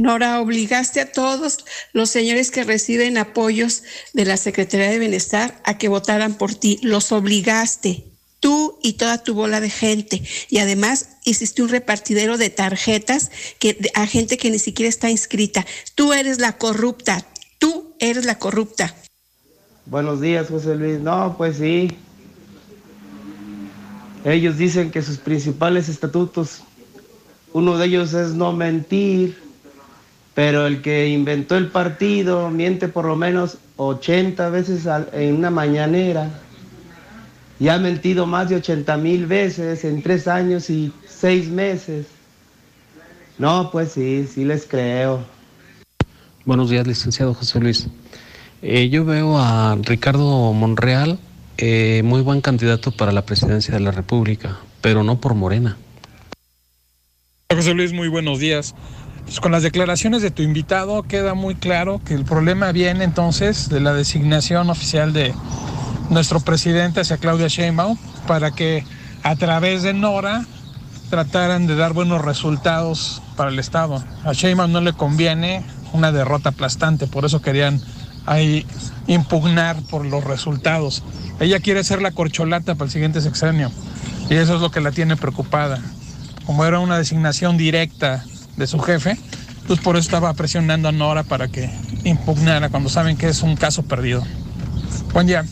Nora, 0.00 0.40
obligaste 0.40 1.02
a 1.02 1.12
todos 1.12 1.58
los 1.92 2.08
señores 2.08 2.50
que 2.50 2.64
reciben 2.64 3.18
apoyos 3.18 3.82
de 4.14 4.24
la 4.24 4.38
Secretaría 4.38 4.88
de 4.88 4.98
Bienestar 4.98 5.60
a 5.62 5.76
que 5.76 5.88
votaran 5.88 6.38
por 6.38 6.54
ti. 6.54 6.78
Los 6.80 7.12
obligaste, 7.12 8.06
tú 8.40 8.78
y 8.82 8.94
toda 8.94 9.22
tu 9.22 9.34
bola 9.34 9.60
de 9.60 9.68
gente. 9.68 10.22
Y 10.48 10.56
además 10.56 11.18
hiciste 11.26 11.62
un 11.62 11.68
repartidero 11.68 12.38
de 12.38 12.48
tarjetas 12.48 13.30
que, 13.58 13.76
a 13.92 14.06
gente 14.06 14.38
que 14.38 14.50
ni 14.50 14.58
siquiera 14.58 14.88
está 14.88 15.10
inscrita. 15.10 15.66
Tú 15.94 16.14
eres 16.14 16.38
la 16.38 16.56
corrupta, 16.56 17.26
tú 17.58 17.94
eres 17.98 18.24
la 18.24 18.38
corrupta. 18.38 18.94
Buenos 19.84 20.22
días, 20.22 20.48
José 20.48 20.76
Luis. 20.76 20.98
No, 20.98 21.34
pues 21.36 21.58
sí. 21.58 21.94
Ellos 24.24 24.56
dicen 24.56 24.90
que 24.90 25.02
sus 25.02 25.18
principales 25.18 25.90
estatutos, 25.90 26.62
uno 27.52 27.76
de 27.76 27.84
ellos 27.84 28.14
es 28.14 28.30
no 28.30 28.54
mentir 28.54 29.49
pero 30.34 30.66
el 30.66 30.82
que 30.82 31.08
inventó 31.08 31.56
el 31.56 31.68
partido 31.68 32.50
miente 32.50 32.88
por 32.88 33.04
lo 33.04 33.16
menos 33.16 33.58
80 33.76 34.48
veces 34.50 34.86
en 35.12 35.36
una 35.36 35.50
mañanera 35.50 36.30
y 37.58 37.68
ha 37.68 37.78
mentido 37.78 38.26
más 38.26 38.48
de 38.48 38.56
80 38.56 38.96
mil 38.96 39.26
veces 39.26 39.84
en 39.84 40.02
tres 40.02 40.26
años 40.26 40.70
y 40.70 40.92
seis 41.06 41.48
meses. 41.48 42.06
No, 43.38 43.70
pues 43.70 43.92
sí, 43.92 44.26
sí 44.26 44.44
les 44.44 44.66
creo. 44.66 45.24
Buenos 46.44 46.70
días, 46.70 46.86
licenciado 46.86 47.34
José 47.34 47.60
Luis. 47.60 47.88
Eh, 48.62 48.88
yo 48.88 49.04
veo 49.04 49.38
a 49.38 49.76
Ricardo 49.82 50.52
Monreal 50.52 51.18
eh, 51.62 52.00
muy 52.04 52.22
buen 52.22 52.40
candidato 52.40 52.90
para 52.90 53.12
la 53.12 53.26
presidencia 53.26 53.74
de 53.74 53.80
la 53.80 53.90
República, 53.90 54.58
pero 54.80 55.04
no 55.04 55.20
por 55.20 55.34
Morena. 55.34 55.76
José 57.54 57.74
Luis, 57.74 57.92
muy 57.92 58.08
buenos 58.08 58.38
días. 58.38 58.74
Pues, 59.24 59.40
con 59.40 59.52
las 59.52 59.62
declaraciones 59.62 60.22
de 60.22 60.30
tu 60.30 60.42
invitado 60.42 61.02
queda 61.02 61.34
muy 61.34 61.54
claro 61.54 62.00
que 62.04 62.14
el 62.14 62.24
problema 62.24 62.72
viene 62.72 63.04
entonces 63.04 63.68
de 63.68 63.80
la 63.80 63.92
designación 63.92 64.70
oficial 64.70 65.12
de 65.12 65.34
nuestro 66.10 66.40
presidente 66.40 67.00
hacia 67.00 67.18
Claudia 67.18 67.48
Sheinbaum 67.48 67.96
para 68.26 68.50
que 68.50 68.84
a 69.22 69.36
través 69.36 69.82
de 69.82 69.94
Nora 69.94 70.44
trataran 71.10 71.66
de 71.66 71.76
dar 71.76 71.92
buenos 71.92 72.24
resultados 72.24 73.22
para 73.36 73.50
el 73.50 73.58
Estado. 73.58 74.02
A 74.24 74.32
Sheinbaum 74.32 74.72
no 74.72 74.80
le 74.80 74.92
conviene 74.92 75.64
una 75.92 76.12
derrota 76.12 76.50
aplastante, 76.50 77.06
por 77.06 77.24
eso 77.24 77.42
querían 77.42 77.80
ahí 78.26 78.66
impugnar 79.06 79.76
por 79.90 80.04
los 80.06 80.24
resultados. 80.24 81.02
Ella 81.40 81.60
quiere 81.60 81.84
ser 81.84 82.02
la 82.02 82.12
corcholata 82.12 82.74
para 82.74 82.86
el 82.86 82.92
siguiente 82.92 83.20
sexenio 83.20 83.70
y 84.28 84.34
eso 84.34 84.54
es 84.54 84.60
lo 84.60 84.70
que 84.70 84.80
la 84.80 84.92
tiene 84.92 85.16
preocupada. 85.16 85.80
Como 86.46 86.64
era 86.64 86.80
una 86.80 86.98
designación 86.98 87.56
directa 87.56 88.24
de 88.60 88.66
su 88.66 88.78
jefe, 88.78 89.16
pues 89.66 89.80
por 89.80 89.96
eso 89.96 90.04
estaba 90.04 90.32
presionando 90.34 90.88
a 90.88 90.92
Nora 90.92 91.24
para 91.24 91.48
que 91.48 91.70
impugnara 92.04 92.68
cuando 92.68 92.88
saben 92.90 93.16
que 93.16 93.28
es 93.28 93.42
un 93.42 93.56
caso 93.56 93.82
perdido. 93.82 94.22
Buen 95.12 95.26
día. 95.26 95.44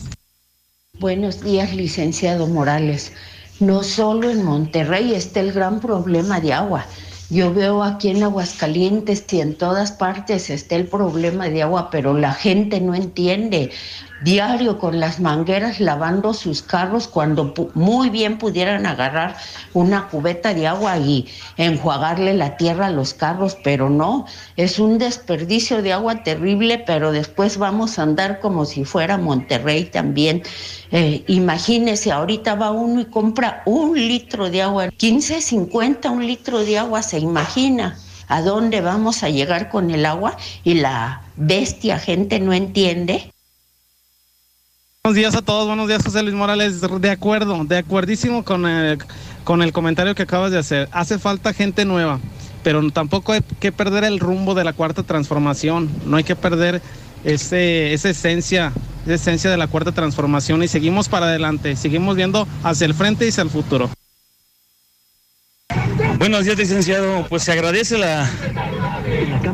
Buenos 0.99 1.41
días, 1.41 1.73
licenciado 1.73 2.45
Morales. 2.47 3.11
No 3.59 3.83
solo 3.83 4.29
en 4.29 4.43
Monterrey 4.43 5.13
está 5.13 5.39
el 5.39 5.51
gran 5.51 5.79
problema 5.79 6.39
de 6.39 6.53
agua. 6.53 6.85
Yo 7.31 7.53
veo 7.53 7.83
aquí 7.83 8.09
en 8.09 8.23
Aguascalientes 8.23 9.25
y 9.31 9.41
en 9.41 9.55
todas 9.55 9.91
partes 9.91 10.49
está 10.49 10.75
el 10.75 10.87
problema 10.87 11.49
de 11.49 11.63
agua, 11.63 11.89
pero 11.89 12.13
la 12.13 12.33
gente 12.33 12.79
no 12.79 12.93
entiende 12.95 13.71
diario 14.21 14.79
con 14.79 14.99
las 14.99 15.19
mangueras 15.19 15.79
lavando 15.79 16.33
sus 16.33 16.61
carros 16.61 17.07
cuando 17.07 17.53
muy 17.73 18.09
bien 18.09 18.37
pudieran 18.37 18.85
agarrar 18.85 19.35
una 19.73 20.07
cubeta 20.07 20.53
de 20.53 20.67
agua 20.67 20.97
y 20.97 21.27
enjuagarle 21.57 22.33
la 22.33 22.57
tierra 22.57 22.87
a 22.87 22.91
los 22.91 23.13
carros, 23.13 23.57
pero 23.63 23.89
no, 23.89 24.25
es 24.57 24.79
un 24.79 24.97
desperdicio 24.97 25.81
de 25.81 25.93
agua 25.93 26.23
terrible, 26.23 26.79
pero 26.79 27.11
después 27.11 27.57
vamos 27.57 27.97
a 27.97 28.03
andar 28.03 28.39
como 28.39 28.65
si 28.65 28.85
fuera 28.85 29.17
Monterrey 29.17 29.85
también. 29.85 30.43
Eh, 30.91 31.23
imagínese, 31.27 32.11
ahorita 32.11 32.55
va 32.55 32.71
uno 32.71 33.01
y 33.01 33.05
compra 33.05 33.61
un 33.65 33.95
litro 33.95 34.49
de 34.49 34.61
agua, 34.61 34.89
15, 34.89 35.41
50, 35.41 36.09
un 36.09 36.25
litro 36.25 36.59
de 36.59 36.79
agua, 36.79 37.01
se 37.03 37.19
imagina 37.19 37.97
a 38.27 38.41
dónde 38.41 38.81
vamos 38.81 39.23
a 39.23 39.29
llegar 39.29 39.69
con 39.69 39.91
el 39.91 40.05
agua 40.05 40.37
y 40.63 40.75
la 40.75 41.23
bestia 41.35 41.99
gente 41.99 42.39
no 42.39 42.53
entiende. 42.53 43.31
Buenos 45.09 45.21
días 45.21 45.35
a 45.35 45.41
todos, 45.41 45.65
buenos 45.65 45.87
días 45.87 46.03
José 46.05 46.21
Luis 46.21 46.35
Morales, 46.35 46.81
de 46.81 47.09
acuerdo, 47.09 47.63
de 47.65 47.79
acuerdísimo 47.79 48.45
con 48.45 48.67
el, 48.67 48.99
con 49.43 49.63
el 49.63 49.73
comentario 49.73 50.13
que 50.13 50.21
acabas 50.21 50.51
de 50.51 50.59
hacer. 50.59 50.87
Hace 50.91 51.17
falta 51.17 51.51
gente 51.51 51.83
nueva, 51.83 52.19
pero 52.61 52.87
tampoco 52.91 53.31
hay 53.31 53.41
que 53.59 53.71
perder 53.71 54.03
el 54.03 54.19
rumbo 54.19 54.53
de 54.53 54.63
la 54.63 54.73
cuarta 54.73 55.01
transformación, 55.01 55.89
no 56.05 56.17
hay 56.17 56.23
que 56.23 56.35
perder 56.35 56.83
ese, 57.23 57.91
esa 57.91 58.11
esencia, 58.11 58.71
esa 59.05 59.15
esencia 59.15 59.49
de 59.49 59.57
la 59.57 59.65
cuarta 59.65 59.93
transformación 59.93 60.61
y 60.61 60.67
seguimos 60.67 61.09
para 61.09 61.25
adelante, 61.25 61.75
seguimos 61.75 62.15
viendo 62.15 62.47
hacia 62.61 62.85
el 62.85 62.93
frente 62.93 63.25
y 63.25 63.29
hacia 63.29 63.41
el 63.41 63.49
futuro. 63.49 63.89
Buenos 66.19 66.43
días, 66.43 66.57
licenciado. 66.57 67.25
Pues 67.29 67.43
se 67.43 67.53
agradece 67.53 67.97
la, 67.97 68.29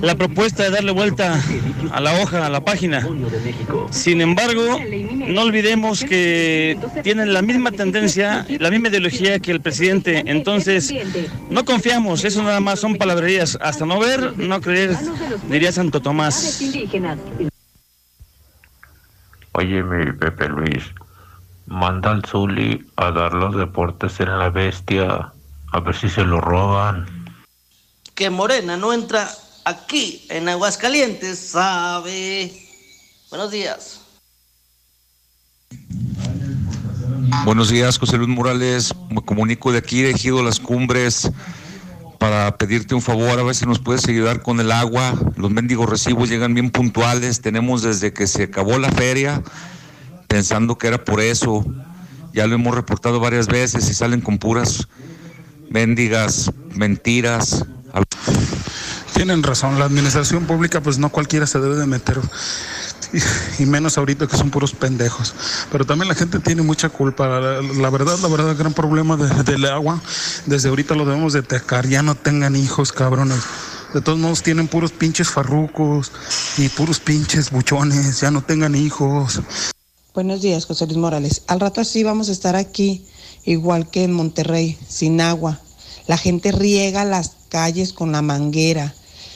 la 0.02 0.16
propuesta 0.16 0.64
de 0.64 0.72
darle 0.72 0.92
vuelta 0.92 1.40
a 1.92 2.00
la 2.02 2.20
hoja, 2.20 2.44
a 2.44 2.50
la 2.50 2.66
página. 2.66 3.08
Sin 3.92 4.20
embargo, 4.20 4.80
no 5.28 5.42
olvidemos 5.44 6.04
que 6.04 6.76
tienen 7.04 7.34
la 7.34 7.44
misma 7.44 7.72
tendencia, 7.72 8.48
la 8.60 8.72
misma 8.72 8.88
ideología 8.88 9.38
que 9.38 9.52
el 9.52 9.62
presidente. 9.62 10.24
Entonces, 10.26 10.92
no 11.52 11.66
confiamos, 11.66 12.26
eso 12.26 12.42
nada 12.42 12.60
más 12.60 12.80
son 12.80 12.96
palabrerías. 12.96 13.60
Hasta 13.62 13.86
no 13.86 14.00
ver, 14.00 14.36
no 14.36 14.60
creer, 14.60 14.98
diría 15.48 15.72
Santo 15.72 16.02
Tomás. 16.02 16.60
Oye, 19.52 19.84
mi 19.84 20.12
Pepe 20.14 20.50
Luis, 20.50 20.84
manda 21.68 22.10
al 22.10 22.26
Zuli 22.26 22.84
a 22.96 23.12
dar 23.12 23.34
los 23.34 23.56
deportes 23.56 24.20
en 24.20 24.40
la 24.40 24.50
bestia 24.50 25.32
a 25.76 25.82
ver 25.82 25.94
si 25.94 26.08
se 26.08 26.24
lo 26.24 26.40
roban. 26.40 27.06
Que 28.14 28.30
Morena 28.30 28.78
no 28.78 28.94
entra 28.94 29.30
aquí 29.66 30.26
en 30.30 30.48
Aguascalientes, 30.48 31.38
sabe. 31.38 32.50
Buenos 33.30 33.52
días. 33.52 34.00
Buenos 37.44 37.70
días, 37.70 37.98
José 37.98 38.16
Luis 38.16 38.30
Morales. 38.30 38.94
Me 39.10 39.22
comunico 39.22 39.74
de 39.74 39.80
aquí, 39.80 40.02
de 40.02 40.12
Ejido 40.12 40.42
Las 40.44 40.62
Cumbres, 40.62 41.30
para 42.20 42.58
pedirte 42.58 42.96
un 42.96 43.02
favor, 43.02 43.38
a 43.38 43.44
ver 43.44 43.54
si 43.54 43.66
nos 43.66 43.80
puedes 43.80 44.08
ayudar 44.08 44.42
con 44.42 44.62
el 44.62 44.72
agua. 44.72 45.14
Los 45.36 45.52
mendigos 45.52 45.90
recibos 45.90 46.30
llegan 46.30 46.54
bien 46.54 46.72
puntuales. 46.72 47.42
Tenemos 47.42 47.82
desde 47.82 48.14
que 48.14 48.28
se 48.28 48.44
acabó 48.44 48.80
la 48.80 48.92
feria, 48.92 49.44
pensando 50.30 50.78
que 50.78 50.88
era 50.88 51.04
por 51.04 51.20
eso. 51.20 51.66
Ya 52.32 52.48
lo 52.48 52.56
hemos 52.56 52.74
reportado 52.74 53.20
varias 53.20 53.48
veces 53.48 53.90
y 53.90 53.94
salen 53.94 54.22
con 54.22 54.38
puras 54.38 54.88
mendigas 55.70 56.52
mentiras. 56.74 57.66
Tienen 59.14 59.44
razón, 59.44 59.80
la 59.80 59.86
administración 59.86 60.46
pública 60.46 60.82
pues 60.82 60.98
no 60.98 61.10
cualquiera 61.10 61.48
se 61.48 61.60
debe 61.60 61.76
de 61.76 61.86
meter 61.86 62.20
y, 63.60 63.66
menos 63.66 63.98
ahorita 63.98 64.28
que 64.28 64.38
son 64.38 64.50
puros 64.50 64.74
pendejos. 64.74 65.34
Pero 65.72 65.86
también 65.86 66.08
la 66.08 66.16
gente 66.16 66.40
tiene 66.40 66.62
mucha 66.62 66.90
culpa. 66.90 67.28
La, 67.28 67.90
verdad, 67.90 68.18
la 68.20 68.28
verdad, 68.28 68.52
el 68.52 68.58
gran 68.58 68.74
problema 68.74 69.16
del 69.18 69.66
agua, 69.66 70.02
desde 70.46 70.70
ahorita 70.70 70.96
lo 70.96 71.06
debemos 71.06 71.34
detectar. 71.34 71.88
Ya 71.88 72.02
no 72.02 72.16
tengan 72.16 72.56
hijos, 72.56 72.92
cabrones. 72.92 73.40
De 73.94 74.02
todos 74.02 74.20
modos 74.20 74.44
tienen 74.44 74.68
puros 74.68 74.92
pinches 74.92 75.30
farrucos 75.30 76.12
y 76.58 76.68
puros 76.70 77.00
pinches 77.00 77.52
buchones. 77.52 78.20
Ya 78.22 78.32
no 78.32 78.42
tengan 78.42 78.76
hijos. 78.76 79.42
Buenos 80.14 80.42
días, 80.42 80.66
José 80.66 80.86
Luis 80.86 80.98
Morales. 80.98 81.44
Al 81.48 81.60
rato 81.60 81.82
así 81.82 82.04
vamos 82.04 82.30
a 82.30 82.32
estar 82.32 82.56
aquí 82.56 83.06
igual 83.46 83.90
que 83.90 84.04
en 84.04 84.14
Monterrey, 84.14 84.78
sin 84.88 85.22
agua. 85.22 85.62
La 86.08 86.18
gente 86.18 86.52
riega 86.52 87.06
las 87.06 87.32
calles 87.50 87.94
con 87.94 88.12
la 88.12 88.22
manguera. 88.22 88.94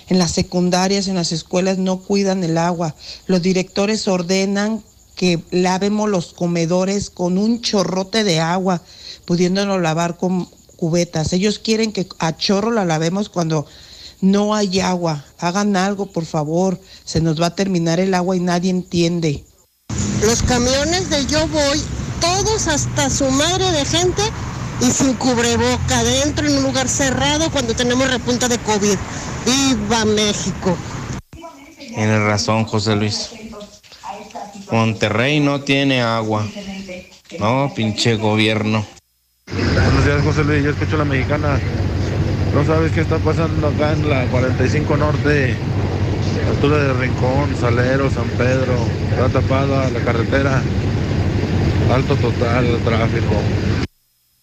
En 0.08 0.18
las 0.18 0.32
secundarias, 0.32 1.08
en 1.08 1.16
las 1.16 1.32
escuelas 1.32 1.78
no 1.78 2.00
cuidan 2.00 2.44
el 2.44 2.58
agua. 2.58 2.96
Los 3.28 3.42
directores 3.42 4.08
ordenan 4.08 4.84
que 5.16 5.44
lavemos 5.52 6.10
los 6.10 6.34
comedores 6.34 7.10
con 7.10 7.38
un 7.38 7.62
chorrote 7.62 8.24
de 8.24 8.40
agua, 8.40 8.82
pudiéndolo 9.26 9.80
lavar 9.80 10.18
con 10.18 10.48
cubetas. 10.78 11.34
Ellos 11.34 11.60
quieren 11.60 11.92
que 11.92 12.08
a 12.20 12.38
chorro 12.38 12.72
la 12.72 12.86
lavemos 12.86 13.30
cuando 13.30 13.66
No 14.22 14.54
hay 14.56 14.80
agua. 14.80 15.26
Hagan 15.38 15.76
algo, 15.76 16.08
por 16.08 16.26
favor. 16.26 16.80
Se 17.06 17.22
nos 17.22 17.42
va 17.42 17.48
a 17.48 17.56
terminar 17.56 18.00
el 18.00 18.14
agua 18.14 18.36
y 18.36 18.40
nadie 18.40 18.70
entiende. 18.70 19.46
Los 20.22 20.42
camiones 20.44 21.10
de 21.10 21.26
Yo 21.26 21.48
Voy, 21.48 21.82
todos 22.20 22.68
hasta 22.68 23.10
su 23.10 23.30
madre 23.32 23.72
de 23.72 23.86
gente 23.86 24.22
y 24.82 24.92
sin 24.92 25.14
cubreboca, 25.16 26.04
dentro 26.04 26.48
en 26.48 26.58
un 26.58 26.64
lugar 26.64 26.88
cerrado 26.88 27.50
cuando 27.52 27.74
tenemos 27.74 28.10
repunta 28.10 28.48
de 28.48 28.58
COVID. 28.60 28.98
¡Viva 29.46 30.06
México! 30.06 30.78
Tiene 31.78 32.20
razón, 32.20 32.66
José 32.66 32.96
Luis. 32.96 33.30
Monterrey 34.72 35.40
no 35.40 35.62
tiene 35.62 36.02
agua. 36.02 36.46
No, 37.40 37.72
pinche 37.76 38.16
gobierno. 38.16 38.86
Buenos 39.52 40.06
días, 40.06 40.24
José 40.24 40.44
Luis. 40.44 40.64
Yo 40.64 40.72
escucho 40.72 40.98
la 40.98 41.06
mexicana. 41.06 41.60
No 42.54 42.66
sabes 42.66 42.92
qué 42.92 43.02
está 43.02 43.18
pasando 43.18 43.68
acá 43.68 43.94
en 43.94 44.10
la 44.10 44.26
45 44.26 44.98
Norte, 44.98 45.56
altura 46.50 46.78
de 46.78 46.94
Rincón, 46.94 47.56
Salero, 47.60 48.10
San 48.10 48.28
Pedro. 48.30 48.76
Está 49.12 49.30
tapada 49.30 49.90
la 49.90 50.00
carretera. 50.00 50.62
Alto 51.92 52.16
total 52.18 52.66
el 52.66 52.80
tráfico. 52.84 53.36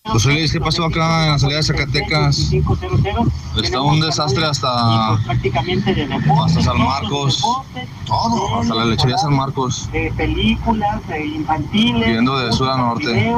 José 0.04 0.32
Luis, 0.32 0.52
¿qué 0.52 0.60
pasó 0.60 0.84
acá 0.84 1.26
en 1.26 1.32
la 1.32 1.38
salida 1.38 1.56
de 1.58 1.62
Zacatecas? 1.62 2.52
Está 3.62 3.80
un 3.82 4.00
desastre 4.00 4.44
hasta, 4.44 5.14
hasta 5.14 6.60
San 6.62 6.78
Marcos, 6.78 7.42
todo, 8.06 8.60
hasta 8.60 8.74
la 8.74 8.84
lechería 8.84 9.18
San 9.18 9.34
Marcos. 9.34 9.88
De 9.92 10.12
películas, 10.16 11.06
de 11.08 11.26
infantiles. 11.26 12.08
Yendo 12.08 12.38
de 12.38 12.52
sur 12.52 12.68
a 12.68 12.76
norte. 12.76 13.32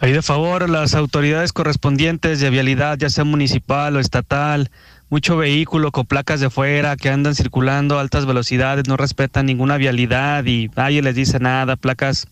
Ahí 0.00 0.12
de 0.12 0.22
favor, 0.22 0.70
las 0.70 0.94
autoridades 0.94 1.52
correspondientes 1.52 2.40
de 2.40 2.50
vialidad, 2.50 2.98
ya 2.98 3.10
sea 3.10 3.24
municipal 3.24 3.96
o 3.96 4.00
estatal, 4.00 4.70
mucho 5.10 5.36
vehículo 5.36 5.90
con 5.92 6.06
placas 6.06 6.40
de 6.40 6.50
fuera 6.50 6.96
que 6.96 7.08
andan 7.08 7.34
circulando 7.34 7.98
a 7.98 8.00
altas 8.00 8.26
velocidades, 8.26 8.86
no 8.88 8.96
respetan 8.96 9.46
ninguna 9.46 9.76
vialidad 9.76 10.44
y 10.44 10.70
nadie 10.76 11.02
les 11.02 11.14
dice 11.14 11.38
nada, 11.38 11.76
placas 11.76 12.28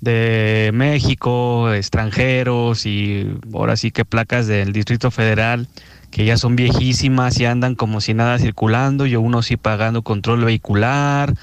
de 0.00 0.70
México, 0.74 1.72
extranjeros 1.72 2.86
y 2.86 3.26
ahora 3.54 3.76
sí 3.76 3.90
que 3.90 4.04
placas 4.04 4.46
del 4.46 4.72
Distrito 4.72 5.10
Federal 5.10 5.68
que 6.12 6.26
ya 6.26 6.36
son 6.36 6.54
viejísimas 6.54 7.40
y 7.40 7.46
andan 7.46 7.74
como 7.74 8.00
si 8.00 8.12
nada 8.12 8.38
circulando, 8.38 9.06
y 9.06 9.16
uno 9.16 9.42
sí 9.42 9.56
pagando 9.56 10.02
control 10.02 10.44
vehicular, 10.44 11.34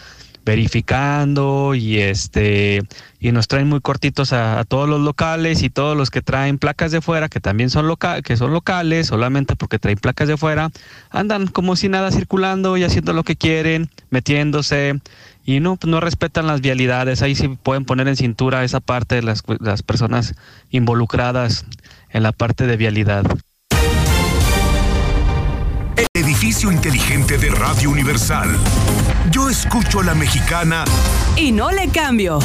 verificando 0.50 1.76
y 1.76 2.00
este 2.00 2.82
y 3.20 3.32
nos 3.32 3.48
traen 3.48 3.70
muy 3.70 3.82
cortitos 3.82 4.34
a, 4.34 4.64
todos 4.64 4.90
los 4.90 5.00
locales 5.00 5.62
y 5.62 5.70
todos 5.70 5.96
los 5.96 6.10
que 6.10 6.24
traen 6.24 6.58
placas 6.58 6.92
de 6.92 7.02
fuera 7.02 7.30
que 7.30 7.40
también 7.40 7.70
son 7.70 7.88
loca 7.88 8.24
que 8.24 8.36
son 8.36 8.52
locales 8.52 9.06
solamente 9.06 9.56
porque 9.56 9.78
traen 9.78 10.00
placas 10.00 10.28
de 10.28 10.38
fuera 10.38 10.72
andan 11.12 11.46
como 11.46 11.76
si 11.76 11.88
nada 11.88 12.10
circulando 12.12 12.78
y 12.78 12.84
haciendo 12.84 13.14
lo 13.14 13.24
que 13.24 13.36
quieren 13.36 13.92
metiéndose 14.10 15.00
y 15.46 15.60
no 15.60 15.78
no 15.84 16.00
respetan 16.00 16.48
las 16.48 16.62
vialidades. 16.62 17.22
Ahí 17.22 17.36
sí 17.36 17.48
pueden 17.48 17.86
poner 17.86 18.08
en 18.08 18.16
cintura 18.16 18.64
esa 18.64 18.80
parte 18.80 19.16
de 19.16 19.24
las, 19.24 19.44
las 19.60 19.84
personas 19.84 20.36
involucradas 20.70 21.66
en 22.10 22.24
la 22.24 22.32
parte 22.32 22.68
de 22.68 22.78
vialidad 22.78 23.24
edificio 26.50 26.72
inteligente 26.72 27.38
de 27.38 27.52
Radio 27.52 27.92
Universal. 27.92 28.50
Yo 29.30 29.50
escucho 29.50 30.00
a 30.00 30.04
la 30.04 30.16
mexicana. 30.16 30.84
Y 31.36 31.52
no 31.52 31.70
le 31.70 31.90
cambio. 31.90 32.40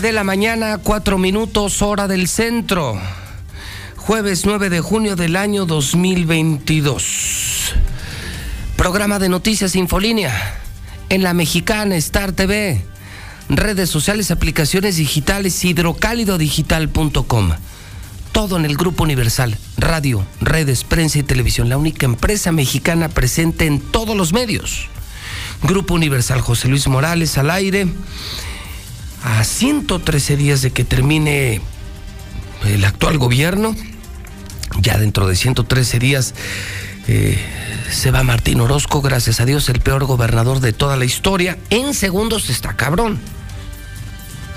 De 0.00 0.12
la 0.12 0.22
mañana, 0.22 0.78
cuatro 0.78 1.18
minutos, 1.18 1.82
hora 1.82 2.06
del 2.06 2.28
centro. 2.28 3.00
Jueves 3.96 4.44
9 4.44 4.70
de 4.70 4.80
junio 4.80 5.16
del 5.16 5.34
año 5.34 5.66
2022. 5.66 7.72
Programa 8.76 9.18
de 9.18 9.28
noticias 9.28 9.74
Infolínea. 9.74 10.60
En 11.08 11.24
la 11.24 11.34
mexicana 11.34 11.96
Star 11.96 12.30
TV. 12.32 12.80
Redes 13.48 13.90
sociales, 13.90 14.30
aplicaciones 14.30 14.98
digitales, 14.98 15.64
hidrocálidodigital.com. 15.64 17.50
Todo 18.30 18.56
en 18.56 18.66
el 18.66 18.76
Grupo 18.76 19.02
Universal. 19.02 19.58
Radio, 19.78 20.24
redes, 20.40 20.84
prensa 20.84 21.18
y 21.18 21.24
televisión. 21.24 21.68
La 21.68 21.76
única 21.76 22.06
empresa 22.06 22.52
mexicana 22.52 23.08
presente 23.08 23.66
en 23.66 23.80
todos 23.80 24.16
los 24.16 24.32
medios. 24.32 24.86
Grupo 25.62 25.94
Universal 25.94 26.40
José 26.40 26.68
Luis 26.68 26.86
Morales 26.86 27.36
al 27.36 27.50
aire 27.50 27.88
a 29.22 29.44
113 29.44 30.36
días 30.36 30.62
de 30.62 30.70
que 30.70 30.84
termine 30.84 31.60
el 32.64 32.84
actual 32.84 33.18
gobierno, 33.18 33.74
ya 34.80 34.98
dentro 34.98 35.26
de 35.26 35.36
113 35.36 35.98
días 35.98 36.34
eh, 37.06 37.38
se 37.90 38.10
va 38.10 38.22
Martín 38.22 38.60
Orozco, 38.60 39.00
gracias 39.00 39.40
a 39.40 39.46
Dios, 39.46 39.68
el 39.70 39.80
peor 39.80 40.04
gobernador 40.04 40.60
de 40.60 40.72
toda 40.72 40.96
la 40.96 41.06
historia. 41.06 41.58
En 41.70 41.94
segundos 41.94 42.50
está 42.50 42.76
cabrón. 42.76 43.18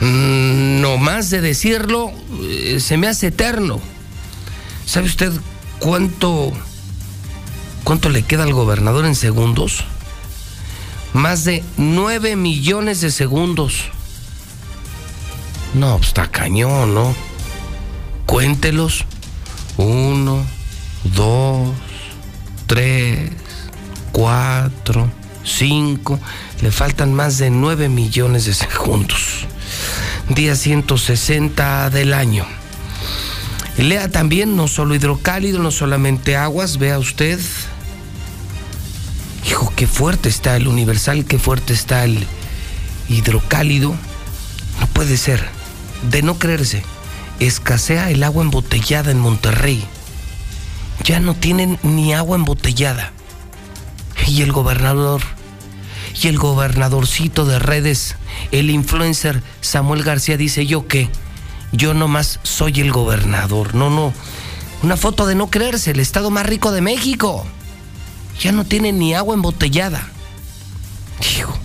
Mm, 0.02 0.82
no 0.82 0.98
más 0.98 1.30
de 1.30 1.42
decirlo, 1.42 2.12
eh, 2.44 2.80
se 2.82 2.98
me 2.98 3.08
hace 3.08 3.28
eterno. 3.28 3.80
¿Sabe 4.86 5.06
usted 5.06 5.32
cuánto, 5.80 6.52
cuánto 7.84 8.10
le 8.10 8.24
queda 8.24 8.44
al 8.44 8.54
gobernador 8.54 9.06
en 9.06 9.16
segundos? 9.16 9.86
Más 11.14 11.46
de 11.46 11.64
9 11.78 12.36
millones 12.36 13.00
de 13.00 13.12
segundos. 13.12 13.92
No, 15.74 15.96
pues 15.98 16.10
está 16.10 16.28
cañón, 16.28 16.94
¿no? 16.94 17.16
Cuéntelos. 18.26 19.06
Uno, 19.78 20.46
dos, 21.16 21.70
tres, 22.68 23.32
cuatro, 24.12 25.10
cinco. 25.46 26.20
Le 26.62 26.72
faltan 26.72 27.14
más 27.14 27.38
de 27.38 27.50
nueve 27.50 27.88
millones 27.88 28.46
de 28.46 28.54
segundos. 28.54 29.46
Día 30.28 30.56
160 30.56 31.90
del 31.90 32.14
año. 32.14 32.46
Lea 33.78 34.10
también 34.10 34.58
no 34.58 34.68
solo 34.68 34.94
hidrocálido, 34.94 35.60
no 35.60 35.72
solamente 35.72 36.36
aguas, 36.36 36.78
vea 36.78 37.00
usted. 37.00 37.40
Hijo, 39.48 39.72
qué 39.76 39.88
fuerte 39.88 40.28
está 40.28 40.58
el 40.58 40.68
universal, 40.68 41.26
qué 41.26 41.40
fuerte 41.40 41.74
está 41.74 42.04
el 42.04 42.28
hidrocálido. 43.08 43.96
No 44.80 44.88
puede 44.88 45.16
ser 45.18 45.61
de 46.10 46.22
no 46.22 46.38
creerse, 46.40 46.84
escasea 47.40 48.10
el 48.10 48.24
agua 48.24 48.44
embotellada 48.44 49.12
en 49.12 49.20
Monterrey. 49.20 49.84
Ya 51.04 51.20
no 51.20 51.34
tienen 51.36 51.80
ni 51.84 52.14
agua 52.14 52.38
embotellada. 52.38 53.12
Y 54.28 54.42
el 54.44 54.52
gobernador, 54.52 55.22
y 56.22 56.28
el 56.28 56.38
gobernadorcito 56.38 57.46
de 57.46 57.60
redes, 57.60 58.16
el 58.52 58.70
influencer 58.70 59.42
Samuel 59.62 60.04
García 60.04 60.38
dice 60.38 60.66
yo 60.66 60.88
que 60.88 61.10
yo 61.72 61.94
nomás 61.94 62.40
soy 62.44 62.80
el 62.82 62.92
gobernador. 62.92 63.76
No, 63.76 63.90
no. 63.90 64.14
Una 64.84 64.98
foto 64.98 65.26
de 65.26 65.36
no 65.36 65.48
creerse, 65.48 65.92
el 65.92 66.00
estado 66.00 66.30
más 66.30 66.46
rico 66.46 66.72
de 66.72 66.82
México. 66.82 67.46
Ya 68.40 68.52
no 68.52 68.66
tienen 68.66 69.00
ni 69.00 69.14
agua 69.14 69.36
embotellada. 69.36 70.08
Hijo. 71.36 71.58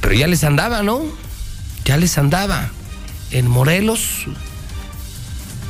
Pero 0.00 0.14
ya 0.14 0.26
les 0.26 0.44
andaba, 0.44 0.82
¿no? 0.82 1.02
Ya 1.84 1.96
les 1.96 2.18
andaba 2.18 2.70
en 3.30 3.48
Morelos 3.48 4.26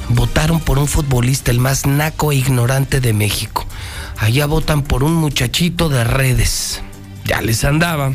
votaron 0.09 0.61
por 0.61 0.79
un 0.79 0.89
futbolista, 0.89 1.51
el 1.51 1.61
más 1.61 1.87
naco 1.87 2.33
e 2.33 2.37
ignorante 2.37 3.01
de 3.01 3.13
México. 3.13 3.67
Allá 4.17 4.47
votan 4.47 4.83
por 4.83 5.05
un 5.05 5.15
muchachito 5.15 5.89
de 5.89 6.05
redes. 6.05 6.81
Ya 7.25 7.41
les 7.41 7.65
andaba. 7.65 8.13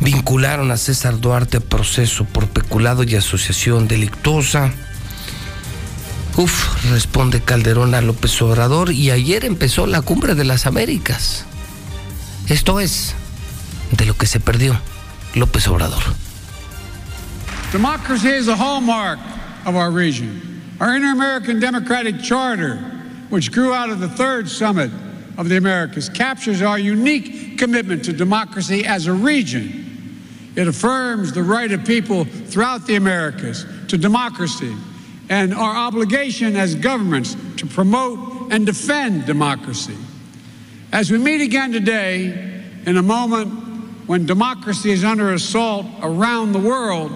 Vincularon 0.00 0.70
a 0.70 0.76
César 0.76 1.20
Duarte 1.20 1.58
a 1.58 1.60
proceso 1.60 2.24
por 2.24 2.48
peculado 2.48 3.02
y 3.02 3.14
asociación 3.14 3.88
delictuosa. 3.88 4.72
Uf, 6.36 6.84
responde 6.90 7.40
Calderón 7.40 7.94
a 7.94 8.00
López 8.00 8.40
Obrador 8.42 8.92
y 8.92 9.10
ayer 9.10 9.44
empezó 9.44 9.86
la 9.86 10.02
cumbre 10.02 10.34
de 10.34 10.44
las 10.44 10.66
Américas. 10.66 11.44
Esto 12.48 12.80
es 12.80 13.14
de 13.90 14.06
lo 14.06 14.16
que 14.16 14.26
se 14.26 14.38
perdió 14.38 14.80
López 15.34 15.66
Obrador. 15.66 16.02
Democracy 17.72 18.28
is 18.28 18.48
a 18.48 18.56
hallmark 18.56 19.18
of 19.66 19.76
our 19.76 19.90
region. 19.90 20.62
Our 20.80 20.96
Inter 20.96 21.12
American 21.12 21.60
Democratic 21.60 22.18
Charter, 22.18 22.76
which 23.28 23.52
grew 23.52 23.74
out 23.74 23.90
of 23.90 24.00
the 24.00 24.08
third 24.08 24.48
summit 24.48 24.90
of 25.36 25.50
the 25.50 25.58
Americas, 25.58 26.08
captures 26.08 26.62
our 26.62 26.78
unique 26.78 27.58
commitment 27.58 28.06
to 28.06 28.14
democracy 28.14 28.86
as 28.86 29.06
a 29.06 29.12
region. 29.12 30.22
It 30.56 30.66
affirms 30.66 31.34
the 31.34 31.42
right 31.42 31.70
of 31.70 31.84
people 31.84 32.24
throughout 32.24 32.86
the 32.86 32.96
Americas 32.96 33.66
to 33.88 33.98
democracy 33.98 34.74
and 35.28 35.52
our 35.52 35.76
obligation 35.76 36.56
as 36.56 36.74
governments 36.74 37.36
to 37.58 37.66
promote 37.66 38.50
and 38.50 38.64
defend 38.64 39.26
democracy. 39.26 39.96
As 40.90 41.10
we 41.10 41.18
meet 41.18 41.42
again 41.42 41.72
today, 41.72 42.62
in 42.86 42.96
a 42.96 43.02
moment 43.02 43.52
when 44.08 44.24
democracy 44.24 44.90
is 44.90 45.04
under 45.04 45.34
assault 45.34 45.84
around 46.00 46.52
the 46.52 46.58
world, 46.58 47.12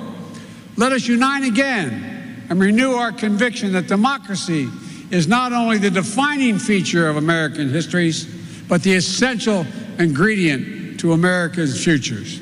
let 0.77 0.93
us 0.93 1.07
unite 1.07 1.45
again 1.45 2.45
and 2.49 2.61
renew 2.61 2.93
our 2.93 3.13
conviction 3.13 3.73
that 3.73 3.87
democracy 3.87 4.69
is 5.11 5.29
not 5.29 5.53
only 5.53 5.79
the 5.79 5.91
defining 5.91 6.59
feature 6.59 7.09
of 7.09 7.17
American 7.17 7.69
histories, 7.69 8.25
but 8.69 8.83
the 8.83 8.95
essential 8.95 9.67
ingredient 9.99 10.99
to 11.01 11.13
America's 11.13 11.83
futures. 11.83 12.41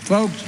Folks, 0.00 0.42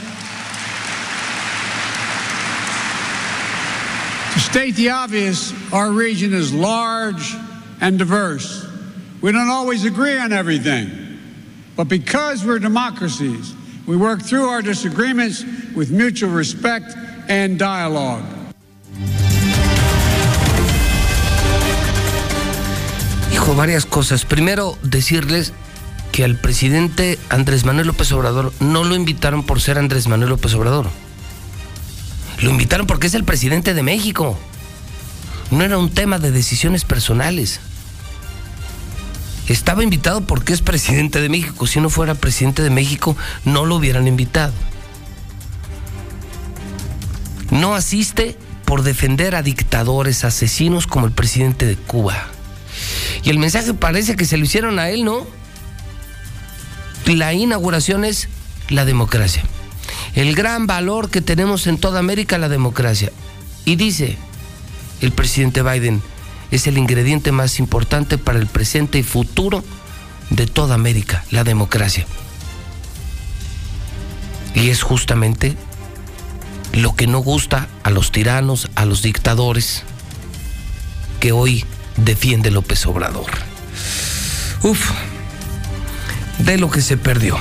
to 4.34 4.40
state 4.40 4.74
the 4.74 4.90
obvious, 4.90 5.52
our 5.72 5.90
region 5.92 6.34
is 6.34 6.52
large 6.52 7.34
and 7.80 7.98
diverse. 7.98 8.66
We 9.20 9.32
don't 9.32 9.48
always 9.48 9.84
agree 9.84 10.18
on 10.18 10.32
everything, 10.32 11.20
but 11.76 11.88
because 11.88 12.44
we're 12.44 12.58
democracies, 12.58 13.54
we 13.86 13.96
work 13.96 14.22
through 14.22 14.48
our 14.48 14.62
disagreements 14.62 15.44
with 15.74 15.90
mutual 15.90 16.32
respect 16.32 16.96
and 17.28 17.58
dialogue. 17.58 18.22
Dijo 23.30 23.54
varias 23.54 23.86
cosas. 23.86 24.24
Primero, 24.24 24.76
decirles 24.82 25.52
que 26.12 26.24
al 26.24 26.36
presidente 26.36 27.18
Andrés 27.28 27.64
Manuel 27.64 27.88
López 27.88 28.10
Obrador 28.12 28.52
no 28.60 28.84
lo 28.84 28.94
invitaron 28.94 29.44
por 29.44 29.60
ser 29.60 29.78
Andrés 29.78 30.08
Manuel 30.08 30.30
López 30.30 30.54
Obrador. 30.54 30.88
Lo 32.40 32.50
invitaron 32.50 32.86
porque 32.86 33.06
es 33.06 33.14
el 33.14 33.24
presidente 33.24 33.74
de 33.74 33.82
México. 33.82 34.38
No 35.50 35.62
era 35.62 35.78
un 35.78 35.90
tema 35.90 36.18
de 36.18 36.32
decisiones 36.32 36.84
personales. 36.84 37.60
Estaba 39.48 39.84
invitado 39.84 40.22
porque 40.22 40.52
es 40.52 40.60
presidente 40.60 41.20
de 41.20 41.28
México. 41.28 41.66
Si 41.66 41.80
no 41.80 41.90
fuera 41.90 42.14
presidente 42.14 42.62
de 42.62 42.70
México, 42.70 43.16
no 43.44 43.64
lo 43.64 43.76
hubieran 43.76 44.08
invitado. 44.08 44.52
No 47.50 47.74
asiste 47.74 48.36
por 48.64 48.82
defender 48.82 49.36
a 49.36 49.42
dictadores, 49.42 50.24
asesinos 50.24 50.86
como 50.86 51.06
el 51.06 51.12
presidente 51.12 51.64
de 51.66 51.76
Cuba. 51.76 52.26
Y 53.22 53.30
el 53.30 53.38
mensaje 53.38 53.72
parece 53.74 54.16
que 54.16 54.24
se 54.24 54.36
lo 54.36 54.44
hicieron 54.44 54.78
a 54.78 54.90
él, 54.90 55.04
¿no? 55.04 55.26
La 57.06 57.32
inauguración 57.32 58.04
es 58.04 58.28
la 58.68 58.84
democracia. 58.84 59.44
El 60.14 60.34
gran 60.34 60.66
valor 60.66 61.08
que 61.08 61.20
tenemos 61.20 61.68
en 61.68 61.78
toda 61.78 62.00
América, 62.00 62.38
la 62.38 62.48
democracia. 62.48 63.12
Y 63.64 63.76
dice 63.76 64.16
el 65.00 65.12
presidente 65.12 65.62
Biden, 65.62 66.02
es 66.50 66.66
el 66.66 66.78
ingrediente 66.78 67.32
más 67.32 67.58
importante 67.58 68.18
para 68.18 68.38
el 68.38 68.46
presente 68.46 68.98
y 68.98 69.02
futuro 69.02 69.64
de 70.30 70.46
toda 70.46 70.74
América, 70.74 71.24
la 71.30 71.44
democracia. 71.44 72.06
Y 74.54 74.70
es 74.70 74.82
justamente 74.82 75.56
lo 76.72 76.94
que 76.94 77.06
no 77.06 77.18
gusta 77.18 77.68
a 77.82 77.90
los 77.90 78.12
tiranos, 78.12 78.70
a 78.74 78.84
los 78.84 79.02
dictadores, 79.02 79.82
que 81.20 81.32
hoy 81.32 81.64
defiende 81.96 82.50
López 82.50 82.86
Obrador. 82.86 83.30
Uf, 84.62 84.90
de 86.38 86.58
lo 86.58 86.70
que 86.70 86.80
se 86.80 86.96
perdió. 86.96 87.38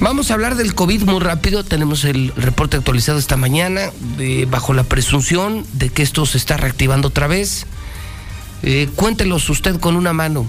Vamos 0.00 0.30
a 0.30 0.34
hablar 0.34 0.54
del 0.54 0.74
COVID 0.74 1.02
muy 1.02 1.18
rápido. 1.18 1.64
Tenemos 1.64 2.04
el 2.04 2.32
reporte 2.36 2.76
actualizado 2.76 3.18
esta 3.18 3.36
mañana, 3.36 3.90
de, 4.16 4.46
bajo 4.46 4.72
la 4.72 4.84
presunción 4.84 5.66
de 5.72 5.88
que 5.88 6.02
esto 6.02 6.24
se 6.24 6.38
está 6.38 6.56
reactivando 6.56 7.08
otra 7.08 7.26
vez. 7.26 7.66
Eh, 8.62 8.88
cuéntelos 8.94 9.48
usted 9.50 9.78
con 9.78 9.96
una 9.96 10.12
mano. 10.12 10.46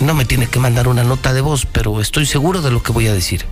No 0.00 0.14
me 0.14 0.24
tiene 0.24 0.46
que 0.46 0.58
mandar 0.58 0.88
una 0.88 1.04
nota 1.04 1.32
de 1.32 1.40
voz, 1.40 1.66
pero 1.66 2.00
estoy 2.00 2.26
seguro 2.26 2.62
de 2.62 2.70
lo 2.70 2.82
que 2.82 2.92
voy 2.92 3.06
a 3.06 3.14
decir. 3.14 3.46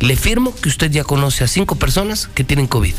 Le 0.00 0.16
firmo 0.16 0.54
que 0.54 0.68
usted 0.68 0.90
ya 0.90 1.04
conoce 1.04 1.44
a 1.44 1.48
cinco 1.48 1.76
personas 1.76 2.28
que 2.34 2.44
tienen 2.44 2.66
COVID. 2.66 2.94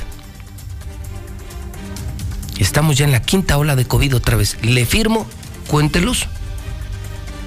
Estamos 2.57 2.97
ya 2.97 3.05
en 3.05 3.11
la 3.11 3.21
quinta 3.21 3.57
ola 3.57 3.75
de 3.75 3.85
COVID 3.85 4.15
otra 4.15 4.37
vez. 4.37 4.57
Le 4.61 4.85
firmo, 4.85 5.27
cuéntelos. 5.67 6.27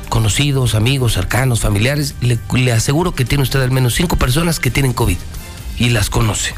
Conocidos, 0.08 0.74
amigos, 0.74 1.14
cercanos, 1.14 1.60
familiares. 1.60 2.14
Le, 2.20 2.38
le 2.52 2.72
aseguro 2.72 3.14
que 3.14 3.24
tiene 3.24 3.42
usted 3.42 3.62
al 3.62 3.70
menos 3.70 3.94
cinco 3.94 4.16
personas 4.16 4.60
que 4.60 4.70
tienen 4.70 4.92
COVID 4.92 5.16
y 5.78 5.90
las 5.90 6.10
conoce. 6.10 6.54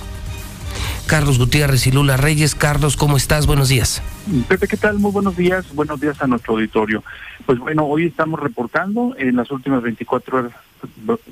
Carlos 1.11 1.41
Gutiérrez 1.41 1.89
y 1.89 1.91
Lula 1.91 2.17
Reyes. 2.17 2.55
Carlos, 2.55 2.97
¿cómo 2.97 3.17
estás? 3.17 3.49
Buenos 3.49 3.69
días. 3.69 4.01
Pepe, 4.49 4.69
¿qué 4.69 4.77
tal? 4.77 5.01
Muy 5.01 5.11
buenos 5.11 5.37
días. 5.37 5.75
Buenos 5.75 6.01
días 6.01 6.23
a 6.23 6.29
nuestro 6.29 6.55
auditorio. 6.55 7.03
Pues 7.47 7.59
bueno, 7.59 7.85
hoy 7.85 8.07
estamos 8.07 8.39
reportando 8.39 9.17
en 9.19 9.35
las 9.35 9.51
últimas 9.51 9.83
24 9.83 10.39
horas, 10.39 10.53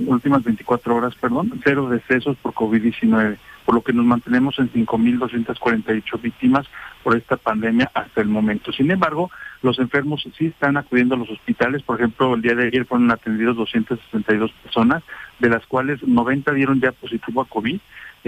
últimas 0.04 0.42
24 0.42 0.96
horas, 0.96 1.14
perdón, 1.14 1.60
cero 1.62 1.88
decesos 1.88 2.36
por 2.38 2.54
COVID-19, 2.54 3.36
por 3.64 3.76
lo 3.76 3.82
que 3.82 3.92
nos 3.92 4.04
mantenemos 4.04 4.58
en 4.58 4.68
5.248 4.72 6.20
víctimas 6.20 6.66
por 7.04 7.16
esta 7.16 7.36
pandemia 7.36 7.88
hasta 7.94 8.20
el 8.20 8.26
momento. 8.26 8.72
Sin 8.72 8.90
embargo, 8.90 9.30
los 9.62 9.78
enfermos 9.78 10.26
sí 10.36 10.46
están 10.46 10.76
acudiendo 10.76 11.14
a 11.14 11.18
los 11.18 11.30
hospitales. 11.30 11.82
Por 11.82 12.00
ejemplo, 12.00 12.34
el 12.34 12.42
día 12.42 12.56
de 12.56 12.66
ayer 12.66 12.84
fueron 12.84 13.12
atendidos 13.12 13.56
262 13.56 14.50
personas, 14.60 15.04
de 15.38 15.50
las 15.50 15.64
cuales 15.66 16.02
90 16.02 16.52
dieron 16.54 16.80
ya 16.80 16.90
positivo 16.90 17.42
a 17.42 17.44
COVID 17.44 17.78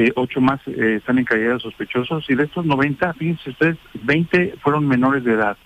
eh, 0.01 0.13
ocho 0.17 0.41
más 0.41 0.61
eh, 0.67 0.95
están 0.97 1.19
en 1.19 1.27
calidad 1.27 1.55
de 1.55 1.61
sospechosos 1.61 2.25
y 2.31 2.35
de 2.35 2.45
estos 2.45 2.65
90, 2.65 3.13
fíjense 3.13 3.51
ustedes, 3.51 3.77
20 4.03 4.55
fueron 4.63 4.89
menores 4.89 5.25
de 5.25 5.35
edad. 5.35 5.59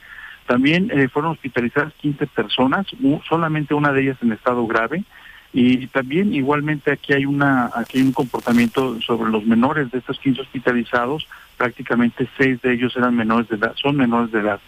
También 0.49 0.91
eh, 0.91 1.07
fueron 1.07 1.31
hospitalizadas 1.31 1.95
15 1.95 2.27
personas, 2.27 2.85
solamente 3.29 3.75
una 3.75 3.93
de 3.93 4.03
ellas 4.03 4.19
en 4.23 4.33
estado 4.33 4.67
grave. 4.67 5.05
Y 5.53 5.87
también 5.87 6.35
igualmente 6.35 6.91
aquí 6.91 7.13
hay 7.13 7.27
una 7.27 7.71
aquí 7.77 8.03
un 8.03 8.11
comportamiento 8.11 9.01
sobre 9.03 9.31
los 9.31 9.47
menores 9.47 9.93
de 9.93 9.99
estos 9.99 10.19
15 10.19 10.41
hospitalizados, 10.41 11.29
prácticamente 11.57 12.29
seis 12.37 12.61
de 12.61 12.73
ellos 12.73 12.97
eran 12.97 13.15
menores 13.15 13.49
de 13.49 13.55
edad, 13.55 13.73
son 13.77 13.97
menores 13.97 14.33
de 14.33 14.41
edad. 14.41 14.59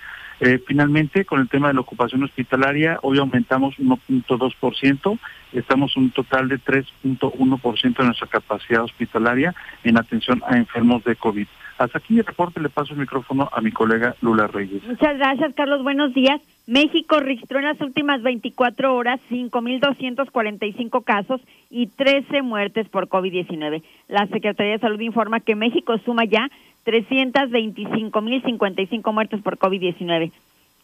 Eh, 0.40 0.60
finalmente, 0.66 1.24
con 1.24 1.40
el 1.40 1.48
tema 1.48 1.68
de 1.68 1.74
la 1.74 1.80
ocupación 1.80 2.22
hospitalaria, 2.22 2.98
hoy 3.02 3.18
aumentamos 3.18 3.74
1.2%, 3.78 5.18
estamos 5.52 5.96
un 5.96 6.10
total 6.10 6.48
de 6.48 6.58
3.1% 6.58 7.96
de 7.96 8.04
nuestra 8.04 8.26
capacidad 8.26 8.82
hospitalaria 8.82 9.54
en 9.82 9.96
atención 9.96 10.42
a 10.46 10.56
enfermos 10.56 11.02
de 11.04 11.16
COVID. 11.16 11.46
Hasta 11.78 11.98
aquí 11.98 12.14
mi 12.14 12.22
reporte, 12.22 12.60
le 12.60 12.70
paso 12.70 12.94
el 12.94 13.00
micrófono 13.00 13.48
a 13.52 13.60
mi 13.60 13.70
colega 13.70 14.14
Lula 14.22 14.46
Reyes. 14.46 14.82
Muchas 14.84 15.18
gracias, 15.18 15.54
Carlos. 15.54 15.82
Buenos 15.82 16.14
días. 16.14 16.40
México 16.66 17.20
registró 17.20 17.58
en 17.58 17.66
las 17.66 17.80
últimas 17.80 18.22
24 18.22 18.94
horas 18.94 19.20
5.245 19.30 21.04
casos 21.04 21.40
y 21.70 21.86
13 21.88 22.42
muertes 22.42 22.88
por 22.88 23.08
COVID-19. 23.08 23.82
La 24.08 24.26
Secretaría 24.28 24.72
de 24.72 24.78
Salud 24.78 25.00
informa 25.00 25.40
que 25.40 25.54
México 25.54 25.96
suma 26.04 26.24
ya 26.24 26.50
325.055 26.86 29.12
muertes 29.12 29.42
por 29.42 29.58
COVID-19. 29.58 30.32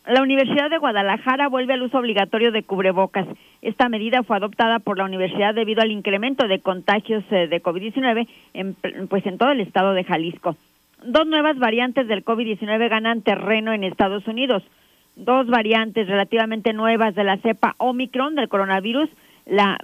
La 0.06 0.20
Universidad 0.20 0.68
de 0.68 0.76
Guadalajara 0.78 1.48
vuelve 1.48 1.74
al 1.74 1.82
uso 1.82 1.98
obligatorio 1.98 2.50
de 2.50 2.64
cubrebocas. 2.64 3.28
Esta 3.62 3.88
medida 3.88 4.24
fue 4.24 4.36
adoptada 4.36 4.80
por 4.80 4.98
la 4.98 5.04
universidad 5.04 5.54
debido 5.54 5.80
al 5.80 5.92
incremento 5.92 6.48
de 6.48 6.58
contagios 6.58 7.22
eh, 7.30 7.46
de 7.46 7.62
COVID-19 7.62 8.26
en, 8.52 8.74
pues 9.08 9.24
en 9.26 9.38
todo 9.38 9.52
el 9.52 9.60
estado 9.60 9.94
de 9.94 10.02
Jalisco. 10.02 10.56
Dos 11.04 11.28
nuevas 11.28 11.56
variantes 11.58 12.08
del 12.08 12.24
COVID-19 12.24 12.88
ganan 12.88 13.22
terreno 13.22 13.72
en 13.72 13.84
Estados 13.84 14.26
Unidos. 14.26 14.64
Dos 15.14 15.46
variantes 15.46 16.08
relativamente 16.08 16.72
nuevas 16.72 17.14
de 17.14 17.22
la 17.22 17.36
cepa 17.36 17.76
Omicron 17.78 18.34
del 18.34 18.48
coronavirus, 18.48 19.08
la 19.46 19.78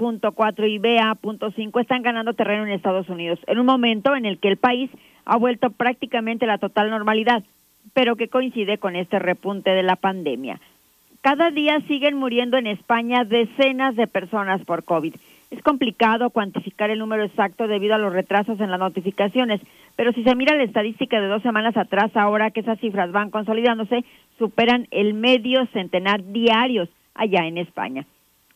BA.4 0.00 0.68
y 0.68 0.78
BA.5, 0.78 1.80
están 1.80 2.02
ganando 2.02 2.34
terreno 2.34 2.64
en 2.64 2.72
Estados 2.72 3.08
Unidos, 3.08 3.38
en 3.46 3.58
un 3.58 3.66
momento 3.66 4.16
en 4.16 4.26
el 4.26 4.38
que 4.38 4.48
el 4.48 4.56
país 4.56 4.90
ha 5.24 5.36
vuelto 5.36 5.70
prácticamente 5.70 6.46
a 6.46 6.48
la 6.48 6.58
total 6.58 6.90
normalidad 6.90 7.42
pero 7.92 8.16
que 8.16 8.28
coincide 8.28 8.78
con 8.78 8.96
este 8.96 9.18
repunte 9.18 9.70
de 9.70 9.82
la 9.82 9.96
pandemia. 9.96 10.60
Cada 11.22 11.50
día 11.50 11.80
siguen 11.86 12.16
muriendo 12.16 12.56
en 12.56 12.66
España 12.66 13.24
decenas 13.24 13.94
de 13.96 14.06
personas 14.06 14.64
por 14.64 14.84
COVID. 14.84 15.14
Es 15.50 15.62
complicado 15.62 16.30
cuantificar 16.30 16.90
el 16.90 17.00
número 17.00 17.24
exacto 17.24 17.66
debido 17.66 17.94
a 17.94 17.98
los 17.98 18.12
retrasos 18.12 18.60
en 18.60 18.70
las 18.70 18.78
notificaciones, 18.78 19.60
pero 19.96 20.12
si 20.12 20.22
se 20.22 20.34
mira 20.34 20.54
la 20.54 20.62
estadística 20.62 21.20
de 21.20 21.26
dos 21.26 21.42
semanas 21.42 21.76
atrás, 21.76 22.16
ahora 22.16 22.52
que 22.52 22.60
esas 22.60 22.78
cifras 22.78 23.10
van 23.12 23.30
consolidándose, 23.30 24.04
superan 24.38 24.86
el 24.90 25.12
medio 25.12 25.66
centenar 25.72 26.24
diarios 26.24 26.88
allá 27.14 27.46
en 27.46 27.58
España. 27.58 28.06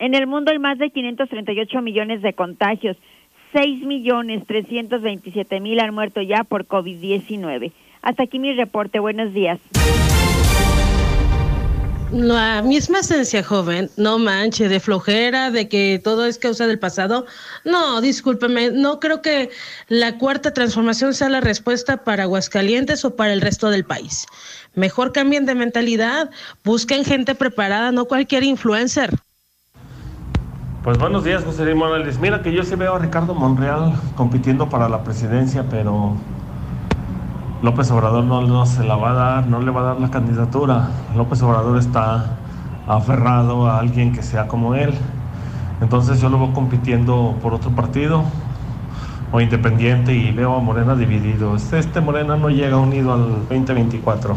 En 0.04 0.12
el 0.12 0.26
mundo 0.26 0.50
hay 0.50 0.58
más 0.58 0.76
de 0.76 0.90
538 0.90 1.80
millones 1.80 2.20
de 2.20 2.34
contagios, 2.34 2.98
6.327.000 3.54 5.80
han 5.80 5.94
muerto 5.94 6.20
ya 6.20 6.44
por 6.44 6.66
COVID-19. 6.66 7.72
Hasta 8.02 8.24
aquí 8.24 8.38
mi 8.38 8.52
reporte. 8.52 8.98
Buenos 8.98 9.32
días. 9.32 9.58
La 12.12 12.60
misma 12.60 12.98
esencia 12.98 13.42
joven, 13.42 13.88
no 13.96 14.18
manche, 14.18 14.68
de 14.68 14.78
flojera, 14.78 15.50
de 15.50 15.70
que 15.70 15.98
todo 16.04 16.26
es 16.26 16.36
causa 16.36 16.66
del 16.66 16.78
pasado. 16.78 17.24
No, 17.64 18.02
discúlpeme, 18.02 18.72
no 18.72 19.00
creo 19.00 19.22
que 19.22 19.48
la 19.88 20.18
cuarta 20.18 20.52
transformación 20.52 21.14
sea 21.14 21.30
la 21.30 21.40
respuesta 21.40 22.04
para 22.04 22.24
Aguascalientes 22.24 23.06
o 23.06 23.16
para 23.16 23.32
el 23.32 23.40
resto 23.40 23.70
del 23.70 23.86
país. 23.86 24.26
Mejor 24.74 25.12
cambien 25.12 25.46
de 25.46 25.54
mentalidad, 25.54 26.30
busquen 26.62 27.06
gente 27.06 27.34
preparada, 27.34 27.90
no 27.90 28.04
cualquier 28.04 28.42
influencer. 28.42 29.08
Pues 30.84 30.98
buenos 30.98 31.24
días, 31.24 31.42
José 31.42 31.64
Luis 31.64 31.76
Morales. 31.76 32.18
Mira 32.18 32.42
que 32.42 32.52
yo 32.52 32.62
sí 32.62 32.74
veo 32.74 32.96
a 32.96 32.98
Ricardo 32.98 33.34
Monreal 33.34 33.94
compitiendo 34.16 34.68
para 34.68 34.86
la 34.86 35.02
presidencia, 35.02 35.64
pero 35.70 36.12
López 37.62 37.90
Obrador 37.90 38.22
no, 38.22 38.42
no, 38.42 38.66
se 38.66 38.84
la 38.84 38.94
va 38.94 39.12
a 39.12 39.14
dar, 39.14 39.46
no 39.46 39.62
le 39.62 39.70
va 39.70 39.80
a 39.80 39.84
dar 39.84 40.00
la 40.02 40.10
candidatura. 40.10 40.90
López 41.16 41.40
Obrador 41.40 41.78
está 41.78 42.36
aferrado 42.86 43.66
a 43.66 43.78
alguien 43.78 44.12
que 44.12 44.22
sea 44.22 44.46
como 44.46 44.74
él. 44.74 44.92
Entonces 45.80 46.20
yo 46.20 46.28
lo 46.28 46.38
veo 46.38 46.52
compitiendo 46.52 47.34
por 47.40 47.54
otro 47.54 47.70
partido 47.70 48.22
o 49.32 49.40
independiente 49.40 50.12
y 50.12 50.32
veo 50.32 50.54
a 50.54 50.60
Morena 50.60 50.94
dividido. 50.94 51.56
Este, 51.56 51.78
este 51.78 52.02
Morena 52.02 52.36
no 52.36 52.50
llega 52.50 52.76
unido 52.76 53.14
al 53.14 53.30
2024. 53.48 54.36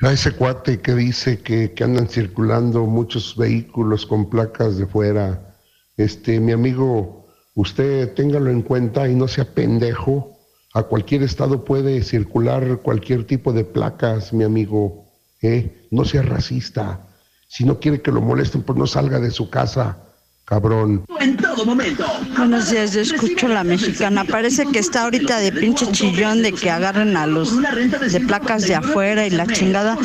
A 0.00 0.12
ese 0.12 0.32
cuate 0.32 0.80
que 0.80 0.94
dice 0.94 1.40
que, 1.40 1.72
que 1.72 1.84
andan 1.84 2.08
circulando 2.08 2.86
muchos 2.86 3.36
vehículos 3.36 4.06
con 4.06 4.30
placas 4.30 4.76
de 4.78 4.86
fuera, 4.86 5.56
este, 5.96 6.40
mi 6.40 6.52
amigo, 6.52 7.26
usted 7.54 8.14
téngalo 8.14 8.50
en 8.50 8.62
cuenta 8.62 9.08
y 9.08 9.14
no 9.14 9.28
sea 9.28 9.44
pendejo 9.44 10.32
a 10.74 10.84
cualquier 10.84 11.22
estado 11.22 11.64
puede 11.64 12.02
circular 12.02 12.78
cualquier 12.78 13.26
tipo 13.26 13.52
de 13.52 13.64
placas, 13.64 14.32
mi 14.32 14.44
amigo. 14.44 15.12
¿eh? 15.42 15.86
No 15.90 16.04
sea 16.04 16.22
racista. 16.22 17.08
Si 17.46 17.64
no 17.64 17.78
quiere 17.78 18.00
que 18.00 18.10
lo 18.10 18.22
molesten, 18.22 18.62
pues 18.62 18.78
no 18.78 18.86
salga 18.86 19.20
de 19.20 19.30
su 19.30 19.50
casa, 19.50 20.11
cabrón. 20.52 21.02
En 21.18 21.34
todo 21.38 21.64
momento. 21.64 22.04
Buenos 22.36 22.70
días, 22.70 22.92
yo 22.92 23.00
escucho 23.00 23.48
la 23.48 23.64
mexicana. 23.64 24.22
Parece 24.26 24.66
que 24.66 24.80
está 24.80 25.04
ahorita 25.04 25.38
de 25.38 25.50
pinche 25.50 25.90
chillón 25.92 26.42
de 26.42 26.52
que 26.52 26.68
agarren 26.68 27.16
a 27.16 27.26
los 27.26 27.56
de 27.56 28.20
placas 28.20 28.64
de 28.68 28.74
afuera 28.74 29.26
y 29.26 29.30
la 29.30 29.46
chingada. 29.46 29.96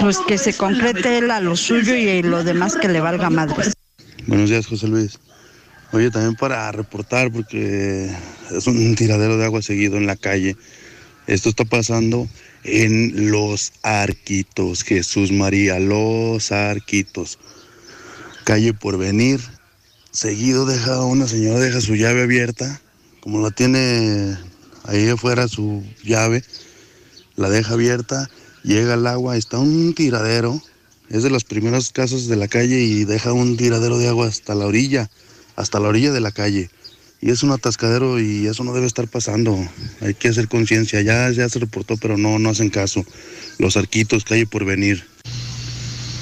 Pues 0.00 0.18
que 0.26 0.38
se 0.38 0.54
concrete 0.54 1.18
él 1.18 1.30
a 1.30 1.40
lo 1.40 1.54
suyo 1.54 1.94
y 1.94 2.20
lo 2.22 2.42
demás 2.42 2.74
que 2.74 2.88
le 2.88 3.00
valga 3.00 3.30
madre. 3.30 3.70
Buenos 4.26 4.50
días, 4.50 4.66
José 4.66 4.88
Luis. 4.88 5.20
Oye, 5.92 6.10
también 6.10 6.34
para 6.34 6.72
reportar, 6.72 7.30
porque 7.30 8.10
es 8.50 8.66
un 8.66 8.96
tiradero 8.96 9.36
de 9.36 9.44
agua 9.44 9.62
seguido 9.62 9.98
en 9.98 10.08
la 10.08 10.16
calle. 10.16 10.56
Esto 11.28 11.50
está 11.50 11.64
pasando 11.64 12.26
en 12.64 13.30
Los 13.30 13.72
Arquitos, 13.84 14.82
Jesús 14.82 15.30
María, 15.30 15.78
Los 15.78 16.50
Arquitos. 16.50 17.38
Calle 18.42 18.74
por 18.74 18.98
venir. 18.98 19.38
Seguido 20.12 20.66
deja 20.66 21.00
una 21.04 21.26
señora, 21.26 21.58
deja 21.58 21.80
su 21.80 21.96
llave 21.96 22.22
abierta, 22.22 22.80
como 23.20 23.40
la 23.40 23.50
tiene 23.50 24.36
ahí 24.84 25.08
afuera 25.08 25.48
su 25.48 25.82
llave, 26.04 26.44
la 27.34 27.48
deja 27.48 27.74
abierta, 27.74 28.28
llega 28.62 28.94
el 28.94 29.06
agua, 29.06 29.36
está 29.36 29.58
un 29.58 29.94
tiradero. 29.94 30.60
Es 31.08 31.22
de 31.22 31.30
las 31.30 31.44
primeras 31.44 31.90
casas 31.90 32.26
de 32.26 32.36
la 32.36 32.48
calle 32.48 32.80
y 32.80 33.04
deja 33.04 33.32
un 33.32 33.56
tiradero 33.56 33.98
de 33.98 34.08
agua 34.08 34.28
hasta 34.28 34.54
la 34.54 34.66
orilla 34.66 35.10
hasta 35.56 35.80
la 35.80 35.88
orilla 35.88 36.12
de 36.12 36.20
la 36.20 36.32
calle. 36.32 36.70
Y 37.20 37.30
es 37.30 37.42
un 37.42 37.52
atascadero 37.52 38.18
y 38.18 38.46
eso 38.46 38.64
no 38.64 38.72
debe 38.72 38.86
estar 38.86 39.06
pasando. 39.06 39.56
Hay 40.00 40.14
que 40.14 40.28
hacer 40.28 40.48
conciencia. 40.48 41.00
Ya, 41.02 41.30
ya 41.30 41.48
se 41.48 41.60
reportó, 41.60 41.96
pero 41.96 42.18
no, 42.18 42.38
no 42.38 42.50
hacen 42.50 42.68
caso. 42.68 43.04
Los 43.58 43.76
arquitos, 43.76 44.24
calle 44.24 44.46
por 44.46 44.64
venir. 44.64 45.04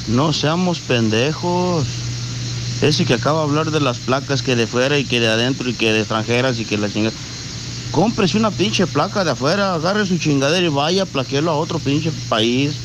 No 0.08 0.32
seamos 0.32 0.78
pendejos. 0.80 1.86
Ese 2.82 3.04
que 3.04 3.14
acaba 3.14 3.40
de 3.40 3.48
hablar 3.48 3.70
de 3.70 3.80
las 3.80 3.98
placas 3.98 4.42
que 4.42 4.56
de 4.56 4.66
fuera 4.66 4.98
y 4.98 5.04
que 5.04 5.20
de 5.20 5.28
adentro 5.28 5.68
y 5.68 5.74
que 5.74 5.92
de 5.92 6.00
extranjeras 6.00 6.58
y 6.58 6.64
que 6.64 6.78
la 6.78 6.88
chingada. 6.88 7.14
Cómprese 7.92 8.38
una 8.38 8.50
pinche 8.50 8.86
placa 8.86 9.22
de 9.22 9.32
afuera, 9.32 9.74
agarre 9.74 10.06
su 10.06 10.16
chingadera 10.16 10.64
y 10.64 10.70
vaya 10.70 11.02
a 11.02 11.06
plaquearlo 11.06 11.50
a 11.50 11.56
otro 11.56 11.78
pinche 11.78 12.10
país. 12.28 12.80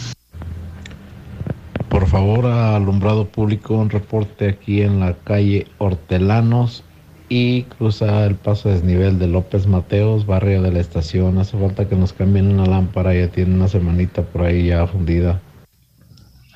Por 1.89 2.07
favor, 2.07 2.45
alumbrado 2.45 3.25
público, 3.25 3.75
un 3.75 3.89
reporte 3.89 4.49
aquí 4.49 4.81
en 4.81 4.99
la 4.99 5.13
calle 5.13 5.67
Hortelanos 5.77 6.83
y 7.29 7.63
cruza 7.63 8.25
el 8.25 8.35
paso 8.35 8.67
desnivel 8.69 9.17
de 9.17 9.27
López 9.27 9.65
Mateos, 9.65 10.25
barrio 10.25 10.61
de 10.61 10.71
la 10.71 10.79
estación. 10.81 11.37
Hace 11.37 11.57
falta 11.57 11.87
que 11.87 11.95
nos 11.95 12.11
cambien 12.11 12.51
una 12.51 12.65
lámpara, 12.65 13.13
ya 13.13 13.29
tiene 13.29 13.55
una 13.55 13.69
semanita 13.69 14.23
por 14.23 14.41
ahí 14.43 14.67
ya 14.67 14.85
fundida. 14.87 15.39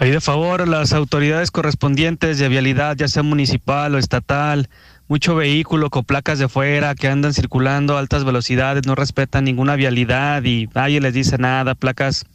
Ahí 0.01 0.11
de 0.11 0.21
favor, 0.21 0.65
las 0.65 0.93
autoridades 0.93 1.51
correspondientes 1.51 2.37
de 2.37 2.47
vialidad, 2.47 2.95
ya 2.95 3.09
sea 3.09 3.21
municipal 3.21 3.93
o 3.93 3.97
estatal, 3.97 4.69
mucho 5.09 5.35
vehículo 5.35 5.89
con 5.89 6.05
placas 6.05 6.39
de 6.39 6.47
fuera 6.47 6.95
que 6.95 7.09
andan 7.09 7.33
circulando 7.33 7.97
a 7.97 7.99
altas 7.99 8.23
velocidades, 8.23 8.87
no 8.87 8.95
respetan 8.95 9.43
ninguna 9.43 9.75
vialidad 9.75 10.41
y 10.45 10.69
nadie 10.73 11.01
les 11.01 11.13
dice 11.13 11.37
nada, 11.37 11.75
placas 11.75 12.25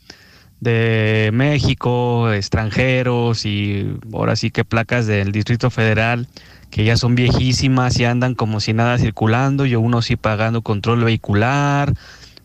de 0.61 1.31
México, 1.33 2.31
extranjeros 2.31 3.47
y 3.47 3.97
ahora 4.13 4.37
sí 4.37 4.51
que 4.51 4.67
placas 4.67 5.07
del 5.07 5.33
Distrito 5.33 5.71
Federal 5.71 6.29
que 6.71 6.85
ya 6.85 6.99
son 6.99 7.15
viejísimas 7.15 7.99
y 7.99 8.05
andan 8.05 8.35
como 8.35 8.61
si 8.61 8.75
nada 8.75 8.99
circulando, 8.99 9.65
y 9.65 9.75
uno 9.75 10.03
sí 10.03 10.17
pagando 10.17 10.61
control 10.61 11.05
vehicular, 11.05 11.95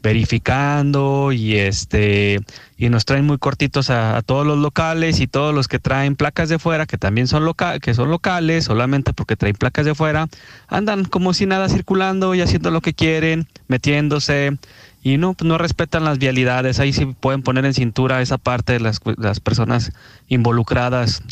verificando 0.01 1.31
y 1.31 1.57
este 1.57 2.39
y 2.77 2.89
nos 2.89 3.05
traen 3.05 3.25
muy 3.25 3.37
cortitos 3.37 3.89
a, 3.89 4.21
todos 4.21 4.47
los 4.47 4.57
locales 4.57 5.19
y 5.19 5.27
todos 5.27 5.53
los 5.53 5.67
que 5.67 5.79
traen 5.79 6.15
placas 6.15 6.49
de 6.49 6.59
fuera 6.59 6.85
que 6.85 6.97
también 6.97 7.27
son 7.27 7.45
loca 7.45 7.79
que 7.79 7.93
son 7.93 8.09
locales 8.09 8.65
solamente 8.65 9.13
porque 9.13 9.35
traen 9.35 9.55
placas 9.55 9.85
de 9.85 9.95
fuera 9.95 10.27
andan 10.67 11.05
como 11.05 11.33
si 11.33 11.45
nada 11.45 11.69
circulando 11.69 12.35
y 12.35 12.41
haciendo 12.41 12.71
lo 12.71 12.81
que 12.81 12.93
quieren 12.93 13.47
metiéndose 13.67 14.57
y 15.01 15.17
no, 15.17 15.35
no 15.41 15.57
respetan 15.57 16.03
las 16.03 16.17
vialidades. 16.17 16.79
Ahí 16.79 16.93
sí 16.93 17.05
pueden 17.05 17.41
poner 17.41 17.65
en 17.65 17.73
cintura 17.73 18.21
esa 18.21 18.37
parte 18.37 18.73
de 18.73 18.79
las, 18.79 18.99
las 19.17 19.39
personas 19.39 19.91
involucradas 20.27 21.23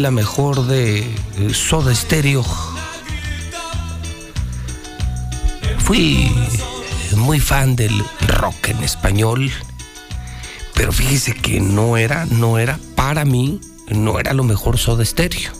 la 0.00 0.10
mejor 0.10 0.66
de 0.66 1.04
Soda 1.52 1.94
Stereo. 1.94 2.44
fui 5.78 6.30
muy 7.16 7.40
fan 7.40 7.76
del 7.76 8.02
rock 8.28 8.68
en 8.68 8.82
español, 8.82 9.50
pero 10.74 10.92
fíjese 10.92 11.34
que 11.34 11.60
no 11.60 11.96
era, 11.96 12.26
no 12.26 12.58
era 12.58 12.78
para 12.94 13.24
mí, 13.24 13.60
no 13.88 14.18
era 14.18 14.32
lo 14.32 14.44
mejor 14.44 14.78
Soda 14.78 15.04
Stereo. 15.04 15.52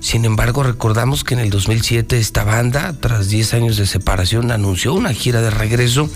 Sin 0.00 0.24
embargo, 0.24 0.62
recordamos 0.62 1.24
que 1.24 1.34
en 1.34 1.40
el 1.40 1.50
2007 1.50 2.18
esta 2.18 2.44
banda, 2.44 2.94
tras 3.00 3.28
10 3.28 3.54
años 3.54 3.76
de 3.76 3.86
separación, 3.86 4.52
anunció 4.52 4.94
una 4.94 5.12
gira 5.12 5.42
de 5.42 5.50
regreso 5.50 6.08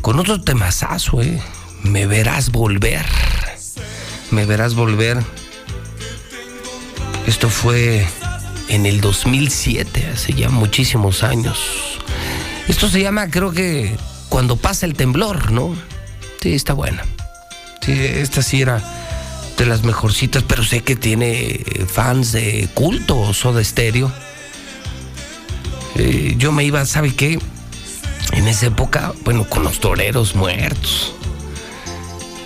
con 0.00 0.18
otro 0.18 0.40
temazazo, 0.40 1.22
¿eh? 1.22 1.40
Me 1.82 2.06
verás 2.06 2.50
volver. 2.50 3.04
Me 4.30 4.46
verás 4.46 4.74
volver. 4.74 5.22
Esto 7.42 7.50
fue 7.50 8.06
en 8.68 8.86
el 8.86 9.00
2007, 9.00 10.10
hace 10.14 10.32
ya 10.32 10.48
muchísimos 10.48 11.24
años. 11.24 11.58
Esto 12.68 12.88
se 12.88 13.02
llama, 13.02 13.30
creo 13.30 13.50
que, 13.50 13.96
cuando 14.28 14.54
pasa 14.54 14.86
el 14.86 14.94
temblor, 14.94 15.50
¿no? 15.50 15.74
Sí, 16.40 16.54
está 16.54 16.72
buena. 16.72 17.04
Sí, 17.80 17.94
esta 17.94 18.42
sí 18.42 18.62
era 18.62 18.80
de 19.58 19.66
las 19.66 19.82
mejorcitas, 19.82 20.44
pero 20.44 20.62
sé 20.62 20.84
que 20.84 20.94
tiene 20.94 21.64
fans 21.88 22.30
de 22.30 22.68
culto 22.74 23.34
Soda 23.34 23.64
Stereo. 23.64 24.12
Eh, 25.96 26.36
yo 26.38 26.52
me 26.52 26.62
iba, 26.62 26.86
¿sabe 26.86 27.12
qué? 27.12 27.40
En 28.34 28.46
esa 28.46 28.66
época, 28.66 29.14
bueno, 29.24 29.48
con 29.48 29.64
los 29.64 29.80
toreros 29.80 30.36
muertos, 30.36 31.12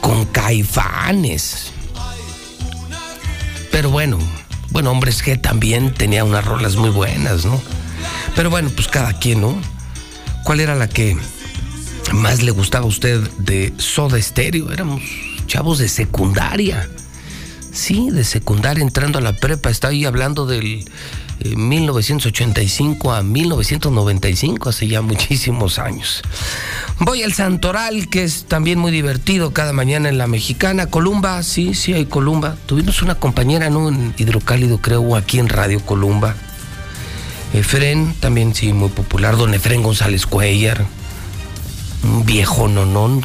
con 0.01 0.25
caifanes. 0.25 1.71
Pero 3.71 3.91
bueno, 3.91 4.19
bueno, 4.77 4.91
hombres 4.91 5.23
que 5.23 5.39
también 5.39 5.95
tenía 5.95 6.23
unas 6.23 6.45
rolas 6.45 6.77
muy 6.77 6.91
buenas, 6.91 7.47
¿no? 7.47 7.63
Pero 8.35 8.51
bueno, 8.51 8.69
pues 8.77 8.89
cada 8.89 9.15
quien, 9.15 9.41
¿no? 9.41 9.59
¿Cuál 10.45 10.61
era 10.61 10.75
la 10.75 10.87
que 10.87 11.17
más 12.13 12.43
le 12.43 12.51
gustaba 12.51 12.85
a 12.85 12.87
usted 12.87 13.23
de 13.39 13.73
Soda 13.79 14.21
Stereo? 14.21 14.71
Éramos 14.71 15.01
chavos 15.47 15.79
de 15.79 15.89
secundaria. 15.89 16.91
Sí, 17.73 18.11
de 18.11 18.23
secundaria 18.23 18.83
entrando 18.83 19.19
a 19.19 19.23
la 19.23 19.33
prepa. 19.33 19.71
Estaba 19.71 19.93
ahí 19.93 20.05
hablando 20.05 20.45
del 20.45 20.85
1985 21.41 23.13
a 23.13 23.23
1995, 23.23 24.69
hace 24.69 24.89
ya 24.89 25.03
muchísimos 25.03 25.79
años. 25.79 26.23
Voy 26.99 27.23
al 27.23 27.33
Santoral, 27.33 28.09
que 28.09 28.25
es 28.25 28.47
también 28.47 28.79
muy 28.79 28.91
divertido 28.91 29.53
cada 29.53 29.73
mañana 29.73 30.09
en 30.09 30.19
la 30.19 30.27
mexicana. 30.27 30.87
Columba, 30.87 31.43
sí, 31.43 31.75
sí 31.75 31.93
hay 31.93 32.07
Columba. 32.07 32.57
Tuvimos 32.67 33.03
una 33.03 33.17
compañera. 33.17 33.67
En 33.67 34.15
Hidrocálido, 34.17 34.79
creo, 34.79 35.17
aquí 35.17 35.39
en 35.39 35.49
Radio 35.49 35.81
Columba. 35.81 36.35
Efren, 37.53 38.15
también 38.21 38.55
sí, 38.55 38.73
muy 38.73 38.89
popular. 38.89 39.37
Don 39.37 39.55
Efren 39.55 39.83
González 39.83 40.27
Cuellar. 40.27 40.87
Un 42.03 42.25
viejo 42.25 42.69
nonón 42.69 43.25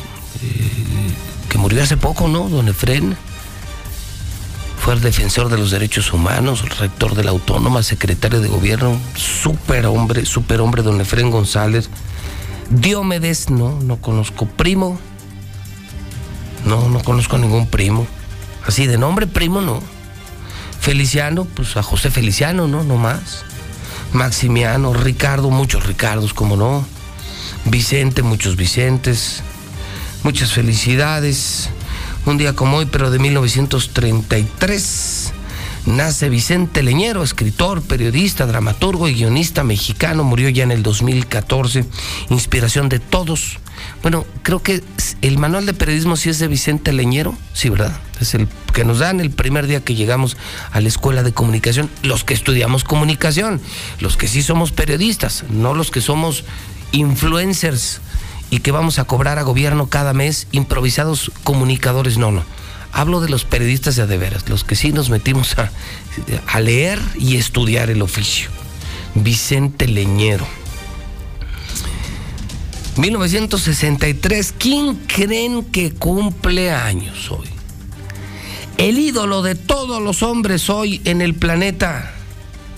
que 1.49 1.57
murió 1.57 1.83
hace 1.83 1.97
poco, 1.97 2.27
¿no? 2.27 2.49
Don 2.49 2.67
Efren 2.67 3.15
fue 4.81 4.95
el 4.95 5.01
defensor 5.01 5.49
de 5.49 5.59
los 5.59 5.69
derechos 5.69 6.11
humanos, 6.11 6.79
rector 6.79 7.13
de 7.13 7.23
la 7.23 7.29
Autónoma, 7.29 7.83
secretario 7.83 8.41
de 8.41 8.47
gobierno, 8.47 8.99
super 9.13 9.85
hombre, 9.85 10.25
super 10.25 10.59
hombre, 10.59 10.81
don 10.81 10.99
Efren 10.99 11.29
González. 11.29 11.87
Diomedes, 12.71 13.51
no, 13.51 13.79
no 13.79 13.97
conozco. 13.97 14.47
Primo, 14.47 14.99
no, 16.65 16.89
no 16.89 17.03
conozco 17.03 17.37
ningún 17.37 17.67
primo. 17.67 18.07
Así 18.65 18.87
de 18.87 18.97
nombre, 18.97 19.27
primo, 19.27 19.61
no. 19.61 19.83
Feliciano, 20.79 21.45
pues 21.45 21.77
a 21.77 21.83
José 21.83 22.09
Feliciano, 22.09 22.67
no, 22.67 22.83
no 22.83 22.97
más. 22.97 23.45
Maximiano, 24.13 24.93
Ricardo, 24.95 25.51
muchos 25.51 25.85
Ricardos, 25.85 26.33
como 26.33 26.55
no. 26.55 26.83
Vicente, 27.65 28.23
muchos 28.23 28.55
Vicentes. 28.55 29.43
Muchas 30.23 30.53
felicidades 30.53 31.69
un 32.26 32.38
día 32.38 32.53
como 32.53 32.77
hoy, 32.77 32.85
pero 32.85 33.11
de 33.11 33.19
1933, 33.19 35.34
nace 35.85 36.30
Vicente 36.30 36.81
Leñero, 36.84 37.23
escritor, 37.23 37.81
periodista, 37.81 38.45
dramaturgo 38.45 39.07
y 39.07 39.15
guionista 39.15 39.64
mexicano. 39.64 40.23
Murió 40.23 40.49
ya 40.49 40.64
en 40.64 40.72
el 40.72 40.84
2014. 40.84 41.85
Inspiración 42.30 42.89
de 42.89 42.99
todos. 42.99 43.57
Bueno, 44.03 44.26
creo 44.43 44.61
que 44.61 44.84
el 45.22 45.39
manual 45.39 45.65
de 45.65 45.73
periodismo 45.73 46.15
sí 46.15 46.30
es 46.30 46.39
de 46.39 46.48
Vicente 46.48 46.93
Leñero, 46.93 47.35
sí, 47.53 47.69
¿verdad? 47.69 47.99
Es 48.19 48.35
el 48.35 48.48
que 48.73 48.85
nos 48.85 48.99
dan 48.99 49.19
el 49.19 49.31
primer 49.31 49.65
día 49.65 49.84
que 49.84 49.95
llegamos 49.95 50.38
a 50.72 50.80
la 50.81 50.88
escuela 50.88 51.23
de 51.23 51.34
comunicación, 51.34 51.89
los 52.03 52.23
que 52.23 52.35
estudiamos 52.35 52.84
comunicación, 52.84 53.60
los 53.99 54.18
que 54.18 54.27
sí 54.27 54.43
somos 54.43 54.72
periodistas, 54.72 55.45
no 55.49 55.73
los 55.73 55.89
que 55.89 56.02
somos 56.02 56.43
influencers 56.91 58.02
y 58.51 58.59
que 58.59 58.71
vamos 58.71 58.99
a 58.99 59.05
cobrar 59.05 59.39
a 59.39 59.43
gobierno 59.43 59.87
cada 59.87 60.13
mes 60.13 60.47
improvisados 60.51 61.31
comunicadores. 61.43 62.19
No, 62.19 62.31
no. 62.31 62.43
Hablo 62.91 63.21
de 63.21 63.29
los 63.29 63.45
periodistas 63.45 63.95
de 63.95 64.17
veras, 64.17 64.47
los 64.49 64.65
que 64.65 64.75
sí 64.75 64.91
nos 64.91 65.09
metimos 65.09 65.55
a, 65.57 66.59
leer 66.59 66.99
y 67.17 67.37
estudiar 67.37 67.89
el 67.89 68.01
oficio. 68.01 68.49
Vicente 69.15 69.87
Leñero. 69.87 70.45
1963, 72.97 74.53
¿quién 74.57 74.95
creen 75.07 75.63
que 75.63 75.93
cumple 75.93 76.71
años 76.71 77.31
hoy? 77.31 77.47
El 78.77 78.99
ídolo 78.99 79.41
de 79.41 79.55
todos 79.55 80.01
los 80.01 80.21
hombres 80.21 80.69
hoy 80.69 81.01
en 81.05 81.21
el 81.21 81.35
planeta. 81.35 82.11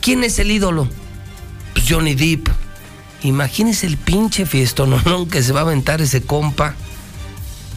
¿Quién 0.01 0.23
es 0.23 0.37
el 0.37 0.51
ídolo? 0.51 0.87
Pues 1.73 1.85
Johnny 1.89 2.13
Depp. 2.13 2.62
Imagínese 3.23 3.87
el 3.87 3.97
pinche 3.97 4.45
fiestón 4.45 5.01
que 5.29 5.41
se 5.41 5.53
va 5.53 5.61
a 5.61 5.63
aventar 5.63 6.01
ese 6.01 6.23
compa. 6.23 6.75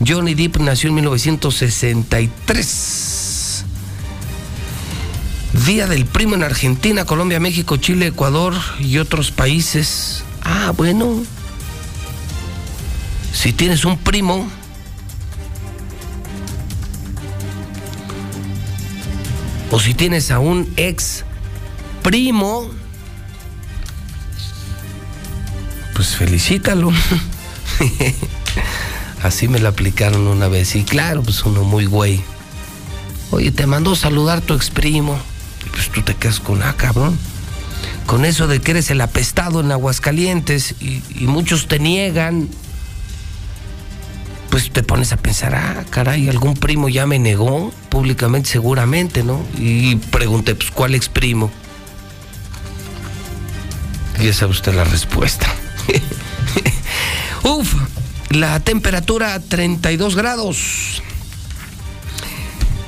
Johnny 0.04 0.34
Depp 0.34 0.56
nació 0.58 0.88
en 0.88 0.96
1963. 0.96 3.64
Día 5.64 5.86
del 5.86 6.04
primo 6.04 6.34
en 6.34 6.42
Argentina, 6.42 7.06
Colombia, 7.06 7.40
México, 7.40 7.76
Chile, 7.76 8.08
Ecuador 8.08 8.54
y 8.80 8.98
otros 8.98 9.30
países. 9.30 10.24
Ah, 10.42 10.72
bueno. 10.76 11.22
Si 13.32 13.52
tienes 13.52 13.84
un 13.84 13.98
primo, 13.98 14.50
o 19.70 19.78
si 19.78 19.94
tienes 19.94 20.30
a 20.30 20.38
un 20.38 20.72
ex 20.76 21.24
primo, 22.02 22.70
pues 25.96 26.14
felicítalo. 26.14 26.92
Así 29.22 29.48
me 29.48 29.58
la 29.58 29.70
aplicaron 29.70 30.26
una 30.26 30.46
vez. 30.46 30.76
Y 30.76 30.84
claro, 30.84 31.22
pues 31.22 31.42
uno 31.44 31.64
muy 31.64 31.86
güey. 31.86 32.20
Oye, 33.30 33.50
te 33.50 33.66
mandó 33.66 33.96
saludar 33.96 34.42
tu 34.42 34.54
ex 34.54 34.68
primo. 34.68 35.18
Pues 35.72 35.88
tú 35.88 36.02
te 36.02 36.14
quedas 36.14 36.38
con, 36.38 36.62
ah, 36.62 36.74
cabrón. 36.76 37.18
Con 38.04 38.26
eso 38.26 38.46
de 38.46 38.60
que 38.60 38.72
eres 38.72 38.90
el 38.90 39.00
apestado 39.00 39.60
en 39.60 39.72
Aguascalientes 39.72 40.74
y, 40.80 41.02
y 41.18 41.26
muchos 41.26 41.66
te 41.66 41.78
niegan. 41.78 42.48
Pues 44.50 44.70
te 44.70 44.82
pones 44.82 45.12
a 45.12 45.16
pensar, 45.16 45.54
ah, 45.54 45.84
caray, 45.88 46.28
algún 46.28 46.54
primo 46.54 46.90
ya 46.90 47.06
me 47.06 47.18
negó 47.18 47.72
públicamente, 47.88 48.50
seguramente, 48.50 49.24
¿no? 49.24 49.42
Y 49.58 49.96
pregunté, 49.96 50.54
pues, 50.54 50.70
¿cuál 50.70 50.94
ex 50.94 51.08
primo? 51.08 51.50
Y 54.20 54.28
esa 54.28 54.46
usted 54.46 54.74
la 54.74 54.84
respuesta. 54.84 55.46
Uf, 57.46 57.74
la 58.30 58.58
temperatura 58.58 59.38
32 59.38 60.16
grados. 60.16 61.00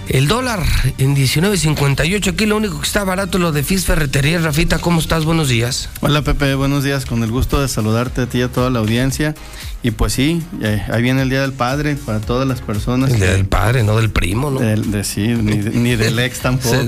El 0.09 0.27
dólar 0.27 0.65
en 0.99 1.15
19.58. 1.15 2.33
Aquí 2.33 2.45
lo 2.45 2.57
único 2.57 2.81
que 2.81 2.87
está 2.87 3.05
barato 3.05 3.39
es 3.39 3.43
lo 3.43 3.53
de 3.53 3.63
Fis 3.63 3.85
Ferretería. 3.85 4.41
Rafita, 4.41 4.81
¿cómo 4.81 4.99
estás? 4.99 5.25
Buenos 5.25 5.49
días. 5.49 5.91
Hola 6.01 6.23
Pepe, 6.23 6.57
buenos 6.57 6.83
días. 6.83 7.07
Con 7.07 7.23
el 7.23 7.31
gusto 7.31 7.61
de 7.61 7.69
saludarte 7.69 8.23
a 8.23 8.27
ti 8.27 8.39
y 8.39 8.43
a 8.43 8.49
toda 8.49 8.69
la 8.71 8.81
audiencia. 8.81 9.37
Y 9.85 9.93
pues 9.93 10.15
sí, 10.15 10.43
eh, 10.61 10.85
ahí 10.93 11.03
viene 11.03 11.23
el 11.23 11.31
Día 11.31 11.43
del 11.43 11.53
Padre 11.53 11.95
para 11.95 12.19
todas 12.19 12.49
las 12.49 12.61
personas. 12.61 13.13
El 13.13 13.21
Día 13.21 13.31
del 13.31 13.47
Padre, 13.47 13.85
no 13.85 13.97
del 13.97 14.11
primo, 14.11 14.51
¿no? 14.51 14.59
de, 14.59 15.05
sí, 15.05 15.29
ni, 15.29 15.59
ni, 15.59 15.95
del 15.95 16.19
ex 16.19 16.39
tampoco. 16.43 16.75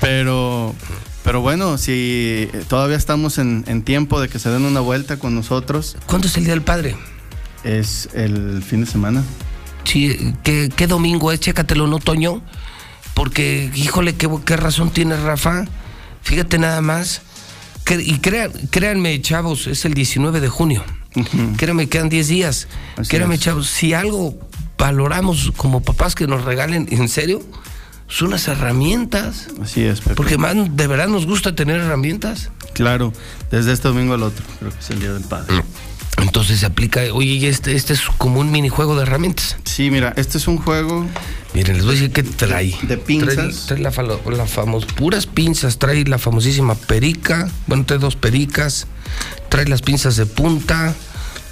Pero 0.00 0.74
pero 1.26 1.40
bueno, 1.40 1.76
si 1.76 2.48
todavía 2.68 2.96
estamos 2.96 3.38
en, 3.38 3.64
en, 3.66 3.82
tiempo 3.82 4.20
de 4.20 4.28
que 4.28 4.38
se 4.38 4.48
den 4.48 4.64
una 4.64 4.78
vuelta 4.78 5.18
con 5.18 5.34
nosotros. 5.34 5.96
¿Cuándo 6.06 6.28
es 6.28 6.36
el 6.36 6.44
Día 6.44 6.52
del 6.54 6.62
Padre? 6.62 6.94
Es 7.64 8.08
el 8.14 8.62
fin 8.62 8.82
de 8.82 8.86
semana. 8.86 9.24
Sí, 9.82 10.34
¿qué, 10.44 10.70
qué 10.74 10.86
domingo 10.86 11.32
es? 11.32 11.40
Chécatelo, 11.40 11.88
¿no, 11.88 11.98
Toño? 11.98 12.42
Porque, 13.12 13.72
híjole, 13.74 14.14
qué, 14.14 14.30
qué 14.44 14.56
razón 14.56 14.90
tiene 14.90 15.16
Rafa. 15.16 15.64
Fíjate 16.22 16.58
nada 16.58 16.80
más. 16.80 17.22
Y 17.90 18.18
crean, 18.18 18.52
créanme, 18.70 19.20
chavos, 19.20 19.66
es 19.66 19.84
el 19.84 19.94
19 19.94 20.38
de 20.38 20.48
junio. 20.48 20.84
Uh 21.16 21.22
-huh. 21.22 21.56
Créanme, 21.56 21.88
quedan 21.88 22.08
10 22.08 22.28
días. 22.28 22.68
Así 22.96 23.10
Créanme, 23.10 23.34
es. 23.34 23.40
chavos, 23.40 23.66
si 23.66 23.94
algo 23.94 24.38
valoramos 24.78 25.52
como 25.56 25.82
papás 25.82 26.14
que 26.14 26.28
nos 26.28 26.44
regalen, 26.44 26.86
en 26.88 27.08
serio, 27.08 27.42
son 28.08 28.30
las 28.30 28.48
herramientas. 28.48 29.48
Así 29.62 29.82
es, 29.82 30.00
Pepe. 30.00 30.14
Porque 30.14 30.38
más 30.38 30.54
de 30.54 30.86
verdad 30.86 31.08
nos 31.08 31.26
gusta 31.26 31.54
tener 31.54 31.80
herramientas. 31.80 32.50
Claro, 32.72 33.12
desde 33.50 33.72
este 33.72 33.88
domingo 33.88 34.14
al 34.14 34.22
otro, 34.22 34.44
creo 34.58 34.70
que 34.70 34.78
es 34.78 34.90
el 34.90 35.00
Día 35.00 35.12
del 35.12 35.24
Padre. 35.24 35.62
Entonces 36.18 36.60
se 36.60 36.66
aplica, 36.66 37.00
oye, 37.12 37.32
y 37.32 37.46
este, 37.46 37.76
este 37.76 37.92
es 37.92 38.02
como 38.18 38.40
un 38.40 38.50
minijuego 38.50 38.96
de 38.96 39.02
herramientas. 39.02 39.56
Sí, 39.64 39.90
mira, 39.90 40.14
este 40.16 40.38
es 40.38 40.48
un 40.48 40.56
juego. 40.56 41.06
Miren, 41.54 41.76
les 41.76 41.84
voy 41.84 41.92
a 41.92 42.00
decir 42.00 42.12
qué 42.12 42.22
trae. 42.22 42.74
De 42.82 42.96
pinzas. 42.96 43.66
Trae, 43.66 43.80
trae 43.80 44.06
la, 44.06 44.36
la 44.36 44.46
famos, 44.46 44.86
puras 44.86 45.26
pinzas, 45.26 45.78
trae 45.78 46.04
la 46.04 46.18
famosísima 46.18 46.74
perica, 46.74 47.50
bueno, 47.66 47.84
trae 47.84 47.98
dos 47.98 48.16
pericas, 48.16 48.86
trae 49.48 49.66
las 49.66 49.82
pinzas 49.82 50.16
de 50.16 50.26
punta, 50.26 50.94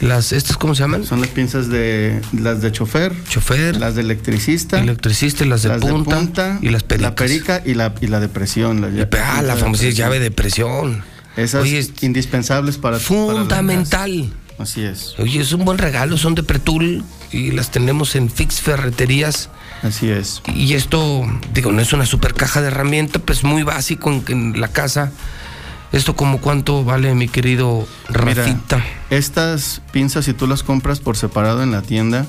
las, 0.01 0.33
¿estas 0.33 0.57
cómo 0.57 0.75
se 0.75 0.83
llaman? 0.83 1.05
Son 1.05 1.21
las 1.21 1.31
pinzas 1.31 1.69
de 1.69 2.21
las 2.33 2.61
de 2.61 2.73
chofer, 2.73 3.13
chofer, 3.29 3.77
las 3.77 3.95
de 3.95 4.03
electricista, 4.03 4.81
electricista 4.81 5.45
las 5.45 5.63
de 5.63 5.71
punta, 5.71 6.59
y 6.61 6.69
las 6.71 6.83
pericas. 6.83 7.11
la 7.11 7.15
perica 7.15 7.63
y 7.65 7.75
la, 7.75 7.95
y 8.01 8.09
la 8.09 8.21
de 8.21 8.29
presión. 8.29 8.81
La, 8.81 9.09
Ah, 9.25 9.43
la 9.43 9.57
famosa 9.57 9.89
llave 9.91 10.19
de 10.21 10.31
presión. 10.31 11.03
Esas 11.37 11.63
Oye, 11.63 11.87
indispensables 12.03 12.79
para 12.79 12.99
Fundamental. 12.99 14.33
Así 14.59 14.83
es. 14.83 15.15
Oye, 15.19 15.41
es 15.41 15.53
un 15.53 15.65
buen 15.65 15.79
regalo, 15.79 16.17
son 16.17 16.35
de 16.37 16.45
Pretul 16.45 17.03
y 17.33 17.51
las 17.51 17.71
tenemos 17.73 18.15
en 18.15 18.31
Fix 18.31 18.61
Ferreterías. 18.61 19.51
Así 19.83 20.09
es. 20.09 20.43
Y 20.55 20.75
esto, 20.75 21.27
digo, 21.53 21.73
no 21.73 21.81
es 21.81 21.93
una 21.93 22.07
super 22.07 22.35
caja 22.35 22.61
de 22.61 22.69
herramientas, 22.69 23.21
pues 23.25 23.43
muy 23.43 23.65
básico 23.65 24.11
en, 24.13 24.25
en 24.29 24.61
la 24.61 24.69
casa. 24.69 25.11
¿Esto 25.95 26.17
como 26.17 26.41
cuánto 26.41 26.85
vale, 26.85 27.15
mi 27.15 27.29
querido 27.29 27.87
Mira, 28.09 28.45
Rafita? 28.45 28.85
estas 29.11 29.81
pinzas, 29.93 30.25
si 30.25 30.33
tú 30.33 30.47
las 30.47 30.63
compras 30.63 30.99
por 30.99 31.17
separado 31.17 31.63
en 31.63 31.71
la 31.71 31.83
tienda, 31.83 32.27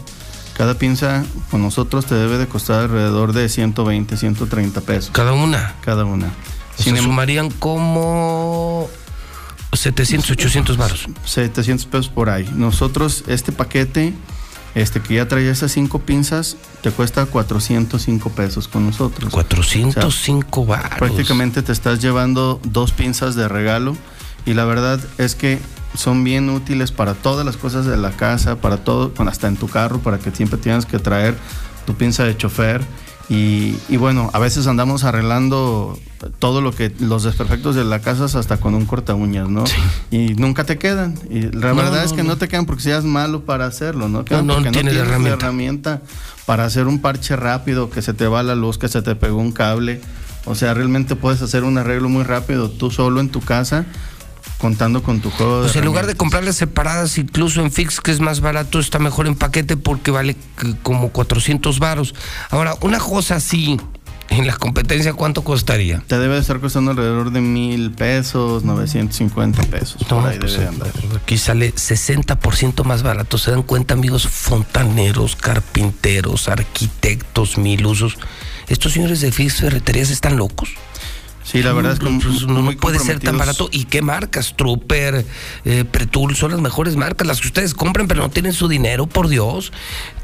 cada 0.55 0.75
pinza 0.75 1.25
con 1.49 1.63
nosotros 1.63 2.05
te 2.05 2.13
debe 2.15 2.37
de 2.37 2.47
costar 2.47 2.81
alrededor 2.81 3.33
de 3.33 3.49
120, 3.49 4.17
130 4.17 4.81
pesos. 4.81 5.09
¿Cada 5.11 5.33
una? 5.33 5.73
Cada 5.81 6.05
una. 6.05 6.27
O 6.77 6.83
sea, 6.83 6.95
sumarían 6.97 7.49
como 7.49 8.87
700, 9.73 10.29
800 10.31 10.77
baros. 10.77 11.07
700 11.25 11.87
pesos 11.87 12.09
por 12.09 12.29
ahí. 12.29 12.49
Nosotros, 12.55 13.23
este 13.27 13.51
paquete, 13.51 14.13
este 14.75 15.01
que 15.01 15.15
ya 15.15 15.27
trae 15.27 15.49
esas 15.49 15.71
cinco 15.71 15.99
pinzas, 15.99 16.57
te 16.81 16.91
cuesta 16.91 17.25
405 17.25 18.29
pesos 18.31 18.67
con 18.67 18.85
nosotros. 18.85 19.31
405 19.33 20.65
baros. 20.65 20.99
Prácticamente 20.99 21.61
te 21.61 21.71
estás 21.71 22.01
llevando 22.01 22.59
dos 22.63 22.91
pinzas 22.91 23.35
de 23.35 23.47
regalo 23.47 23.95
y 24.45 24.53
la 24.53 24.65
verdad 24.65 24.99
es 25.17 25.33
que 25.35 25.59
son 25.95 26.25
bien 26.25 26.49
útiles 26.49 26.91
para 26.91 27.13
todas 27.13 27.45
las 27.45 27.55
cosas 27.55 27.85
de 27.85 27.95
la 27.95 28.11
casa, 28.11 28.57
para 28.57 28.77
todo, 28.77 29.13
hasta 29.25 29.47
en 29.47 29.55
tu 29.55 29.67
carro, 29.67 29.99
para 29.99 30.19
que 30.19 30.31
siempre 30.31 30.57
tengas 30.57 30.85
que 30.85 30.99
traer 30.99 31.37
tu 31.85 31.95
pinza 31.95 32.25
de 32.25 32.35
chofer. 32.35 32.81
Y, 33.27 33.75
y 33.89 33.97
bueno, 33.97 34.29
a 34.33 34.39
veces 34.39 34.67
andamos 34.67 35.03
arreglando 35.03 35.97
todo 36.37 36.61
lo 36.61 36.71
que, 36.73 36.93
los 36.99 37.23
desperfectos 37.23 37.75
de 37.75 37.83
la 37.83 37.99
casa 37.99 38.25
hasta 38.25 38.57
con 38.57 38.75
un 38.75 38.85
corta 38.85 39.15
uñas, 39.15 39.49
¿no? 39.49 39.63
Y 40.11 40.35
nunca 40.35 40.63
te 40.63 40.77
quedan. 40.77 41.15
Y 41.29 41.41
la 41.41 41.69
No, 41.69 41.75
verdad 41.75 41.99
no, 42.01 42.05
es 42.05 42.13
que 42.13 42.21
no. 42.23 42.29
no. 42.29 42.37
te 42.37 42.47
quedan 42.47 42.65
porque 42.67 42.83
seas 42.83 43.03
malo 43.03 43.41
para 43.43 43.65
hacerlo, 43.65 44.09
¿no? 44.09 44.23
Quedan 44.25 44.45
No, 44.45 44.59
no 44.59 44.71
tienes 44.71 44.93
la 44.93 45.01
herramienta. 45.01 45.45
herramienta 45.45 46.01
para 46.45 46.65
hacer 46.65 46.85
un 46.85 46.99
parche 46.99 47.35
rápido, 47.35 47.89
que 47.89 48.03
se 48.03 48.13
te 48.13 48.27
va 48.27 48.43
la 48.43 48.53
luz, 48.53 48.77
que 48.77 48.87
se 48.89 49.01
te 49.01 49.15
pegó 49.15 49.37
un 49.37 49.51
cable. 49.51 50.01
O 50.45 50.53
sea, 50.53 50.75
realmente 50.75 51.15
puedes 51.15 51.41
hacer 51.41 51.63
un 51.63 51.79
arreglo 51.79 52.07
muy 52.09 52.23
rápido 52.23 52.69
tú 52.69 52.91
solo 52.91 53.19
en 53.21 53.29
tu 53.29 53.41
casa, 53.41 53.85
contando 54.65 55.03
con 55.03 55.19
tu 55.19 55.29
juego 55.29 55.61
de 55.61 55.69
sea, 55.69 55.79
en 55.81 55.85
lugar 55.85 56.07
de 56.07 56.15
comprarlas 56.15 56.55
separadas, 56.55 57.19
incluso 57.19 57.61
en 57.61 57.71
Fix, 57.71 58.01
que 58.01 58.09
es 58.09 58.19
más 58.19 58.41
barato, 58.41 58.79
está 58.79 58.97
mejor 58.97 59.27
en 59.27 59.35
paquete 59.35 59.77
porque 59.77 60.09
vale 60.09 60.35
como 60.81 61.09
400 61.09 61.77
varos. 61.77 62.15
Ahora, 62.49 62.73
una 62.81 62.97
cosa 62.97 63.35
así, 63.35 63.79
en 64.29 64.47
la 64.47 64.57
competencia, 64.57 65.13
¿cuánto 65.13 65.43
costaría? 65.43 66.01
Te 66.07 66.17
debe 66.17 66.33
de 66.33 66.41
estar 66.41 66.59
costando 66.59 66.89
alrededor 66.89 67.31
de 67.31 67.41
mil 67.41 67.91
pesos, 67.91 68.63
950 68.63 69.61
pesos. 69.65 70.01
No, 70.09 70.21
por 70.21 70.29
ahí 70.29 70.39
pues, 70.39 70.53
debe 70.53 70.65
andar. 70.65 70.91
Aquí 71.21 71.37
sale 71.37 71.71
60% 71.71 72.83
más 72.85 73.03
barato. 73.03 73.37
¿Se 73.37 73.51
dan 73.51 73.61
cuenta, 73.61 73.93
amigos? 73.93 74.27
Fontaneros, 74.27 75.35
carpinteros, 75.35 76.49
arquitectos, 76.49 77.59
mil 77.59 77.85
usos. 77.85 78.17
Estos 78.67 78.93
señores 78.93 79.21
de 79.21 79.31
Fix 79.31 79.57
Ferreterías 79.57 80.09
están 80.09 80.37
locos. 80.37 80.69
Sí, 81.45 81.61
la 81.61 81.73
verdad 81.73 81.93
es 81.93 81.99
que 81.99 82.05
no, 82.47 82.61
muy 82.63 82.75
puede 82.75 82.97
ser 82.97 83.19
tan 83.19 83.37
barato. 83.37 83.69
¿Y 83.71 83.85
qué 83.85 84.01
marcas? 84.01 84.55
Trooper, 84.57 85.25
eh, 85.63 85.85
Pretul, 85.89 86.35
son 86.35 86.51
las 86.51 86.59
mejores 86.59 86.95
marcas, 86.95 87.27
las 87.27 87.39
que 87.39 87.47
ustedes 87.47 87.75
compran, 87.75 88.07
pero 88.07 88.23
no 88.23 88.31
tienen 88.31 88.51
su 88.51 88.67
dinero, 88.67 89.05
por 89.05 89.27
Dios. 89.27 89.71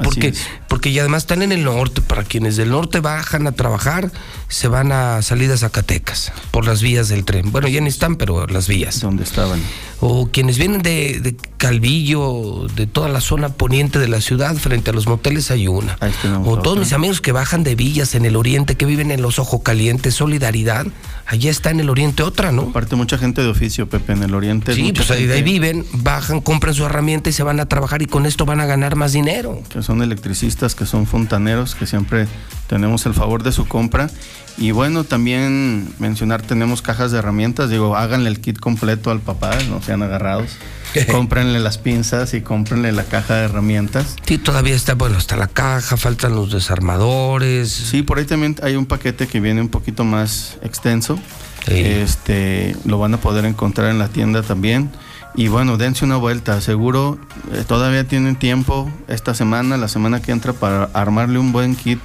Porque, 0.03 0.33
porque 0.67 0.89
y 0.89 0.97
además 0.97 1.23
están 1.23 1.43
en 1.43 1.51
el 1.51 1.63
norte. 1.63 2.01
Para 2.01 2.23
quienes 2.23 2.57
del 2.57 2.71
norte 2.71 3.01
bajan 3.01 3.45
a 3.45 3.51
trabajar, 3.51 4.11
se 4.47 4.67
van 4.67 4.91
a 4.91 5.21
salir 5.21 5.51
a 5.51 5.57
Zacatecas 5.57 6.33
por 6.49 6.65
las 6.65 6.81
vías 6.81 7.07
del 7.07 7.23
tren. 7.23 7.51
Bueno, 7.51 7.67
ya 7.67 7.81
ni 7.81 7.89
están, 7.89 8.15
pero 8.15 8.47
las 8.47 8.67
vías. 8.67 8.99
Donde 8.99 9.23
estaban. 9.23 9.61
O 9.99 10.29
quienes 10.31 10.57
vienen 10.57 10.81
de, 10.81 11.19
de 11.21 11.35
Calvillo, 11.57 12.65
de 12.75 12.87
toda 12.87 13.07
la 13.07 13.21
zona 13.21 13.49
poniente 13.49 13.99
de 13.99 14.07
la 14.07 14.19
ciudad, 14.19 14.55
frente 14.55 14.89
a 14.89 14.93
los 14.93 15.05
moteles 15.05 15.51
hay 15.51 15.67
una. 15.67 15.99
O 16.43 16.57
todos 16.57 16.79
mis 16.79 16.93
amigos 16.93 17.21
que 17.21 17.31
bajan 17.31 17.63
de 17.63 17.75
villas 17.75 18.15
en 18.15 18.25
el 18.25 18.35
oriente, 18.35 18.75
que 18.75 18.87
viven 18.87 19.11
en 19.11 19.21
los 19.21 19.37
Ojo 19.37 19.61
Calientes, 19.61 20.15
Solidaridad, 20.15 20.87
allá 21.25 21.49
está 21.49 21.69
en 21.69 21.79
el 21.79 21.89
oriente 21.89 22.23
otra, 22.23 22.51
¿no? 22.51 22.63
Aparte, 22.63 22.95
mucha 22.95 23.17
gente 23.17 23.41
de 23.41 23.47
oficio, 23.47 23.87
Pepe, 23.87 24.13
en 24.13 24.23
el 24.23 24.33
oriente. 24.33 24.73
Sí, 24.73 24.93
pues 24.93 25.07
de 25.07 25.15
ahí 25.15 25.27
gente 25.27 25.41
viven, 25.43 25.85
bajan, 25.93 26.41
compran 26.41 26.73
su 26.73 26.85
herramienta 26.85 27.29
y 27.29 27.33
se 27.33 27.43
van 27.43 27.59
a 27.59 27.67
trabajar 27.67 28.01
y 28.01 28.05
con 28.05 28.25
esto 28.25 28.45
van 28.45 28.59
a 28.59 28.65
ganar 28.65 28.95
más 28.95 29.13
dinero. 29.13 29.61
Que 29.69 29.81
son 29.81 30.01
electricistas, 30.01 30.75
que 30.75 30.85
son 30.85 31.07
fontaneros, 31.07 31.75
que 31.75 31.85
siempre 31.85 32.27
tenemos 32.71 33.05
el 33.05 33.13
favor 33.13 33.43
de 33.43 33.51
su 33.51 33.67
compra. 33.67 34.09
Y 34.57 34.71
bueno, 34.71 35.03
también 35.03 35.93
mencionar, 35.99 36.41
tenemos 36.41 36.81
cajas 36.81 37.11
de 37.11 37.17
herramientas. 37.17 37.69
Digo, 37.69 37.97
háganle 37.97 38.29
el 38.29 38.39
kit 38.39 38.59
completo 38.59 39.11
al 39.11 39.19
papá, 39.19 39.51
no 39.69 39.81
sean 39.81 40.01
agarrados. 40.03 40.51
cómprenle 41.11 41.59
las 41.59 41.77
pinzas 41.77 42.33
y 42.33 42.39
cómprenle 42.39 42.93
la 42.93 43.03
caja 43.03 43.35
de 43.35 43.43
herramientas. 43.43 44.15
Sí, 44.25 44.37
todavía 44.37 44.73
está, 44.73 44.93
bueno, 44.93 45.17
está 45.17 45.35
la 45.35 45.47
caja, 45.47 45.97
faltan 45.97 46.33
los 46.33 46.49
desarmadores. 46.49 47.69
Sí, 47.69 48.03
por 48.03 48.19
ahí 48.19 48.25
también 48.25 48.55
hay 48.63 48.77
un 48.77 48.85
paquete 48.85 49.27
que 49.27 49.41
viene 49.41 49.59
un 49.59 49.69
poquito 49.69 50.05
más 50.05 50.57
extenso. 50.63 51.19
Este, 51.67 52.77
lo 52.85 52.99
van 52.99 53.13
a 53.13 53.17
poder 53.17 53.43
encontrar 53.43 53.91
en 53.91 53.99
la 53.99 54.07
tienda 54.07 54.43
también. 54.43 54.89
Y 55.35 55.49
bueno, 55.49 55.75
dense 55.75 56.05
una 56.05 56.15
vuelta. 56.15 56.61
Seguro 56.61 57.19
eh, 57.51 57.65
todavía 57.67 58.05
tienen 58.05 58.37
tiempo 58.37 58.89
esta 59.09 59.33
semana, 59.33 59.75
la 59.75 59.89
semana 59.89 60.21
que 60.21 60.31
entra, 60.31 60.53
para 60.53 60.85
armarle 60.93 61.37
un 61.37 61.51
buen 61.51 61.75
kit 61.75 61.99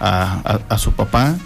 a, 0.00 0.40
a- 0.44 0.60
a 0.74 0.78
su 0.78 0.92
papá. 0.92 1.36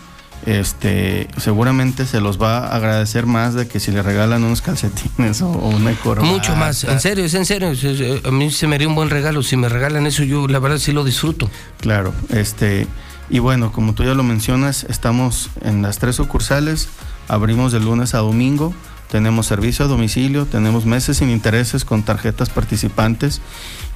Este, 0.46 1.28
seguramente 1.36 2.06
se 2.06 2.20
los 2.20 2.40
va 2.40 2.58
a 2.68 2.76
agradecer 2.76 3.26
más 3.26 3.54
de 3.54 3.66
que 3.68 3.80
si 3.80 3.90
le 3.90 4.02
regalan 4.02 4.44
unos 4.44 4.62
calcetines 4.62 5.42
o, 5.42 5.50
o 5.50 5.68
una. 5.68 5.94
Mucho 6.22 6.54
más, 6.56 6.84
en 6.84 7.00
serio, 7.00 7.24
es 7.24 7.34
en 7.34 7.44
serio. 7.44 7.70
es- 7.72 8.24
A 8.24 8.30
mí 8.30 8.50
se 8.50 8.66
me 8.66 8.76
haría 8.76 8.88
un 8.88 8.94
buen 8.94 9.10
regalo. 9.10 9.42
Si 9.42 9.56
me 9.56 9.68
regalan 9.68 10.06
eso, 10.06 10.22
yo 10.22 10.46
la 10.48 10.58
verdad 10.58 10.78
sí 10.78 10.92
lo 10.92 11.04
disfruto. 11.04 11.50
Claro, 11.80 12.14
este, 12.30 12.86
y 13.28 13.40
bueno, 13.40 13.72
como 13.72 13.94
tú 13.94 14.04
ya 14.04 14.14
lo 14.14 14.22
mencionas, 14.22 14.84
estamos 14.84 15.50
en 15.62 15.82
las 15.82 15.98
tres 15.98 16.16
sucursales, 16.16 16.88
abrimos 17.26 17.72
de 17.72 17.80
lunes 17.80 18.14
a 18.14 18.18
domingo, 18.18 18.72
tenemos 19.10 19.46
servicio 19.46 19.84
a 19.84 19.88
domicilio, 19.88 20.46
tenemos 20.46 20.86
meses 20.86 21.18
sin 21.18 21.30
intereses 21.30 21.84
con 21.84 22.04
tarjetas 22.04 22.48
participantes, 22.48 23.40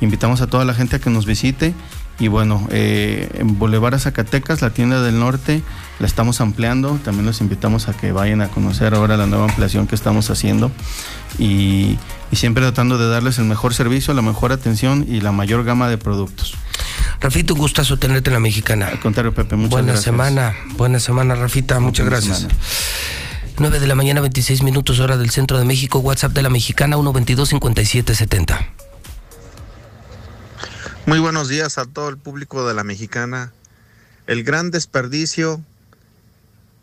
invitamos 0.01 0.41
a 0.43 0.49
toda 0.49 0.65
la 0.65 0.75
gente 0.75 0.97
a 0.97 0.99
que 0.99 1.09
nos 1.09 1.25
visite 1.25 1.73
y 2.23 2.29
bueno, 2.29 2.69
eh, 2.71 3.29
en 3.35 3.59
Boulevard 3.59 3.95
a 3.95 3.99
Zacatecas, 3.99 4.63
la 4.63 4.71
tienda 4.71 5.03
del 5.03 5.19
norte, 5.19 5.61
la 5.99 6.07
estamos 6.07 6.41
ampliando, 6.41 7.01
también 7.05 7.27
los 7.27 7.41
invitamos 7.41 7.89
a 7.89 7.95
que 7.95 8.13
vayan 8.13 8.43
a 8.43 8.49
conocer 8.49 8.95
ahora 8.95 9.17
la 9.17 9.27
nueva 9.27 9.47
ampliación 9.47 9.89
que 9.89 9.97
estamos 9.97 10.31
haciendo 10.31 10.71
y, 11.39 11.99
y 12.31 12.37
siempre 12.37 12.63
tratando 12.63 12.97
de 12.97 13.09
darles 13.09 13.39
el 13.39 13.45
mejor 13.47 13.75
servicio, 13.75 14.15
la 14.15 14.23
mejor 14.23 14.53
atención 14.53 15.05
y 15.09 15.21
la 15.21 15.33
mayor 15.33 15.65
gama 15.65 15.89
de 15.89 15.99
productos. 15.99 16.55
Rafito, 17.21 17.55
un 17.55 17.61
gustazo 17.61 17.99
tenerte 17.99 18.31
en 18.31 18.35
la 18.35 18.41
mexicana. 18.41 18.87
Al 18.87 19.01
contrario, 19.01 19.35
Pepe, 19.35 19.57
muchas 19.57 19.71
buena 19.71 19.87
gracias. 19.89 20.05
semana, 20.05 20.55
buena 20.77 21.01
semana, 21.01 21.35
Rafita, 21.35 21.81
muchas 21.81 22.07
Buena 22.07 22.19
gracias. 22.21 22.39
semana. 22.39 22.59
9 23.59 23.81
de 23.81 23.87
la 23.89 23.95
mañana, 23.97 24.21
26 24.21 24.63
minutos, 24.63 25.01
hora 25.01 25.17
del 25.17 25.31
centro 25.31 25.59
de 25.59 25.65
México. 25.65 25.99
WhatsApp 25.99 26.33
de 26.33 26.43
la 26.43 26.51
mexicana, 26.51 26.97
122-5770. 26.97 28.59
Muy 31.05 31.19
buenos 31.19 31.49
días 31.49 31.79
a 31.79 31.85
todo 31.85 32.09
el 32.09 32.17
público 32.17 32.65
de 32.67 32.75
la 32.75 32.85
mexicana. 32.85 33.53
El 34.29 34.45
gran 34.45 34.71
desperdicio 34.71 35.61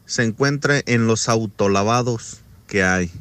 se 0.05 0.23
encuentra 0.23 0.81
en 0.85 1.07
los 1.07 1.29
autolavados 1.29 2.41
que 2.67 2.83
hay. 2.83 3.11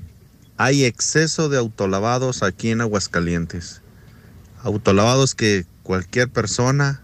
Hay 0.57 0.85
exceso 0.85 1.49
de 1.49 1.57
autolavados 1.57 2.43
aquí 2.43 2.71
en 2.71 2.81
Aguascalientes. 2.81 3.81
Autolavados 4.65 5.37
que 5.37 5.67
cualquier 5.85 6.31
persona 6.31 7.01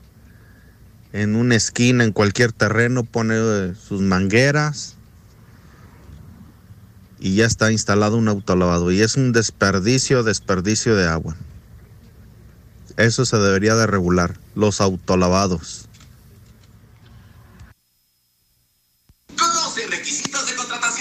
en 1.12 1.36
una 1.36 1.54
esquina, 1.54 2.02
en 2.02 2.10
cualquier 2.10 2.50
terreno, 2.50 3.04
pone 3.04 3.36
eh, 3.38 3.74
sus 3.80 4.00
mangueras 4.00 4.96
y 7.20 7.36
ya 7.36 7.46
está 7.46 7.70
instalado 7.70 8.16
un 8.16 8.26
autolavado. 8.26 8.90
Y 8.90 9.02
es 9.02 9.14
un 9.14 9.30
desperdicio, 9.30 10.24
desperdicio 10.24 10.96
de 10.96 11.06
agua. 11.06 11.36
Eso 12.96 13.24
se 13.24 13.36
debería 13.38 13.74
de 13.74 13.86
regular, 13.86 14.34
los 14.54 14.80
autolavados. 14.80 15.88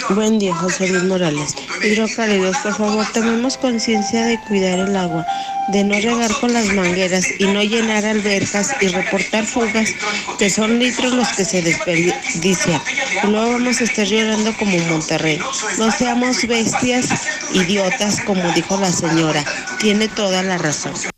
Buen 0.10 0.38
día, 0.38 0.56
José 0.56 0.90
Luis 0.90 1.04
Morales. 1.04 1.56
Hidrocálidos, 1.84 2.58
por 2.58 2.76
favor, 2.76 3.06
tomemos 3.14 3.58
conciencia 3.58 4.26
de 4.26 4.40
cuidar 4.42 4.80
el 4.80 4.96
agua, 4.96 5.26
de 5.70 5.84
no 5.84 5.94
regar 5.94 6.32
con 6.40 6.52
las 6.52 6.68
mangueras 6.74 7.26
y 7.40 7.46
no 7.46 7.64
llenar 7.64 8.06
albercas 8.06 8.76
y 8.82 8.88
reportar 8.88 9.46
fugas, 9.46 9.90
que 10.38 10.50
son 10.50 10.80
litros 10.80 11.14
los 11.14 11.28
que 11.30 11.46
se 11.46 11.62
desperdician. 11.62 12.82
Y 13.24 13.28
luego 13.28 13.54
vamos 13.54 13.82
a 13.82 13.84
estar 13.84 14.06
llorando 14.06 14.56
como 14.58 14.78
Monterrey. 14.90 15.40
No 15.78 15.92
seamos 15.92 16.46
bestias, 16.48 17.08
idiotas, 17.54 18.20
como 18.22 18.52
dijo 18.54 18.80
la 18.80 18.92
señora. 18.92 19.44
Tiene 19.80 20.10
toda 20.10 20.44
la 20.44 20.58
razón. 20.58 21.13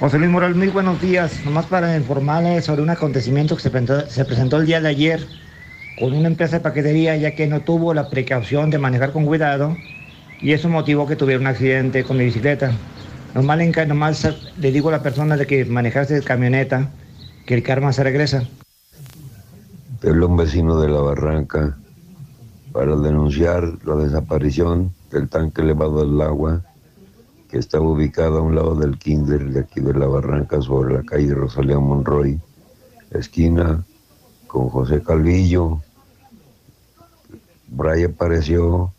José 0.00 0.18
Luis 0.18 0.30
Morales, 0.30 0.56
muy 0.56 0.68
buenos 0.68 1.00
días. 1.00 1.44
Nomás 1.44 1.66
para 1.66 1.96
informarles 1.96 2.64
sobre 2.64 2.82
un 2.82 2.90
acontecimiento 2.90 3.54
que 3.54 3.62
se 3.62 3.70
presentó, 3.70 4.00
se 4.10 4.24
presentó 4.24 4.56
el 4.56 4.66
día 4.66 4.80
de 4.80 4.88
ayer 4.88 5.24
con 6.00 6.12
una 6.12 6.26
empresa 6.26 6.56
de 6.56 6.62
paquetería 6.62 7.16
ya 7.16 7.36
que 7.36 7.46
no 7.46 7.60
tuvo 7.60 7.94
la 7.94 8.10
precaución 8.10 8.70
de 8.70 8.78
manejar 8.78 9.12
con 9.12 9.24
cuidado 9.24 9.76
y 10.40 10.50
eso 10.50 10.68
motivó 10.68 11.06
que 11.06 11.14
tuviera 11.14 11.40
un 11.40 11.46
accidente 11.46 12.02
con 12.02 12.16
mi 12.16 12.24
bicicleta. 12.24 12.72
Nomás, 13.36 13.56
le, 13.56 13.86
nomás 13.86 14.28
le 14.58 14.72
digo 14.72 14.88
a 14.88 14.92
la 14.92 15.02
persona 15.02 15.36
de 15.36 15.46
que 15.46 15.64
manejarse 15.64 16.14
de 16.14 16.22
camioneta 16.22 16.90
que 17.46 17.54
el 17.54 17.62
karma 17.62 17.92
se 17.92 18.02
regresa. 18.02 18.42
Habló 20.02 20.26
un 20.26 20.36
vecino 20.36 20.80
de 20.80 20.88
la 20.88 21.00
barranca 21.00 21.78
para 22.72 22.96
denunciar 22.96 23.62
la 23.84 23.94
desaparición 23.94 24.92
del 25.12 25.28
tanque 25.28 25.62
elevado 25.62 26.04
del 26.04 26.20
agua 26.20 26.62
que 27.54 27.60
estaba 27.60 27.84
ubicado 27.84 28.38
a 28.38 28.42
un 28.42 28.56
lado 28.56 28.74
del 28.74 28.98
kinder 28.98 29.48
de 29.48 29.60
aquí 29.60 29.78
de 29.78 29.94
la 29.94 30.08
barranca 30.08 30.60
sobre 30.60 30.92
la 30.92 31.04
calle 31.04 31.32
Rosalía 31.34 31.78
Monroy, 31.78 32.40
esquina 33.12 33.84
con 34.48 34.68
José 34.70 35.00
Calvillo. 35.04 35.80
Bray 37.68 38.02
apareció 38.02 38.92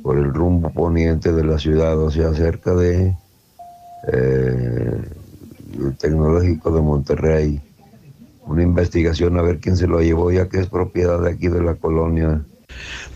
por 0.00 0.16
el 0.16 0.32
rumbo 0.32 0.70
poniente 0.70 1.32
de 1.32 1.42
la 1.42 1.58
ciudad, 1.58 1.98
o 1.98 2.08
sea, 2.08 2.32
cerca 2.34 2.72
de 2.72 3.16
eh, 4.12 5.02
el 5.76 5.96
tecnológico 5.96 6.70
de 6.70 6.82
Monterrey. 6.82 7.60
Una 8.46 8.62
investigación 8.62 9.36
a 9.38 9.42
ver 9.42 9.58
quién 9.58 9.76
se 9.76 9.88
lo 9.88 10.00
llevó, 10.00 10.30
ya 10.30 10.48
que 10.48 10.60
es 10.60 10.68
propiedad 10.68 11.20
de 11.20 11.30
aquí 11.30 11.48
de 11.48 11.64
la 11.64 11.74
colonia. 11.74 12.44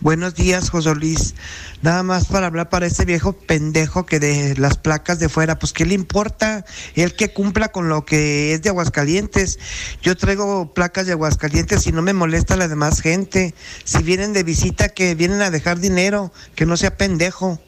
Buenos 0.00 0.34
días, 0.34 0.70
José 0.70 0.94
Luis. 0.94 1.34
Nada 1.82 2.02
más 2.02 2.26
para 2.26 2.46
hablar 2.46 2.68
para 2.68 2.86
ese 2.86 3.04
viejo 3.04 3.32
pendejo 3.32 4.06
que 4.06 4.20
de 4.20 4.56
las 4.56 4.76
placas 4.76 5.18
de 5.18 5.28
fuera, 5.28 5.58
pues 5.58 5.72
¿qué 5.72 5.86
le 5.86 5.94
importa? 5.94 6.64
El 6.94 7.14
que 7.14 7.32
cumpla 7.32 7.68
con 7.68 7.88
lo 7.88 8.04
que 8.04 8.52
es 8.52 8.62
de 8.62 8.68
Aguascalientes. 8.68 9.58
Yo 10.02 10.16
traigo 10.16 10.72
placas 10.74 11.06
de 11.06 11.12
Aguascalientes 11.12 11.86
y 11.86 11.92
no 11.92 12.02
me 12.02 12.12
molesta 12.12 12.56
la 12.56 12.68
demás 12.68 13.00
gente. 13.00 13.54
Si 13.84 14.02
vienen 14.02 14.32
de 14.32 14.42
visita, 14.42 14.90
que 14.90 15.14
vienen 15.14 15.42
a 15.42 15.50
dejar 15.50 15.80
dinero, 15.80 16.32
que 16.54 16.66
no 16.66 16.76
sea 16.76 16.96
pendejo. 16.96 17.60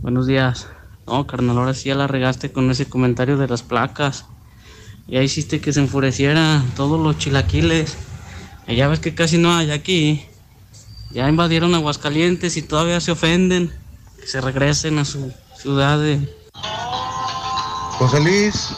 Buenos 0.00 0.26
días. 0.26 0.68
No, 1.06 1.26
carnal, 1.26 1.58
ahora 1.58 1.74
sí 1.74 1.88
ya 1.88 1.94
la 1.94 2.06
regaste 2.06 2.52
con 2.52 2.70
ese 2.70 2.86
comentario 2.86 3.36
de 3.36 3.48
las 3.48 3.62
placas. 3.62 4.26
Ya 5.08 5.22
hiciste 5.22 5.60
que 5.60 5.72
se 5.72 5.80
enfurecieran 5.80 6.64
todos 6.76 7.00
los 7.00 7.18
chilaquiles. 7.18 7.96
Ya 8.68 8.88
ves 8.88 9.00
que 9.00 9.14
casi 9.14 9.38
no 9.38 9.54
hay 9.54 9.70
aquí. 9.70 10.24
Ya 11.12 11.28
invadieron 11.28 11.74
Aguascalientes 11.74 12.56
y 12.56 12.62
todavía 12.62 13.00
se 13.00 13.12
ofenden. 13.12 13.72
Que 14.18 14.26
se 14.26 14.40
regresen 14.40 14.98
a 14.98 15.04
su 15.04 15.32
ciudad 15.60 15.98
de... 15.98 16.32
José 17.98 18.20
Luis, 18.20 18.68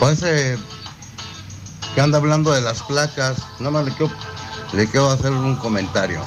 parece 0.00 0.56
que 1.94 2.00
anda 2.00 2.18
hablando 2.18 2.52
de 2.52 2.60
las 2.60 2.82
placas. 2.82 3.38
Nada 3.58 3.70
más 3.70 3.84
le 3.84 3.92
quiero, 3.92 4.12
le 4.72 4.86
quiero 4.88 5.10
hacer 5.10 5.32
un 5.32 5.56
comentario. 5.56 6.20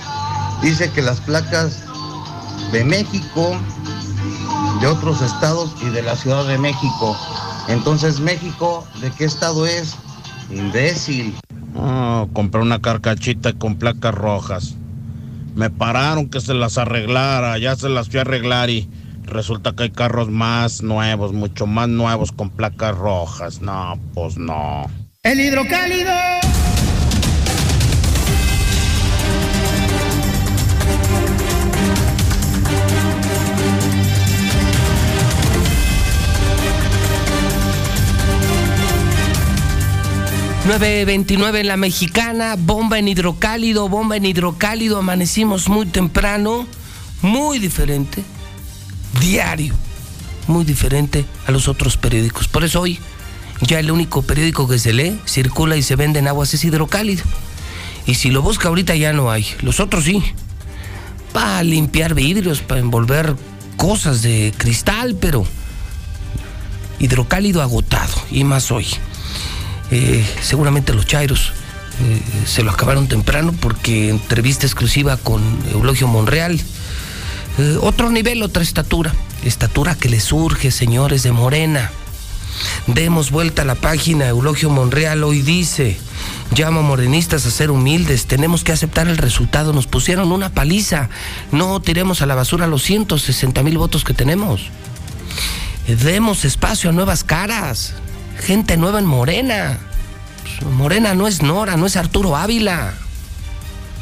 Dice 0.62 0.92
que 0.92 1.02
las 1.02 1.20
placas 1.22 1.84
de 2.72 2.84
México, 2.84 3.58
de 4.82 4.88
otros 4.88 5.22
estados 5.22 5.72
y 5.82 5.90
de 5.90 6.02
la 6.02 6.16
Ciudad 6.16 6.46
de 6.46 6.58
México. 6.58 7.18
Entonces, 7.68 8.20
México, 8.20 8.86
¿de 9.02 9.12
qué 9.12 9.26
estado 9.26 9.66
es? 9.66 9.96
Imbécil. 10.52 11.36
Ah, 11.76 12.26
compré 12.34 12.62
una 12.62 12.82
carcachita 12.82 13.54
con 13.54 13.76
placas 13.78 14.14
rojas. 14.14 14.76
Me 15.56 15.70
pararon 15.70 16.30
que 16.30 16.42
se 16.42 16.54
las 16.54 16.78
arreglara, 16.78 17.58
ya 17.58 17.76
se 17.76 17.90
las 17.90 18.10
fui 18.10 18.20
a 18.20 18.22
arreglar 18.22 18.70
y 18.70 18.90
resulta 19.24 19.74
que 19.74 19.84
hay 19.84 19.90
carros 19.92 20.30
más 20.30 20.82
nuevos, 20.82 21.34
mucho 21.34 21.68
más 21.68 21.88
nuevos 21.90 22.32
con 22.32 22.50
placas 22.50 22.98
rojas. 22.98 23.62
No, 23.62 24.00
pues 24.14 24.38
no. 24.38 24.86
El 25.24 25.40
hidrocálido. 25.40 26.14
...9.29 40.70 41.62
en 41.62 41.68
la 41.68 41.78
mexicana, 41.78 42.56
bomba 42.56 43.00
en 43.00 43.08
hidrocálido, 43.08 43.90
bomba 43.90 44.18
en 44.18 44.26
hidrocálido, 44.28 45.00
amanecimos 45.00 45.68
muy 45.68 45.88
temprano, 45.88 46.68
muy 47.24 47.58
diferente, 47.58 48.24
diario, 49.20 49.74
muy 50.46 50.66
diferente 50.66 51.26
a 51.48 51.52
los 51.52 51.68
otros 51.68 51.98
periódicos. 51.98 52.48
Por 52.48 52.64
eso 52.64 52.82
hoy 52.82 53.00
ya 53.62 53.80
el 53.80 53.90
único 53.90 54.22
periódico 54.22 54.68
que 54.68 54.78
se 54.78 54.94
lee, 54.94 55.20
circula 55.26 55.76
y 55.76 55.82
se 55.82 55.96
vende 55.96 56.20
en 56.20 56.28
aguas 56.28 56.54
es 56.54 56.64
hidrocálido. 56.64 57.24
Y 58.06 58.14
si 58.14 58.30
lo 58.30 58.44
busca 58.44 58.68
ahorita 58.68 58.96
ya 58.96 59.12
no 59.12 59.32
hay, 59.32 59.48
los 59.64 59.80
otros 59.80 60.04
sí. 60.04 60.22
Para 61.34 61.64
limpiar 61.64 62.14
vidrios, 62.14 62.62
para 62.62 62.80
envolver 62.80 63.36
cosas 63.76 64.22
de 64.22 64.54
cristal, 64.56 65.18
pero 65.20 65.48
hidrocálido 67.00 67.64
agotado, 67.64 68.14
y 68.30 68.44
más 68.44 68.70
hoy. 68.70 68.86
Eh, 69.92 70.26
seguramente 70.42 70.94
los 70.94 71.06
Chairos 71.06 71.52
eh, 72.02 72.22
se 72.46 72.64
lo 72.64 72.72
acabaron 72.72 73.08
temprano 73.08 73.54
porque 73.60 74.10
entrevista 74.10 74.66
exclusiva 74.66 75.18
con 75.18 75.42
Eulogio 75.72 76.08
Monreal. 76.08 76.62
Eh, 77.58 77.78
otro 77.82 78.10
nivel, 78.10 78.42
otra 78.44 78.64
estatura. 78.64 79.14
Estatura 79.44 79.96
que 79.96 80.10
le 80.10 80.20
surge, 80.20 80.72
señores 80.72 81.24
de 81.24 81.32
Morena. 81.32 81.92
Demos 82.88 83.32
vuelta 83.32 83.64
a 83.64 83.66
la 83.66 83.76
página. 83.76 84.28
Eulogio 84.28 84.70
Monreal 84.70 85.24
hoy 85.24 85.42
dice, 85.42 85.98
llamo 86.56 86.82
a 86.82 86.84
morenistas 86.84 87.46
a 87.46 87.52
ser 87.52 87.72
humildes, 87.72 88.26
tenemos 88.26 88.64
que 88.64 88.72
aceptar 88.72 89.08
el 89.08 89.18
resultado. 89.18 89.74
Nos 89.74 89.88
pusieron 89.88 90.32
una 90.32 90.50
paliza. 90.50 91.10
No 91.52 91.82
tiremos 91.82 92.22
a 92.22 92.26
la 92.26 92.36
basura 92.36 92.68
los 92.68 92.84
160 92.84 93.64
mil 93.64 93.78
votos 93.78 94.04
que 94.04 94.14
tenemos. 94.14 94.70
Demos 95.88 96.46
espacio 96.46 96.92
a 96.92 96.94
nuevas 96.94 97.24
caras 97.24 97.96
gente 98.40 98.78
nueva 98.78 99.00
en 99.00 99.06
Morena. 99.06 99.78
Morena 100.72 101.14
no 101.14 101.28
es 101.28 101.42
Nora, 101.42 101.78
no 101.78 101.86
es 101.86 101.96
Arturo 101.96 102.36
Ávila. 102.36 102.94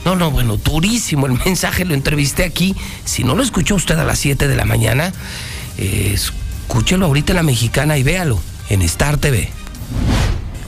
No, 0.05 0.15
no, 0.15 0.31
bueno, 0.31 0.57
durísimo 0.57 1.26
el 1.26 1.34
mensaje, 1.45 1.85
lo 1.85 1.93
entrevisté 1.93 2.43
aquí. 2.43 2.76
Si 3.05 3.23
no 3.23 3.35
lo 3.35 3.43
escuchó 3.43 3.76
usted 3.76 3.97
a 3.97 4.05
las 4.05 4.19
7 4.19 4.47
de 4.47 4.55
la 4.55 4.65
mañana, 4.65 5.11
eh, 5.77 6.11
escúchelo 6.14 7.05
ahorita 7.05 7.34
en 7.34 7.38
la 7.38 7.43
mexicana 7.43 7.97
y 7.97 8.03
véalo 8.03 8.39
en 8.69 8.81
Star 8.84 9.18
TV. 9.18 9.49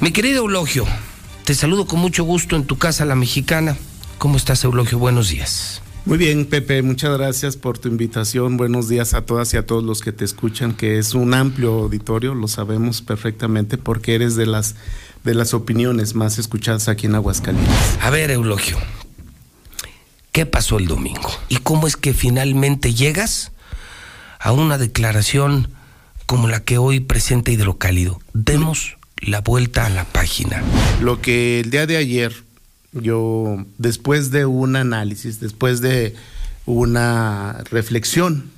Mi 0.02 0.12
querido 0.12 0.40
Eulogio, 0.40 0.86
te 1.46 1.56
saludo 1.56 1.86
con 1.86 2.00
mucho 2.00 2.24
gusto 2.24 2.56
en 2.56 2.66
tu 2.66 2.78
casa, 2.78 3.06
la 3.06 3.16
mexicana. 3.16 3.78
¿Cómo 4.18 4.38
estás, 4.38 4.64
Eulogio? 4.64 4.98
Buenos 5.00 5.30
días. 5.30 5.82
Muy 6.06 6.18
bien, 6.18 6.46
Pepe, 6.46 6.82
muchas 6.82 7.18
gracias 7.18 7.58
por 7.58 7.78
tu 7.78 7.88
invitación. 7.88 8.58
Buenos 8.58 8.88
días 8.88 9.14
a 9.14 9.26
todas 9.26 9.54
y 9.54 9.58
a 9.58 9.66
todos 9.66 9.84
los 9.84 10.02
que 10.02 10.12
te 10.12 10.26
escuchan, 10.26 10.74
que 10.74 10.98
es 10.98 11.14
un 11.14 11.34
amplio 11.34 11.74
auditorio, 11.74 12.34
lo 12.34 12.48
sabemos 12.48 13.02
perfectamente 13.02 13.78
porque 13.78 14.16
eres 14.16 14.36
de 14.36 14.46
las 14.46 14.76
de 15.24 15.34
las 15.34 15.54
opiniones 15.54 16.16
más 16.16 16.38
escuchadas 16.40 16.88
aquí 16.88 17.08
en 17.08 17.16
Aguascalientes. 17.16 17.76
A 18.02 18.10
ver, 18.10 18.32
Eulogio, 18.32 18.78
¿qué 20.32 20.46
pasó 20.46 20.78
el 20.80 20.88
domingo? 20.88 21.30
¿Y 21.50 21.58
cómo 21.58 21.88
es 21.88 21.98
que 21.98 22.14
finalmente 22.14 22.94
llegas 22.94 23.52
a 24.40 24.52
una 24.52 24.78
declaración 24.78 25.70
como 26.26 26.48
la 26.48 26.62
que 26.62 26.78
hoy 26.78 27.02
presenta 27.02 27.52
Hidrocálido? 27.52 28.22
Demos 28.34 28.98
la 29.18 29.42
vuelta 29.42 29.86
a 29.86 29.90
la 29.90 30.06
página. 30.06 30.64
Lo 31.02 31.22
que 31.22 31.60
el 31.60 31.72
día 31.72 31.86
de 31.86 31.98
ayer 31.98 32.34
yo, 32.94 33.66
después 33.78 34.32
de 34.32 34.46
un 34.46 34.76
análisis, 34.76 35.40
después 35.40 35.82
de 35.82 36.16
una 36.66 37.64
reflexión 37.72 38.52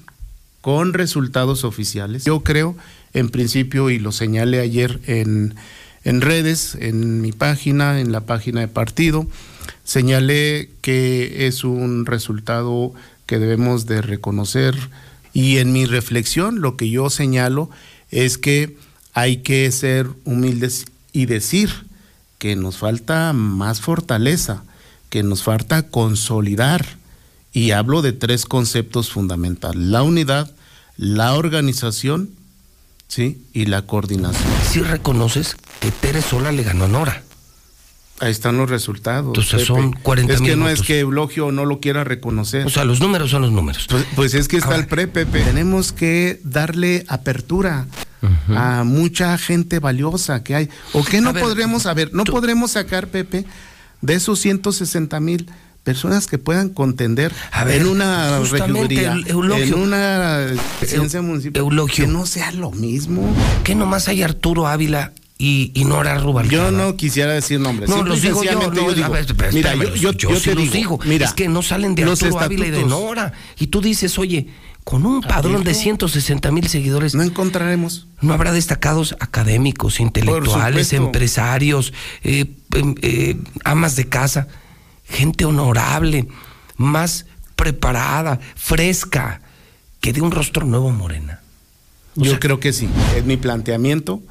con 0.61 0.93
resultados 0.93 1.63
oficiales, 1.63 2.25
yo 2.25 2.41
creo, 2.41 2.75
en 3.13 3.29
principio, 3.29 3.89
y 3.89 3.99
lo 3.99 4.11
señalé 4.11 4.59
ayer 4.59 4.99
en, 5.05 5.55
en 6.03 6.21
redes, 6.21 6.75
en 6.79 7.21
mi 7.21 7.31
página, 7.31 7.99
en 7.99 8.11
la 8.11 8.21
página 8.21 8.61
de 8.61 8.67
partido, 8.67 9.27
señalé 9.83 10.69
que 10.81 11.47
es 11.47 11.63
un 11.63 12.05
resultado 12.05 12.93
que 13.25 13.39
debemos 13.39 13.85
de 13.85 14.01
reconocer. 14.01 14.75
Y 15.33 15.57
en 15.57 15.71
mi 15.71 15.85
reflexión 15.85 16.61
lo 16.61 16.75
que 16.75 16.89
yo 16.89 17.09
señalo 17.09 17.69
es 18.09 18.37
que 18.37 18.75
hay 19.13 19.37
que 19.37 19.71
ser 19.71 20.07
humildes 20.25 20.85
y 21.13 21.25
decir 21.25 21.69
que 22.41 22.55
nos 22.55 22.77
falta 22.77 23.33
más 23.33 23.81
fortaleza, 23.81 24.63
que 25.11 25.21
nos 25.21 25.43
falta 25.43 25.89
consolidar. 25.89 26.83
Y 27.53 27.69
hablo 27.69 28.01
de 28.01 28.13
tres 28.13 28.47
conceptos 28.47 29.11
fundamentales. 29.11 29.79
La 29.79 30.01
unidad, 30.01 30.49
la 30.97 31.35
organización 31.35 32.31
¿sí? 33.07 33.45
y 33.53 33.67
la 33.67 33.83
coordinación. 33.83 34.51
Si 34.67 34.81
reconoces 34.81 35.55
que 35.81 35.91
Tere 35.91 36.23
Sola 36.23 36.51
le 36.51 36.63
ganó 36.63 36.85
a 36.85 36.87
Nora. 36.87 37.23
Ahí 38.19 38.31
están 38.31 38.57
los 38.57 38.71
resultados. 38.71 39.27
Entonces 39.27 39.51
Pepe. 39.51 39.65
son 39.65 39.91
40 39.91 40.33
Es 40.33 40.41
que 40.41 40.55
no 40.55 40.67
es 40.67 40.81
que 40.81 40.99
Eulogio 41.01 41.51
no 41.51 41.65
lo 41.65 41.79
quiera 41.79 42.03
reconocer. 42.03 42.65
O 42.65 42.71
sea, 42.71 42.85
los 42.85 42.99
números 43.01 43.29
son 43.29 43.43
los 43.43 43.51
números. 43.51 43.85
Pues, 43.87 44.05
pues 44.15 44.33
es 44.33 44.47
que 44.47 44.57
está 44.57 44.75
el 44.75 44.87
pre, 44.87 45.07
Pepe. 45.07 45.41
Tenemos 45.41 45.91
que 45.91 46.39
darle 46.43 47.05
apertura 47.07 47.85
a 48.49 48.83
mucha 48.83 49.37
gente 49.37 49.79
valiosa 49.79 50.43
que 50.43 50.55
hay. 50.55 50.69
¿O 50.93 51.03
qué 51.03 51.21
no 51.21 51.29
A 51.29 51.33
ver, 51.33 51.43
podremos 51.43 51.83
saber? 51.83 52.13
No 52.13 52.23
podremos 52.23 52.71
sacar, 52.71 53.07
Pepe, 53.07 53.45
de 54.01 54.13
esos 54.13 54.39
160 54.39 55.19
mil 55.19 55.49
personas 55.83 56.27
que 56.27 56.37
puedan 56.37 56.69
contender 56.69 57.33
ver, 57.65 57.81
en 57.81 57.87
una 57.87 58.39
regiduría, 58.39 59.13
en 59.13 59.73
una 59.73 60.47
presidencia 60.79 61.21
municipal. 61.21 61.61
Eulogio. 61.61 62.05
Que 62.05 62.11
no 62.11 62.25
sea 62.25 62.51
lo 62.51 62.71
mismo. 62.71 63.23
Que 63.63 63.75
nomás 63.75 64.07
hay 64.07 64.21
Arturo 64.21 64.67
Ávila 64.67 65.13
y, 65.37 65.71
y 65.73 65.85
Nora 65.85 66.19
Rubalcaba. 66.19 66.69
Yo 66.69 66.71
no 66.71 66.95
quisiera 66.95 67.33
decir 67.33 67.59
nombres. 67.59 67.89
No, 67.89 68.03
los 68.03 68.21
digo 68.21 68.43
yo. 68.43 68.53
no, 68.53 68.73
yo 68.73 68.93
digo, 68.93 69.07
a 69.07 69.09
ver, 69.09 69.25
mira, 69.53 69.73
yo, 69.73 69.95
yo, 69.95 70.11
yo 70.11 70.35
sí 70.35 70.49
te 70.49 70.55
los 70.55 70.71
digo, 70.71 70.71
digo. 70.71 70.99
mira, 71.05 71.25
es 71.25 71.33
que 71.33 71.47
no 71.47 71.63
salen 71.63 71.95
de 71.95 72.03
Arturo 72.03 72.39
Ávila 72.39 72.67
y 72.67 72.71
de. 72.71 72.83
Nora. 72.83 73.33
Y 73.57 73.67
tú 73.67 73.81
dices, 73.81 74.19
oye, 74.19 74.47
con 74.83 75.05
un 75.05 75.21
padrón 75.21 75.63
de 75.63 75.73
160 75.73 76.51
mil 76.51 76.67
seguidores. 76.67 77.15
No 77.15 77.23
encontraremos. 77.23 78.07
No 78.19 78.33
habrá 78.33 78.51
destacados 78.51 79.15
académicos, 79.19 79.99
intelectuales, 79.99 80.93
empresarios, 80.93 81.93
eh, 82.23 82.53
em, 82.73 82.95
eh, 83.01 83.37
amas 83.63 83.95
de 83.95 84.09
casa, 84.09 84.47
gente 85.05 85.45
honorable, 85.45 86.27
más 86.77 87.25
preparada, 87.55 88.39
fresca, 88.55 89.41
que 89.99 90.13
de 90.13 90.21
un 90.21 90.31
rostro 90.31 90.65
nuevo 90.65 90.91
morena. 90.91 91.41
Yo 92.15 92.39
creo 92.39 92.59
que 92.59 92.73
sí. 92.73 92.89
Es 93.15 93.23
mi 93.23 93.37
planteamiento, 93.37 94.21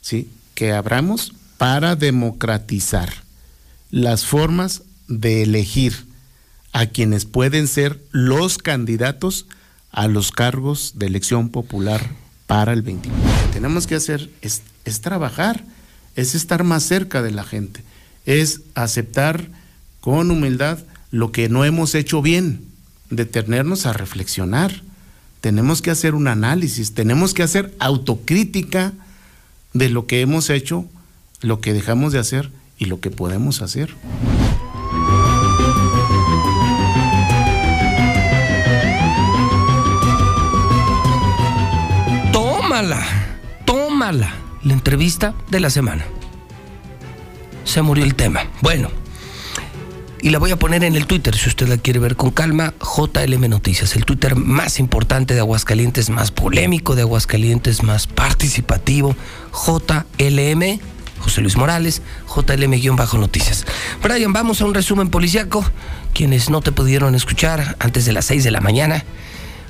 sí, 0.00 0.28
que 0.54 0.72
abramos 0.72 1.34
para 1.56 1.96
democratizar 1.96 3.12
las 3.90 4.24
formas 4.24 4.82
de 5.06 5.42
elegir 5.42 6.06
a 6.72 6.86
quienes 6.86 7.24
pueden 7.24 7.68
ser 7.68 8.02
los 8.10 8.58
candidatos 8.58 9.46
a 9.98 10.06
los 10.06 10.30
cargos 10.30 10.92
de 10.94 11.06
elección 11.06 11.48
popular 11.48 12.00
para 12.46 12.72
el 12.72 12.82
21. 12.82 13.18
Lo 13.18 13.46
que 13.46 13.52
tenemos 13.52 13.88
que 13.88 13.96
hacer 13.96 14.30
es, 14.42 14.62
es 14.84 15.00
trabajar, 15.00 15.64
es 16.14 16.36
estar 16.36 16.62
más 16.62 16.84
cerca 16.84 17.20
de 17.20 17.32
la 17.32 17.42
gente, 17.42 17.82
es 18.24 18.60
aceptar 18.76 19.48
con 20.00 20.30
humildad 20.30 20.78
lo 21.10 21.32
que 21.32 21.48
no 21.48 21.64
hemos 21.64 21.96
hecho 21.96 22.22
bien, 22.22 22.64
detenernos 23.10 23.86
a 23.86 23.92
reflexionar. 23.92 24.82
Tenemos 25.40 25.82
que 25.82 25.90
hacer 25.90 26.14
un 26.14 26.28
análisis, 26.28 26.94
tenemos 26.94 27.34
que 27.34 27.42
hacer 27.42 27.74
autocrítica 27.80 28.92
de 29.72 29.88
lo 29.88 30.06
que 30.06 30.20
hemos 30.20 30.48
hecho, 30.48 30.84
lo 31.40 31.60
que 31.60 31.72
dejamos 31.72 32.12
de 32.12 32.20
hacer 32.20 32.52
y 32.78 32.84
lo 32.84 33.00
que 33.00 33.10
podemos 33.10 33.62
hacer. 33.62 33.96
Tómala, 42.78 43.06
tómala. 43.64 44.34
La 44.62 44.72
entrevista 44.72 45.34
de 45.50 45.58
la 45.58 45.68
semana. 45.68 46.04
Se 47.64 47.82
murió 47.82 48.04
el 48.04 48.14
tema. 48.14 48.44
Bueno, 48.60 48.88
y 50.20 50.30
la 50.30 50.38
voy 50.38 50.52
a 50.52 50.56
poner 50.60 50.84
en 50.84 50.94
el 50.94 51.08
Twitter 51.08 51.36
si 51.36 51.48
usted 51.48 51.66
la 51.66 51.78
quiere 51.78 51.98
ver 51.98 52.14
con 52.14 52.30
calma. 52.30 52.74
JLM 52.78 53.50
Noticias, 53.50 53.96
el 53.96 54.04
Twitter 54.04 54.36
más 54.36 54.78
importante 54.78 55.34
de 55.34 55.40
Aguascalientes, 55.40 56.08
más 56.08 56.30
polémico 56.30 56.94
de 56.94 57.02
Aguascalientes, 57.02 57.82
más 57.82 58.06
participativo. 58.06 59.16
JLM, 59.52 60.78
José 61.18 61.40
Luis 61.40 61.56
Morales, 61.56 62.00
JLM-Noticias. 62.28 63.66
Brian, 64.04 64.32
vamos 64.32 64.60
a 64.60 64.66
un 64.66 64.74
resumen 64.74 65.10
policiaco. 65.10 65.64
Quienes 66.14 66.48
no 66.48 66.60
te 66.60 66.70
pudieron 66.70 67.16
escuchar 67.16 67.74
antes 67.80 68.04
de 68.04 68.12
las 68.12 68.26
6 68.26 68.44
de 68.44 68.52
la 68.52 68.60
mañana. 68.60 69.04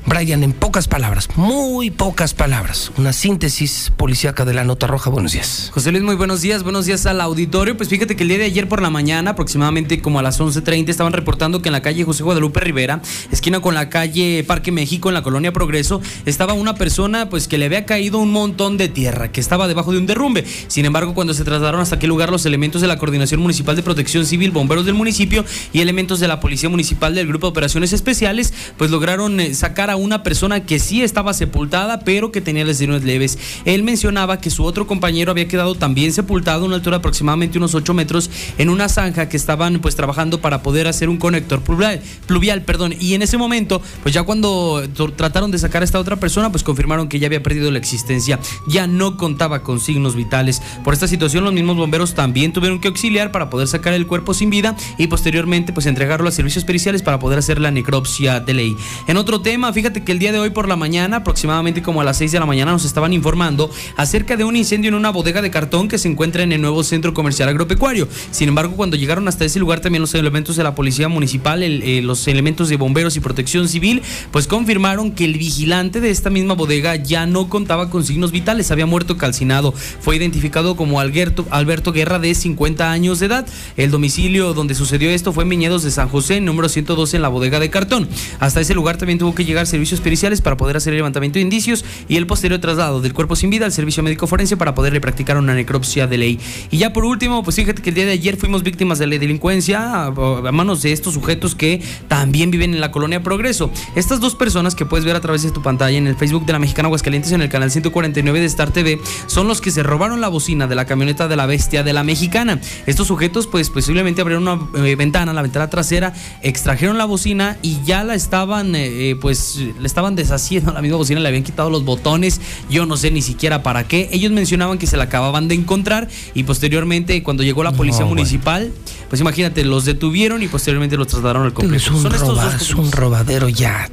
Brian, 0.09 0.43
en 0.43 0.55
pocas 0.55 0.89
palabras, 0.89 1.29
muy 1.37 1.91
pocas 1.91 2.33
palabras, 2.33 2.91
una 2.97 3.13
síntesis 3.13 3.93
policíaca 3.95 4.47
de 4.47 4.55
la 4.55 4.65
nota 4.65 4.87
roja. 4.87 5.11
Buenos 5.11 5.33
días. 5.33 5.71
José 5.75 5.93
Luis, 5.93 6.03
muy 6.03 6.15
buenos 6.15 6.41
días, 6.41 6.63
buenos 6.63 6.87
días 6.87 7.05
al 7.05 7.21
auditorio. 7.21 7.77
Pues 7.77 7.91
fíjate 7.91 8.17
que 8.17 8.23
el 8.23 8.31
día 8.31 8.39
de 8.39 8.45
ayer 8.45 8.69
por 8.69 8.81
la 8.81 8.89
mañana, 8.89 9.33
aproximadamente 9.33 10.01
como 10.01 10.19
a 10.19 10.23
las 10.23 10.41
11.30, 10.41 10.89
estaban 10.89 11.13
reportando 11.13 11.61
que 11.61 11.69
en 11.69 11.75
la 11.75 11.83
calle 11.83 12.05
José 12.05 12.23
Guadalupe 12.23 12.59
Rivera, 12.61 13.03
esquina 13.31 13.61
con 13.61 13.75
la 13.75 13.91
calle 13.91 14.43
Parque 14.45 14.73
México, 14.73 15.11
en 15.11 15.15
la 15.15 15.23
colonia 15.23 15.53
Progreso, 15.53 16.01
estaba 16.25 16.55
una 16.55 16.75
persona 16.75 17.29
pues 17.29 17.47
que 17.47 17.59
le 17.59 17.67
había 17.67 17.85
caído 17.85 18.19
un 18.19 18.33
montón 18.33 18.79
de 18.79 18.89
tierra, 18.89 19.31
que 19.31 19.43
estaba 19.43 19.69
debajo 19.69 19.93
de 19.93 19.99
un 19.99 20.07
derrumbe. 20.07 20.47
Sin 20.69 20.87
embargo, 20.87 21.13
cuando 21.13 21.35
se 21.35 21.45
trasladaron 21.45 21.83
hasta 21.83 21.97
aquel 21.97 22.09
lugar 22.09 22.31
los 22.31 22.47
elementos 22.47 22.81
de 22.81 22.89
la 22.89 22.97
Coordinación 22.97 23.43
Municipal 23.43 23.77
de 23.77 23.83
Protección 23.83 24.25
Civil, 24.25 24.53
bomberos 24.53 24.87
del 24.87 24.95
municipio 24.95 25.45
y 25.75 25.81
elementos 25.83 26.19
de 26.19 26.29
la 26.29 26.41
Policía 26.41 26.71
Municipal 26.71 27.15
del 27.15 27.27
Grupo 27.27 27.49
de 27.49 27.51
Operaciones 27.51 27.93
Especiales, 27.93 28.55
pues 28.79 28.91
lograron 28.91 29.39
eh, 29.41 29.53
sacar 29.55 29.91
a 29.91 29.98
una 29.99 30.23
persona 30.23 30.65
que 30.65 30.79
sí 30.79 31.03
estaba 31.03 31.35
sepultada, 31.35 32.01
pero 32.01 32.33
que 32.33 32.41
tenía 32.41 32.65
lesiones 32.65 33.05
leves. 33.05 33.39
Él 33.65 33.83
mencionaba 33.83 34.41
que 34.41 34.51
su 34.51 34.65
otro 34.65 34.87
compañero 34.87 35.31
había 35.31 35.49
quedado 35.49 35.75
también 35.75 36.13
sepultado 36.13 36.63
a 36.63 36.67
una 36.67 36.77
altura 36.77 36.97
de 36.97 37.01
aproximadamente 37.01 37.59
unos 37.59 37.75
8 37.75 37.93
metros 37.95 38.31
en 38.59 38.69
una 38.71 38.89
zanja 38.89 39.29
que 39.29 39.37
estaban 39.37 39.79
pues 39.81 39.97
trabajando 39.97 40.41
para 40.41 40.63
poder 40.63 40.87
hacer 40.89 41.09
un 41.09 41.19
conector 41.19 41.61
pluvial, 41.61 42.01
pluvial 42.27 42.63
perdón. 42.63 42.95
Y 42.99 43.15
en 43.15 43.23
ese 43.23 43.37
momento, 43.37 43.83
pues 44.03 44.15
ya 44.15 44.23
cuando 44.23 44.83
tr- 44.95 45.15
trataron 45.15 45.51
de 45.51 45.59
sacar 45.59 45.83
a 45.83 45.85
esta 45.85 45.99
otra 45.99 46.17
persona, 46.17 46.51
pues 46.51 46.63
confirmaron 46.63 47.09
que 47.09 47.19
ya 47.19 47.27
había 47.27 47.43
perdido 47.43 47.71
la 47.71 47.79
existencia, 47.79 48.39
ya 48.69 48.87
no 48.87 49.17
contaba 49.17 49.63
con 49.63 49.81
signos 49.81 50.15
vitales. 50.17 50.63
Por 50.85 50.95
esta 50.95 51.09
situación, 51.09 51.45
los 51.45 51.53
mismos 51.53 51.77
bomberos 51.77 52.15
también 52.15 52.53
tuvieron 52.53 52.81
que 52.81 52.89
auxiliar 52.89 53.33
para 53.33 53.51
poder 53.51 53.69
sacar 53.69 53.93
el 53.95 54.07
cuerpo 54.07 54.35
sin 54.35 54.51
vida 54.51 54.77
y 54.99 55.07
posteriormente 55.09 55.73
pues 55.73 55.87
entregarlo 55.87 56.29
a 56.29 56.33
servicios 56.33 56.65
periciales 56.65 57.03
para 57.03 57.19
poder 57.19 57.39
hacer 57.39 57.61
la 57.61 57.71
necropsia 57.71 58.41
de 58.41 58.55
ley. 58.55 58.77
En 59.07 59.17
otro 59.17 59.41
tema, 59.41 59.73
fíjate 59.79 60.03
que 60.03 60.11
el 60.11 60.19
día 60.19 60.33
de 60.33 60.41
hoy 60.41 60.51
por 60.51 60.67
la 60.67 60.75
mañana, 60.75 61.19
aproximadamente 61.19 61.83
como 61.83 62.01
a 62.01 62.05
las 62.05 62.17
6 62.17 62.33
de 62.33 62.41
la 62.41 62.47
mañana, 62.47 62.73
nos 62.73 62.85
estaban 62.85 63.13
informando 63.13 63.71
acerca 63.95 64.37
de 64.37 64.43
un 64.43 64.57
incendio 64.57 64.89
en 64.89 64.97
una 64.97 65.11
bodega 65.11 65.41
de 65.41 65.53
cartón 65.53 65.87
que 65.87 65.99
se 65.99 66.09
encuentra 66.09 66.43
en 66.43 66.51
el 66.51 66.61
nuevo 66.61 66.83
centro 66.83 67.15
comercial 67.15 67.49
agropecuario. 67.49 68.09
Sin 68.33 68.49
embargo, 68.49 68.75
cuando 68.75 68.97
llegaron 68.97 69.29
hasta 69.29 69.45
ese 69.45 69.61
lugar 69.61 69.79
también 69.79 70.01
los 70.01 70.13
elementos 70.15 70.57
de 70.57 70.65
la 70.65 70.75
policía 70.75 71.09
municipal, 71.09 71.63
eh, 71.63 72.03
los 72.03 72.27
elementos 72.27 72.69
de 72.69 72.77
bomberos 72.77 73.17
y 73.17 73.21
protección 73.21 73.69
civil, 73.69 74.03
pues 74.33 74.49
confirmaron 74.49 75.13
que 75.13 75.25
el 75.25 75.39
vigilante 75.39 76.01
de 76.01 76.11
esta 76.11 76.29
misma 76.29 76.55
bodega 76.55 76.97
ya 76.97 77.27
no 77.27 77.49
contaba 77.49 77.89
con 77.89 78.05
signos 78.05 78.33
vitales, 78.33 78.73
había 78.73 78.87
muerto 78.87 79.17
calcinado. 79.17 79.73
Fue 80.01 80.17
identificado 80.17 80.75
como 80.75 80.99
Alberto, 80.99 81.47
Alberto 81.51 81.93
Guerra 81.93 82.19
de 82.19 82.35
50 82.35 82.91
años 82.91 83.21
de 83.21 83.27
edad. 83.27 83.47
El 83.77 83.93
domicilio 83.93 84.55
donde 84.55 84.75
sucedió 84.75 85.09
esto 85.09 85.33
fue 85.33 85.45
en 85.45 85.51
Viñedos 85.51 85.85
de 85.85 85.93
San 85.93 86.09
José, 86.09 86.41
número 86.41 86.69
112 86.69 87.15
en 87.15 87.23
la 87.23 87.29
bodega 87.29 87.61
de 87.61 87.71
cartón. 87.71 88.09
Hasta 88.41 88.61
ese 88.61 88.75
lugar 88.75 88.97
también 88.97 89.21
tuvo 89.21 89.37
que 89.37 89.45
llegar 89.45 89.68
servicios 89.69 90.01
periciales 90.01 90.41
para 90.41 90.57
poder 90.57 90.77
hacer 90.77 90.93
el 90.93 90.99
levantamiento 90.99 91.39
de 91.39 91.43
indicios 91.43 91.85
y 92.09 92.17
el 92.17 92.27
posterior 92.27 92.61
traslado 92.61 93.01
del 93.01 93.15
cuerpo 93.15 93.37
sin 93.37 93.51
vida 93.51 93.65
al 93.65 93.73
servicio 93.73 94.03
médico 94.03 94.27
forense 94.27 94.57
para 94.57 94.75
poderle 94.75 95.01
practicar 95.01 95.37
una 95.37 95.55
necropsia 95.55 96.07
de 96.07 96.19
ley. 96.19 96.41
Y 96.71 96.79
ya 96.79 96.93
por 96.93 97.05
último, 97.05 97.43
pues 97.43 97.57
fíjate 97.57 97.83
que 97.83 97.91
el 97.91 97.95
día 97.95 98.07
de 98.07 98.13
ayer 98.13 98.37
fuimos 98.37 98.63
víctimas 98.63 98.99
de 98.99 99.07
la 99.07 99.19
delincuencia 99.19 100.07
a, 100.07 100.11
manos 100.11 100.83
de 100.83 100.93
estos 100.93 101.15
sujetos 101.15 101.55
que 101.55 101.83
también 102.09 102.51
viven 102.51 102.75
en 102.75 102.81
la 102.81 102.91
colonia 102.91 103.23
Progreso. 103.23 103.71
Estas 103.95 104.21
dos 104.21 104.35
personas 104.35 104.75
que 104.75 104.87
puedes 104.87 105.05
ver 105.05 105.17
a 105.17 105.21
través 105.21 105.43
de 105.43 105.51
tu 105.51 105.63
pantalla 105.63 105.99
en 105.99 106.07
el 106.07 106.17
Facebook 106.17 106.47
de 106.47 106.53
la 106.53 106.59
Mexicana 106.59 106.87
Aguascalientes 106.87 107.33
en 107.33 107.43
el 107.43 107.49
canal 107.49 107.71
149 107.71 108.41
de 108.41 108.47
Star 108.47 108.73
TV 108.73 109.01
son 109.27 109.49
los 109.49 109.61
que 109.61 109.71
se 109.71 109.83
robaron 109.83 110.21
la 110.21 110.29
bocina 110.29 110.67
de 110.67 110.75
la 110.75 110.85
camioneta 110.85 111.29
de 111.29 111.37
la 111.37 111.47
bestia 111.47 111.83
de 111.83 111.93
la 111.93 112.05
Mexicana. 112.05 112.61
Estos 112.87 113.07
sujetos 113.07 113.47
pues 113.47 113.71
posiblemente 113.71 114.21
abrieron 114.21 114.47
una 114.47 114.87
eh, 114.87 114.97
ventana, 114.97 115.33
la 115.33 115.43
ventana 115.43 115.69
trasera, 115.71 116.13
extrajeron 116.43 116.99
la 116.99 117.05
bocina 117.05 117.59
y 117.63 117.83
ya 117.85 118.05
la 118.05 118.15
estaban 118.15 118.75
eh, 118.75 119.11
eh, 119.11 119.17
pues 119.21 119.58
le 119.59 119.87
estaban 119.87 120.17
deshaciendo 120.17 120.73
la 120.73 120.81
misma 120.83 120.97
bocina, 120.97 121.21
le 121.21 121.29
habían 121.29 121.43
quitado 121.45 121.71
los 121.71 121.85
botones, 121.85 122.41
yo 122.71 122.87
no 122.87 122.97
sé 122.97 123.11
ni 123.11 123.23
siquiera 123.23 123.63
para 123.63 123.87
qué. 123.87 124.09
Ellos 124.13 124.33
mencionaban 124.33 124.79
que 124.79 124.87
se 124.87 124.97
la 124.97 125.05
acababan 125.05 125.49
de 125.49 125.55
encontrar 125.55 126.09
y 126.35 126.45
posteriormente 126.45 127.23
cuando 127.23 127.43
llegó 127.43 127.63
la 127.63 127.73
policía 127.73 128.01
No, 128.01 128.07
bueno. 128.07 128.21
municipal, 128.23 128.73
pues 129.09 129.21
imagínate, 129.21 129.65
los 129.65 129.85
detuvieron 129.85 130.43
y 130.43 130.49
posteriormente 130.49 130.97
los 130.97 131.09
trasladaron 131.09 131.43
al 131.43 131.49
Es 131.49 131.55
complejo. 131.55 131.97
un, 131.97 132.03
Son 132.03 132.13
estos 132.15 132.29
roba- 132.29 132.45
dos 132.53 132.63
es 132.63 132.75
un 132.75 132.93
robadero 132.93 133.49
ya 133.49 133.91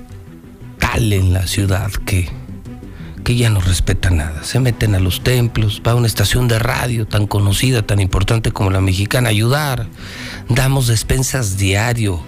tal 0.79 1.11
en 1.13 1.33
la 1.33 1.47
ciudad 1.47 1.91
que, 1.91 2.29
que 3.23 3.35
ya 3.35 3.49
no 3.49 3.59
respeta 3.59 4.09
nada. 4.11 4.43
Se 4.43 4.59
meten 4.59 4.93
a 4.95 4.99
los 4.99 5.21
templos, 5.21 5.81
va 5.85 5.91
a 5.93 5.95
una 5.95 6.07
estación 6.07 6.47
de 6.47 6.59
radio 6.59 7.07
tan 7.07 7.25
conocida, 7.27 7.81
tan 7.81 7.99
importante 7.99 8.51
como 8.51 8.69
la 8.69 8.81
mexicana, 8.81 9.29
a 9.29 9.31
ayudar. 9.31 9.87
Damos 10.49 10.87
despensas 10.87 11.57
diario, 11.57 12.21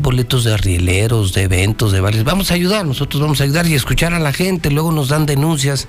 boletos 0.00 0.42
de 0.44 0.52
arrieleros, 0.54 1.32
de 1.32 1.42
eventos, 1.42 1.92
de 1.92 2.00
bares. 2.00 2.24
Vamos 2.24 2.50
a 2.50 2.54
ayudar, 2.54 2.84
nosotros 2.84 3.22
vamos 3.22 3.40
a 3.40 3.44
ayudar 3.44 3.66
y 3.66 3.74
escuchar 3.74 4.12
a 4.12 4.18
la 4.18 4.32
gente. 4.32 4.70
Luego 4.70 4.90
nos 4.90 5.08
dan 5.08 5.24
denuncias 5.24 5.86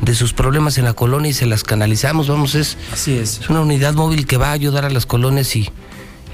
de 0.00 0.14
sus 0.16 0.32
problemas 0.32 0.78
en 0.78 0.84
la 0.84 0.94
colonia 0.94 1.30
y 1.30 1.34
se 1.34 1.46
las 1.46 1.62
canalizamos. 1.62 2.28
Vamos, 2.28 2.56
es, 2.56 2.76
Así 2.92 3.12
es. 3.16 3.40
es 3.40 3.48
una 3.48 3.60
unidad 3.60 3.94
móvil 3.94 4.26
que 4.26 4.36
va 4.36 4.48
a 4.48 4.52
ayudar 4.52 4.84
a 4.84 4.90
las 4.90 5.06
colonias 5.06 5.54
y, 5.54 5.60
y, 5.60 5.70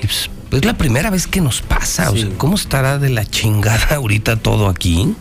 pues, 0.06 0.30
Pues 0.48 0.62
es 0.62 0.66
la 0.66 0.78
primera 0.78 1.10
vez 1.10 1.26
que 1.26 1.42
nos 1.42 1.60
pasa. 1.60 2.10
O 2.10 2.16
sea, 2.16 2.28
¿cómo 2.38 2.54
estará 2.54 2.98
de 2.98 3.10
la 3.10 3.26
chingada 3.26 3.88
ahorita 3.96 4.36
todo 4.36 4.68
aquí? 4.68 5.14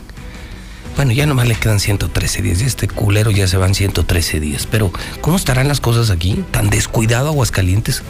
Bueno, 0.96 1.12
ya 1.12 1.26
nomás 1.26 1.48
le 1.48 1.56
quedan 1.56 1.82
113 1.82 2.42
días. 2.42 2.62
Este 2.62 2.88
culero 2.88 3.32
ya 3.32 3.48
se 3.48 3.58
van 3.58 3.76
113 3.76 4.40
días. 4.40 4.66
Pero, 4.66 4.92
¿cómo 5.20 5.36
estarán 5.36 5.68
las 5.68 5.82
cosas 5.82 6.10
aquí? 6.10 6.44
Tan 6.52 6.70
descuidado 6.70 7.28
Aguascalientes 7.28 8.02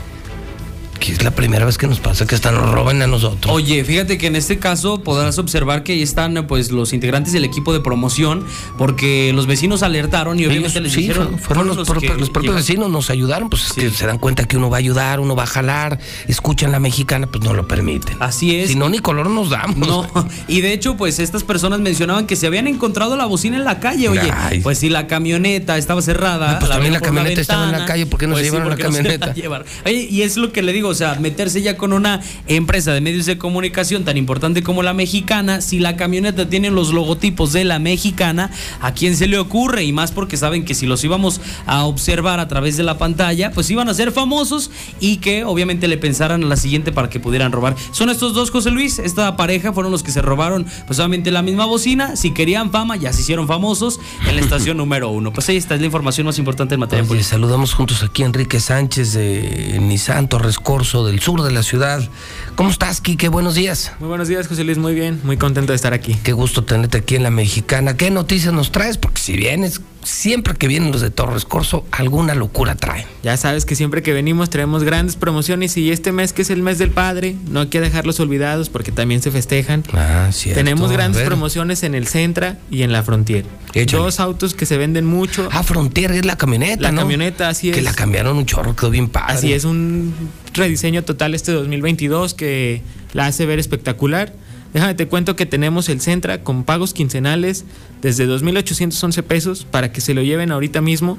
que 0.99 1.11
es 1.13 1.23
la 1.23 1.31
primera 1.31 1.65
vez 1.65 1.77
que 1.77 1.87
nos 1.87 1.99
pasa 1.99 2.25
que 2.25 2.35
hasta 2.35 2.51
nos 2.51 2.71
roban 2.71 3.01
a 3.01 3.07
nosotros. 3.07 3.53
Oye, 3.53 3.83
fíjate 3.83 4.17
que 4.17 4.27
en 4.27 4.35
este 4.35 4.57
caso 4.59 5.01
podrás 5.03 5.37
observar 5.37 5.83
que 5.83 5.93
ahí 5.93 6.01
están 6.01 6.45
pues 6.47 6.71
los 6.71 6.93
integrantes 6.93 7.33
del 7.33 7.45
equipo 7.45 7.73
de 7.73 7.79
promoción 7.79 8.45
porque 8.77 9.31
los 9.33 9.47
vecinos 9.47 9.83
alertaron 9.83 10.39
y 10.39 10.45
obviamente 10.45 10.79
les 10.81 10.91
sí, 10.93 11.01
dijeron 11.01 11.39
fueron 11.39 11.67
los, 11.67 11.77
los 11.77 11.87
propios, 11.87 12.13
que 12.13 12.19
los 12.19 12.29
propios 12.29 12.53
llevan- 12.55 12.57
vecinos 12.61 12.89
nos 12.91 13.09
ayudaron, 13.09 13.49
pues 13.49 13.71
que 13.73 13.89
se 13.89 14.05
dan 14.05 14.17
cuenta 14.17 14.45
que 14.45 14.57
uno 14.57 14.69
va 14.69 14.77
a 14.77 14.79
ayudar, 14.79 15.19
uno 15.19 15.35
va 15.35 15.43
a 15.43 15.47
jalar, 15.47 15.99
escuchan 16.27 16.71
la 16.71 16.79
mexicana, 16.79 17.27
pues 17.27 17.43
no 17.43 17.53
lo 17.53 17.67
permiten. 17.67 18.17
Así 18.19 18.55
es. 18.55 18.69
Si 18.69 18.75
no, 18.75 18.89
ni 18.89 18.99
color 18.99 19.29
nos 19.29 19.49
damos. 19.49 19.87
No, 19.87 20.07
y 20.47 20.61
de 20.61 20.73
hecho, 20.73 20.97
pues 20.97 21.19
estas 21.19 21.43
personas 21.43 21.79
mencionaban 21.79 22.27
que 22.27 22.35
se 22.35 22.47
habían 22.47 22.67
encontrado 22.67 23.15
la 23.15 23.25
bocina 23.25 23.57
en 23.57 23.63
la 23.63 23.79
calle. 23.79 24.09
Oye, 24.09 24.31
Ay. 24.33 24.59
pues 24.61 24.79
si 24.79 24.89
la 24.89 25.07
camioneta 25.07 25.77
estaba 25.77 26.01
cerrada. 26.01 26.59
pues 26.59 26.71
también 26.71 26.93
la 26.93 27.01
camioneta 27.01 27.41
estaba 27.41 27.65
en 27.65 27.71
la 27.71 27.85
calle, 27.85 28.05
¿por 28.05 28.19
qué 28.19 28.27
no 28.27 28.35
se 28.35 28.41
pues 28.41 28.45
sí, 28.47 28.51
llevaron 28.51 28.69
la 28.69 28.75
¿por 28.75 28.77
qué 28.77 28.89
no 28.89 28.91
se 29.09 29.17
camioneta? 29.19 29.63
Oye, 29.85 30.07
y 30.09 30.21
es 30.21 30.37
lo 30.37 30.51
que 30.51 30.61
le 30.61 30.73
digo, 30.73 30.86
o 30.87 30.93
sea, 30.93 31.15
meterse 31.15 31.61
ya 31.61 31.77
con 31.77 31.93
una 31.93 32.21
empresa 32.47 32.93
de 32.93 33.01
medios 33.01 33.25
de 33.25 33.37
comunicación 33.37 34.03
tan 34.03 34.17
importante 34.17 34.63
como 34.63 34.83
la 34.83 34.93
mexicana, 34.93 35.61
si 35.61 35.79
la 35.79 35.95
camioneta 35.95 36.49
tiene 36.49 36.69
los 36.69 36.93
logotipos 36.93 37.53
de 37.53 37.63
la 37.63 37.79
mexicana, 37.79 38.51
¿a 38.81 38.93
quién 38.93 39.15
se 39.15 39.27
le 39.27 39.37
ocurre? 39.37 39.83
Y 39.83 39.93
más 39.93 40.11
porque 40.11 40.37
saben 40.37 40.65
que 40.65 40.73
si 40.73 40.85
los 40.85 41.03
íbamos 41.03 41.41
a 41.65 41.85
observar 41.85 42.39
a 42.39 42.47
través 42.47 42.77
de 42.77 42.83
la 42.83 42.97
pantalla, 42.97 43.51
pues 43.51 43.69
iban 43.69 43.89
a 43.89 43.93
ser 43.93 44.11
famosos 44.11 44.71
y 44.99 45.17
que 45.17 45.43
obviamente 45.43 45.87
le 45.87 45.97
pensaran 45.97 46.43
a 46.43 46.47
la 46.47 46.57
siguiente 46.57 46.91
para 46.91 47.09
que 47.09 47.19
pudieran 47.19 47.51
robar. 47.51 47.75
Son 47.91 48.09
estos 48.09 48.33
dos, 48.33 48.51
José 48.51 48.71
Luis, 48.71 48.99
esta 48.99 49.35
pareja 49.35 49.73
fueron 49.73 49.91
los 49.91 50.03
que 50.03 50.11
se 50.11 50.21
robaron 50.21 50.65
pues 50.85 50.99
obviamente 50.99 51.31
la 51.31 51.41
misma 51.41 51.65
bocina, 51.65 52.15
si 52.15 52.33
querían 52.33 52.71
fama 52.71 52.95
ya 52.95 53.13
se 53.13 53.21
hicieron 53.21 53.47
famosos 53.47 53.99
en 54.27 54.35
la 54.35 54.41
estación 54.41 54.77
número 54.77 55.09
uno. 55.09 55.31
Pues 55.31 55.49
ahí 55.49 55.57
está 55.57 55.75
es 55.75 55.81
la 55.81 55.87
información 55.87 56.25
más 56.25 56.39
importante 56.39 56.73
en 56.73 56.79
materia 56.79 57.05
Oye, 57.09 57.23
saludamos 57.23 57.73
juntos 57.73 58.03
aquí 58.03 58.23
a 58.23 58.25
Enrique 58.25 58.59
Sánchez 58.59 59.13
de 59.13 59.77
Nissan 59.81 60.27
Torres 60.27 60.59
Corso, 60.77 61.07
del 61.07 61.19
sur 61.19 61.41
de 61.41 61.49
la 61.51 61.63
ciudad. 61.63 62.07
¿Cómo 62.55 62.69
estás, 62.69 63.01
Quique? 63.01 63.29
Buenos 63.29 63.55
días. 63.55 63.93
Muy 63.99 64.09
buenos 64.09 64.27
días, 64.27 64.47
José 64.47 64.63
Luis. 64.63 64.77
Muy 64.77 64.93
bien, 64.93 65.19
muy 65.23 65.35
contento 65.35 65.71
de 65.71 65.75
estar 65.75 65.91
aquí. 65.91 66.15
Qué 66.21 66.33
gusto 66.33 66.65
tenerte 66.65 66.99
aquí 66.99 67.15
en 67.15 67.23
la 67.23 67.31
mexicana. 67.31 67.97
¿Qué 67.97 68.11
noticias 68.11 68.53
nos 68.53 68.71
traes? 68.71 68.99
Porque 68.99 69.19
si 69.19 69.35
vienes, 69.35 69.81
siempre 70.03 70.53
que 70.53 70.67
vienen 70.67 70.91
los 70.91 71.01
de 71.01 71.09
Torres 71.09 71.45
Corso, 71.45 71.83
alguna 71.89 72.35
locura 72.35 72.75
traen. 72.75 73.07
Ya 73.23 73.37
sabes 73.37 73.65
que 73.65 73.73
siempre 73.75 74.03
que 74.03 74.13
venimos 74.13 74.51
traemos 74.51 74.83
grandes 74.83 75.15
promociones 75.15 75.75
y 75.77 75.91
este 75.91 76.11
mes 76.11 76.31
que 76.31 76.43
es 76.43 76.51
el 76.51 76.61
mes 76.61 76.77
del 76.77 76.91
padre, 76.91 77.35
no 77.49 77.61
hay 77.61 77.67
que 77.69 77.81
dejarlos 77.81 78.19
olvidados 78.19 78.69
porque 78.69 78.91
también 78.91 79.23
se 79.23 79.31
festejan. 79.31 79.83
Ah, 79.93 80.29
cierto. 80.31 80.59
Tenemos 80.59 80.91
grandes 80.91 81.23
promociones 81.23 81.81
en 81.81 81.95
el 81.95 82.05
Centra 82.05 82.59
y 82.69 82.83
en 82.83 82.91
la 82.91 83.01
Frontier. 83.01 83.45
Échale. 83.73 84.03
Dos 84.03 84.19
autos 84.19 84.53
que 84.53 84.67
se 84.67 84.77
venden 84.77 85.05
mucho. 85.07 85.49
Ah, 85.51 85.63
Frontier 85.63 86.11
es 86.11 86.23
la 86.23 86.37
camioneta, 86.37 86.83
La 86.83 86.91
¿no? 86.91 87.01
camioneta, 87.01 87.49
así 87.49 87.69
es. 87.71 87.75
Que 87.75 87.81
la 87.81 87.93
cambiaron 87.93 88.37
un 88.37 88.45
chorro, 88.45 88.75
quedó 88.75 88.91
bien 88.91 89.09
padre. 89.09 89.33
Así 89.33 89.53
es, 89.53 89.65
un 89.65 90.13
rediseño 90.57 91.03
total 91.03 91.33
este 91.35 91.51
2022 91.51 92.33
que 92.33 92.81
la 93.13 93.27
hace 93.27 93.45
ver 93.45 93.59
espectacular. 93.59 94.33
Déjame 94.73 94.95
te 94.95 95.07
cuento 95.07 95.35
que 95.35 95.45
tenemos 95.45 95.87
el 95.89 96.01
Centra 96.01 96.43
con 96.43 96.63
pagos 96.63 96.93
quincenales 96.93 97.63
desde 98.01 98.27
2.811 98.27 99.23
pesos 99.23 99.65
para 99.69 99.91
que 99.91 100.01
se 100.01 100.13
lo 100.13 100.21
lleven 100.21 100.51
ahorita 100.51 100.81
mismo 100.81 101.17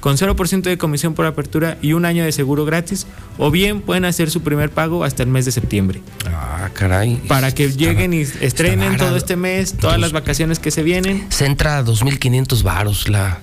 con 0.00 0.16
0% 0.16 0.62
de 0.62 0.78
comisión 0.78 1.14
por 1.14 1.26
apertura 1.26 1.78
y 1.82 1.92
un 1.92 2.04
año 2.04 2.24
de 2.24 2.30
seguro 2.30 2.64
gratis 2.64 3.06
o 3.38 3.50
bien 3.50 3.80
pueden 3.80 4.04
hacer 4.04 4.30
su 4.30 4.40
primer 4.42 4.70
pago 4.70 5.04
hasta 5.04 5.22
el 5.24 5.28
mes 5.28 5.44
de 5.46 5.52
septiembre. 5.52 6.00
Ah, 6.26 6.70
caray. 6.72 7.16
Para 7.28 7.52
que 7.52 7.70
lleguen 7.70 8.12
y 8.14 8.20
estrenen 8.20 8.96
todo 8.98 9.16
este 9.16 9.36
mes, 9.36 9.74
todas 9.76 9.98
las 9.98 10.12
vacaciones 10.12 10.58
que 10.58 10.70
se 10.70 10.82
vienen. 10.82 11.26
Centra 11.30 11.84
2.500 11.84 12.62
varos 12.62 13.08
la... 13.08 13.40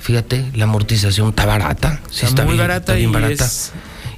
Fíjate, 0.00 0.46
la 0.54 0.64
amortización 0.64 1.30
está 1.30 1.44
barata. 1.46 2.00
Sí, 2.10 2.24
Está 2.26 2.44
muy 2.44 2.52
bien, 2.54 2.58
barata 2.68 2.78
está 2.80 2.94
bien 2.94 3.10
y 3.10 3.12
barata. 3.12 3.44
es- 3.44 3.72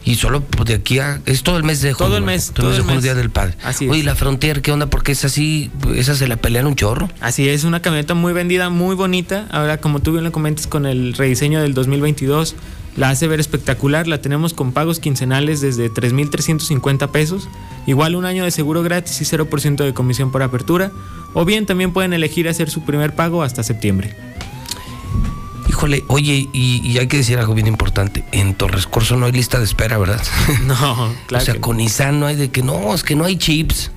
Y 0.04 0.16
solo 0.16 0.40
pues, 0.40 0.68
de 0.68 0.74
aquí 0.74 0.98
a... 0.98 1.20
Es 1.26 1.42
todo 1.42 1.56
el 1.56 1.64
mes 1.64 1.80
de 1.80 1.92
junio. 1.92 2.08
Todo 2.08 2.16
el 2.18 2.24
mes, 2.24 2.50
Todo 2.52 2.66
el 2.66 2.72
mes 2.72 2.78
de 2.78 2.84
junio. 2.84 3.00
Día 3.02 3.14
del 3.14 3.30
Padre. 3.30 3.54
Así 3.62 3.88
Oye, 3.88 4.00
es. 4.00 4.04
la 4.04 4.14
Frontier, 4.14 4.62
¿qué 4.62 4.72
onda? 4.72 4.86
Porque 4.86 5.12
es 5.12 5.24
así, 5.24 5.70
esa 5.94 6.14
se 6.14 6.26
la 6.26 6.36
pelean 6.36 6.66
un 6.66 6.74
chorro. 6.74 7.08
Así 7.20 7.48
es, 7.48 7.64
una 7.64 7.80
camioneta 7.82 8.14
muy 8.14 8.32
vendida, 8.32 8.68
muy 8.68 8.96
bonita. 8.96 9.46
Ahora, 9.50 9.78
como 9.78 10.00
tú 10.00 10.12
bien 10.12 10.24
lo 10.24 10.32
comentas 10.32 10.66
con 10.66 10.86
el 10.86 11.14
rediseño 11.14 11.62
del 11.62 11.74
2022, 11.74 12.56
la 12.96 13.10
hace 13.10 13.28
ver 13.28 13.40
espectacular. 13.40 14.08
La 14.08 14.20
tenemos 14.20 14.54
con 14.54 14.72
pagos 14.72 14.98
quincenales 14.98 15.60
desde 15.60 15.88
3.350 15.90 17.10
pesos. 17.10 17.48
Igual 17.86 18.16
un 18.16 18.24
año 18.24 18.44
de 18.44 18.50
seguro 18.50 18.82
gratis 18.82 19.20
y 19.20 19.24
0% 19.24 19.84
de 19.84 19.94
comisión 19.94 20.32
por 20.32 20.42
apertura. 20.42 20.90
O 21.34 21.44
bien 21.44 21.64
también 21.64 21.92
pueden 21.92 22.12
elegir 22.12 22.48
hacer 22.48 22.70
su 22.70 22.84
primer 22.84 23.14
pago 23.14 23.42
hasta 23.42 23.62
septiembre. 23.62 24.14
Híjole, 25.72 26.04
oye, 26.08 26.50
y, 26.52 26.82
y 26.86 26.98
hay 26.98 27.06
que 27.06 27.16
decir 27.16 27.38
algo 27.38 27.54
bien 27.54 27.66
importante. 27.66 28.24
En 28.30 28.52
Torres 28.52 28.86
Corso 28.86 29.16
no 29.16 29.24
hay 29.24 29.32
lista 29.32 29.58
de 29.58 29.64
espera, 29.64 29.96
¿verdad? 29.96 30.22
No, 30.66 31.14
claro. 31.26 31.42
o 31.42 31.44
sea, 31.46 31.60
con 31.60 31.78
Nissan 31.78 32.20
no 32.20 32.26
hay 32.26 32.36
de 32.36 32.50
que 32.50 32.62
no, 32.62 32.94
es 32.94 33.02
que 33.02 33.16
no 33.16 33.24
hay 33.24 33.36
chips. 33.36 33.90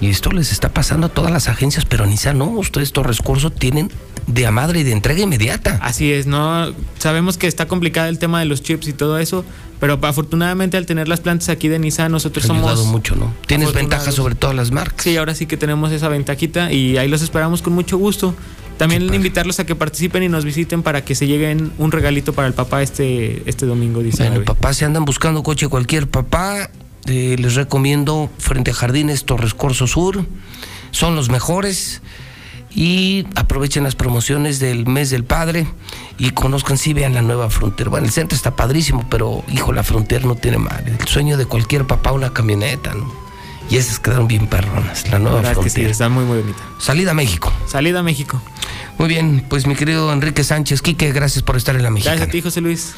Y 0.00 0.08
esto 0.10 0.32
les 0.32 0.50
está 0.50 0.70
pasando 0.74 1.06
a 1.06 1.08
todas 1.08 1.30
las 1.30 1.48
agencias, 1.48 1.84
pero 1.84 2.04
Nissan 2.04 2.38
no. 2.38 2.46
Ustedes 2.46 2.92
Torres 2.92 3.20
Corso 3.22 3.50
tienen 3.50 3.92
de 4.26 4.44
a 4.44 4.50
madre 4.50 4.80
y 4.80 4.82
de 4.82 4.90
entrega 4.90 5.20
inmediata. 5.20 5.78
Así 5.82 6.12
es, 6.12 6.26
no 6.26 6.74
sabemos 6.98 7.38
que 7.38 7.46
está 7.46 7.68
complicado 7.68 8.08
el 8.08 8.18
tema 8.18 8.40
de 8.40 8.46
los 8.46 8.60
chips 8.62 8.88
y 8.88 8.92
todo 8.92 9.18
eso, 9.18 9.44
pero 9.78 9.98
afortunadamente 10.02 10.76
al 10.76 10.86
tener 10.86 11.06
las 11.06 11.20
plantas 11.20 11.48
aquí 11.48 11.68
de 11.68 11.78
Nissan 11.78 12.10
nosotros 12.10 12.44
ayudado 12.50 12.76
somos 12.76 12.90
mucho, 12.90 13.14
¿no? 13.14 13.32
Tienes 13.46 13.72
ventaja 13.72 14.10
sobre 14.10 14.34
todas 14.34 14.56
las 14.56 14.72
marcas. 14.72 15.04
Sí, 15.04 15.16
ahora 15.16 15.34
sí 15.34 15.46
que 15.46 15.56
tenemos 15.56 15.92
esa 15.92 16.08
ventajita 16.08 16.72
y 16.72 16.96
ahí 16.96 17.06
los 17.08 17.22
esperamos 17.22 17.62
con 17.62 17.72
mucho 17.72 17.96
gusto. 17.96 18.34
También 18.78 19.12
invitarlos 19.14 19.60
a 19.60 19.66
que 19.66 19.74
participen 19.74 20.22
y 20.22 20.28
nos 20.28 20.44
visiten 20.44 20.82
para 20.82 21.04
que 21.04 21.14
se 21.14 21.26
lleguen 21.26 21.72
un 21.78 21.92
regalito 21.92 22.32
para 22.32 22.48
el 22.48 22.54
papá 22.54 22.82
este, 22.82 23.42
este 23.48 23.66
domingo 23.66 24.02
19. 24.02 24.30
Bueno, 24.30 24.44
papá, 24.44 24.74
si 24.74 24.84
andan 24.84 25.04
buscando 25.04 25.42
coche 25.42 25.68
cualquier 25.68 26.08
papá, 26.08 26.70
eh, 27.06 27.36
les 27.38 27.54
recomiendo 27.54 28.30
Frente 28.38 28.72
a 28.72 28.74
Jardines 28.74 29.24
Torres 29.24 29.54
Corso 29.54 29.86
Sur. 29.86 30.24
Son 30.90 31.14
los 31.14 31.28
mejores. 31.28 32.02
Y 32.76 33.24
aprovechen 33.36 33.84
las 33.84 33.94
promociones 33.94 34.58
del 34.58 34.84
mes 34.84 35.08
del 35.08 35.22
padre 35.22 35.64
y 36.18 36.30
conozcan, 36.30 36.76
sí, 36.76 36.92
vean 36.92 37.14
la 37.14 37.22
nueva 37.22 37.48
Frontier. 37.48 37.88
Bueno, 37.88 38.06
el 38.06 38.12
centro 38.12 38.34
está 38.34 38.56
padrísimo, 38.56 39.06
pero 39.08 39.44
hijo, 39.52 39.72
la 39.72 39.84
Frontier 39.84 40.24
no 40.24 40.34
tiene 40.34 40.58
madre. 40.58 40.96
El 40.98 41.06
sueño 41.06 41.36
de 41.36 41.46
cualquier 41.46 41.86
papá, 41.86 42.10
una 42.10 42.32
camioneta, 42.32 42.92
¿no? 42.94 43.23
Y 43.70 43.76
esas 43.76 43.98
quedaron 43.98 44.28
bien 44.28 44.46
perronas, 44.46 45.10
la 45.10 45.18
nueva 45.18 45.36
La 45.36 45.48
verdad 45.48 45.52
es 45.52 45.58
que 45.58 45.70
sí, 45.70 45.74
Frontier. 45.74 45.90
está 45.90 46.08
muy, 46.08 46.24
muy 46.24 46.38
bonita. 46.38 46.58
Salida 46.78 47.12
a 47.12 47.14
México. 47.14 47.52
Salida 47.66 48.00
a 48.00 48.02
México. 48.02 48.40
Muy 48.98 49.08
bien, 49.08 49.44
pues 49.48 49.66
mi 49.66 49.74
querido 49.74 50.12
Enrique 50.12 50.44
Sánchez, 50.44 50.82
Quique, 50.82 51.12
gracias 51.12 51.42
por 51.42 51.56
estar 51.56 51.74
en 51.74 51.82
la 51.82 51.90
mexicana. 51.90 52.16
Gracias 52.16 52.28
a 52.28 52.32
ti, 52.32 52.42
José 52.42 52.60
Luis. 52.60 52.94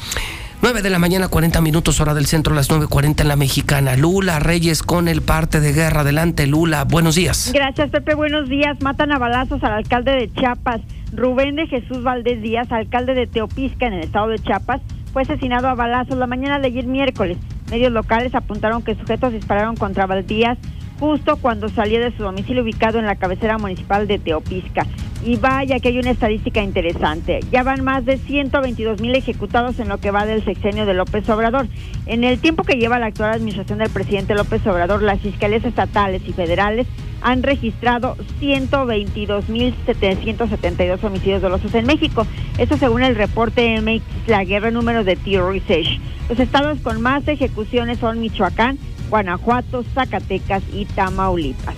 9 0.61 0.81
de 0.81 0.89
la 0.89 0.97
mañana, 0.99 1.27
40 1.27 1.61
minutos, 1.61 1.99
hora 2.01 2.13
del 2.15 2.25
centro, 2.25 2.55
las 2.55 2.69
9.40 2.69 3.21
en 3.21 3.27
la 3.27 3.35
mexicana. 3.35 3.95
Lula 3.95 4.39
Reyes 4.39 4.81
con 4.81 5.07
el 5.07 5.21
parte 5.21 5.59
de 5.59 5.71
guerra. 5.71 6.01
Adelante, 6.01 6.47
Lula. 6.47 6.83
Buenos 6.83 7.15
días. 7.15 7.51
Gracias, 7.53 7.91
Pepe. 7.91 8.15
Buenos 8.15 8.49
días. 8.49 8.81
Matan 8.81 9.11
a 9.11 9.19
balazos 9.19 9.63
al 9.63 9.73
alcalde 9.73 10.11
de 10.11 10.33
Chiapas. 10.33 10.81
Rubén 11.13 11.55
de 11.55 11.67
Jesús 11.67 12.03
Valdés 12.03 12.41
Díaz, 12.41 12.71
alcalde 12.71 13.13
de 13.13 13.27
Teopisca, 13.27 13.87
en 13.87 13.93
el 13.93 14.03
estado 14.03 14.27
de 14.27 14.39
Chiapas, 14.39 14.81
fue 15.13 15.23
asesinado 15.23 15.67
a 15.67 15.75
balazos 15.75 16.17
la 16.17 16.27
mañana 16.27 16.59
de 16.59 16.67
ayer 16.67 16.85
miércoles. 16.85 17.37
Medios 17.69 17.91
locales 17.91 18.33
apuntaron 18.35 18.83
que 18.83 18.95
sujetos 18.95 19.33
dispararon 19.33 19.75
contra 19.75 20.05
Valdías 20.05 20.57
justo 20.99 21.37
cuando 21.37 21.69
salía 21.69 21.99
de 21.99 22.15
su 22.15 22.23
domicilio 22.23 22.63
ubicado 22.63 22.99
en 22.99 23.05
la 23.05 23.15
cabecera 23.15 23.57
municipal 23.57 24.07
de 24.07 24.19
Teopisca. 24.19 24.85
Y 25.23 25.35
vaya 25.35 25.79
que 25.79 25.89
hay 25.89 25.99
una 25.99 26.11
estadística 26.11 26.61
interesante. 26.61 27.39
Ya 27.51 27.63
van 27.63 27.83
más 27.83 28.05
de 28.05 28.17
122 28.17 29.01
mil 29.01 29.15
ejecutados 29.15 29.79
en 29.79 29.89
lo 29.89 29.97
que 29.97 30.11
va 30.11 30.25
del 30.25 30.43
sexenio 30.45 30.85
de 30.85 30.93
López 30.93 31.27
Obrador. 31.29 31.67
En 32.05 32.23
el 32.23 32.39
tiempo 32.39 32.63
que 32.63 32.77
lleva 32.77 32.99
la 32.99 33.07
actual 33.07 33.33
administración 33.33 33.79
del 33.79 33.89
presidente 33.89 34.35
López 34.35 34.65
Obrador, 34.67 35.01
las 35.01 35.19
fiscalías 35.19 35.65
estatales 35.65 36.21
y 36.27 36.33
federales 36.33 36.87
han 37.21 37.43
registrado 37.43 38.15
122.772 38.41 41.03
homicidios 41.03 41.41
dolosos 41.41 41.73
en 41.75 41.85
México. 41.85 42.25
Esto 42.57 42.77
según 42.77 43.03
el 43.03 43.15
reporte 43.15 43.79
MX, 43.81 44.27
la 44.27 44.43
guerra 44.43 44.71
número 44.71 45.03
de 45.03 45.15
Tier 45.15 45.43
Research. 45.43 45.99
Los 46.29 46.39
estados 46.39 46.79
con 46.79 46.99
más 47.01 47.27
ejecuciones 47.27 47.99
son 47.99 48.19
Michoacán, 48.19 48.79
Guanajuato, 49.09 49.83
Zacatecas 49.93 50.63
y 50.73 50.85
Tamaulipas. 50.85 51.75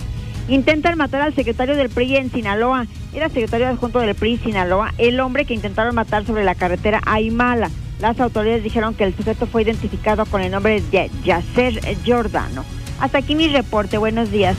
Intentan 0.48 0.96
matar 0.98 1.22
al 1.22 1.34
secretario 1.34 1.76
del 1.76 1.90
PRI 1.90 2.16
en 2.16 2.32
Sinaloa. 2.32 2.86
Era 3.14 3.28
secretario 3.28 3.68
adjunto 3.68 4.00
del 4.00 4.16
PRI 4.16 4.38
Sinaloa, 4.38 4.92
el 4.98 5.20
hombre 5.20 5.44
que 5.44 5.54
intentaron 5.54 5.94
matar 5.94 6.26
sobre 6.26 6.42
la 6.44 6.56
carretera 6.56 7.00
Aymala. 7.06 7.70
Las 8.00 8.18
autoridades 8.18 8.64
dijeron 8.64 8.94
que 8.94 9.04
el 9.04 9.14
sujeto 9.14 9.46
fue 9.46 9.62
identificado 9.62 10.26
con 10.26 10.40
el 10.40 10.50
nombre 10.50 10.80
de 10.80 11.10
Yacer 11.22 11.80
Giordano. 12.02 12.64
Hasta 12.98 13.18
aquí 13.18 13.34
mi 13.34 13.48
reporte. 13.48 13.98
Buenos 13.98 14.30
días. 14.30 14.56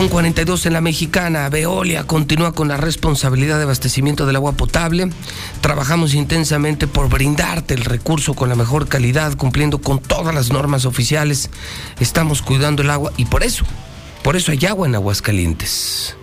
Con 0.00 0.08
42 0.08 0.64
en 0.64 0.72
la 0.72 0.80
mexicana. 0.80 1.50
Veolia 1.50 2.04
continúa 2.04 2.52
con 2.52 2.68
la 2.68 2.78
responsabilidad 2.78 3.58
de 3.58 3.64
abastecimiento 3.64 4.24
del 4.24 4.36
agua 4.36 4.52
potable. 4.52 5.10
Trabajamos 5.60 6.14
intensamente 6.14 6.86
por 6.86 7.10
brindarte 7.10 7.74
el 7.74 7.84
recurso 7.84 8.32
con 8.32 8.48
la 8.48 8.54
mejor 8.54 8.88
calidad, 8.88 9.36
cumpliendo 9.36 9.82
con 9.82 9.98
todas 9.98 10.34
las 10.34 10.50
normas 10.52 10.86
oficiales. 10.86 11.50
Estamos 12.00 12.40
cuidando 12.40 12.80
el 12.80 12.88
agua 12.88 13.12
y 13.18 13.26
por 13.26 13.42
eso, 13.42 13.66
por 14.22 14.36
eso 14.36 14.52
hay 14.52 14.64
agua 14.64 14.86
en 14.86 14.94
Aguascalientes. 14.94 16.16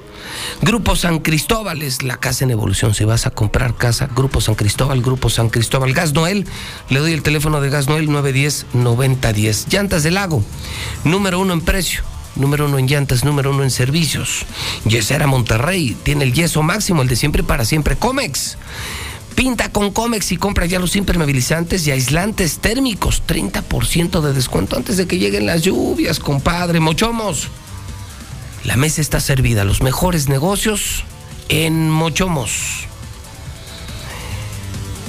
Grupo 0.64 0.96
San 0.96 1.20
Cristóbal 1.20 1.84
es 1.84 2.02
la 2.02 2.18
casa 2.18 2.46
en 2.46 2.50
evolución. 2.50 2.96
Si 2.96 3.06
vas 3.06 3.28
a 3.28 3.30
comprar 3.30 3.76
casa, 3.76 4.10
Grupo 4.16 4.42
San 4.42 4.56
Cristóbal, 4.56 5.04
Grupo 5.04 5.30
San 5.30 5.50
Cristóbal. 5.50 5.94
Gas 5.94 6.14
Noel, 6.14 6.48
le 6.90 6.98
doy 6.98 7.14
el 7.14 7.22
teléfono 7.22 7.62
de 7.62 7.70
Gas 7.70 7.88
Noel 7.88 8.10
910-9010. 8.10 9.68
Llantas 9.70 10.02
del 10.02 10.16
Lago, 10.16 10.44
número 11.04 11.40
uno 11.40 11.54
en 11.54 11.62
precio 11.62 12.17
número 12.38 12.66
uno 12.66 12.80
en 12.80 12.88
llantas, 12.88 13.24
número 13.24 13.52
uno 13.52 13.64
en 13.64 13.72
servicios. 13.72 14.46
Yesera 14.86 15.28
Monterrey 15.28 15.96
tiene 16.04 16.24
el 16.24 16.34
yeso 16.34 16.64
máximo, 16.64 17.02
el 17.02 17.08
de 17.08 17.16
siempre 17.16 17.44
para 17.44 17.66
siempre. 17.66 17.96
Comex. 17.96 18.58
Pinta 19.36 19.72
con 19.72 19.92
Comex 19.92 20.32
y 20.32 20.38
compra 20.38 20.66
ya 20.66 20.80
los 20.80 20.96
impermeabilizantes 20.96 21.86
y 21.86 21.92
aislantes 21.92 22.58
térmicos. 22.58 23.22
30% 23.28 24.22
de 24.22 24.34
descuento 24.34 24.76
antes 24.76 24.98
de 24.98 25.06
que 25.06 25.20
lleguen 25.20 25.46
las 25.46 25.62
lluvias, 25.62 26.20
compadre. 26.20 26.80
Mochomos. 26.80 27.50
La 28.64 28.78
mesa 28.78 29.00
está 29.00 29.20
servida. 29.20 29.64
Los 29.64 29.84
mejores 29.84 30.28
negocios 30.28 31.04
en 31.50 31.90
Mochomos. 31.92 32.86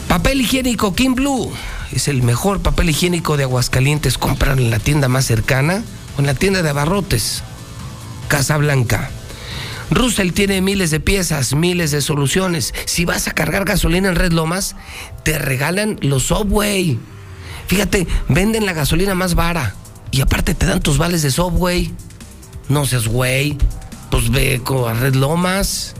Papel 0.08 0.42
higiénico 0.42 0.94
King 0.94 1.14
Blue. 1.14 1.50
Es 1.92 2.06
el 2.08 2.22
mejor 2.22 2.60
papel 2.60 2.90
higiénico 2.90 3.38
de 3.38 3.44
Aguascalientes. 3.44 4.18
Comprar 4.18 4.58
en 4.58 4.70
la 4.70 4.78
tienda 4.78 5.08
más 5.08 5.24
cercana 5.24 5.84
en 6.18 6.26
la 6.26 6.34
tienda 6.34 6.62
de 6.62 6.70
abarrotes, 6.70 7.42
Casablanca. 8.28 9.10
Russell 9.90 10.32
tiene 10.32 10.60
miles 10.60 10.90
de 10.90 11.00
piezas, 11.00 11.54
miles 11.54 11.90
de 11.92 12.02
soluciones. 12.02 12.74
Si 12.84 13.04
vas 13.04 13.26
a 13.26 13.32
cargar 13.32 13.64
gasolina 13.64 14.08
en 14.08 14.16
Red 14.16 14.32
Lomas, 14.32 14.76
te 15.22 15.38
regalan 15.38 15.98
los 16.02 16.24
Subway. 16.24 16.98
Fíjate, 17.68 18.06
venden 18.28 18.66
la 18.66 18.74
gasolina 18.74 19.14
más 19.14 19.34
vara. 19.34 19.74
Y 20.10 20.20
aparte 20.20 20.54
te 20.54 20.66
dan 20.66 20.80
tus 20.80 20.98
vales 20.98 21.22
de 21.22 21.30
Subway. 21.30 21.92
No 22.68 22.84
seas 22.84 23.08
güey. 23.08 23.56
Pues 24.10 24.30
ve 24.30 24.60
a 24.86 24.94
Red 24.94 25.14
Lomas. 25.14 25.94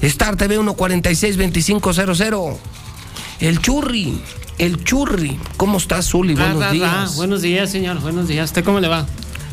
Star 0.00 0.36
TV 0.36 0.58
146-2500. 0.58 2.56
El 3.40 3.60
churri. 3.60 4.20
El 4.58 4.82
churri. 4.84 5.38
¿Cómo 5.56 5.78
estás, 5.78 6.10
Zuli? 6.10 6.34
Buenos 6.34 6.72
días. 6.72 7.16
Buenos 7.16 7.42
días, 7.42 7.70
señor. 7.70 8.00
Buenos 8.00 8.28
días. 8.28 8.50
¿Usted 8.50 8.64
cómo 8.64 8.80
le 8.80 8.88
va? 8.88 9.06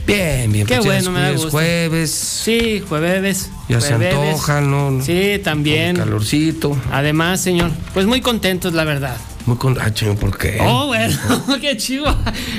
Bien, 0.06 0.52
bien. 0.52 0.66
Qué 0.68 0.76
pues 0.76 0.86
bueno, 0.86 1.12
me 1.12 1.20
da 1.20 1.30
es 1.30 1.36
gusto. 1.36 1.52
jueves. 1.52 2.12
Sí, 2.12 2.84
jueves. 2.88 3.50
Ya 3.70 3.80
se 3.82 3.94
antoja, 3.94 4.62
¿no? 4.62 5.02
Sí, 5.04 5.40
también. 5.44 5.96
Con 5.96 6.06
calorcito. 6.06 6.78
Además, 6.92 7.42
señor, 7.42 7.72
pues 7.94 8.06
muy 8.06 8.22
contentos, 8.22 8.74
la 8.74 8.84
verdad. 8.84 9.18
Muy 9.46 9.58
con... 9.58 9.76
Ah, 9.82 9.92
¿por 10.20 10.38
qué? 10.38 10.58
Oh, 10.62 10.88
bueno, 10.88 11.18
qué 11.62 11.76
chivo. 11.78 12.06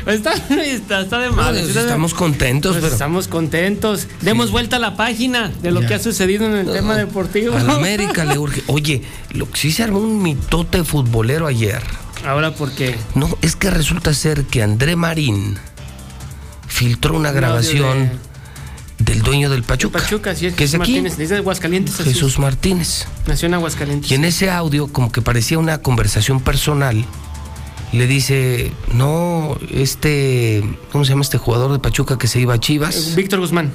Está, 0.06 0.32
está, 0.32 1.02
está 1.02 1.18
de 1.18 1.30
mal. 1.30 1.54
No, 1.54 1.60
estamos 1.60 2.12
contentos, 2.12 2.72
Pues 2.72 2.82
pero... 2.82 2.92
Estamos 2.94 3.28
contentos. 3.28 4.08
Demos 4.20 4.50
vuelta 4.50 4.76
a 4.76 4.78
la 4.80 4.96
página 4.96 5.52
de 5.62 5.70
lo 5.70 5.80
Ya. 5.82 5.88
que 5.88 5.94
ha 5.94 5.98
sucedido 6.00 6.44
en 6.46 6.56
el 6.56 6.72
tema 6.72 6.96
deportivo. 6.96 7.56
A 7.56 7.62
la 7.62 7.74
América 7.76 8.24
le 8.24 8.36
urge. 8.38 8.62
Oye, 8.66 9.02
lo 9.30 9.48
que 9.48 9.58
sí 9.58 9.70
se 9.70 9.84
armó 9.84 10.00
un 10.00 10.22
mitote 10.22 10.82
futbolero 10.82 11.46
ayer. 11.46 11.80
Ahora, 12.26 12.52
¿por 12.52 12.72
qué? 12.72 12.96
No, 13.14 13.28
es 13.42 13.54
que 13.56 13.70
resulta 13.70 14.12
ser 14.14 14.44
que 14.44 14.62
André 14.62 14.96
Marín 14.96 15.58
filtró 16.72 17.14
una 17.14 17.32
grabación 17.32 18.10
del 18.98 19.22
dueño 19.22 19.50
del 19.50 19.62
Pachuca. 19.62 19.98
Pachuca, 20.00 20.34
sí, 20.34 20.46
es 20.46 20.54
que 20.54 20.64
es 20.64 20.70
Jesús 20.70 20.82
aquí. 20.82 21.00
Martínez. 21.00 21.28
De 21.28 21.36
Aguascalientes. 21.36 21.94
así 21.94 22.08
es. 22.08 22.14
Jesús 22.14 22.38
Martínez. 22.38 23.06
Nació 23.26 23.46
en 23.46 23.54
Aguascalientes. 23.54 24.10
Y 24.10 24.14
en 24.14 24.24
ese 24.24 24.50
audio, 24.50 24.88
como 24.88 25.12
que 25.12 25.22
parecía 25.22 25.58
una 25.58 25.78
conversación 25.78 26.40
personal, 26.40 27.04
le 27.92 28.06
dice, 28.06 28.72
no, 28.94 29.58
este, 29.70 30.64
¿cómo 30.90 31.04
se 31.04 31.10
llama 31.10 31.22
este 31.22 31.38
jugador 31.38 31.72
de 31.72 31.78
Pachuca 31.78 32.16
que 32.16 32.26
se 32.26 32.40
iba 32.40 32.54
a 32.54 32.58
Chivas? 32.58 33.14
Víctor 33.14 33.40
Guzmán. 33.40 33.70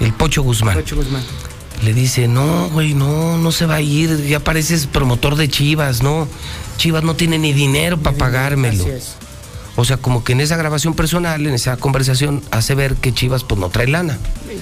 El 0.00 0.12
Pocho 0.12 0.42
Guzmán. 0.42 0.76
Pocho 0.76 0.96
Guzmán. 0.96 1.22
Le 1.82 1.94
dice, 1.94 2.28
no, 2.28 2.68
güey, 2.70 2.94
no, 2.94 3.38
no 3.38 3.52
se 3.52 3.66
va 3.66 3.76
a 3.76 3.80
ir, 3.80 4.26
ya 4.26 4.38
pareces 4.40 4.86
promotor 4.86 5.34
de 5.34 5.48
Chivas, 5.48 6.02
no. 6.02 6.28
Chivas 6.76 7.02
no 7.02 7.16
tiene 7.16 7.38
ni 7.38 7.52
dinero 7.52 7.98
para 7.98 8.16
pagármelo. 8.16 8.84
Así 8.84 8.92
es. 8.92 9.16
O 9.80 9.84
sea, 9.86 9.96
como 9.96 10.22
que 10.22 10.32
en 10.32 10.42
esa 10.42 10.58
grabación 10.58 10.92
personal, 10.92 11.46
en 11.46 11.54
esa 11.54 11.78
conversación, 11.78 12.42
hace 12.50 12.74
ver 12.74 12.96
que 12.96 13.14
Chivas 13.14 13.44
pues 13.44 13.58
no 13.58 13.70
trae 13.70 13.88
lana. 13.88 14.18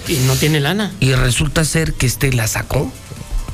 Y 0.06 0.14
no 0.28 0.36
tiene 0.36 0.60
lana. 0.60 0.92
Y 1.00 1.12
resulta 1.12 1.64
ser 1.64 1.94
que 1.94 2.06
este 2.06 2.32
la 2.32 2.46
sacó, 2.46 2.92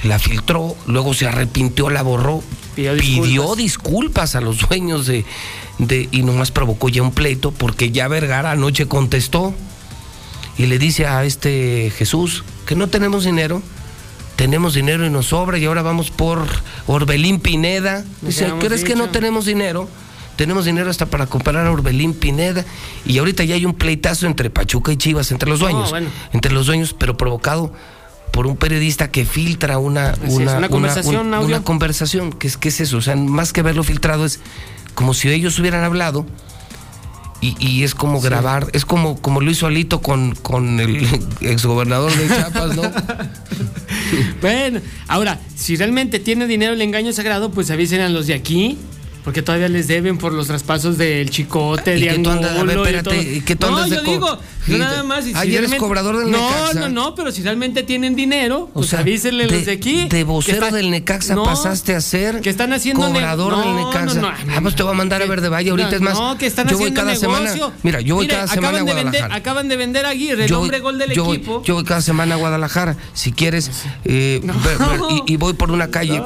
la 0.02 0.18
filtró, 0.18 0.76
luego 0.86 1.14
se 1.14 1.26
arrepintió, 1.26 1.88
la 1.88 2.02
borró, 2.02 2.42
Pidió 2.76 2.96
pidió 2.98 3.56
disculpas 3.56 4.34
a 4.34 4.42
los 4.42 4.68
dueños 4.68 5.06
de, 5.06 5.24
de 5.78 6.06
y 6.12 6.22
nomás 6.22 6.50
provocó 6.50 6.90
ya 6.90 7.00
un 7.00 7.12
pleito 7.12 7.50
porque 7.50 7.90
ya 7.90 8.08
Vergara 8.08 8.50
anoche 8.50 8.86
contestó 8.86 9.54
y 10.58 10.66
le 10.66 10.78
dice 10.78 11.06
a 11.06 11.24
este 11.24 11.90
Jesús 11.96 12.44
que 12.66 12.76
no 12.76 12.88
tenemos 12.88 13.24
dinero. 13.24 13.62
Tenemos 14.36 14.74
dinero 14.74 15.06
y 15.06 15.10
nos 15.10 15.28
sobra 15.28 15.56
y 15.56 15.64
ahora 15.64 15.80
vamos 15.80 16.10
por 16.10 16.46
Orbelín 16.86 17.40
Pineda. 17.40 18.04
Dice, 18.20 18.52
¿crees 18.60 18.84
que 18.84 18.96
no 18.96 19.08
tenemos 19.08 19.46
dinero? 19.46 19.88
Tenemos 20.36 20.64
dinero 20.64 20.90
hasta 20.90 21.06
para 21.06 21.26
comprar 21.26 21.56
a 21.66 21.70
Orbelín 21.70 22.12
Pineda. 22.14 22.64
Y 23.06 23.18
ahorita 23.18 23.44
ya 23.44 23.54
hay 23.54 23.64
un 23.66 23.74
pleitazo 23.74 24.26
entre 24.26 24.50
Pachuca 24.50 24.92
y 24.92 24.96
Chivas, 24.96 25.30
entre 25.32 25.48
los 25.48 25.60
dueños. 25.60 25.90
bueno. 25.90 26.08
Entre 26.32 26.52
los 26.52 26.66
dueños, 26.66 26.94
pero 26.98 27.16
provocado 27.16 27.72
por 28.32 28.46
un 28.48 28.56
periodista 28.56 29.10
que 29.12 29.24
filtra 29.24 29.78
una, 29.78 30.14
es, 30.26 30.34
una 30.34 30.68
conversación, 30.68 31.28
un- 31.28 31.34
audio. 31.34 31.46
una 31.48 31.62
conversación. 31.62 32.32
¿Qué 32.32 32.48
es, 32.48 32.56
¿Qué 32.56 32.68
es 32.68 32.80
eso? 32.80 32.96
O 32.96 33.00
sea, 33.00 33.14
más 33.14 33.52
que 33.52 33.62
verlo 33.62 33.84
filtrado, 33.84 34.24
es 34.24 34.40
como 34.96 35.14
si 35.14 35.28
ellos 35.28 35.56
hubieran 35.60 35.84
hablado. 35.84 36.26
Y, 37.40 37.54
y 37.60 37.82
es 37.84 37.94
como 37.94 38.20
grabar, 38.22 38.68
es 38.72 38.86
como, 38.86 39.20
como 39.20 39.40
lo 39.42 39.50
hizo 39.50 39.66
Alito 39.66 40.00
con, 40.00 40.34
con 40.34 40.80
el 40.80 41.06
exgobernador 41.42 42.10
de 42.16 42.26
Chiapas, 42.26 42.74
¿no? 42.74 42.82
Bueno, 44.40 44.80
ahora, 45.08 45.40
si 45.56 45.76
realmente 45.76 46.18
tiene 46.20 46.46
dinero 46.46 46.72
el 46.74 46.82
engaño 46.82 47.12
sagrado, 47.12 47.50
pues 47.50 47.70
avisen 47.70 48.00
a 48.00 48.08
los 48.08 48.26
de 48.26 48.34
aquí. 48.34 48.78
Porque 49.24 49.40
todavía 49.42 49.68
les 49.70 49.86
deben 49.88 50.18
por 50.18 50.32
los 50.34 50.46
traspasos 50.48 50.98
del 50.98 51.30
chicote, 51.30 51.96
¿Y 51.96 52.02
de 52.02 52.08
que 52.08 52.18
tú 52.18 52.30
andas- 52.30 52.50
a 52.50 52.62
ver, 52.62 52.76
Angulo 52.76 52.84
y 52.84 52.94
espérate, 52.94 53.10
todo. 53.10 53.22
¿y 53.36 53.40
que 53.40 53.56
tú 53.56 53.66
no, 53.66 53.76
andas 53.76 53.90
de 53.90 53.96
yo 53.96 54.02
digo, 54.02 54.38
nada 54.66 55.02
más. 55.02 55.24
si 55.24 55.32
Ah, 55.34 55.44
¿y 55.44 55.54
eres 55.56 55.74
cobrador 55.74 56.18
del 56.18 56.30
no, 56.30 56.38
Necaxa? 56.50 56.80
No, 56.80 56.88
no, 56.88 57.14
pero 57.14 57.30
si 57.32 57.42
realmente 57.42 57.82
tienen 57.82 58.14
dinero, 58.16 58.62
O 58.72 58.80
pues 58.80 58.88
sea, 58.88 59.00
avísenle 59.00 59.46
de, 59.46 59.56
los 59.56 59.66
de 59.66 59.72
aquí. 59.72 60.08
de 60.08 60.24
vocero 60.24 60.70
del 60.70 60.90
Necaxa 60.90 61.34
No, 61.34 61.44
pasaste 61.44 61.94
a 61.94 62.00
ser 62.00 62.40
que 62.40 62.50
están 62.50 62.72
haciendo 62.72 63.06
cobrador 63.06 63.52
no, 63.52 63.60
del 63.60 63.76
Necaxa. 63.76 64.20
no, 64.20 64.22
no, 64.22 64.28
ah, 64.28 64.58
pues 64.62 64.74
te 64.76 64.82
voy 64.82 64.92
a 64.92 64.96
mandar 64.96 65.22
a 65.22 65.26
ver 65.26 65.40
de 65.40 65.48
Valle. 65.48 65.70
Ahorita 65.70 65.90
no, 65.90 65.96
es 65.96 66.00
más. 66.02 66.14
No, 66.18 66.38
que 66.38 66.46
están 66.46 66.66
yo 66.68 66.76
voy 66.76 66.84
haciendo 66.88 67.00
cada 67.00 67.12
negocio. 67.14 67.52
semana. 67.54 67.76
Mira, 67.82 68.00
yo 68.00 68.14
voy 68.16 68.26
cada 68.28 68.46
semana 68.46 68.68
a 68.78 68.82
vender, 68.82 68.94
Guadalajara. 69.02 69.34
acaban 69.34 69.68
de 69.68 69.76
vender 69.76 70.06
a 70.06 70.10
Aguirre, 70.10 70.44
el 70.44 70.48
Yo 70.48 70.56
voy- 70.58 70.64
hombre 70.64 70.80
gol 70.80 70.98
del 70.98 71.12
yo 71.12 71.24
voy- 71.24 71.36
equipo. 71.36 71.62
yo 71.64 71.74
voy 71.74 71.84
cada 71.84 72.00
semana 72.02 72.34
a 72.34 72.38
Guadalajara. 72.38 72.96
Si 73.12 73.32
quieres, 73.32 73.70
eh, 74.04 74.40
y, 75.26 75.32
y 75.34 75.36
voy 75.36 75.52
por 75.54 75.70
una 75.70 75.88
calle, 75.90 76.20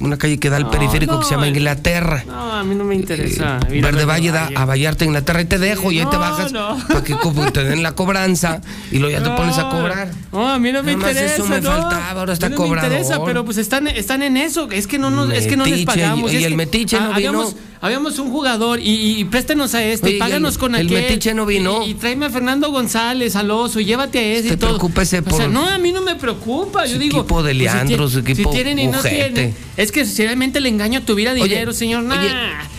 una 0.00 0.16
calle 0.18 0.38
que 0.38 0.50
da 0.50 0.56
al 0.56 0.64
No, 0.64 0.70
periférico 0.70 1.18
que 1.20 1.24
se 1.24 1.30
llama 1.32 1.46
no. 1.46 1.56
Inglaterra. 1.56 2.24
No, 2.26 2.52
a 2.54 2.64
mí 2.64 2.74
no 2.74 2.84
me 2.84 2.94
interesa. 2.94 3.56
a 3.56 3.60
Verde 3.60 3.92
ver 3.92 4.06
Valle 4.06 4.30
da 4.32 4.50
a 4.54 4.64
Vallarta, 4.64 5.04
Inglaterra, 5.04 5.40
y 5.42 5.44
te 5.44 5.58
dejo, 5.58 5.92
y 5.92 5.98
ahí 6.00 6.06
te 6.06 6.12
No, 6.16 6.20
bajas 6.20 6.52
no. 6.52 6.78
para 6.88 7.04
que 7.04 7.14
te 7.62 7.68
den 7.68 7.82
la 7.82 7.92
cobranza 7.92 8.60
y 8.90 8.98
luego 8.98 9.18
ya 9.18 9.22
te 9.22 9.30
pones 9.30 9.58
a 9.58 9.68
cobrar. 9.68 10.10
No, 10.32 10.48
a 10.48 10.58
mí 10.58 10.72
no 10.72 10.82
me 10.82 10.92
interesa. 10.92 11.34
eso 11.34 11.46
me 11.46 11.60
no. 11.60 11.70
faltaba, 11.70 12.10
ahora 12.10 12.32
está 12.32 12.46
A 12.46 12.48
mí 12.50 12.56
no 12.56 12.62
me 12.68 12.76
interesa, 12.76 13.24
pero 13.24 13.44
pues 13.44 13.58
están, 13.58 13.86
están 13.88 14.22
en 14.22 14.36
eso. 14.36 14.70
Es 14.70 14.86
que 14.86 14.98
no, 14.98 15.10
no, 15.10 15.30
es 15.30 15.46
que 15.46 15.56
no 15.56 15.66
les 15.66 15.84
pagamos. 15.84 16.32
y- 16.32 16.36
el 16.36 16.50
que, 16.52 16.56
metiche 16.56 16.98
no 16.98 17.14
vino. 17.14 17.54
Habíamos 17.80 18.18
un 18.18 18.30
jugador 18.30 18.80
y, 18.80 19.18
y- 19.20 19.24
préstenos 19.24 19.74
a 19.74 19.82
este, 19.84 20.06
Oye, 20.08 20.16
y 20.16 20.18
páganos 20.18 20.54
el- 20.54 20.60
con 20.60 20.74
el 20.74 20.86
aquel. 20.86 21.02
metiche 21.02 21.34
no 21.34 21.46
vino. 21.46 21.82
Y, 21.86 21.90
y 21.90 21.94
tráeme 21.94 22.26
a 22.26 22.30
Fernando 22.30 22.70
González, 22.70 23.36
al 23.36 23.50
oso, 23.50 23.80
y 23.80 23.84
llévate 23.84 24.18
a 24.18 24.22
ese 24.22 24.48
Te 24.48 24.54
y 24.54 24.56
todo. 24.56 24.70
preocúpese 24.70 25.18
O 25.20 25.22
sea, 25.22 25.30
por- 25.30 25.48
no, 25.48 25.66
a 25.68 25.78
mí 25.78 25.92
no 25.92 26.02
me 26.02 26.14
preocupa. 26.16 26.86
Yo 26.86 26.98
digo. 26.98 27.20
equipo 27.20 27.42
de 27.42 27.54
pues, 27.54 27.56
si 27.58 27.62
Leandro, 27.76 28.08
su 28.08 28.18
equipo 28.20 28.50
Si 28.50 28.56
tienen 28.56 28.78
y 28.78 28.86
no 28.88 29.00
tienen. 29.00 29.54
Es 29.76 29.92
que 29.92 30.04
si 30.04 30.22
realmente 30.24 30.58
el 30.58 30.66
engaño 30.66 31.02
tuviera 31.02 31.32
Oye, 31.32 31.42
dinero, 31.44 31.72
señor, 31.72 32.02
nah. 32.02 32.18
oye, 32.20 32.30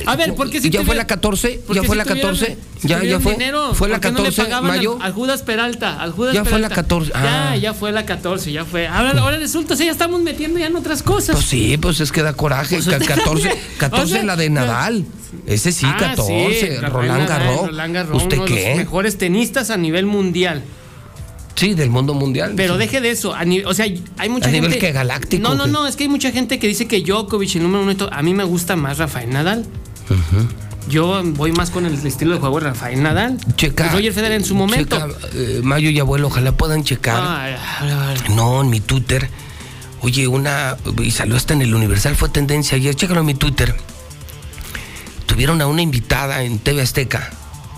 a 0.05 0.15
ver, 0.15 0.35
¿por 0.35 0.49
qué 0.51 0.61
si 0.61 0.69
¿Ya 0.69 0.79
fue 0.79 0.85
tuviera- 0.85 1.03
la 1.03 1.07
14? 1.07 1.59
por 1.65 1.75
¿Ya 1.75 1.83
fue 1.83 1.95
si 1.95 1.97
la 1.97 2.05
tuvieran- 2.05 2.31
14? 2.37 2.57
si 2.79 2.87
¿Ya, 2.87 2.95
ya 2.95 2.99
tuvieran 2.99 3.21
fue? 3.21 3.31
dinero, 3.33 3.73
¿Fue 3.73 3.89
la 3.89 3.95
¿por 3.95 4.01
qué 4.01 4.11
no 4.11 4.17
le 4.19 4.23
14 4.25 4.41
pagaban 4.43 4.69
al- 4.71 4.77
mayo? 4.77 4.97
Al, 5.01 5.11
Judas 5.13 5.41
Peralta, 5.41 5.99
al 5.99 6.11
Judas 6.11 6.33
Ya 6.35 6.43
fue 6.45 6.59
la 6.59 6.67
Peralta. 6.69 6.75
14, 6.75 7.11
ah. 7.15 7.51
Ya, 7.55 7.61
ya 7.61 7.73
fue 7.73 7.91
la 7.91 8.05
14, 8.05 8.51
ya 8.51 8.65
fue. 8.65 8.87
Ahora, 8.87 9.11
ahora 9.19 9.37
resulta, 9.37 9.75
sí, 9.75 9.85
ya 9.85 9.91
estamos 9.91 10.21
metiendo 10.21 10.59
ya 10.59 10.67
en 10.67 10.75
otras 10.75 11.01
cosas. 11.01 11.35
Pues 11.35 11.45
sí, 11.47 11.77
pues 11.77 11.99
es 12.01 12.11
que 12.11 12.21
da 12.21 12.33
coraje. 12.33 12.75
Pues 12.75 12.87
Ca- 12.87 12.97
usted 12.97 13.07
14, 13.07 13.47
también. 13.49 13.65
14 13.79 14.03
O 14.03 14.15
sea, 14.15 14.23
la 14.23 14.35
de 14.35 14.49
Nadal. 14.51 14.90
Ese 15.47 15.71
sí, 15.71 15.85
Ah, 15.87 15.97
14. 15.99 16.53
sí, 16.59 16.85
Roland 16.85 17.27
Garros. 17.27 17.67
Roland 17.67 17.93
Garros, 17.93 18.23
¿Usted 18.23 18.37
uno 18.37 18.45
de 18.45 18.49
los 18.51 18.59
qué? 18.59 18.75
mejores 18.75 19.17
tenistas 19.17 19.69
a 19.69 19.77
nivel 19.77 20.05
mundial. 20.05 20.63
Sí, 21.55 21.73
del 21.75 21.89
mundo 21.89 22.13
mundial. 22.13 22.53
Pero 22.55 22.73
sí. 22.73 22.79
deje 22.79 23.01
de 23.01 23.11
eso. 23.11 23.35
a 23.35 23.45
ni- 23.45 23.59
o 23.63 23.73
sea, 23.73 23.85
hay 24.17 24.29
mucha 24.29 24.47
¿A 24.47 24.51
gente. 24.51 24.67
nivel 24.67 24.79
qué, 24.79 24.91
galáctico, 24.91 25.43
No, 25.43 25.53
no, 25.55 25.65
qué? 25.65 25.71
no. 25.71 25.85
Es 25.87 25.95
que 25.95 26.03
hay 26.03 26.09
mucha 26.09 26.31
gente 26.31 26.57
que 26.59 26.67
dice 26.67 26.87
que 26.87 27.01
Djokovic, 27.01 27.55
el 27.55 27.63
número 27.63 27.83
uno, 27.83 27.91
y 27.91 27.95
todo. 27.95 28.11
A 28.13 28.21
mí 28.23 28.33
me 28.33 28.43
gusta 28.45 28.75
más 28.75 28.97
Rafael 28.97 29.29
Nadal. 29.29 29.65
Yo 30.89 31.21
voy 31.23 31.51
más 31.51 31.69
con 31.69 31.85
el 31.85 31.93
estilo 32.05 32.33
de 32.33 32.39
juego 32.39 32.59
de 32.59 32.67
Rafael 32.67 33.01
Nadal. 33.03 33.37
Checa. 33.55 33.85
Y 33.85 33.89
Roger 33.89 34.13
Federer 34.13 34.37
en 34.39 34.45
su 34.45 34.55
momento. 34.55 34.97
Checa, 34.97 35.09
eh, 35.35 35.61
Mayo 35.63 35.89
y 35.89 35.99
abuelo, 35.99 36.27
ojalá 36.27 36.51
puedan 36.53 36.83
checar. 36.83 37.21
Ay. 37.23 37.53
No, 38.35 38.61
en 38.61 38.69
mi 38.69 38.79
Twitter. 38.79 39.29
Oye, 40.01 40.27
una. 40.27 40.77
Y 41.03 41.11
salió 41.11 41.35
hasta 41.35 41.53
en 41.53 41.61
el 41.61 41.75
Universal, 41.75 42.15
fue 42.15 42.29
tendencia 42.29 42.75
ayer. 42.77 42.95
Chécalo 42.95 43.19
en 43.19 43.27
mi 43.27 43.35
Twitter. 43.35 43.75
Tuvieron 45.31 45.61
a 45.61 45.67
una 45.67 45.81
invitada 45.81 46.43
en 46.43 46.59
TV 46.59 46.81
Azteca 46.81 47.31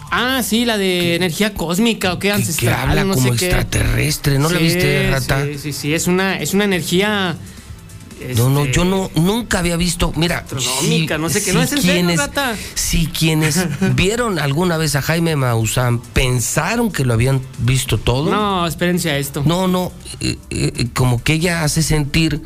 Ah, 0.09 0.41
sí, 0.43 0.65
la 0.65 0.77
de 0.77 1.15
energía 1.15 1.53
cósmica 1.53 2.13
o 2.13 2.19
qué 2.19 2.31
ancestral. 2.31 2.75
que 2.75 2.81
habla 2.81 3.03
no 3.03 3.13
como 3.13 3.29
sé 3.29 3.45
extraterrestre. 3.45 4.39
¿No 4.39 4.49
la 4.49 4.57
Sí, 4.57 4.63
viste, 4.63 5.09
rata? 5.11 5.43
Sí, 5.45 5.57
sí, 5.59 5.73
sí, 5.73 5.93
es 5.93 6.07
una, 6.07 6.39
es 6.39 6.53
una 6.53 6.65
energía. 6.65 7.35
No, 8.37 8.49
no, 8.49 8.61
este, 8.61 8.73
yo 8.73 8.85
no, 8.85 9.09
nunca 9.15 9.59
había 9.59 9.75
visto. 9.75 10.13
Mira, 10.15 10.39
Astronómica, 10.39 11.17
no 11.17 11.29
sé 11.29 11.43
qué, 11.43 11.51
no 11.51 11.61
es 11.63 11.69
serio, 11.69 11.83
quienes, 11.83 12.17
rata. 12.17 12.55
Si 12.75 13.07
quienes 13.07 13.65
vieron 13.95 14.37
alguna 14.39 14.77
vez 14.77 14.95
a 14.95 15.01
Jaime 15.01 15.35
Maussan 15.35 15.99
pensaron 15.99 16.91
que 16.91 17.05
lo 17.05 17.13
habían 17.13 17.41
visto 17.59 17.97
todo. 17.97 18.29
No, 18.31 18.67
espérense 18.67 19.09
a 19.09 19.17
esto. 19.17 19.41
No, 19.45 19.67
no, 19.67 19.91
eh, 20.19 20.37
eh, 20.51 20.87
como 20.93 21.23
que 21.23 21.33
ella 21.33 21.63
hace 21.63 21.81
sentir 21.81 22.41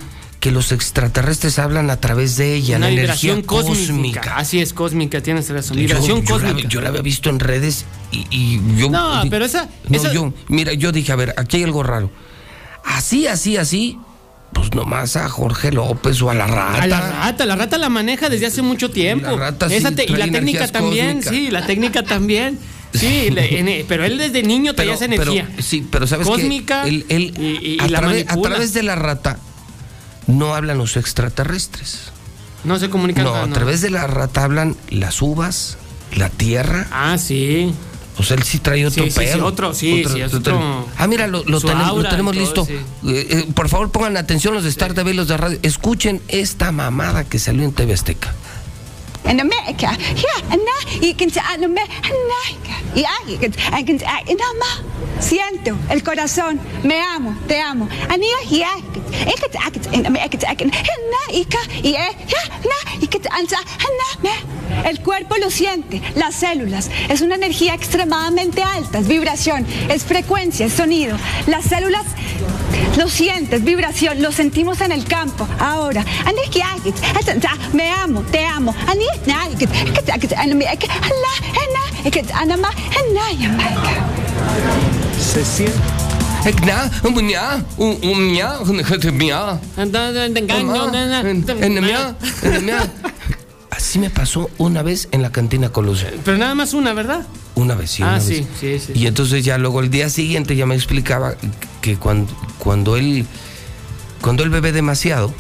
que 0.47 0.51
los 0.53 0.71
extraterrestres 0.71 1.59
hablan 1.59 1.89
a 1.89 1.99
través 1.99 2.37
de 2.37 2.55
ella, 2.55 2.77
una 2.77 2.87
la 2.87 2.93
energía 2.93 3.33
cósmica. 3.45 3.67
cósmica. 3.83 4.37
Así 4.37 4.61
es, 4.61 4.71
cósmica, 4.71 5.19
tienes 5.21 5.49
razón. 5.49 5.75
Vibración 5.75 6.23
yo, 6.23 6.37
la, 6.39 6.45
cósmica. 6.45 6.69
yo 6.69 6.79
la 6.79 6.87
había 6.87 7.01
visto 7.01 7.29
en 7.29 7.39
redes 7.41 7.83
y, 8.13 8.25
y 8.31 8.61
yo. 8.77 8.89
No, 8.89 9.23
di- 9.23 9.29
pero 9.29 9.43
esa- 9.43 9.67
No, 9.89 9.97
esa- 9.97 10.13
yo, 10.13 10.33
mira, 10.47 10.71
yo 10.71 10.93
dije, 10.93 11.11
a 11.11 11.17
ver, 11.17 11.33
aquí 11.35 11.57
hay 11.57 11.63
algo 11.63 11.83
raro. 11.83 12.09
Así, 12.85 13.27
así, 13.27 13.57
así, 13.57 13.97
pues 14.53 14.73
nomás 14.73 15.17
a 15.17 15.27
Jorge 15.27 15.73
López 15.73 16.21
o 16.21 16.29
a 16.29 16.33
la 16.33 16.47
rata. 16.47 16.81
A 16.83 16.87
la 16.87 17.01
rata, 17.25 17.45
la 17.45 17.55
rata 17.57 17.77
la 17.77 17.89
maneja 17.89 18.29
desde 18.29 18.45
hace 18.45 18.61
mucho 18.61 18.89
tiempo. 18.89 19.29
La 19.29 19.35
rata 19.35 19.67
sí 19.67 19.75
Esa 19.75 19.91
te- 19.91 20.05
y 20.05 20.15
la 20.15 20.29
técnica 20.31 20.69
también, 20.69 21.21
sí, 21.23 21.51
la 21.51 21.65
técnica 21.65 22.03
también. 22.03 22.57
Sí, 22.93 23.29
le- 23.33 23.59
en- 23.59 23.85
pero 23.85 24.05
él 24.05 24.17
desde 24.17 24.43
niño 24.43 24.73
traía 24.73 24.93
esa 24.93 25.07
pero- 25.09 25.33
energía. 25.33 25.49
sí, 25.61 25.85
pero 25.91 26.07
sabes 26.07 26.25
Cósmica 26.25 26.83
que 26.83 26.89
él, 26.89 27.05
él, 27.09 27.33
y- 27.37 27.73
y 27.75 27.79
a, 27.81 27.89
la 27.89 27.99
través, 27.99 28.23
a 28.23 28.25
manipula. 28.27 28.49
través 28.55 28.73
de 28.73 28.83
la 28.83 28.95
rata 28.95 29.39
no 30.27 30.53
hablan 30.53 30.77
los 30.77 30.97
extraterrestres. 30.97 32.11
No 32.63 32.77
se 32.79 32.89
comunican. 32.89 33.23
No, 33.23 33.35
a 33.35 33.47
través 33.47 33.81
de 33.81 33.89
la 33.89 34.07
rata 34.07 34.43
hablan 34.43 34.75
las 34.89 35.21
uvas, 35.21 35.77
la 36.15 36.29
tierra. 36.29 36.87
Ah, 36.91 37.17
sí. 37.17 37.73
O 38.19 38.23
sea, 38.23 38.35
él 38.35 38.43
sí 38.43 38.57
trae 38.57 38.83
otro 38.85 39.03
Sí, 39.03 39.11
sí, 39.11 39.19
sí, 39.31 39.39
otro, 39.39 39.73
sí, 39.75 40.03
sí, 40.11 40.21
otro- 40.23 40.87
Ah, 40.97 41.05
mira, 41.05 41.27
lo, 41.27 41.43
tenemos, 41.43 41.63
lo 41.63 41.71
aura 41.85 42.09
tenemos 42.09 42.35
y 42.35 42.39
todo, 42.39 42.65
listo. 42.67 42.67
Eh, 43.07 43.27
eh, 43.29 43.47
por 43.53 43.69
favor, 43.69 43.91
pongan 43.91 44.17
atención 44.17 44.55
los 44.55 44.63
de 44.63 44.69
Star 44.69 44.93
TV 44.95 45.11
y 45.11 45.13
los 45.13 45.27
de 45.27 45.37
radio. 45.37 45.59
Escuchen 45.61 46.19
esta 46.27 46.71
mamada 46.71 47.25
que 47.25 47.37
salió 47.37 47.63
en 47.63 47.73
TV 47.73 47.93
Azteca. 47.93 48.33
In 49.29 49.39
America. 49.39 49.89
Yeah, 50.15 50.51
and 50.51 50.61
now 50.63 51.01
you 51.01 51.13
can 51.15 51.29
say, 51.29 51.41
"Ah, 51.43 51.57
no, 51.57 51.67
me- 51.67 51.81
America." 51.81 52.73
Yeah, 52.95 53.09
you 53.27 53.37
can, 53.37 53.53
I 53.73 53.83
can 53.83 53.99
say, 53.99 54.07
"Ah, 54.07 54.21
no, 54.27 54.53
ma." 54.59 54.83
Siento 55.19 55.75
el 55.89 56.03
corazón, 56.03 56.59
me 56.83 56.99
amo, 57.01 57.35
te 57.47 57.59
amo. 57.59 57.87
And 58.09 58.21
yeah, 58.21 58.49
yeah, 58.49 58.77
I 58.77 59.33
can- 59.33 59.67
I 59.67 59.71
can- 59.71 59.93
in 59.93 60.05
America, 60.05 60.37
I 60.51 60.55
can- 60.55 60.71
and 60.71 61.03
now, 61.11 61.33
y 61.33 61.45
ca- 61.45 61.67
y, 61.81 61.95
eh, 61.95 62.15
yeah, 62.27 62.59
no, 62.63 63.01
y 63.01 63.07
que- 63.07 63.21
and 63.31 63.49
so- 63.49 63.55
and 63.57 64.23
now, 64.23 64.31
me- 64.31 64.57
El 64.85 64.99
cuerpo 65.01 65.37
lo 65.37 65.49
siente, 65.49 66.01
las 66.15 66.35
células. 66.35 66.89
Es 67.09 67.21
una 67.21 67.35
energía 67.35 67.73
extremadamente 67.73 68.61
alta, 68.61 68.99
es 68.99 69.07
vibración, 69.07 69.65
es 69.89 70.03
frecuencia, 70.03 70.65
es 70.65 70.73
sonido. 70.73 71.17
Las 71.47 71.65
células 71.65 72.03
lo 72.97 73.07
sientes, 73.09 73.63
vibración, 73.63 74.21
lo 74.21 74.31
sentimos 74.31 74.81
en 74.81 74.91
el 74.91 75.05
campo. 75.05 75.47
Ahora, 75.59 76.05
and 76.25 76.37
so- 77.41 77.73
me 77.73 77.89
amo, 77.89 78.21
te 78.23 78.45
amo. 78.45 78.75
And 78.87 79.01
Se 85.19 85.43
siente. 85.43 85.77
Así 93.71 93.99
me 93.99 94.09
pasó 94.09 94.49
una 94.57 94.81
vez 94.81 95.09
en 95.11 95.21
la 95.21 95.31
cantina 95.31 95.69
Colosio. 95.69 96.07
Pero 96.23 96.37
nada 96.37 96.55
más 96.55 96.73
una, 96.73 96.93
¿verdad? 96.93 97.27
Una 97.55 97.75
vez, 97.75 97.91
sí. 97.91 98.03
ah, 98.03 98.13
una 98.13 98.21
sí, 98.21 98.33
vez. 98.35 98.47
sí, 98.59 98.79
sí. 98.79 98.93
Y 98.95 99.07
entonces 99.07 99.43
ya 99.43 99.57
luego 99.57 99.81
el 99.81 99.89
día 99.89 100.09
siguiente 100.09 100.55
ya 100.55 100.65
me 100.65 100.75
explicaba 100.75 101.35
que 101.81 101.97
cuando, 101.97 102.33
cuando 102.59 102.97
él 102.97 103.25
cuando 104.21 104.43
él 104.43 104.49
bebe 104.49 104.71
demasiado, 104.71 105.33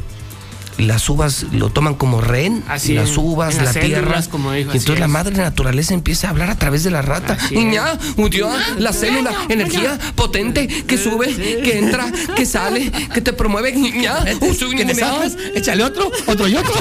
las 0.77 1.09
uvas 1.09 1.45
lo 1.51 1.69
toman 1.69 1.95
como 1.95 2.21
rehén, 2.21 2.63
Así, 2.67 2.93
las 2.93 3.09
en- 3.11 3.17
uvas, 3.19 3.53
en 3.53 3.57
la 3.59 3.63
las 3.65 3.73
tierra. 3.73 4.01
células, 4.01 4.27
como 4.27 4.51
dijo, 4.51 4.71
y 4.73 4.77
entonces 4.77 4.99
la 4.99 5.07
madre 5.07 5.35
naturaleza 5.35 5.93
empieza 5.93 6.27
a 6.27 6.29
hablar 6.31 6.49
a 6.49 6.55
través 6.57 6.83
de 6.83 6.91
la 6.91 7.01
rata. 7.01 7.37
Niña, 7.51 7.97
murió 8.15 8.49
la 8.77 8.93
célula, 8.93 9.31
energía 9.49 9.97
potente 10.15 10.67
que 10.67 10.97
sube, 10.97 11.33
que 11.35 11.79
entra, 11.79 12.11
que 12.35 12.45
sale, 12.45 12.91
que 13.13 13.21
te 13.21 13.33
promueve. 13.33 13.73
Niña, 13.73 14.23
¿Que 14.23 14.85
te 14.85 14.95
sabes? 14.95 15.37
Échale 15.55 15.83
otro, 15.83 16.11
otro 16.25 16.47
y 16.47 16.55
otro. 16.55 16.73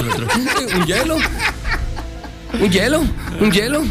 un 0.75 0.85
hielo. 0.85 1.17
Un 2.61 2.71
hielo, 2.71 3.03
un 3.41 3.51
hielo. 3.51 3.83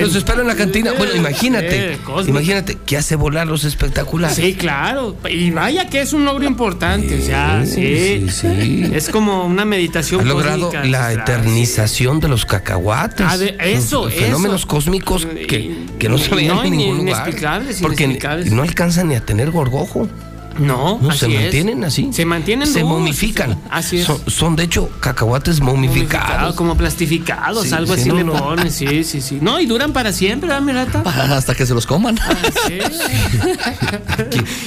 Los 0.00 0.14
espero 0.16 0.40
en 0.42 0.48
la 0.48 0.54
cantina. 0.56 0.92
Bueno, 0.92 1.14
imagínate, 1.14 1.94
sí, 1.96 2.28
imagínate 2.28 2.76
que 2.84 2.96
hace 2.96 3.16
volar 3.16 3.46
los 3.46 3.64
espectaculares. 3.64 4.36
Sí, 4.36 4.54
claro. 4.54 5.16
Y 5.30 5.50
vaya 5.50 5.88
que 5.88 6.00
es 6.00 6.12
un 6.12 6.24
logro 6.24 6.44
importante. 6.44 7.20
o 7.20 7.24
sea, 7.24 7.64
sí. 7.64 8.26
sí, 8.28 8.28
sí. 8.28 8.90
Es 8.92 9.08
como 9.08 9.44
una 9.46 9.64
meditación 9.64 10.20
Ha 10.20 10.24
logrado 10.24 10.66
cósmica 10.70 10.84
la 10.84 11.12
eternización 11.12 12.20
de 12.20 12.28
los 12.28 12.44
cacahuates. 12.44 13.26
Ah, 13.28 13.36
eso, 13.64 14.04
Los 14.06 14.14
fenómenos 14.14 14.60
eso. 14.60 14.68
cósmicos 14.68 15.26
que, 15.26 15.74
que 15.98 16.08
no 16.08 16.18
se 16.18 16.34
veían 16.34 16.56
no, 16.56 16.64
en 16.64 16.70
ni- 16.72 16.76
ningún 16.78 16.98
lugar. 16.98 17.12
inexplicables, 17.22 17.80
Porque 17.80 18.04
inexplicables. 18.04 18.52
no 18.52 18.62
alcanzan 18.62 19.08
ni 19.08 19.14
a 19.14 19.20
tener 19.24 19.50
gorgojo. 19.50 20.08
No, 20.60 20.98
No, 21.00 21.10
así 21.10 21.20
se 21.20 21.26
es. 21.34 21.40
mantienen 21.42 21.84
así. 21.84 22.08
Se 22.12 22.24
mantienen 22.24 22.66
Se 22.68 22.80
duros, 22.80 22.98
momifican. 22.98 23.52
sí, 23.52 23.58
Así 23.70 23.98
es. 23.98 24.06
Son, 24.06 24.18
son, 24.30 24.56
de 24.56 24.64
hecho 24.64 24.88
cacahuates 25.00 25.60
momificados. 25.60 26.54
Como 26.54 26.76
plastificados, 26.76 27.66
Sí, 27.68 27.74
algo 27.74 27.94
sí, 27.94 28.00
así 28.02 28.08
no, 28.10 28.14
le 28.16 28.24
no. 28.24 28.32
ponen, 28.34 28.70
sí, 28.70 29.02
sí, 29.04 29.20
sí. 29.20 29.38
No, 29.40 29.58
y 29.58 29.66
duran 29.66 29.92
para 29.92 30.12
siempre, 30.12 30.48
¿verdad, 30.48 30.62
Mirata? 30.62 31.02
Hasta 31.36 31.54
que 31.54 31.66
se 31.66 31.74
los 31.74 31.86
coman. 31.86 32.18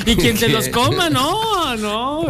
y 0.06 0.16
quien 0.16 0.38
se 0.38 0.50
los 0.50 0.70
coma, 0.70 1.10
no, 1.10 1.76
no. 1.78 2.26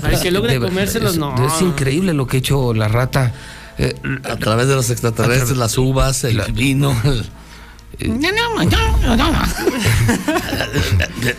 Para 0.00 0.20
que 0.20 0.30
logre 0.30 0.54
De 0.58 0.60
comérselos, 0.60 1.12
es, 1.14 1.18
no. 1.18 1.34
Es 1.46 1.60
increíble 1.60 2.12
lo 2.14 2.26
que 2.26 2.36
ha 2.36 2.40
hecho 2.40 2.74
la 2.74 2.88
rata. 2.88 3.32
Eh, 3.78 3.94
A 4.30 4.36
través 4.36 4.68
de 4.68 4.74
los 4.74 4.90
extraterrestres, 4.90 5.56
las 5.56 5.76
uvas, 5.78 6.24
el 6.24 6.40
vino. 6.52 6.94
el- 7.04 7.24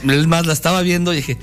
Es 0.08 0.28
más, 0.28 0.46
la 0.46 0.54
estaba 0.54 0.82
viendo 0.82 1.14
y 1.14 1.18
dije, 1.18 1.38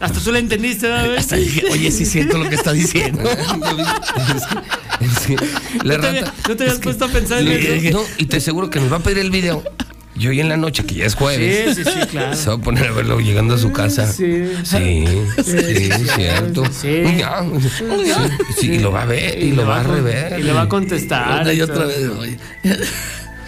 Hasta 0.00 0.20
tú 0.20 0.32
lo 0.32 0.38
entendiste, 0.38 0.88
¿verdad? 0.88 1.16
hasta 1.16 1.36
dije, 1.36 1.64
oye, 1.70 1.90
sí 1.90 2.04
siento 2.06 2.38
lo 2.38 2.48
que 2.48 2.54
está 2.54 2.72
diciendo. 2.72 3.22
La 5.84 5.96
no, 5.96 6.00
te, 6.00 6.08
había- 6.08 6.20
rata- 6.22 6.34
no 6.48 6.56
te 6.56 6.64
habías 6.64 6.78
puesto 6.78 7.04
a 7.04 7.08
pensar 7.08 7.40
en 7.40 7.48
eso. 7.48 7.98
No, 7.98 8.04
y 8.18 8.26
te 8.26 8.36
aseguro 8.38 8.70
que 8.70 8.80
nos 8.80 8.90
va 8.92 8.96
a 8.96 9.00
pedir 9.00 9.18
el 9.18 9.30
video. 9.30 9.62
Y 10.18 10.28
hoy 10.28 10.40
en 10.40 10.48
la 10.48 10.56
noche, 10.56 10.86
que 10.86 10.94
ya 10.94 11.04
es 11.04 11.14
jueves. 11.14 11.76
Sí, 11.76 11.84
sí, 11.84 11.90
sí, 11.90 12.06
claro. 12.06 12.34
Se 12.34 12.48
va 12.48 12.54
a 12.54 12.58
poner 12.58 12.86
a 12.86 12.92
verlo 12.92 13.20
llegando 13.20 13.54
a 13.54 13.58
su 13.58 13.70
casa. 13.72 14.10
Sí. 14.10 14.44
Sí, 14.64 15.04
sí, 15.44 15.90
cierto. 16.14 16.64
Sí. 16.72 17.02
Sí, 18.58 18.70
y 18.72 18.78
lo 18.78 18.92
va 18.92 19.02
a 19.02 19.06
ver 19.06 19.42
y, 19.42 19.52
lo 19.52 19.66
va 19.66 19.80
a 19.80 19.82
rever. 19.82 20.40
Y 20.40 20.42
le 20.44 20.52
va 20.52 20.62
a 20.62 20.68
contestar. 20.68 21.52
Y 21.52 21.60
otra 21.60 21.84
vez, 21.84 22.08
oye. 22.18 22.38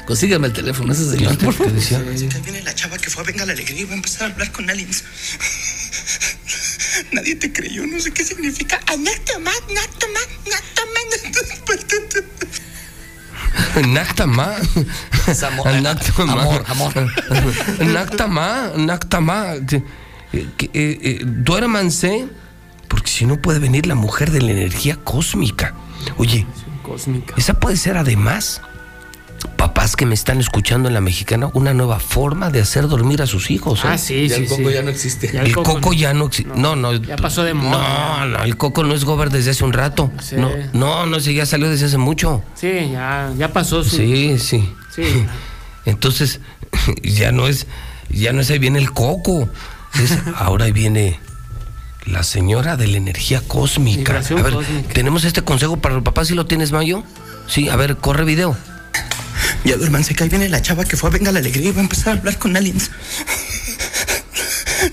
Consígueme 0.09 0.47
el 0.47 0.55
teléfono, 0.55 0.91
ese 0.95 1.05
señor, 1.11 1.37
por 1.37 1.53
favor. 1.53 1.70
Ahí 1.70 2.28
viene 2.43 2.62
la 2.62 2.75
chava 2.75 2.97
que 2.97 3.11
fue 3.11 3.23
a 3.23 3.27
Venga 3.27 3.45
la 3.45 3.53
Alegría 3.53 3.83
y 3.83 3.85
va 3.85 3.93
a 3.93 3.97
empezar 3.97 4.31
a 4.31 4.33
hablar 4.33 4.51
con 4.53 4.70
aliens. 4.70 5.05
Nadie 7.12 7.37
te 7.37 7.53
creyó, 7.53 7.87
no 7.87 8.01
sé 8.01 8.11
qué 8.11 8.25
significa. 8.25 8.81
Anátoma, 8.87 9.51
anátoma, 9.69 10.20
anátoma. 10.47 10.99
Nactama. 13.87 14.57
Nactama. 15.83 16.33
Amor, 16.33 16.65
amor. 16.69 16.95
Nactama, 17.81 18.73
Nactama. 18.77 19.55
Que- 19.69 19.83
que, 20.57 20.67
eh, 20.73 20.99
eh, 21.03 21.19
Duérmanse, 21.27 22.28
porque 22.89 23.11
si 23.11 23.27
no 23.27 23.43
puede 23.43 23.59
venir 23.59 23.87
la 23.87 23.95
mujer 23.95 24.31
de 24.31 24.41
la 24.41 24.53
energía 24.53 24.97
cósmica. 25.05 25.75
Oye, 26.17 26.47
Cósmica. 26.83 27.35
esa 27.37 27.61
puede 27.61 27.77
ser 27.77 27.99
además, 27.99 28.62
papás 29.57 29.97
que 29.97 30.07
me 30.07 30.15
están 30.15 30.41
escuchando 30.41 30.89
en 30.89 30.94
la 30.94 31.00
mexicana, 31.00 31.50
una 31.52 31.75
nueva 31.75 31.99
forma 32.00 32.50
de 32.50 32.60
hacer 32.60 32.89
dormir 32.89 33.23
a 33.23 33.26
sus 33.26 33.50
hijos. 33.50 33.81
¿eh? 33.84 33.89
Ah, 33.91 33.99
sí, 33.99 34.28
Ya 34.28 34.36
sí, 34.36 34.42
el 34.42 34.49
coco 34.49 34.68
sí. 34.68 34.75
ya 34.75 34.83
no 34.83 34.91
existe. 34.91 35.31
Ya 35.33 35.42
El 35.42 35.55
coco 35.55 35.92
ya 35.92 36.15
no 36.15 36.26
existe. 36.26 36.52
No, 36.57 36.76
no. 36.76 36.94
Ya 36.94 37.17
pasó 37.17 37.42
de 37.44 37.55
moda. 37.55 38.26
No, 38.26 38.39
no, 38.39 38.44
el 38.44 38.57
coco 38.57 38.84
no 38.84 38.94
es 38.94 39.05
gober 39.05 39.31
desde 39.31 39.50
hace 39.50 39.65
un 39.65 39.73
rato. 39.73 40.10
Sí. 40.23 40.36
No, 40.36 40.50
no, 40.73 41.07
no 41.07 41.20
sé, 41.20 41.34
ya 41.34 41.47
salió 41.47 41.68
desde 41.70 41.86
hace 41.86 41.99
mucho. 41.99 42.42
Sí, 42.55 42.68
ya, 42.92 43.33
ya 43.36 43.52
pasó 43.52 43.83
su. 43.84 43.97
Sí, 43.97 44.39
sí. 44.39 44.68
Sí. 44.94 45.02
Entonces, 45.84 46.41
ya 47.02 47.33
no 47.33 47.47
es, 47.49 47.67
ya 48.10 48.33
no 48.33 48.41
es 48.41 48.50
ahí 48.50 48.58
viene 48.58 48.78
el 48.78 48.92
coco. 48.92 49.49
Es, 50.02 50.18
ahora 50.36 50.67
ahí 50.67 50.73
viene 50.73 51.18
la 52.07 52.23
señora 52.23 52.76
de 52.76 52.86
la 52.86 52.97
energía 52.97 53.41
cósmica. 53.47 54.12
Vibración 54.12 54.39
A 54.39 54.42
ver, 54.42 54.52
cósmica. 54.55 54.92
tenemos 54.94 55.25
este 55.25 55.42
consejo 55.42 55.76
para 55.76 55.97
el 55.97 56.02
papá, 56.02 56.25
si 56.25 56.34
lo 56.34 56.47
tienes, 56.47 56.73
Mayo. 56.73 57.02
Sí, 57.47 57.68
a 57.68 57.76
ver, 57.76 57.97
corre 57.97 58.25
video. 58.25 58.57
Ya 59.65 59.77
duérmanse, 59.77 60.15
que 60.15 60.25
ahí 60.25 60.28
viene 60.28 60.49
la 60.49 60.62
chava 60.62 60.85
que 60.85 60.97
fue 60.97 61.10
a 61.10 61.12
Venga 61.12 61.33
la 61.33 61.39
Alegría 61.39 61.68
y 61.68 61.73
va 61.73 61.81
a 61.81 61.83
empezar 61.83 62.09
a 62.09 62.18
hablar 62.18 62.39
con 62.39 62.57
aliens. 62.57 62.91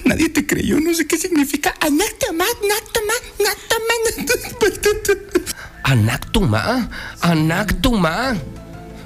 Nadie 0.06 0.30
te 0.30 0.46
creyó, 0.46 0.80
no 0.80 0.94
sé 0.94 1.08
qué 1.08 1.18
significa. 1.18 1.74
Anactoma, 1.80 2.46
Anactuma, 5.84 6.90
anactuma. 7.22 8.36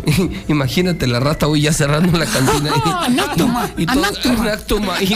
Imagínate 0.47 1.07
la 1.07 1.19
rata 1.19 1.47
hoy 1.47 1.61
ya 1.61 1.73
cerrando 1.73 2.17
la 2.17 2.25
cantina. 2.25 2.71
Anáctoma, 3.05 3.69
Y 3.77 3.85
todo- 3.85 4.03
anáctoma. 4.05 4.41
anáctoma, 4.45 5.03
y- 5.03 5.15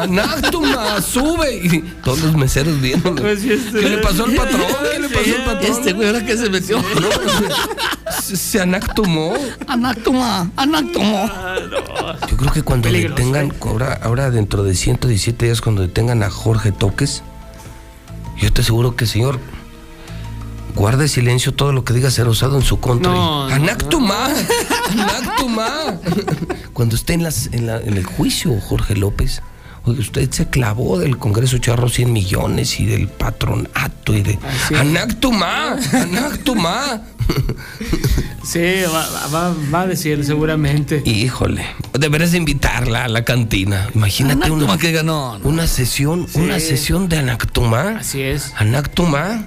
Anáctoma, 0.00 1.00
sube. 1.02 1.56
Y 1.64 1.80
todos 2.02 2.20
los 2.20 2.34
meseros 2.36 2.80
viéndolo. 2.80 3.22
Pues 3.22 3.40
¿Qué 3.40 3.88
le 3.88 3.98
pasó 3.98 4.24
al 4.24 4.32
patrón? 4.34 4.62
¿Qué 4.92 4.98
le 4.98 5.08
pasó 5.08 5.36
al 5.36 5.44
patrón? 5.44 5.72
Este 5.72 5.92
güey, 5.92 6.08
¿ahora 6.08 6.24
qué 6.24 6.36
se 6.36 6.50
metió? 6.50 6.78
Se, 8.22 8.36
se 8.36 8.60
anactomó. 8.60 9.34
Anáctoma, 9.66 10.50
anáctoma. 10.56 11.56
Yo 12.28 12.36
creo 12.36 12.52
que 12.52 12.62
cuando 12.62 12.88
Peligroso, 12.88 13.14
detengan, 13.16 13.52
ahora, 13.60 13.98
ahora 14.02 14.30
dentro 14.30 14.62
de 14.64 14.74
117 14.74 15.46
días, 15.46 15.60
cuando 15.60 15.82
detengan 15.82 16.22
a 16.22 16.30
Jorge 16.30 16.72
Toques, 16.72 17.22
yo 18.38 18.52
te 18.52 18.62
aseguro 18.62 18.96
que, 18.96 19.06
señor, 19.06 19.38
guarde 20.74 21.08
silencio 21.08 21.52
todo 21.52 21.72
lo 21.72 21.84
que 21.84 21.92
diga 21.92 22.10
ser 22.10 22.28
usado 22.28 22.56
en 22.56 22.62
su 22.62 22.80
contra. 22.80 23.10
No, 23.12 23.46
Y- 23.48 23.50
no, 23.50 23.54
¡Anáctoma! 23.56 24.28
¡Anáctoma! 24.90 25.68
Cuando 26.72 26.96
esté 26.96 27.14
en, 27.14 27.22
las, 27.22 27.48
en, 27.52 27.66
la- 27.66 27.78
en 27.80 27.96
el 27.96 28.04
juicio, 28.04 28.58
Jorge 28.60 28.96
López, 28.96 29.42
oye, 29.84 30.00
usted 30.00 30.30
se 30.30 30.48
clavó 30.48 30.98
del 30.98 31.18
Congreso 31.18 31.58
Charro 31.58 31.88
100 31.88 32.12
millones 32.12 32.80
y 32.80 32.86
del 32.86 33.08
patronato 33.08 34.14
y 34.14 34.22
de. 34.22 34.38
¡Anáctoma! 34.78 35.76
¡Anáctoma! 35.92 37.02
Sí, 38.42 38.60
va, 38.92 39.06
va- 39.08 39.26
va- 39.50 39.54
va 39.72 39.80
a 39.82 39.86
decir 39.86 40.24
seguramente. 40.24 41.02
Híjole, 41.04 41.64
deberías 41.92 42.32
de 42.32 42.38
invitarla 42.38 43.04
a 43.04 43.08
la 43.08 43.24
cantina. 43.24 43.88
Imagínate 43.94 44.50
una, 44.50 44.76
que 44.78 45.02
no. 45.04 45.38
una 45.44 45.66
sesión, 45.66 46.26
una 46.34 46.58
sesión 46.58 47.08
de 47.08 47.18
Anactuma. 47.18 47.98
Así 48.00 48.22
es. 48.22 48.52
Anactuma. 48.56 49.46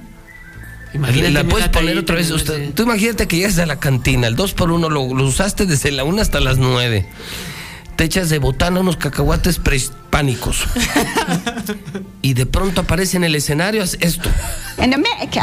Imagínate, 0.94 1.32
la 1.32 1.44
puedes 1.44 1.70
poner 1.70 1.98
otra 1.98 2.16
vez. 2.16 2.30
Usted- 2.32 2.74
tú 2.74 2.84
imagínate 2.84 3.28
que 3.28 3.38
llegas 3.38 3.58
a 3.60 3.66
la 3.66 3.80
cantina, 3.80 4.28
el 4.28 4.36
2 4.36 4.54
por 4.54 4.72
1 4.72 4.90
lo, 4.90 5.14
lo 5.14 5.24
usaste 5.26 5.66
desde 5.66 5.92
la 5.92 6.04
1 6.04 6.22
hasta 6.22 6.40
las 6.40 6.58
9. 6.58 7.08
Te 7.96 8.04
echas 8.04 8.30
de 8.30 8.40
botana 8.40 8.80
unos 8.80 8.98
cacahuates 8.98 9.60
prehispánicos. 10.14 10.66
y 12.22 12.34
de 12.34 12.46
pronto 12.46 12.82
aparece 12.82 13.18
en 13.18 13.24
el 13.24 13.36
escenario 13.36 13.84
esto. 13.84 14.30
En 14.78 14.94
que 15.28 15.40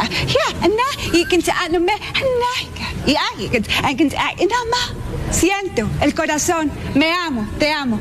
ay, 4.17 4.47
nama. 4.47 5.01
Siento 5.31 5.89
el 6.01 6.13
corazón, 6.13 6.71
me 6.93 7.11
amo, 7.11 7.47
te 7.57 7.71
amo. 7.71 7.99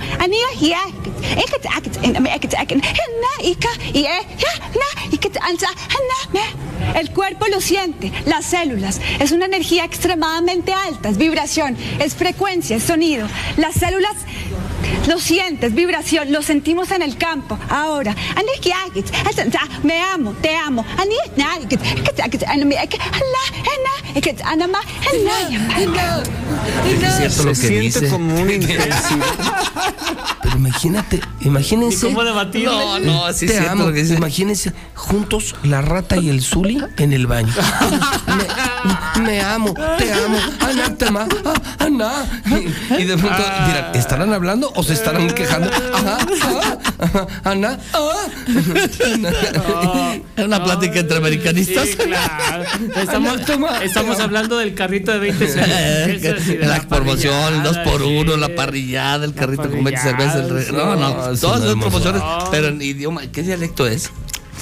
Me. 6.32 6.98
El 6.98 7.10
cuerpo 7.10 7.46
lo 7.48 7.60
siente, 7.60 8.12
las 8.26 8.46
células. 8.46 9.00
Es 9.20 9.32
una 9.32 9.46
energía 9.46 9.84
extremadamente 9.84 10.72
alta, 10.72 11.08
es 11.08 11.18
vibración, 11.18 11.76
es 11.98 12.14
frecuencia, 12.14 12.76
es 12.76 12.82
sonido. 12.82 13.28
Las 13.56 13.74
células 13.74 14.14
lo 15.08 15.18
sientes, 15.18 15.74
vibración, 15.74 16.32
lo 16.32 16.42
sentimos 16.42 16.90
en 16.90 17.02
el 17.02 17.16
campo. 17.16 17.58
Ahora, 17.68 18.14
me 19.82 20.00
amo, 20.02 20.32
te 20.40 20.56
amo. 20.56 20.84
Es 26.86 27.16
cierto 27.16 27.42
lo 27.44 27.54
Se 27.54 27.60
que 27.62 27.68
siente 27.68 28.00
dice. 28.00 28.08
como 28.08 28.34
una. 28.34 28.52
Pero 30.42 30.56
imagínate, 30.56 31.20
imagínense. 31.42 32.06
¿Y 32.06 32.10
cómo 32.10 32.24
debatirle? 32.24 32.66
No, 32.66 32.98
no, 32.98 33.32
sí 33.32 33.44
es 33.46 33.52
te 33.52 33.58
cierto 33.58 33.70
amo. 33.72 33.86
lo 33.86 33.92
que 33.92 34.02
dice. 34.02 34.14
Imagínense 34.14 34.72
juntos 34.94 35.54
la 35.62 35.80
rata 35.82 36.16
y 36.16 36.28
el 36.28 36.42
Zuli 36.42 36.82
en 36.96 37.12
el 37.12 37.26
baño. 37.26 37.52
me, 39.16 39.22
me 39.22 39.40
amo, 39.42 39.74
te 39.98 40.12
amo, 40.12 40.38
anáctema, 40.60 41.26
ah, 41.44 41.54
aná. 41.78 42.42
Y, 42.46 43.02
y 43.02 43.04
de 43.04 43.16
pronto 43.16 43.42
dirán, 43.66 43.90
¿estarán 43.94 44.32
hablando 44.32 44.69
o 44.74 44.82
se 44.82 44.92
estarán 44.94 45.30
quejando? 45.30 45.70
Ajá, 45.94 46.18
ajá, 46.42 46.78
ajá, 46.98 47.26
aná, 47.44 47.78
ah. 47.94 48.26
Era 50.36 50.46
una 50.46 50.62
plática 50.64 51.00
entre 51.00 51.16
americanistas. 51.16 51.88
Sí, 51.88 51.96
claro. 51.96 52.64
Estamos, 52.96 53.40
estamos 53.82 54.20
hablando 54.20 54.58
del 54.58 54.74
carrito 54.74 55.12
de 55.12 55.18
20 55.18 55.46
cervezas. 55.48 56.46
De 56.46 56.58
la 56.66 56.80
promoción, 56.82 57.54
el 57.54 57.62
2 57.62 57.76
parrillada, 57.78 57.84
por 57.84 58.02
1 58.02 58.34
sí. 58.34 58.40
la 58.40 58.54
parrillada, 58.54 59.24
el 59.24 59.34
carrito 59.34 59.62
con 59.62 59.84
20 59.84 59.92
parrillada, 59.92 60.32
cervezas. 60.32 60.68
el. 60.70 60.76
No, 60.76 60.96
no, 60.96 61.14
No, 61.14 61.32
eso 61.32 61.46
todas 61.46 61.60
no 61.62 61.70
hemos- 61.70 61.84
promociones, 61.86 62.22
No. 62.22 62.48
pero 62.50 62.68
en 62.68 62.82
idioma, 62.82 63.22
¿qué 63.32 63.42
dialecto 63.42 63.86
es? 63.86 64.10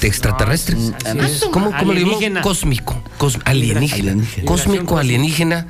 De 0.00 0.06
extraterrestres. 0.08 0.78
Es. 1.04 1.44
¿Cómo, 1.50 1.72
cómo 1.76 1.92
le 1.92 2.00
llamamos? 2.04 2.42
Cósmico. 2.42 3.02
cos- 3.18 3.40
alienígena. 3.44 4.12
Alienígena. 4.12 4.46
Cósmico, 4.46 4.98
alienígena. 4.98 5.66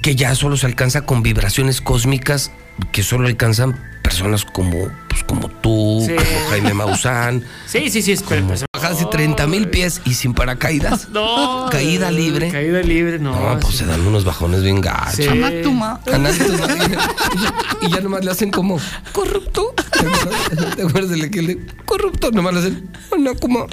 Que 0.00 0.16
ya 0.16 0.34
solo 0.34 0.56
se 0.56 0.66
alcanza 0.66 1.02
con 1.02 1.22
vibraciones 1.22 1.80
cósmicas 1.80 2.50
que 2.90 3.02
solo 3.02 3.28
alcanzan 3.28 3.78
personas 4.02 4.44
como, 4.44 4.88
pues, 5.08 5.22
como 5.24 5.48
tú, 5.48 6.02
Sí. 6.06 6.14
como 6.14 6.50
Jaime 6.50 6.74
Maussan. 6.74 7.44
Sí, 7.66 7.90
sí, 7.90 8.02
sí, 8.02 8.12
espera, 8.12 8.40
como 8.40 8.54
bajarse 8.74 9.04
30 9.10 9.46
mil 9.46 9.68
pies 9.68 10.00
y 10.04 10.14
sin 10.14 10.34
paracaídas. 10.34 11.08
No. 11.10 11.68
Caída 11.70 12.10
libre. 12.10 12.50
Caída 12.50 12.80
libre, 12.80 13.18
no. 13.18 13.32
No, 13.54 13.60
pues 13.60 13.74
sí. 13.74 13.80
se 13.80 13.86
dan 13.86 14.00
unos 14.06 14.24
bajones 14.24 14.62
bien 14.62 14.80
gachos. 14.80 15.16
Sí. 15.16 15.28
Y 17.82 17.90
ya 17.90 18.00
nomás 18.00 18.24
le 18.24 18.30
hacen 18.30 18.50
como 18.50 18.78
corrupto. 19.12 19.74
¿Te 19.76 20.06
acuerdas? 20.06 20.76
¿Te 20.76 20.82
acuerdas 20.82 21.10
de 21.10 21.30
que 21.30 21.42
le 21.42 21.58
corrupto? 21.84 22.30
Nomás 22.30 22.54
le 22.54 22.60
hacen 22.60 22.88
anácoma. 23.12 23.66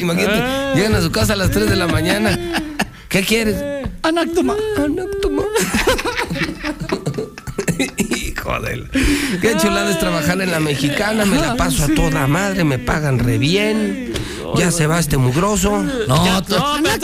Imagínate, 0.00 0.74
llegan 0.74 0.94
a 0.94 1.02
su 1.02 1.12
casa 1.12 1.34
a 1.34 1.36
las 1.36 1.50
3 1.50 1.68
de 1.68 1.76
la 1.76 1.86
mañana. 1.86 2.38
¿Qué 3.08 3.22
quieres? 3.22 3.56
Anáctoma. 4.02 4.54
Anáctoma. 4.76 5.42
Hijo 7.98 8.60
de 8.60 8.76
la- 8.76 8.88
Qué 9.40 9.56
chulada 9.60 9.90
es 9.90 9.98
trabajar 9.98 10.40
en 10.40 10.50
la 10.50 10.60
mexicana, 10.60 11.24
me 11.24 11.36
la 11.38 11.56
paso 11.56 11.84
a 11.84 11.88
toda 11.88 12.26
madre, 12.26 12.64
me 12.64 12.78
pagan 12.78 13.18
re 13.18 13.38
bien. 13.38 14.12
Ya 14.56 14.70
se 14.70 14.86
va 14.86 14.98
este 14.98 15.16
mugroso. 15.16 15.82
No, 15.82 16.42
tú- 16.42 16.54
No, 16.56 16.76
pero 16.82 16.98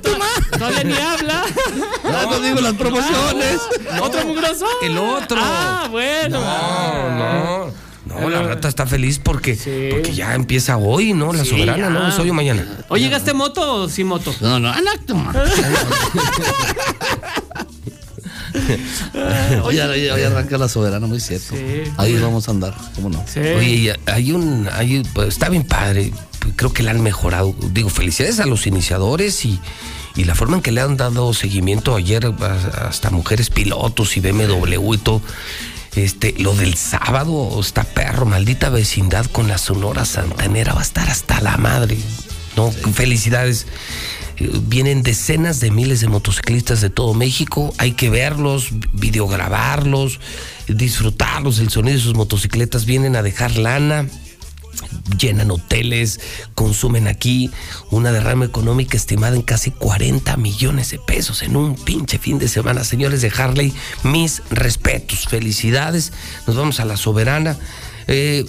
to- 0.00 0.58
todavía 0.58 0.84
ni 0.84 0.94
habla. 0.94 1.44
no, 2.04 2.30
no 2.30 2.40
digo 2.40 2.60
las 2.60 2.74
promociones. 2.74 3.60
¿Otro 4.00 4.24
mugroso? 4.26 4.66
El 4.82 4.98
otro. 4.98 5.38
Ah, 5.40 5.86
bueno. 5.90 6.40
No, 6.40 7.64
no. 7.66 7.81
No, 8.20 8.30
la 8.30 8.42
rata 8.42 8.68
está 8.68 8.86
feliz 8.86 9.18
porque, 9.18 9.56
Sí. 9.56 9.88
porque 9.90 10.12
ya 10.14 10.34
empieza 10.34 10.76
hoy, 10.76 11.12
¿no? 11.14 11.32
La 11.32 11.44
Sí, 11.44 11.50
soberana, 11.50 11.78
ya. 11.78 11.90
¿no? 11.90 12.08
Es 12.08 12.18
hoy 12.18 12.30
o 12.30 12.34
mañana. 12.34 12.66
Oye, 12.88 13.04
¿llegaste 13.04 13.32
moto 13.34 13.74
o 13.84 13.88
sin 13.88 14.06
moto? 14.06 14.34
No, 14.40 14.58
no, 14.60 14.70
anáctoma. 14.70 15.32
Hoy, 19.64 19.78
hoy- 19.78 20.08
hoy 20.10 20.22
arranca 20.22 20.58
la 20.58 20.68
soberana, 20.68 21.06
muy 21.06 21.20
cierto. 21.20 21.54
Sí. 21.54 21.90
Ahí 21.96 22.18
vamos 22.18 22.48
a 22.48 22.50
andar, 22.50 22.74
¿cómo 22.94 23.08
no? 23.08 23.24
Sí. 23.26 23.40
Oye, 23.40 23.94
hay 24.06 24.32
un. 24.32 24.68
Hay, 24.72 25.02
pues, 25.14 25.28
está 25.28 25.48
bien 25.48 25.64
padre. 25.64 26.12
Creo 26.56 26.72
que 26.72 26.82
le 26.82 26.90
han 26.90 27.00
mejorado. 27.02 27.54
Digo, 27.70 27.88
felicidades 27.88 28.40
a 28.40 28.46
los 28.46 28.66
iniciadores 28.66 29.44
y, 29.44 29.58
y 30.16 30.24
la 30.24 30.34
forma 30.34 30.56
en 30.56 30.62
que 30.62 30.70
le 30.72 30.80
han 30.80 30.96
dado 30.96 31.32
seguimiento 31.34 31.94
ayer 31.94 32.30
hasta 32.86 33.10
mujeres 33.10 33.48
pilotos 33.50 34.16
y 34.16 34.20
BMW 34.20 34.94
y 34.94 34.98
todo. 34.98 35.22
Este, 35.94 36.34
lo 36.38 36.54
del 36.54 36.74
sábado 36.74 37.60
está 37.60 37.84
perro, 37.84 38.24
maldita 38.24 38.70
vecindad 38.70 39.26
con 39.26 39.48
la 39.48 39.58
Sonora 39.58 40.06
Santanera 40.06 40.72
va 40.72 40.80
a 40.80 40.84
estar 40.84 41.10
hasta 41.10 41.40
la 41.40 41.58
madre. 41.58 41.98
No, 42.56 42.70
felicidades. 42.70 43.66
Eh, 44.38 44.50
Vienen 44.62 45.02
decenas 45.02 45.60
de 45.60 45.70
miles 45.70 46.00
de 46.00 46.08
motociclistas 46.08 46.80
de 46.80 46.88
todo 46.88 47.12
México. 47.12 47.74
Hay 47.76 47.92
que 47.92 48.08
verlos, 48.08 48.68
videograbarlos, 48.92 50.18
disfrutarlos. 50.66 51.58
El 51.58 51.70
sonido 51.70 51.96
de 51.96 52.02
sus 52.02 52.14
motocicletas 52.14 52.86
vienen 52.86 53.16
a 53.16 53.22
dejar 53.22 53.56
lana 53.56 54.08
llenan 55.18 55.50
hoteles, 55.50 56.20
consumen 56.54 57.06
aquí 57.08 57.50
una 57.90 58.12
derrama 58.12 58.44
económica 58.44 58.96
estimada 58.96 59.36
en 59.36 59.42
casi 59.42 59.70
40 59.70 60.36
millones 60.36 60.90
de 60.90 60.98
pesos 60.98 61.42
en 61.42 61.56
un 61.56 61.74
pinche 61.74 62.18
fin 62.18 62.38
de 62.38 62.48
semana. 62.48 62.84
Señores 62.84 63.22
de 63.22 63.32
Harley, 63.36 63.72
mis 64.04 64.42
respetos, 64.50 65.26
felicidades. 65.28 66.12
Nos 66.46 66.56
vamos 66.56 66.80
a 66.80 66.84
la 66.84 66.96
soberana. 66.96 67.56
Eh, 68.08 68.44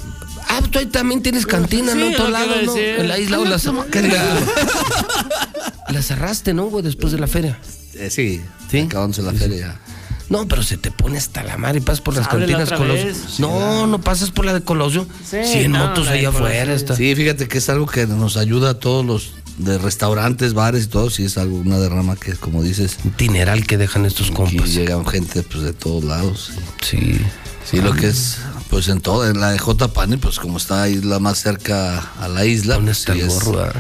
ah, 0.50 0.62
tú 0.70 0.80
ahí 0.80 0.88
también 0.88 1.22
tienes 1.22 1.46
cantina, 1.46 1.94
Sí, 1.94 2.00
¿no? 2.00 2.06
En 2.06 2.32
lados, 2.32 2.58
a 2.58 2.62
¿no? 2.64 2.78
En 2.78 3.08
la 3.08 3.20
isla 3.20 3.40
o 3.40 3.46
la, 3.46 3.58
la 5.90 6.02
cerraste, 6.02 6.54
¿no, 6.54 6.66
güey? 6.66 6.84
Después 6.84 7.14
de 7.14 7.20
la 7.20 7.28
feria. 7.28 7.60
Eh, 7.96 8.10
sí, 8.10 8.42
¿Sí? 8.72 8.80
acabándose 8.80 9.22
la 9.22 9.34
feria 9.34 9.58
ya. 9.58 9.80
No, 10.34 10.48
pero 10.48 10.64
se 10.64 10.78
te 10.78 10.90
pone 10.90 11.20
hasta 11.20 11.44
la 11.44 11.58
madre 11.58 11.78
y 11.78 11.82
pasas 11.82 12.02
por 12.02 12.16
las 12.16 12.28
cantinas 12.28 12.72
Colosio. 12.72 13.06
vez. 13.06 13.40
No, 13.40 13.86
no 13.86 14.02
pasas 14.02 14.32
por 14.32 14.46
la 14.46 14.54
de 14.56 14.62
Colosio. 14.62 15.06
Sí, 15.24 15.38
100 15.46 15.72
no, 15.72 15.78
motos 15.88 16.08
allá 16.08 16.30
afuera. 16.30 16.74
Está. 16.74 16.96
Sí, 16.96 17.14
fíjate 17.16 17.48
que 17.48 17.60
es 17.60 17.70
algo 17.70 17.86
que 17.86 18.08
nos 18.08 18.36
ayuda 18.36 18.72
a 18.72 18.74
todos 18.74 19.06
los 19.06 19.34
de 19.60 19.78
restaurantes, 19.78 20.56
bares 20.56 20.86
y 20.86 20.88
todo, 20.88 21.12
sí 21.12 21.26
es 21.26 21.38
algo, 21.38 21.58
una 21.58 21.78
derrama 21.78 22.16
que, 22.16 22.34
como 22.34 22.64
dices. 22.64 22.98
Dineral 23.18 23.68
que 23.68 23.78
dejan 23.78 24.06
estos 24.08 24.32
compas. 24.32 24.68
Y 24.70 24.72
llegan 24.72 25.06
gente 25.06 25.44
pues, 25.44 25.64
de 25.64 25.74
todos 25.74 26.04
lados. 26.04 26.52
Sí. 26.82 27.20
Sí, 27.64 27.80
lo 27.80 27.94
que 27.94 28.08
es, 28.08 28.40
pues 28.70 28.88
en 28.90 29.00
todo, 29.02 29.30
en 29.30 29.40
la 29.40 29.52
de 29.52 29.60
J. 29.60 29.88
Pani, 29.94 30.18
pues 30.18 30.40
como 30.40 30.58
está 30.58 30.82
ahí 30.82 30.96
la 30.96 31.20
más 31.20 31.38
cerca 31.40 32.00
a 32.20 32.28
la 32.28 32.44
isla. 32.46 32.76
Pones 32.76 32.98
sí 32.98 33.12
el 33.12 33.22
es- 33.22 33.28
gorro, 33.28 33.64
ah. 33.64 33.72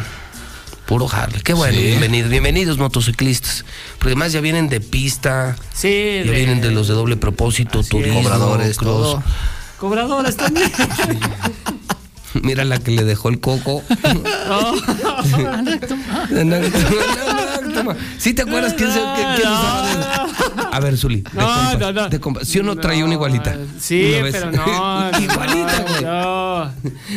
Puro 0.85 1.07
Harley. 1.09 1.41
Qué 1.41 1.53
bueno, 1.53 1.77
Sí. 1.77 1.83
bienvenidos, 1.85 2.29
bienvenidos 2.29 2.77
motociclistas. 2.77 3.63
Porque 3.99 4.09
además 4.09 4.33
ya 4.33 4.41
vienen 4.41 4.67
de 4.69 4.81
pista, 4.81 5.55
Sí, 5.73 6.21
ya 6.25 6.31
de- 6.31 6.37
vienen 6.37 6.61
de 6.61 6.71
los 6.71 6.87
de 6.87 6.93
doble 6.93 7.15
propósito, 7.17 7.83
turismo, 7.83 8.21
Cobradores, 8.21 8.77
cross. 8.77 8.87
todo. 9.13 9.23
Cobradoras 9.79 10.35
también. 10.35 10.71
Mira 12.41 12.63
la 12.65 12.79
que 12.79 12.91
le 12.91 13.03
dejó 13.03 13.29
el 13.29 13.39
coco. 13.39 13.83
Oh. 14.49 14.75
Toma. 17.84 17.95
¿Sí 18.18 18.34
te 18.34 18.42
acuerdas 18.43 18.74
quién 18.74 18.92
se 18.92 19.00
quién- 19.00 19.35
de- 19.38 20.64
A 20.72 20.80
ver, 20.80 20.98
Zuli. 20.98 21.24
No, 21.34 21.42
compas, 21.48 21.80
no, 21.80 21.92
no. 22.10 22.45
Si 22.45 22.60
uno 22.60 22.76
traía 22.77 23.03
una 23.06 23.14
igualita. 23.14 23.56
Sí, 23.80 24.16
Una 24.19 24.32
pero 24.32 24.52
no. 24.52 24.66
no, 25.11 25.19
Igualita, 25.19 25.85
güey. 25.88 26.03
No. 26.03 26.64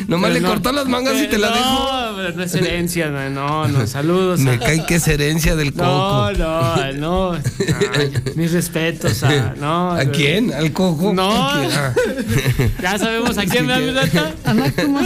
Nomás 0.09 0.31
Pero 0.31 0.35
le 0.35 0.41
no. 0.41 0.49
cortó 0.49 0.73
las 0.73 0.87
mangas 0.87 1.17
y 1.21 1.27
te 1.29 1.39
la 1.39 1.49
no, 1.51 1.55
dejó. 1.55 2.17
pero 2.17 2.33
no 2.37 2.43
es 2.43 2.55
herencia, 2.55 3.09
no, 3.09 3.31
no, 3.31 3.69
no, 3.69 3.87
saludos. 3.87 4.41
Me 4.41 4.59
cae 4.59 4.85
que 4.87 4.97
es 4.97 5.09
herencia 5.09 5.57
del 5.57 5.75
No, 5.77 5.85
coco. 5.85 6.33
no, 6.39 6.93
no. 6.95 7.33
Ay, 7.33 8.13
mis 8.37 8.53
respetos 8.53 9.23
a. 9.23 9.55
No, 9.59 9.93
¿A 9.93 10.05
quién? 10.07 10.53
¿Al 10.53 10.73
coco? 10.73 11.13
No. 11.13 11.31
Ah. 11.33 11.93
Ya 12.83 12.99
sabemos 12.99 13.37
a 13.39 13.45
quién 13.45 13.67
me 13.67 13.93
da 13.93 14.03
Anáctuma. 14.45 15.01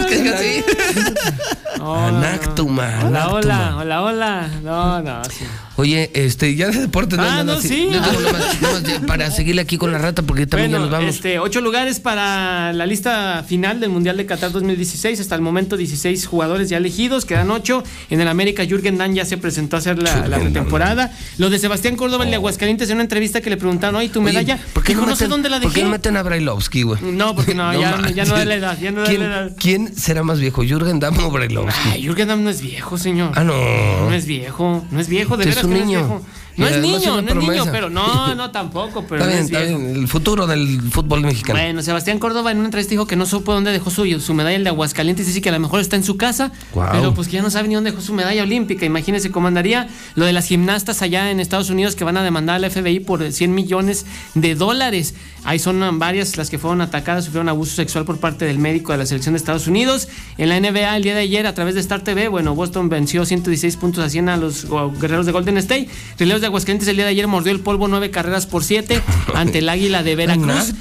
Anáctuma, 2.08 2.84
Hola, 3.06 3.28
hola, 3.28 3.68
anáctuma. 3.68 3.76
hola, 3.78 4.02
hola. 4.02 4.50
No, 4.62 5.02
no, 5.02 5.22
sí. 5.40 5.69
Oye, 5.80 6.10
este, 6.12 6.54
ya 6.56 6.68
de 6.68 6.78
deporte 6.78 7.16
Ah, 7.18 7.40
andan 7.40 7.46
no, 7.46 7.52
así. 7.54 7.68
sí. 7.68 7.88
Nomás- 7.90 8.60
nomás 8.60 8.82
ya 8.82 9.00
para 9.06 9.30
seguirle 9.30 9.62
aquí 9.62 9.78
con 9.78 9.90
la 9.92 9.98
rata 9.98 10.20
porque 10.22 10.46
también 10.46 10.70
Bueno, 10.72 10.84
ya 10.84 10.90
nos 10.90 10.98
vamos. 11.00 11.14
Este, 11.14 11.38
ocho 11.38 11.60
lugares 11.62 12.00
para 12.00 12.72
la 12.74 12.84
lista 12.84 13.42
final 13.48 13.80
del 13.80 13.88
Mundial 13.88 14.16
de 14.18 14.26
Qatar 14.26 14.52
2016. 14.52 15.20
Hasta 15.20 15.34
el 15.36 15.40
momento 15.40 15.78
16 15.78 16.26
jugadores 16.26 16.68
ya 16.68 16.76
elegidos, 16.76 17.24
quedan 17.24 17.50
ocho. 17.50 17.82
En 18.10 18.20
el 18.20 18.28
América, 18.28 18.64
Jürgen 18.66 18.98
Damm 18.98 19.14
ya 19.14 19.24
se 19.24 19.38
presentó 19.38 19.76
a 19.76 19.78
hacer 19.78 20.02
la, 20.02 20.28
la 20.28 20.38
pretemporada. 20.38 21.12
Lo 21.38 21.48
de 21.48 21.58
Sebastián 21.58 21.96
Córdoba, 21.96 22.24
el 22.24 22.30
de 22.30 22.36
Aguascalientes, 22.36 22.90
en 22.90 22.96
una 22.96 23.04
entrevista 23.04 23.40
que 23.40 23.48
le 23.48 23.56
preguntaron, 23.56 23.96
oye, 23.96 24.10
tu 24.10 24.20
Oye, 24.20 24.32
medalla, 24.32 24.58
¿por 24.74 24.82
qué 24.84 24.94
no, 24.94 25.16
sé 25.16 25.28
dónde 25.28 25.48
la 25.48 25.60
¿Por 25.60 25.70
qué 25.72 25.76
dejé. 25.80 25.84
no 25.84 25.90
meten 25.92 26.16
a 26.18 26.22
Brailovsky, 26.22 26.82
güey? 26.82 27.00
No, 27.02 27.34
porque 27.34 27.54
no, 27.54 27.72
ya, 27.72 27.96
no 28.26 28.34
da 28.36 28.44
la 28.44 28.54
edad, 28.54 28.78
ya 28.78 28.90
no 28.92 29.00
da 29.00 29.06
¿Quién, 29.06 29.20
la 29.20 29.26
edad. 29.26 29.50
quién 29.58 29.96
será 29.96 30.22
más 30.22 30.40
viejo, 30.40 30.62
Jürgen 30.62 31.00
Damm 31.00 31.18
o 31.24 31.30
Brailovsky? 31.30 31.88
Ay, 31.92 32.02
Jürgen 32.02 32.28
Damm 32.28 32.44
no 32.44 32.50
es 32.50 32.60
viejo, 32.60 32.98
señor. 32.98 33.32
Ah, 33.34 33.44
no. 33.44 33.54
No 33.54 34.12
es 34.12 34.26
viejo, 34.26 34.84
no 34.90 35.00
es 35.00 35.08
viejo, 35.08 35.36
de 35.38 35.46
veras 35.46 35.64
niño. 35.70 36.20
No 36.60 36.68
es 36.68 36.80
niño, 36.80 37.22
no 37.22 37.28
es 37.28 37.36
niño, 37.36 37.64
pero 37.70 37.90
no, 37.90 38.34
no 38.36 38.50
tampoco, 38.50 39.04
pero 39.08 39.24
Está 39.24 39.26
bien, 39.26 39.38
es 39.38 39.44
está 39.46 39.60
bien. 39.60 39.96
El 39.96 40.08
futuro 40.08 40.46
del 40.46 40.80
fútbol 40.90 41.22
mexicano. 41.22 41.58
Bueno, 41.58 41.82
Sebastián 41.82 42.18
Córdoba 42.18 42.50
en 42.50 42.58
una 42.58 42.66
entrevista 42.66 42.90
dijo 42.90 43.06
que 43.06 43.16
no 43.16 43.26
supo 43.26 43.52
dónde 43.52 43.72
dejó 43.72 43.90
su, 43.90 44.20
su 44.20 44.34
medalla 44.34 44.56
el 44.56 44.64
de 44.64 44.70
Aguascalientes. 44.70 45.26
Dice 45.26 45.40
que 45.40 45.48
a 45.48 45.52
lo 45.52 45.60
mejor 45.60 45.80
está 45.80 45.96
en 45.96 46.04
su 46.04 46.16
casa, 46.16 46.52
pero 46.92 47.14
pues 47.14 47.28
que 47.28 47.34
ya 47.34 47.42
no 47.42 47.50
sabe 47.50 47.68
ni 47.68 47.74
dónde 47.74 47.90
dejó 47.90 48.02
su 48.02 48.12
medalla 48.12 48.42
olímpica. 48.42 48.84
Imagínese 48.84 49.30
cómo 49.30 49.48
andaría 49.48 49.88
lo 50.14 50.26
de 50.26 50.32
las 50.32 50.46
gimnastas 50.46 51.02
allá 51.02 51.30
en 51.30 51.40
Estados 51.40 51.70
Unidos 51.70 51.96
que 51.96 52.04
van 52.04 52.16
a 52.16 52.22
demandar 52.22 52.56
a 52.56 52.58
la 52.58 52.70
FBI 52.70 53.00
por 53.00 53.32
100 53.32 53.54
millones 53.54 54.06
de 54.34 54.54
dólares. 54.54 55.14
Ahí 55.44 55.58
son 55.58 55.82
um, 55.82 55.98
varias 55.98 56.36
las 56.36 56.50
que 56.50 56.58
fueron 56.58 56.80
atacadas, 56.82 57.24
sufrieron 57.24 57.48
abuso 57.48 57.74
sexual 57.74 58.04
por 58.04 58.18
parte 58.18 58.44
del 58.44 58.58
médico 58.58 58.92
de 58.92 58.98
la 58.98 59.06
selección 59.06 59.32
de 59.34 59.38
Estados 59.38 59.66
Unidos. 59.66 60.08
En 60.36 60.50
la 60.50 60.60
NBA 60.60 60.96
el 60.96 61.02
día 61.02 61.14
de 61.14 61.22
ayer 61.22 61.46
a 61.46 61.54
través 61.54 61.74
de 61.74 61.80
Star 61.80 62.02
TV, 62.02 62.28
bueno, 62.28 62.54
Boston 62.54 62.88
venció 62.88 63.24
116 63.24 63.76
puntos 63.76 64.04
a 64.04 64.10
100 64.10 64.28
a 64.28 64.36
los 64.36 64.66
guerreros 65.00 65.26
de 65.26 65.32
Golden 65.32 65.56
State. 65.58 65.88
Rieleros 66.18 66.42
de 66.42 66.49
Aguascalientes 66.50 66.88
el 66.88 66.96
día 66.96 67.04
de 67.04 67.12
ayer 67.12 67.26
mordió 67.26 67.52
el 67.52 67.60
polvo 67.60 67.88
nueve 67.88 68.10
carreras 68.10 68.46
por 68.46 68.64
siete 68.64 69.00
ante 69.34 69.58
el 69.58 69.68
Águila 69.68 70.02
de 70.02 70.16
Veracruz. 70.16 70.74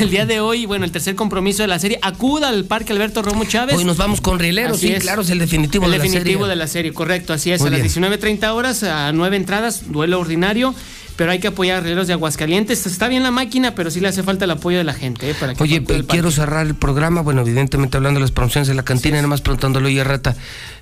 El 0.00 0.10
día 0.10 0.26
de 0.26 0.40
hoy, 0.40 0.66
bueno, 0.66 0.84
el 0.84 0.92
tercer 0.92 1.14
compromiso 1.14 1.62
de 1.62 1.68
la 1.68 1.78
serie, 1.78 1.98
acuda 2.02 2.48
al 2.48 2.64
Parque 2.64 2.92
Alberto 2.92 3.22
Romo 3.22 3.44
Chávez. 3.44 3.76
Hoy 3.76 3.84
nos 3.84 3.96
vamos 3.96 4.20
con 4.20 4.38
rieleros, 4.38 4.80
sí, 4.80 4.88
es. 4.88 5.02
claro, 5.02 5.22
es 5.22 5.30
el 5.30 5.38
definitivo 5.38 5.84
El 5.84 5.92
de 5.92 5.98
la 5.98 6.02
definitivo 6.02 6.40
serie. 6.40 6.48
de 6.48 6.56
la 6.56 6.66
serie, 6.66 6.92
correcto, 6.92 7.32
así 7.32 7.52
es. 7.52 7.60
Muy 7.60 7.68
a 7.68 7.78
las 7.78 7.82
bien. 7.82 8.12
19.30 8.12 8.48
horas, 8.52 8.82
a 8.82 9.12
nueve 9.12 9.36
entradas, 9.36 9.92
duelo 9.92 10.18
ordinario. 10.18 10.74
Pero 11.16 11.30
hay 11.30 11.38
que 11.38 11.46
apoyar 11.46 11.76
a 11.78 11.80
Rieleros 11.80 12.08
de 12.08 12.12
Aguascalientes. 12.14 12.86
Está 12.86 13.06
bien 13.06 13.22
la 13.22 13.30
máquina, 13.30 13.76
pero 13.76 13.88
sí 13.88 14.00
le 14.00 14.08
hace 14.08 14.24
falta 14.24 14.46
el 14.46 14.50
apoyo 14.50 14.78
de 14.78 14.84
la 14.84 14.94
gente. 14.94 15.30
¿eh? 15.30 15.34
Para 15.38 15.54
que 15.54 15.62
Oye, 15.62 15.76
eh, 15.76 16.04
quiero 16.08 16.32
cerrar 16.32 16.66
el 16.66 16.74
programa, 16.74 17.20
bueno, 17.20 17.42
evidentemente 17.42 17.96
hablando 17.96 18.18
de 18.18 18.22
las 18.22 18.32
promociones 18.32 18.66
de 18.66 18.74
la 18.74 18.82
cantina, 18.82 19.18
y 19.18 19.18
nada 19.18 19.28
más 19.28 19.40
preguntándole, 19.40 19.86
oye, 19.86 20.02
Rata, 20.02 20.34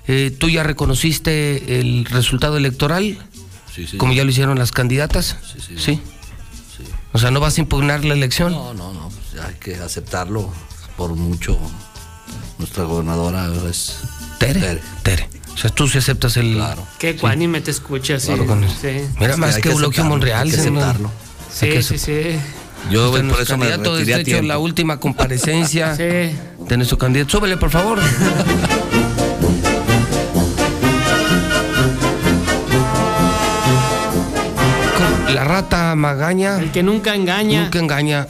eh, 0.07 0.35
¿tú 0.35 0.49
ya 0.49 0.63
reconociste 0.63 1.79
el 1.79 2.05
resultado 2.05 2.57
electoral? 2.57 3.15
Sí, 3.73 3.87
sí. 3.87 3.97
Como 3.97 4.13
ya 4.13 4.23
lo 4.23 4.29
hicieron 4.29 4.57
las 4.59 4.71
candidatas. 4.71 5.37
Sí, 5.67 5.77
sí. 5.77 6.01
O 7.11 7.19
sea, 7.19 7.31
¿no 7.31 7.39
vas 7.39 7.57
a 7.57 7.61
impugnar 7.61 8.03
la 8.05 8.13
elección? 8.13 8.51
No, 8.53 8.73
no, 8.73 8.91
no, 8.93 9.09
pues 9.09 9.43
hay 9.43 9.53
que 9.55 9.75
aceptarlo 9.75 10.51
por 10.97 11.15
mucho. 11.15 11.57
Nuestra 12.57 12.83
gobernadora 12.85 13.47
es 13.69 13.97
Tere. 14.39 14.79
Tere. 15.03 15.29
O 15.53 15.57
sea, 15.57 15.69
tú 15.69 15.87
sí 15.87 15.99
aceptas 15.99 16.37
el... 16.37 16.55
Claro. 16.55 16.85
Qué 16.97 17.15
cuánime 17.15 17.61
te 17.61 17.69
escucha, 17.71 18.19
sí. 18.19 18.27
Claro, 18.27 18.45
con- 18.47 18.67
sí. 18.67 19.01
Mira, 19.19 19.37
más 19.37 19.57
que 19.59 19.69
Eulogio 19.69 20.03
Monreal. 20.05 20.47
hay 20.47 20.51
que 20.51 20.57
sí. 20.57 20.69
Sí, 21.51 21.65
Hay 21.65 21.71
que 21.71 21.83
sí, 21.83 21.97
sí. 21.99 22.21
Yo 22.91 23.09
Usted 23.09 23.19
por 23.19 23.23
nuestro 23.25 23.43
eso 23.43 23.57
me 23.57 23.67
candidato, 23.69 23.95
retiré 23.95 24.13
a 24.13 24.17
de 24.17 24.23
hecho, 24.23 24.41
la 24.41 24.57
última 24.57 24.99
comparecencia 24.99 25.95
Sí. 25.97 26.03
de 26.03 26.77
nuestro 26.77 26.97
candidato. 26.97 27.29
Súbele, 27.37 27.57
por 27.57 27.69
favor. 27.69 27.99
La 35.31 35.43
rata 35.43 35.95
magaña. 35.95 36.59
El 36.59 36.71
que 36.71 36.83
nunca 36.83 37.15
engaña. 37.15 37.63
Nunca 37.63 37.79
engaña. 37.79 38.27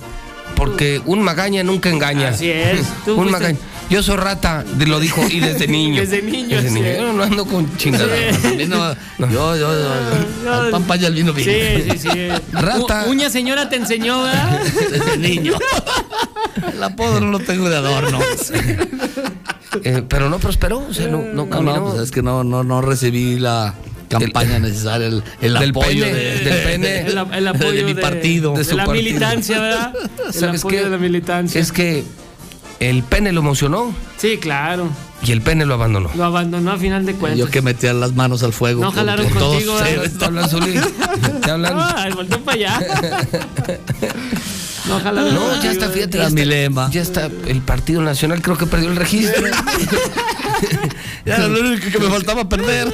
Porque 0.56 1.02
un 1.06 1.22
magaña 1.22 1.64
nunca 1.64 1.90
engaña. 1.90 2.30
Así 2.30 2.50
es. 2.50 2.86
Tú 3.06 3.16
Un 3.16 3.32
magaña. 3.32 3.58
Yo 3.90 4.02
soy 4.02 4.16
rata, 4.16 4.64
lo 4.86 5.00
dijo, 5.00 5.22
y 5.30 5.40
desde 5.40 5.68
niño. 5.80 6.00
Desde 6.02 6.22
niño, 6.22 6.56
Desde 6.56 6.70
sí. 6.70 6.76
niño. 6.76 6.94
Yo 6.96 7.14
no 7.14 7.24
ando 7.24 7.46
con. 7.46 7.68
Sí. 7.78 7.92
No- 7.92 7.98
yo, 9.20 9.28
yo, 9.28 9.56
yo, 9.58 10.52
al 10.52 10.70
pan 10.72 10.84
pan 10.84 11.02
y 11.02 11.06
al 11.06 11.14
vino 11.14 11.34
vino. 11.34 11.52
Sí, 11.52 11.90
sí, 11.92 11.98
sí. 11.98 12.10
Rata. 12.54 13.06
U- 13.08 13.12
uña 13.12 13.30
señora 13.30 13.68
te 13.70 13.76
enseñó, 13.76 14.24
¿verdad? 14.24 14.62
Desde 14.90 15.18
niño. 15.18 15.54
El 16.74 16.82
apodo 16.84 17.20
no 17.20 17.32
lo 17.32 17.40
tengo 17.40 17.70
de 17.70 17.76
adorno. 17.76 18.20
Eh, 19.84 20.04
pero 20.08 20.30
no 20.30 20.40
prosperó, 20.40 20.86
o 20.88 20.94
sea, 20.94 21.08
no, 21.08 21.18
no 21.22 21.46
No, 21.46 21.50
caminó. 21.50 21.76
no, 21.76 21.86
pues 21.92 22.04
es 22.04 22.12
que 22.12 22.22
no, 22.22 22.44
no, 22.44 22.64
no 22.64 22.82
recibí 22.82 23.40
la 23.40 23.74
campaña 24.10 24.60
necesaria, 24.60 25.08
el, 25.08 25.24
el 25.42 25.54
del 25.54 25.70
apoyo 25.72 26.04
pene, 26.06 26.14
de, 26.18 26.40
del 26.40 26.64
pene. 26.64 27.00
El, 27.02 27.18
el 27.34 27.48
apoyo 27.48 27.72
de 27.72 27.84
mi 27.84 27.94
partido. 27.96 28.54
De, 28.54 28.64
su 28.64 28.76
la 28.78 28.86
partido. 28.86 29.04
militancia, 29.04 29.60
¿verdad? 29.60 29.94
El 30.28 30.34
¿Sabes 30.34 30.62
apoyo 30.62 30.78
qué? 30.78 30.84
de 30.84 30.90
la 30.90 30.98
militancia. 30.98 31.60
Es 31.62 31.72
que 31.72 32.04
el 32.80 33.04
pene 33.04 33.32
lo 33.32 33.40
emocionó 33.42 33.94
Sí, 34.18 34.38
claro. 34.38 34.90
y 35.24 35.32
el 35.32 35.42
pene 35.42 35.66
lo 35.66 35.76
abandonó. 35.76 36.10
Lo 36.16 36.24
abandonó 36.26 36.72
a 36.72 36.78
final 36.78 37.06
de 37.06 37.14
cuentas. 37.14 37.40
Yo 37.40 37.50
que 37.50 37.62
metía 37.62 37.94
las 37.94 38.14
manos 38.14 38.44
al 38.44 38.52
fuego. 38.52 38.82
No 38.82 38.88
por- 38.90 38.96
jalaron 38.98 39.26
por 39.28 39.38
todos 39.38 39.54
contigo, 39.64 39.76
ustedes. 39.76 40.18
¿Te 40.18 40.26
hablan, 40.26 40.50
Zuli? 40.50 40.74
¿Te 41.42 41.52
hablan? 41.52 41.74
Ah, 41.78 42.08
volteó 42.14 42.40
para 42.44 42.56
allá. 42.58 42.80
No, 44.86 44.98
ojalá 44.98 45.22
No, 45.22 45.64
ya 45.64 45.72
está, 45.72 45.88
fíjate. 45.88 46.18
Era 46.18 46.28
ya 46.28 46.36
mi 46.36 46.42
está, 46.42 46.54
lema. 46.56 46.90
ya 46.92 47.02
está 47.02 47.30
el 47.48 47.62
Partido 47.62 48.02
Nacional, 48.02 48.42
creo 48.42 48.58
que 48.58 48.66
perdió 48.66 48.90
el 48.90 48.98
registro. 48.98 49.48
Ya 51.26 51.36
era 51.38 51.48
lo 51.48 51.60
único 51.62 51.90
que 51.90 52.00
me 52.00 52.10
faltaba 52.10 52.50
perder. 52.50 52.94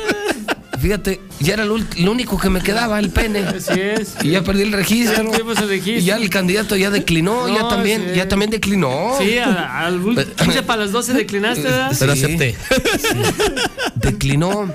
Fíjate, 0.82 1.20
ya 1.40 1.54
era 1.56 1.66
lo, 1.66 1.76
único 2.12 2.38
que 2.38 2.50
me 2.50 2.62
quedaba, 2.62 3.00
el 3.00 3.10
pene. 3.10 3.40
Así 3.58 3.80
es. 3.80 4.16
Y 4.22 4.30
ya 4.32 4.44
perdí 4.44 4.62
el 4.64 4.72
registro. 4.72 5.24
Ya 5.24 5.30
perdimos 5.32 5.58
el 5.60 5.68
registro. 5.70 6.00
Y 6.02 6.04
ya 6.04 6.16
el 6.18 6.30
candidato 6.30 6.76
ya 6.76 6.90
declinó, 6.90 7.48
ya 7.48 7.62
No, 7.64 7.68
también, 7.68 8.06
sí. 8.12 8.16
ya 8.16 8.28
también 8.28 8.52
declinó. 8.52 9.14
Sí, 9.20 9.38
a- 9.38 9.80
al 9.86 10.02
ul- 10.02 10.26
15 10.36 10.64
para 10.64 10.84
las 10.84 10.92
12 10.92 11.14
declinaste, 11.14 11.64
¿verdad? 11.64 11.96
Pero 12.00 12.16
Sí. 12.16 12.24
acepté. 12.24 12.56
Declinó 13.96 14.72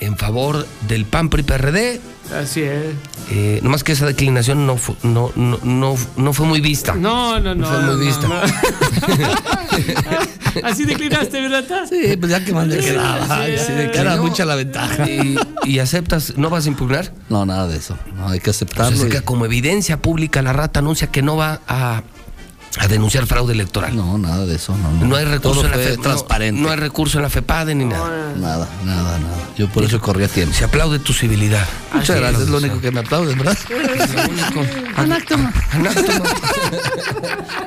en 0.00 0.16
favor 0.16 0.66
del 0.88 1.04
PAN 1.04 1.28
PRI 1.28 1.42
PRD. 1.42 2.00
Así 2.34 2.62
es. 2.62 2.94
Eh, 3.30 3.60
nomás 3.62 3.82
que 3.84 3.92
esa 3.92 4.06
declinación 4.06 4.66
no, 4.66 4.76
fu- 4.76 4.96
no, 5.02 5.32
no, 5.36 5.58
no, 5.62 5.96
no 6.16 6.32
fue 6.32 6.46
muy 6.46 6.60
vista. 6.60 6.94
No, 6.94 7.40
no, 7.40 7.54
no. 7.54 7.66
fue 7.66 7.78
muy 7.80 7.94
no, 7.94 7.98
vista. 7.98 8.28
no. 8.28 8.34
Así 10.64 10.84
declinaste, 10.84 11.40
¿verdad? 11.40 11.64
Sí, 11.88 12.16
pues 12.18 12.30
ya 12.30 12.44
que 12.44 12.52
más 12.52 12.66
me 12.66 12.78
quedaba. 12.78 13.26
sí, 13.56 13.72
era 13.94 14.16
mucha 14.20 14.44
la 14.44 14.54
ventaja. 14.56 15.06
Y, 15.18 15.36
y 15.64 15.78
aceptas, 15.78 16.34
¿no 16.36 16.50
vas 16.50 16.66
a 16.66 16.68
impugnar? 16.68 17.12
No, 17.28 17.44
nada 17.46 17.66
de 17.66 17.76
eso. 17.78 17.96
No, 18.14 18.28
hay 18.28 18.38
que 18.40 18.44
Pues 18.46 18.56
aceptarlo. 18.56 18.96
es 18.96 19.04
y- 19.04 19.08
que 19.08 19.20
como 19.22 19.44
evidencia 19.46 20.00
pública 20.02 20.42
la 20.42 20.52
rata 20.52 20.80
anuncia 20.80 21.06
que 21.08 21.22
no 21.22 21.36
va 21.36 21.60
a, 21.66 22.02
a 22.76 22.86
denunciar 22.88 23.26
fraude 23.26 23.54
electoral. 23.54 23.96
No, 23.96 24.18
nada 24.18 24.44
de 24.46 24.56
eso. 24.56 24.76
No, 24.76 24.92
no. 24.92 25.06
No 25.06 25.16
hay 25.16 25.24
recurso 25.24 25.62
Todo 25.62 25.64
en 25.64 25.70
la 25.70 25.76
FEPADE. 25.78 26.02
transparente. 26.02 26.60
No, 26.60 26.70
hay 26.70 26.76
recurso 26.76 27.18
en 27.18 27.22
la 27.22 27.30
FEPADE 27.30 27.74
ni 27.74 27.84
nada. 27.86 28.32
Nada, 28.36 28.68
nada, 28.84 29.18
nada. 29.18 29.36
Yo 29.56 29.68
por 29.68 29.84
eso 29.84 30.00
corrí 30.00 30.24
a 30.24 30.28
tiempo. 30.28 30.54
Se 30.54 30.64
aplaude 30.64 30.98
tu 30.98 31.12
civilidad. 31.12 31.66
Muchas 31.92 32.16
gracias, 32.16 32.42
es 32.42 32.48
lo 32.48 32.58
único 32.58 32.80
que 32.80 32.90
me 32.90 33.00
aplauden, 33.00 33.38
¿verdad? 33.38 33.56
Anáctuma. 34.96 35.52
Anáctuma. 35.72 36.32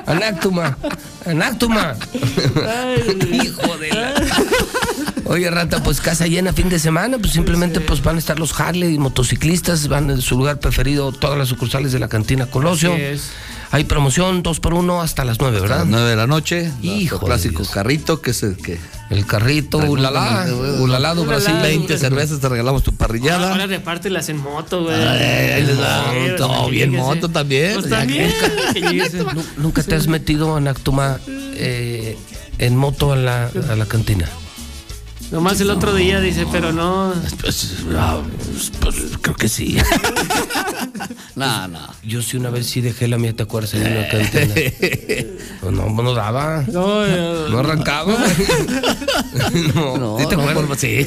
Anáctuma. 0.06 0.76
Anáctuma. 1.26 1.94
Hijo 3.32 3.76
de 3.78 3.88
la. 3.90 4.14
Oye, 5.24 5.50
Rata, 5.50 5.82
pues 5.82 6.00
casa 6.00 6.26
llena 6.26 6.52
fin 6.52 6.68
de 6.68 6.78
semana, 6.78 7.18
pues 7.18 7.32
simplemente 7.32 7.80
pues 7.80 8.02
van 8.02 8.16
a 8.16 8.18
estar 8.18 8.38
los 8.38 8.58
Harley 8.58 8.94
y 8.94 8.98
motociclistas, 8.98 9.88
van 9.88 10.10
en 10.10 10.20
su 10.20 10.36
lugar 10.36 10.58
preferido 10.58 11.12
todas 11.12 11.38
las 11.38 11.48
sucursales 11.48 11.92
de 11.92 11.98
la 12.00 12.08
cantina 12.08 12.46
Colosio. 12.46 12.92
Así 12.92 13.02
es. 13.02 13.30
Hay 13.72 13.84
promoción 13.84 14.42
dos 14.42 14.60
por 14.60 14.74
uno 14.74 15.00
hasta 15.00 15.24
las 15.24 15.40
nueve, 15.40 15.58
¿verdad? 15.58 15.78
las 15.78 15.86
9 15.86 16.10
de 16.10 16.16
la 16.16 16.26
noche. 16.26 16.70
Hijo 16.82 17.16
El 17.16 17.22
clásico 17.22 17.62
Dios. 17.62 17.70
carrito, 17.70 18.20
que 18.20 18.32
es 18.32 18.42
el 18.42 18.56
que. 18.56 18.78
El 19.08 19.24
carrito, 19.26 19.78
ulala, 19.78 20.46
ulala 20.78 21.14
do 21.14 21.24
Brasil. 21.24 21.54
20 21.62 21.96
cervezas, 21.96 22.40
te 22.40 22.48
regalamos 22.50 22.82
tu 22.82 22.92
parrillada. 22.92 23.52
Ahora 23.52 23.66
repártelas 23.66 24.28
en 24.28 24.36
moto, 24.36 24.84
güey. 24.84 24.94
Ay, 24.94 25.66
bien 26.70 26.92
moto 26.92 27.30
también. 27.30 27.74
Pues 27.74 27.88
también. 27.88 28.30
¿Nunca 29.56 29.82
te 29.82 29.94
has 29.94 30.06
metido 30.06 30.58
en 30.58 30.68
Actuma 30.68 31.18
eh, 31.26 32.16
en 32.58 32.76
moto 32.76 33.12
a 33.12 33.16
la, 33.16 33.50
a 33.70 33.76
la 33.76 33.86
cantina? 33.86 34.28
Nomás 35.32 35.60
el 35.62 35.70
otro 35.70 35.94
día 35.94 36.20
dice, 36.20 36.46
pero 36.52 36.72
no. 36.72 37.12
Pues, 37.40 37.72
ah, 37.96 38.20
pues, 38.80 38.96
creo 39.20 39.34
que 39.36 39.48
sí. 39.48 39.76
No, 41.34 41.66
no. 41.68 41.80
Yo 42.04 42.22
sí 42.22 42.36
una 42.36 42.50
vez 42.50 42.66
sí 42.66 42.80
dejé 42.80 43.08
la 43.08 43.16
mía, 43.18 43.34
¿te 43.34 43.42
acuerdas? 43.42 43.74
En 43.74 43.80
una 43.90 44.08
cantina. 44.08 44.54
Pues 45.60 45.72
no, 45.72 45.88
no 45.90 46.12
daba. 46.14 46.64
No, 46.72 47.06
no, 47.06 47.48
No 47.48 47.58
arrancaba. 47.60 48.14
no, 49.74 49.96
No, 49.96 50.18
¿sí 50.18 50.26
te 50.28 50.36
no, 50.36 50.42
acuerdas? 50.42 50.66
por- 50.66 50.76
sí. 50.78 51.06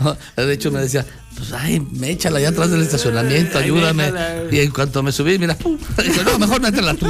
No, 0.00 0.16
de 0.44 0.52
hecho 0.52 0.70
me 0.72 0.80
decía, 0.80 1.06
pues 1.36 1.52
ay, 1.52 1.80
me 1.92 2.10
échala 2.10 2.38
allá 2.38 2.48
atrás 2.50 2.70
del 2.70 2.82
estacionamiento, 2.82 3.58
Ay, 3.58 3.64
ayúdame. 3.64 4.12
Y 4.50 4.58
en 4.60 4.70
cuanto 4.70 5.02
me 5.04 5.12
subí, 5.12 5.38
mira, 5.38 5.56
pum, 5.56 5.78
dijo, 6.02 6.22
no, 6.24 6.38
mejor 6.38 6.60
métela 6.60 6.94
tú. 6.94 7.06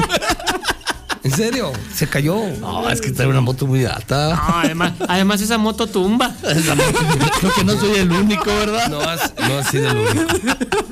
¿En 1.27 1.33
serio? 1.37 1.73
Se 1.95 2.07
cayó. 2.07 2.37
No, 2.61 2.89
es 2.91 3.01
que 3.01 3.11
trae 3.11 3.27
una 3.29 3.41
moto 3.41 3.67
muy 3.67 3.85
alta. 3.85 4.35
No, 4.35 4.59
además, 4.59 4.93
además 5.09 5.41
esa 5.41 5.59
moto 5.59 5.87
tumba. 5.87 6.35
Esa 6.45 6.75
moto, 6.75 6.99
creo 7.41 7.53
que 7.55 7.65
no 7.65 7.79
soy 7.79 7.99
el 7.99 8.11
único, 8.11 8.45
¿verdad? 8.47 8.89
No 8.89 9.01
has, 9.01 9.33
no 9.49 9.59
has 9.59 9.69
sido 9.71 9.91
el 9.91 9.97
único. 9.99 10.37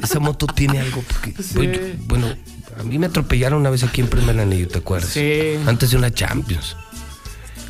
Esa 0.02 0.20
moto 0.20 0.46
tiene 0.46 0.80
algo. 0.80 1.02
Porque, 1.08 1.96
bueno, 2.06 2.26
bueno, 2.26 2.36
a 2.78 2.82
mí 2.82 2.98
me 2.98 3.06
atropellaron 3.06 3.60
una 3.60 3.70
vez 3.70 3.82
aquí 3.84 4.00
en 4.00 4.08
Primer 4.08 4.38
Anillo, 4.40 4.68
¿te 4.68 4.78
acuerdas? 4.78 5.10
Sí. 5.10 5.54
Antes 5.66 5.90
de 5.92 5.96
una 5.96 6.12
Champions. 6.12 6.76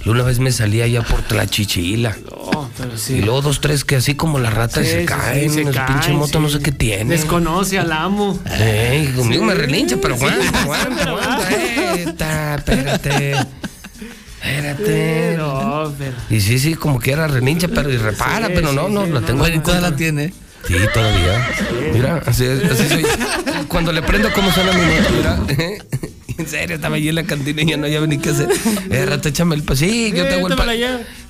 Y 0.07 0.11
una 0.11 0.23
vez 0.23 0.39
me 0.39 0.53
salí 0.53 0.83
allá 0.83 1.01
por 1.01 1.23
Tlachichila. 1.23 2.15
No, 2.31 2.69
pero 2.77 2.99
sí. 2.99 3.15
Y 3.15 3.21
luego 3.23 3.41
dos, 3.41 3.63
tres 3.63 3.85
que 3.87 3.97
así 3.97 4.15
como 4.15 4.39
la 4.39 4.51
rata 4.51 4.83
Sí, 4.83 4.87
se 4.87 5.01
sí, 5.01 5.07
caen. 5.07 5.49
sí, 5.49 5.55
se 5.65 5.71
Esa 5.71 5.87
pinche 5.87 6.07
caen, 6.09 6.17
moto 6.19 6.41
no 6.41 6.49
sí. 6.49 6.57
sé 6.57 6.63
qué 6.63 6.73
tiene. 6.73 7.11
Desconoce 7.11 7.79
al 7.79 7.91
amo. 7.91 8.39
Ey, 8.59 9.07
conmigo 9.17 9.43
Sí. 9.45 9.49
me 9.49 9.55
relincha, 9.55 9.97
pero 10.03 10.19
Sí, 10.19 10.25
aguanta, 10.27 10.51
sí, 10.53 10.57
aguanta, 10.59 10.97
pero 11.49 12.04
aguanta. 12.23 12.55
Espérate. 12.57 13.37
Espérate. 14.43 15.35
No, 15.39 15.93
pero. 15.99 16.13
Y 16.31 16.41
sí, 16.41 16.59
sí, 16.59 16.75
como 16.75 17.01
quiera 17.01 17.27
relincha, 17.27 17.69
pero 17.69 17.91
y 17.91 17.97
repara, 17.97 18.47
Sí, 18.49 18.53
pero 18.55 18.73
no, 18.73 18.89
sí, 18.89 18.93
no, 18.95 19.05
sí, 19.07 19.13
la 19.13 19.21
tengo. 19.23 19.39
no, 19.41 19.47
en 19.47 19.55
Y 19.55 19.59
toda 19.61 19.81
la 19.81 19.97
tiene. 19.97 20.33
Sí, 20.67 20.75
todavía. 20.93 21.49
Mira, 21.93 22.23
así, 22.27 22.45
es- 22.45 22.65
así 22.71 22.89
soy. 22.89 23.05
Cuando 23.69 23.93
le 23.93 24.01
prendo 24.03 24.33
cómo 24.33 24.51
suena 24.53 24.73
mi 24.73 24.81
moto, 24.83 25.11
mira. 25.17 25.79
En 26.37 26.49
serio, 26.49 26.75
estaba 26.75 26.97
allí 26.97 27.09
en 27.11 27.15
la 27.15 27.23
cantina 27.23 27.63
y 27.63 27.67
ya 27.67 27.77
no 27.77 27.87
había 27.87 28.01
ni 28.01 28.19
qué 28.19 28.31
hacer. 28.31 28.49
Eh, 28.91 29.07
rata, 29.07 29.29
échame 29.29 29.55
el 29.55 29.63
pa- 29.63 29.77
Sí, 29.77 30.13
yo 30.13 30.25
te 30.27 30.35
hago 30.35 30.49
el 30.49 30.57
pa-. 30.57 30.67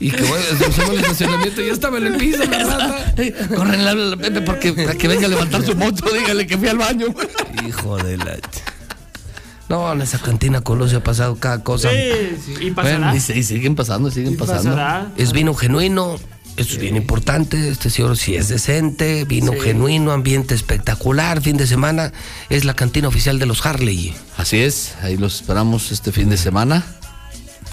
Y 0.01 0.11
que 0.11 0.23
voy, 0.23 0.39
hacemos 0.41 0.89
el 0.89 1.01
estacionamiento 1.01 1.61
y 1.61 1.67
ya 1.67 1.73
estaba 1.75 1.99
en 1.99 2.07
el 2.07 2.15
piso 2.17 2.43
la 2.51 2.59
rata. 2.65 3.15
Corren 3.55 3.87
a 3.87 4.17
Pepe 4.17 4.41
porque 4.41 4.73
para 4.73 4.95
que 4.95 5.07
venga 5.07 5.27
a 5.27 5.29
levantar 5.29 5.63
su 5.63 5.77
moto, 5.77 6.11
dígale 6.11 6.47
que 6.47 6.57
fui 6.57 6.69
al 6.69 6.79
baño. 6.79 7.09
Hijo 7.69 7.99
de 7.99 8.17
la. 8.17 8.39
No, 9.69 9.93
en 9.93 10.03
esa 10.03 10.19
cantina 10.19 10.61
Colosio 10.61 10.99
ha 10.99 11.03
pasado 11.05 11.37
cada 11.37 11.63
cosa. 11.63 11.91
Sí, 11.91 11.97
sí. 12.45 12.67
Y 12.67 12.71
pasará. 12.71 13.15
Y, 13.17 13.21
se- 13.21 13.39
y 13.39 13.43
siguen 13.43 13.75
pasando, 13.75 14.11
siguen 14.11 14.37
pasando. 14.37 14.71
pasará. 14.71 15.13
Es 15.17 15.33
vino 15.33 15.55
genuino. 15.55 16.17
Esto 16.57 16.75
es 16.75 16.79
bien 16.79 16.97
importante. 16.97 17.69
Este 17.69 17.91
señor 17.91 18.17
sí 18.17 18.37
es 18.37 18.49
decente. 18.49 19.25
Vino 19.25 19.53
Sí. 19.53 19.61
genuino, 19.61 20.13
ambiente 20.13 20.55
espectacular. 20.55 21.41
Fin 21.41 21.57
de 21.57 21.67
semana 21.67 22.13
es 22.51 22.65
la 22.65 22.75
cantina 22.77 23.09
oficial 23.09 23.39
de 23.39 23.47
los 23.47 23.65
Harley. 23.67 24.15
Así 24.37 24.59
es, 24.59 24.95
ahí 25.03 25.17
los 25.17 25.37
esperamos 25.37 25.91
este 25.91 26.13
fin 26.13 26.29
de 26.31 26.37
semana. 26.37 26.85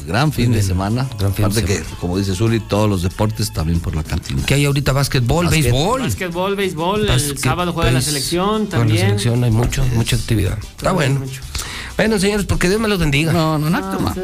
Gran 0.07 0.31
fin 0.31 0.51
de 0.51 0.63
semana. 0.63 1.07
gran 1.19 1.31
fin 1.35 1.45
de 1.45 1.51
Aparte 1.51 1.63
que, 1.65 1.75
semana. 1.83 1.95
como 1.99 2.17
dice 2.17 2.33
Zuli, 2.33 2.59
todos 2.59 2.89
los 2.89 3.03
deportes 3.03 3.53
también 3.53 3.79
por 3.81 3.95
la 3.95 4.03
cantina. 4.03 4.43
Que 4.47 4.55
hay 4.55 4.65
ahorita 4.65 4.93
básquetbol, 4.93 5.45
Básquet. 5.45 5.63
béisbol. 5.65 6.01
Básquetbol, 6.01 6.55
béisbol. 6.55 7.07
El 7.09 7.37
sábado 7.37 7.73
juega 7.73 7.91
la 7.91 8.01
selección 8.01 8.65
también. 8.67 8.97
La 8.99 9.05
selección, 9.09 9.43
hay 9.43 9.51
mucho, 9.51 9.85
mucha 9.93 10.15
actividad. 10.15 10.57
Está 10.77 10.91
bueno. 10.91 11.19
mucho. 11.19 11.41
Bueno, 12.01 12.17
señores, 12.17 12.47
porque 12.47 12.67
Dios 12.67 12.81
me 12.81 12.87
los 12.87 12.97
bendiga. 12.97 13.31
No, 13.31 13.59
no, 13.59 13.69
no, 13.69 13.79
toma. 13.91 14.15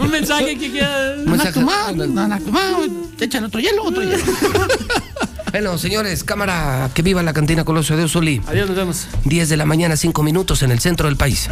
Un 0.00 0.10
mensaje 0.10 0.58
que 0.58 0.68
quiera. 0.72 1.14
Mensaje- 1.24 1.60
Échale 3.20 3.46
otro 3.46 3.60
hielo, 3.60 3.84
otro 3.84 4.02
hielo. 4.02 4.18
Bueno, 5.52 5.78
señores, 5.78 6.24
cámara, 6.24 6.90
que 6.92 7.02
viva 7.02 7.22
la 7.22 7.32
cantina 7.32 7.64
Colosio 7.64 7.96
de 7.96 8.08
Soli. 8.08 8.40
Adiós, 8.48 8.66
nos 8.66 8.76
vemos. 8.76 9.06
10 9.24 9.48
de 9.48 9.56
la 9.56 9.64
mañana, 9.64 9.96
5 9.96 10.24
minutos 10.24 10.62
en 10.64 10.72
el 10.72 10.80
centro 10.80 11.06
del 11.06 11.16
país. 11.16 11.48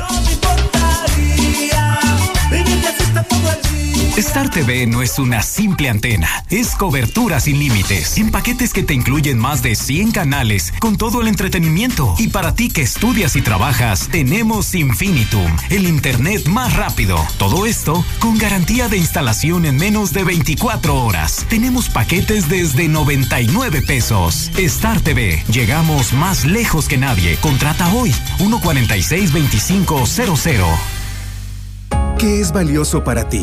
Star 4.16 4.50
TV 4.50 4.86
no 4.86 5.02
es 5.02 5.18
una 5.18 5.42
simple 5.42 5.88
antena, 5.88 6.28
es 6.50 6.74
cobertura 6.74 7.40
sin 7.40 7.58
límites, 7.58 8.18
en 8.18 8.30
paquetes 8.30 8.72
que 8.72 8.82
te 8.82 8.92
incluyen 8.92 9.38
más 9.38 9.62
de 9.62 9.74
100 9.74 10.10
canales 10.10 10.72
con 10.78 10.96
todo 10.96 11.20
el 11.20 11.28
entretenimiento. 11.28 12.14
Y 12.18 12.28
para 12.28 12.54
ti 12.54 12.68
que 12.68 12.82
estudias 12.82 13.36
y 13.36 13.42
trabajas, 13.42 14.08
tenemos 14.10 14.74
Infinitum, 14.74 15.50
el 15.70 15.88
internet 15.88 16.46
más 16.48 16.76
rápido. 16.76 17.24
Todo 17.38 17.66
esto 17.66 18.04
con 18.18 18.36
garantía 18.36 18.88
de 18.88 18.98
instalación 18.98 19.64
en 19.64 19.76
menos 19.76 20.12
de 20.12 20.24
24 20.24 20.94
horas. 20.94 21.46
Tenemos 21.48 21.88
paquetes 21.88 22.48
desde 22.48 22.88
99 22.88 23.82
pesos. 23.82 24.50
Star 24.58 25.00
TV, 25.00 25.42
llegamos 25.50 26.12
más 26.12 26.44
lejos 26.44 26.88
que 26.88 26.98
nadie. 26.98 27.36
Contrata 27.36 27.92
hoy 27.94 28.12
146 28.38 29.32
2500. 29.32 30.20
¿Qué 32.18 32.40
es 32.40 32.52
valioso 32.52 33.02
para 33.02 33.28
ti? 33.28 33.42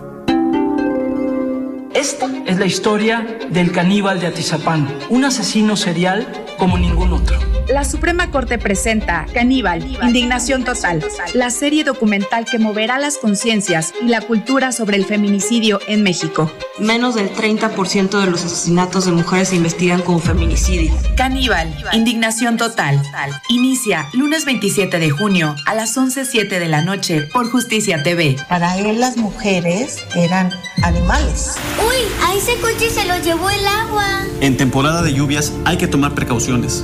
Esta 1.93 2.29
es 2.45 2.57
la 2.57 2.65
historia 2.65 3.39
del 3.49 3.73
caníbal 3.73 4.21
de 4.21 4.27
Atizapán, 4.27 4.87
un 5.09 5.25
asesino 5.25 5.75
serial 5.75 6.25
como 6.57 6.77
ningún 6.77 7.11
otro. 7.11 7.60
La 7.71 7.85
Suprema 7.85 8.31
Corte 8.31 8.57
presenta 8.57 9.25
Caníbal, 9.33 9.97
Indignación 10.03 10.65
Total, 10.65 11.01
la 11.33 11.49
serie 11.49 11.85
documental 11.85 12.43
que 12.43 12.59
moverá 12.59 12.99
las 12.99 13.17
conciencias 13.17 13.93
y 14.01 14.07
la 14.09 14.19
cultura 14.19 14.73
sobre 14.73 14.97
el 14.97 15.05
feminicidio 15.05 15.79
en 15.87 16.03
México. 16.03 16.51
Menos 16.79 17.15
del 17.15 17.33
30% 17.33 18.19
de 18.19 18.29
los 18.29 18.43
asesinatos 18.43 19.05
de 19.05 19.13
mujeres 19.13 19.49
se 19.49 19.55
investigan 19.55 20.01
como 20.01 20.19
feminicidio. 20.19 20.93
Caníbal, 21.15 21.73
Indignación 21.93 22.57
Total. 22.57 23.01
Inicia 23.47 24.09
lunes 24.11 24.43
27 24.43 24.99
de 24.99 25.09
junio 25.09 25.55
a 25.65 25.73
las 25.73 25.95
11.07 25.95 26.59
de 26.59 26.67
la 26.67 26.81
noche 26.81 27.21
por 27.31 27.49
Justicia 27.49 28.03
TV. 28.03 28.35
Para 28.49 28.77
él 28.79 28.99
las 28.99 29.15
mujeres 29.15 30.03
eran 30.13 30.51
animales. 30.83 31.55
Uy, 31.87 31.95
a 32.25 32.35
ese 32.35 32.59
coche 32.59 32.89
se 32.89 33.05
lo 33.05 33.17
llevó 33.23 33.49
el 33.49 33.65
agua. 33.65 34.25
En 34.41 34.57
temporada 34.57 35.01
de 35.03 35.13
lluvias 35.13 35.53
hay 35.63 35.77
que 35.77 35.87
tomar 35.87 36.13
precauciones. 36.13 36.83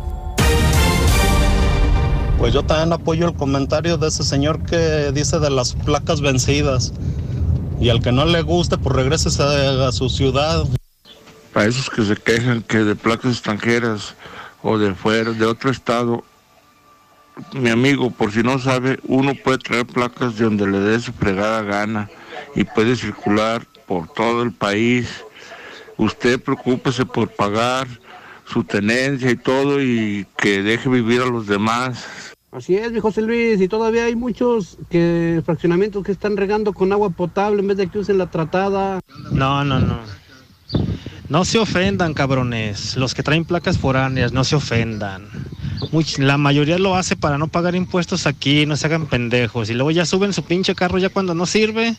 Pues 2.41 2.55
yo 2.55 2.63
también 2.63 2.91
apoyo 2.91 3.27
el 3.27 3.35
comentario 3.35 3.97
de 3.97 4.07
ese 4.07 4.23
señor 4.23 4.63
que 4.63 5.11
dice 5.11 5.37
de 5.37 5.51
las 5.51 5.75
placas 5.75 6.21
vencidas. 6.21 6.91
Y 7.79 7.89
al 7.89 8.01
que 8.01 8.11
no 8.11 8.25
le 8.25 8.41
guste, 8.41 8.79
pues 8.79 8.95
regrese 8.95 9.29
a, 9.29 9.91
su 9.91 10.09
ciudad. 10.09 10.65
Para 11.53 11.67
esos 11.67 11.87
que 11.87 12.03
se 12.03 12.15
quejan 12.15 12.63
que 12.63 12.79
de 12.79 12.95
placas 12.95 13.33
extranjeras 13.33 14.15
o 14.63 14.79
de 14.79 14.95
fuera, 14.95 15.33
de 15.33 15.45
otro 15.45 15.69
estado, 15.69 16.23
mi 17.53 17.69
amigo, 17.69 18.09
por 18.09 18.31
si 18.31 18.41
no 18.41 18.57
sabe, 18.57 18.99
uno 19.03 19.35
puede 19.35 19.59
traer 19.59 19.85
placas 19.85 20.35
de 20.35 20.45
donde 20.45 20.65
le 20.65 20.79
dé 20.79 20.99
su 20.99 21.13
fregada 21.13 21.61
gana 21.61 22.09
y 22.55 22.63
puede 22.63 22.95
circular 22.95 23.67
por 23.85 24.11
todo 24.11 24.41
el 24.41 24.51
país. 24.51 25.07
Usted 25.95 26.41
preocúpese 26.41 27.05
por 27.05 27.29
pagar 27.29 27.87
su 28.51 28.63
tenencia 28.63 29.29
y 29.29 29.37
todo 29.37 29.79
y 29.79 30.25
que 30.37 30.63
deje 30.63 30.89
vivir 30.89 31.21
a 31.21 31.25
los 31.27 31.45
demás. 31.45 32.30
Así 32.51 32.75
es, 32.75 32.91
mi 32.91 32.99
José 32.99 33.21
Luis, 33.21 33.61
y 33.61 33.67
todavía 33.69 34.05
hay 34.05 34.15
muchos 34.15 34.77
que 34.89 35.41
fraccionamientos 35.45 36.03
que 36.03 36.11
están 36.11 36.35
regando 36.35 36.73
con 36.73 36.91
agua 36.91 37.09
potable 37.09 37.61
en 37.61 37.67
vez 37.69 37.77
de 37.77 37.87
que 37.87 37.99
usen 37.99 38.17
la 38.17 38.29
tratada. 38.29 38.99
No, 39.31 39.63
no, 39.63 39.79
no. 39.79 39.99
No 41.29 41.45
se 41.45 41.59
ofendan, 41.59 42.13
cabrones. 42.13 42.97
Los 42.97 43.13
que 43.13 43.23
traen 43.23 43.45
placas 43.45 43.77
foráneas, 43.77 44.33
no 44.33 44.43
se 44.43 44.57
ofendan. 44.57 45.27
Much- 45.93 46.17
la 46.19 46.37
mayoría 46.37 46.77
lo 46.77 46.97
hace 46.97 47.15
para 47.15 47.37
no 47.37 47.47
pagar 47.47 47.73
impuestos 47.73 48.27
aquí, 48.27 48.65
no 48.65 48.75
se 48.75 48.87
hagan 48.87 49.05
pendejos. 49.07 49.69
Y 49.69 49.73
luego 49.73 49.91
ya 49.91 50.05
suben 50.05 50.33
su 50.33 50.43
pinche 50.43 50.75
carro 50.75 50.97
ya 50.97 51.07
cuando 51.07 51.33
no 51.33 51.45
sirve. 51.45 51.95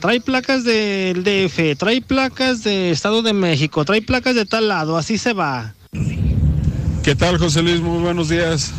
Trae 0.00 0.20
placas 0.20 0.64
del 0.64 1.22
DF, 1.22 1.76
trae 1.78 2.02
placas 2.02 2.64
de 2.64 2.90
Estado 2.90 3.22
de 3.22 3.32
México, 3.32 3.84
trae 3.84 4.02
placas 4.02 4.34
de 4.34 4.46
tal 4.46 4.66
lado, 4.66 4.96
así 4.96 5.16
se 5.16 5.32
va. 5.32 5.74
¿Qué 7.04 7.14
tal, 7.14 7.38
José 7.38 7.62
Luis? 7.62 7.80
Muy 7.80 8.00
buenos 8.02 8.28
días. 8.28 8.74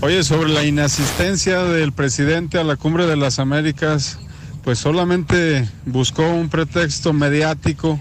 Oye, 0.00 0.22
sobre 0.22 0.50
la 0.50 0.64
inasistencia 0.64 1.64
del 1.64 1.90
presidente 1.90 2.56
a 2.58 2.62
la 2.62 2.76
cumbre 2.76 3.06
de 3.06 3.16
las 3.16 3.40
Américas, 3.40 4.20
pues 4.62 4.78
solamente 4.78 5.68
buscó 5.86 6.22
un 6.22 6.48
pretexto 6.48 7.12
mediático 7.12 8.00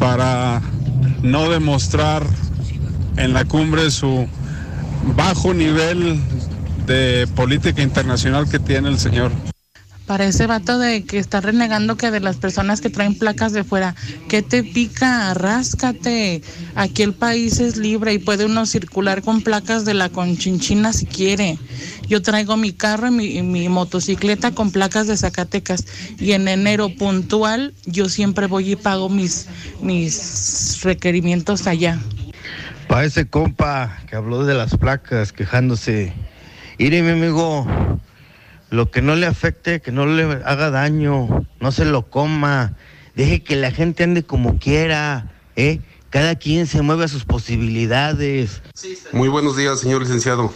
para 0.00 0.60
no 1.22 1.50
demostrar 1.50 2.26
en 3.16 3.32
la 3.32 3.44
cumbre 3.44 3.92
su 3.92 4.26
bajo 5.14 5.54
nivel 5.54 6.20
de 6.86 7.28
política 7.36 7.80
internacional 7.80 8.50
que 8.50 8.58
tiene 8.58 8.88
el 8.88 8.98
señor. 8.98 9.30
Para 10.08 10.24
ese 10.24 10.46
vato 10.46 10.78
de 10.78 11.04
que 11.04 11.18
está 11.18 11.42
renegando 11.42 11.98
que 11.98 12.10
de 12.10 12.20
las 12.20 12.38
personas 12.38 12.80
que 12.80 12.88
traen 12.88 13.14
placas 13.14 13.52
de 13.52 13.62
fuera, 13.62 13.94
¿qué 14.26 14.40
te 14.40 14.64
pica? 14.64 15.34
Ráscate. 15.34 16.40
Aquí 16.74 17.02
el 17.02 17.12
país 17.12 17.60
es 17.60 17.76
libre 17.76 18.14
y 18.14 18.18
puede 18.18 18.46
uno 18.46 18.64
circular 18.64 19.20
con 19.20 19.42
placas 19.42 19.84
de 19.84 19.92
la 19.92 20.08
conchinchina 20.08 20.94
si 20.94 21.04
quiere. 21.04 21.58
Yo 22.08 22.22
traigo 22.22 22.56
mi 22.56 22.72
carro 22.72 23.08
y 23.08 23.10
mi, 23.10 23.26
y 23.26 23.42
mi 23.42 23.68
motocicleta 23.68 24.52
con 24.52 24.70
placas 24.72 25.08
de 25.08 25.16
Zacatecas 25.18 25.84
y 26.18 26.32
en 26.32 26.48
enero 26.48 26.88
puntual 26.88 27.74
yo 27.84 28.08
siempre 28.08 28.46
voy 28.46 28.72
y 28.72 28.76
pago 28.76 29.10
mis, 29.10 29.46
mis 29.82 30.80
requerimientos 30.84 31.66
allá. 31.66 32.00
Para 32.88 33.04
ese 33.04 33.28
compa 33.28 33.98
que 34.08 34.16
habló 34.16 34.46
de 34.46 34.54
las 34.54 34.74
placas 34.74 35.34
quejándose, 35.34 36.14
mire 36.78 37.02
mi 37.02 37.10
amigo, 37.10 37.66
lo 38.70 38.90
que 38.90 39.02
no 39.02 39.16
le 39.16 39.26
afecte, 39.26 39.80
que 39.80 39.92
no 39.92 40.06
le 40.06 40.24
haga 40.44 40.70
daño, 40.70 41.46
no 41.60 41.72
se 41.72 41.84
lo 41.84 42.10
coma, 42.10 42.74
deje 43.14 43.42
que 43.42 43.56
la 43.56 43.70
gente 43.70 44.04
ande 44.04 44.22
como 44.24 44.58
quiera, 44.58 45.32
¿eh? 45.56 45.80
Cada 46.10 46.36
quien 46.36 46.66
se 46.66 46.80
mueve 46.80 47.04
a 47.04 47.08
sus 47.08 47.24
posibilidades. 47.24 48.62
Muy 49.12 49.28
buenos 49.28 49.56
días, 49.56 49.80
señor 49.80 50.00
licenciado. 50.00 50.50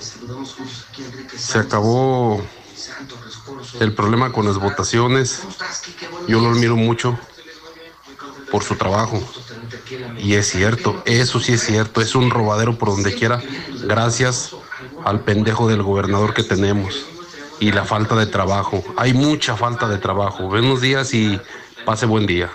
Se 1.36 1.58
acabó 1.58 2.42
el 3.80 3.94
problema 3.94 4.32
con 4.32 4.46
las 4.46 4.56
votaciones. 4.56 5.42
Yo 6.26 6.40
lo 6.40 6.50
admiro 6.50 6.76
mucho 6.76 7.18
por 8.50 8.64
su 8.64 8.76
trabajo. 8.76 9.22
Y 10.18 10.34
es 10.34 10.48
cierto, 10.48 11.02
eso 11.04 11.38
sí 11.38 11.52
es 11.52 11.62
cierto, 11.62 12.00
es 12.00 12.14
un 12.14 12.30
robadero 12.30 12.78
por 12.78 12.88
donde 12.88 13.14
quiera, 13.14 13.42
gracias 13.84 14.54
al 15.04 15.20
pendejo 15.20 15.68
del 15.68 15.82
gobernador 15.82 16.32
que 16.32 16.42
tenemos 16.42 17.11
y 17.62 17.70
la 17.70 17.84
falta 17.84 18.16
de 18.16 18.26
trabajo. 18.26 18.82
Hay 18.96 19.14
mucha 19.14 19.56
falta 19.56 19.88
de 19.88 19.98
trabajo. 19.98 20.48
Buenos 20.48 20.80
días 20.80 21.14
y 21.14 21.38
pase 21.84 22.06
buen 22.06 22.26
día. 22.26 22.50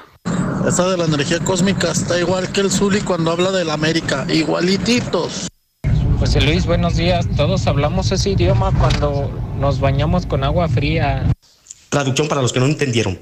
Esa 0.67 0.89
de 0.89 0.97
la 0.97 1.05
energía 1.05 1.39
cósmica 1.39 1.91
está 1.91 2.19
igual 2.19 2.51
que 2.51 2.59
el 2.59 2.69
Zuli 2.69 2.99
cuando 2.99 3.31
habla 3.31 3.51
de 3.51 3.63
la 3.63 3.71
América, 3.71 4.27
igualititos. 4.27 5.47
José 6.19 6.41
Luis, 6.41 6.65
buenos 6.65 6.97
días. 6.97 7.25
Todos 7.37 7.67
hablamos 7.67 8.11
ese 8.11 8.31
idioma 8.31 8.73
cuando 8.77 9.31
nos 9.57 9.79
bañamos 9.79 10.25
con 10.25 10.43
agua 10.43 10.67
fría. 10.67 11.31
Traducción 11.87 12.27
para 12.27 12.41
los 12.41 12.51
que 12.51 12.59
no 12.59 12.65
entendieron. 12.65 13.17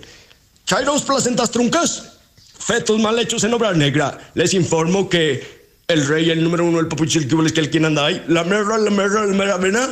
Chairos 0.66 1.04
placentas 1.04 1.52
truncas, 1.52 2.18
fetos 2.58 3.00
mal 3.00 3.20
hechos 3.20 3.44
en 3.44 3.54
obra 3.54 3.74
negra. 3.74 4.18
Les 4.34 4.56
informo 4.56 5.08
que 5.08 5.70
el 5.88 6.08
rey, 6.08 6.32
el 6.32 6.44
número 6.44 6.66
uno, 6.66 6.80
el 6.80 6.88
papuchil 6.88 7.28
que 7.28 7.54
que 7.54 7.60
el 7.60 7.70
quien 7.70 7.86
anda 7.86 8.08
ahí, 8.08 8.26
la 8.28 8.44
merra, 8.44 8.80
la 8.80 8.90
merra, 8.90 9.24
la 9.24 9.34
mera 9.36 9.58
vena, 9.58 9.88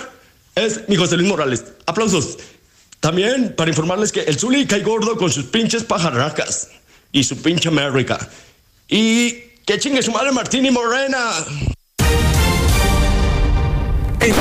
es 0.55 0.87
mi 0.87 0.95
José 0.95 1.17
Luis 1.17 1.29
Morales. 1.29 1.63
Aplausos. 1.85 2.37
También 2.99 3.53
para 3.55 3.69
informarles 3.69 4.11
que 4.11 4.21
el 4.21 4.39
Zuli 4.39 4.65
cae 4.65 4.81
gordo 4.81 5.17
con 5.17 5.31
sus 5.31 5.45
pinches 5.45 5.83
pajarracas 5.83 6.69
y 7.11 7.23
su 7.23 7.41
pinche 7.41 7.69
América. 7.69 8.29
Y 8.87 9.31
que 9.65 9.79
chingue 9.79 10.01
su 10.01 10.11
madre 10.11 10.31
Martín 10.31 10.65
y 10.65 10.71
Morena. 10.71 11.31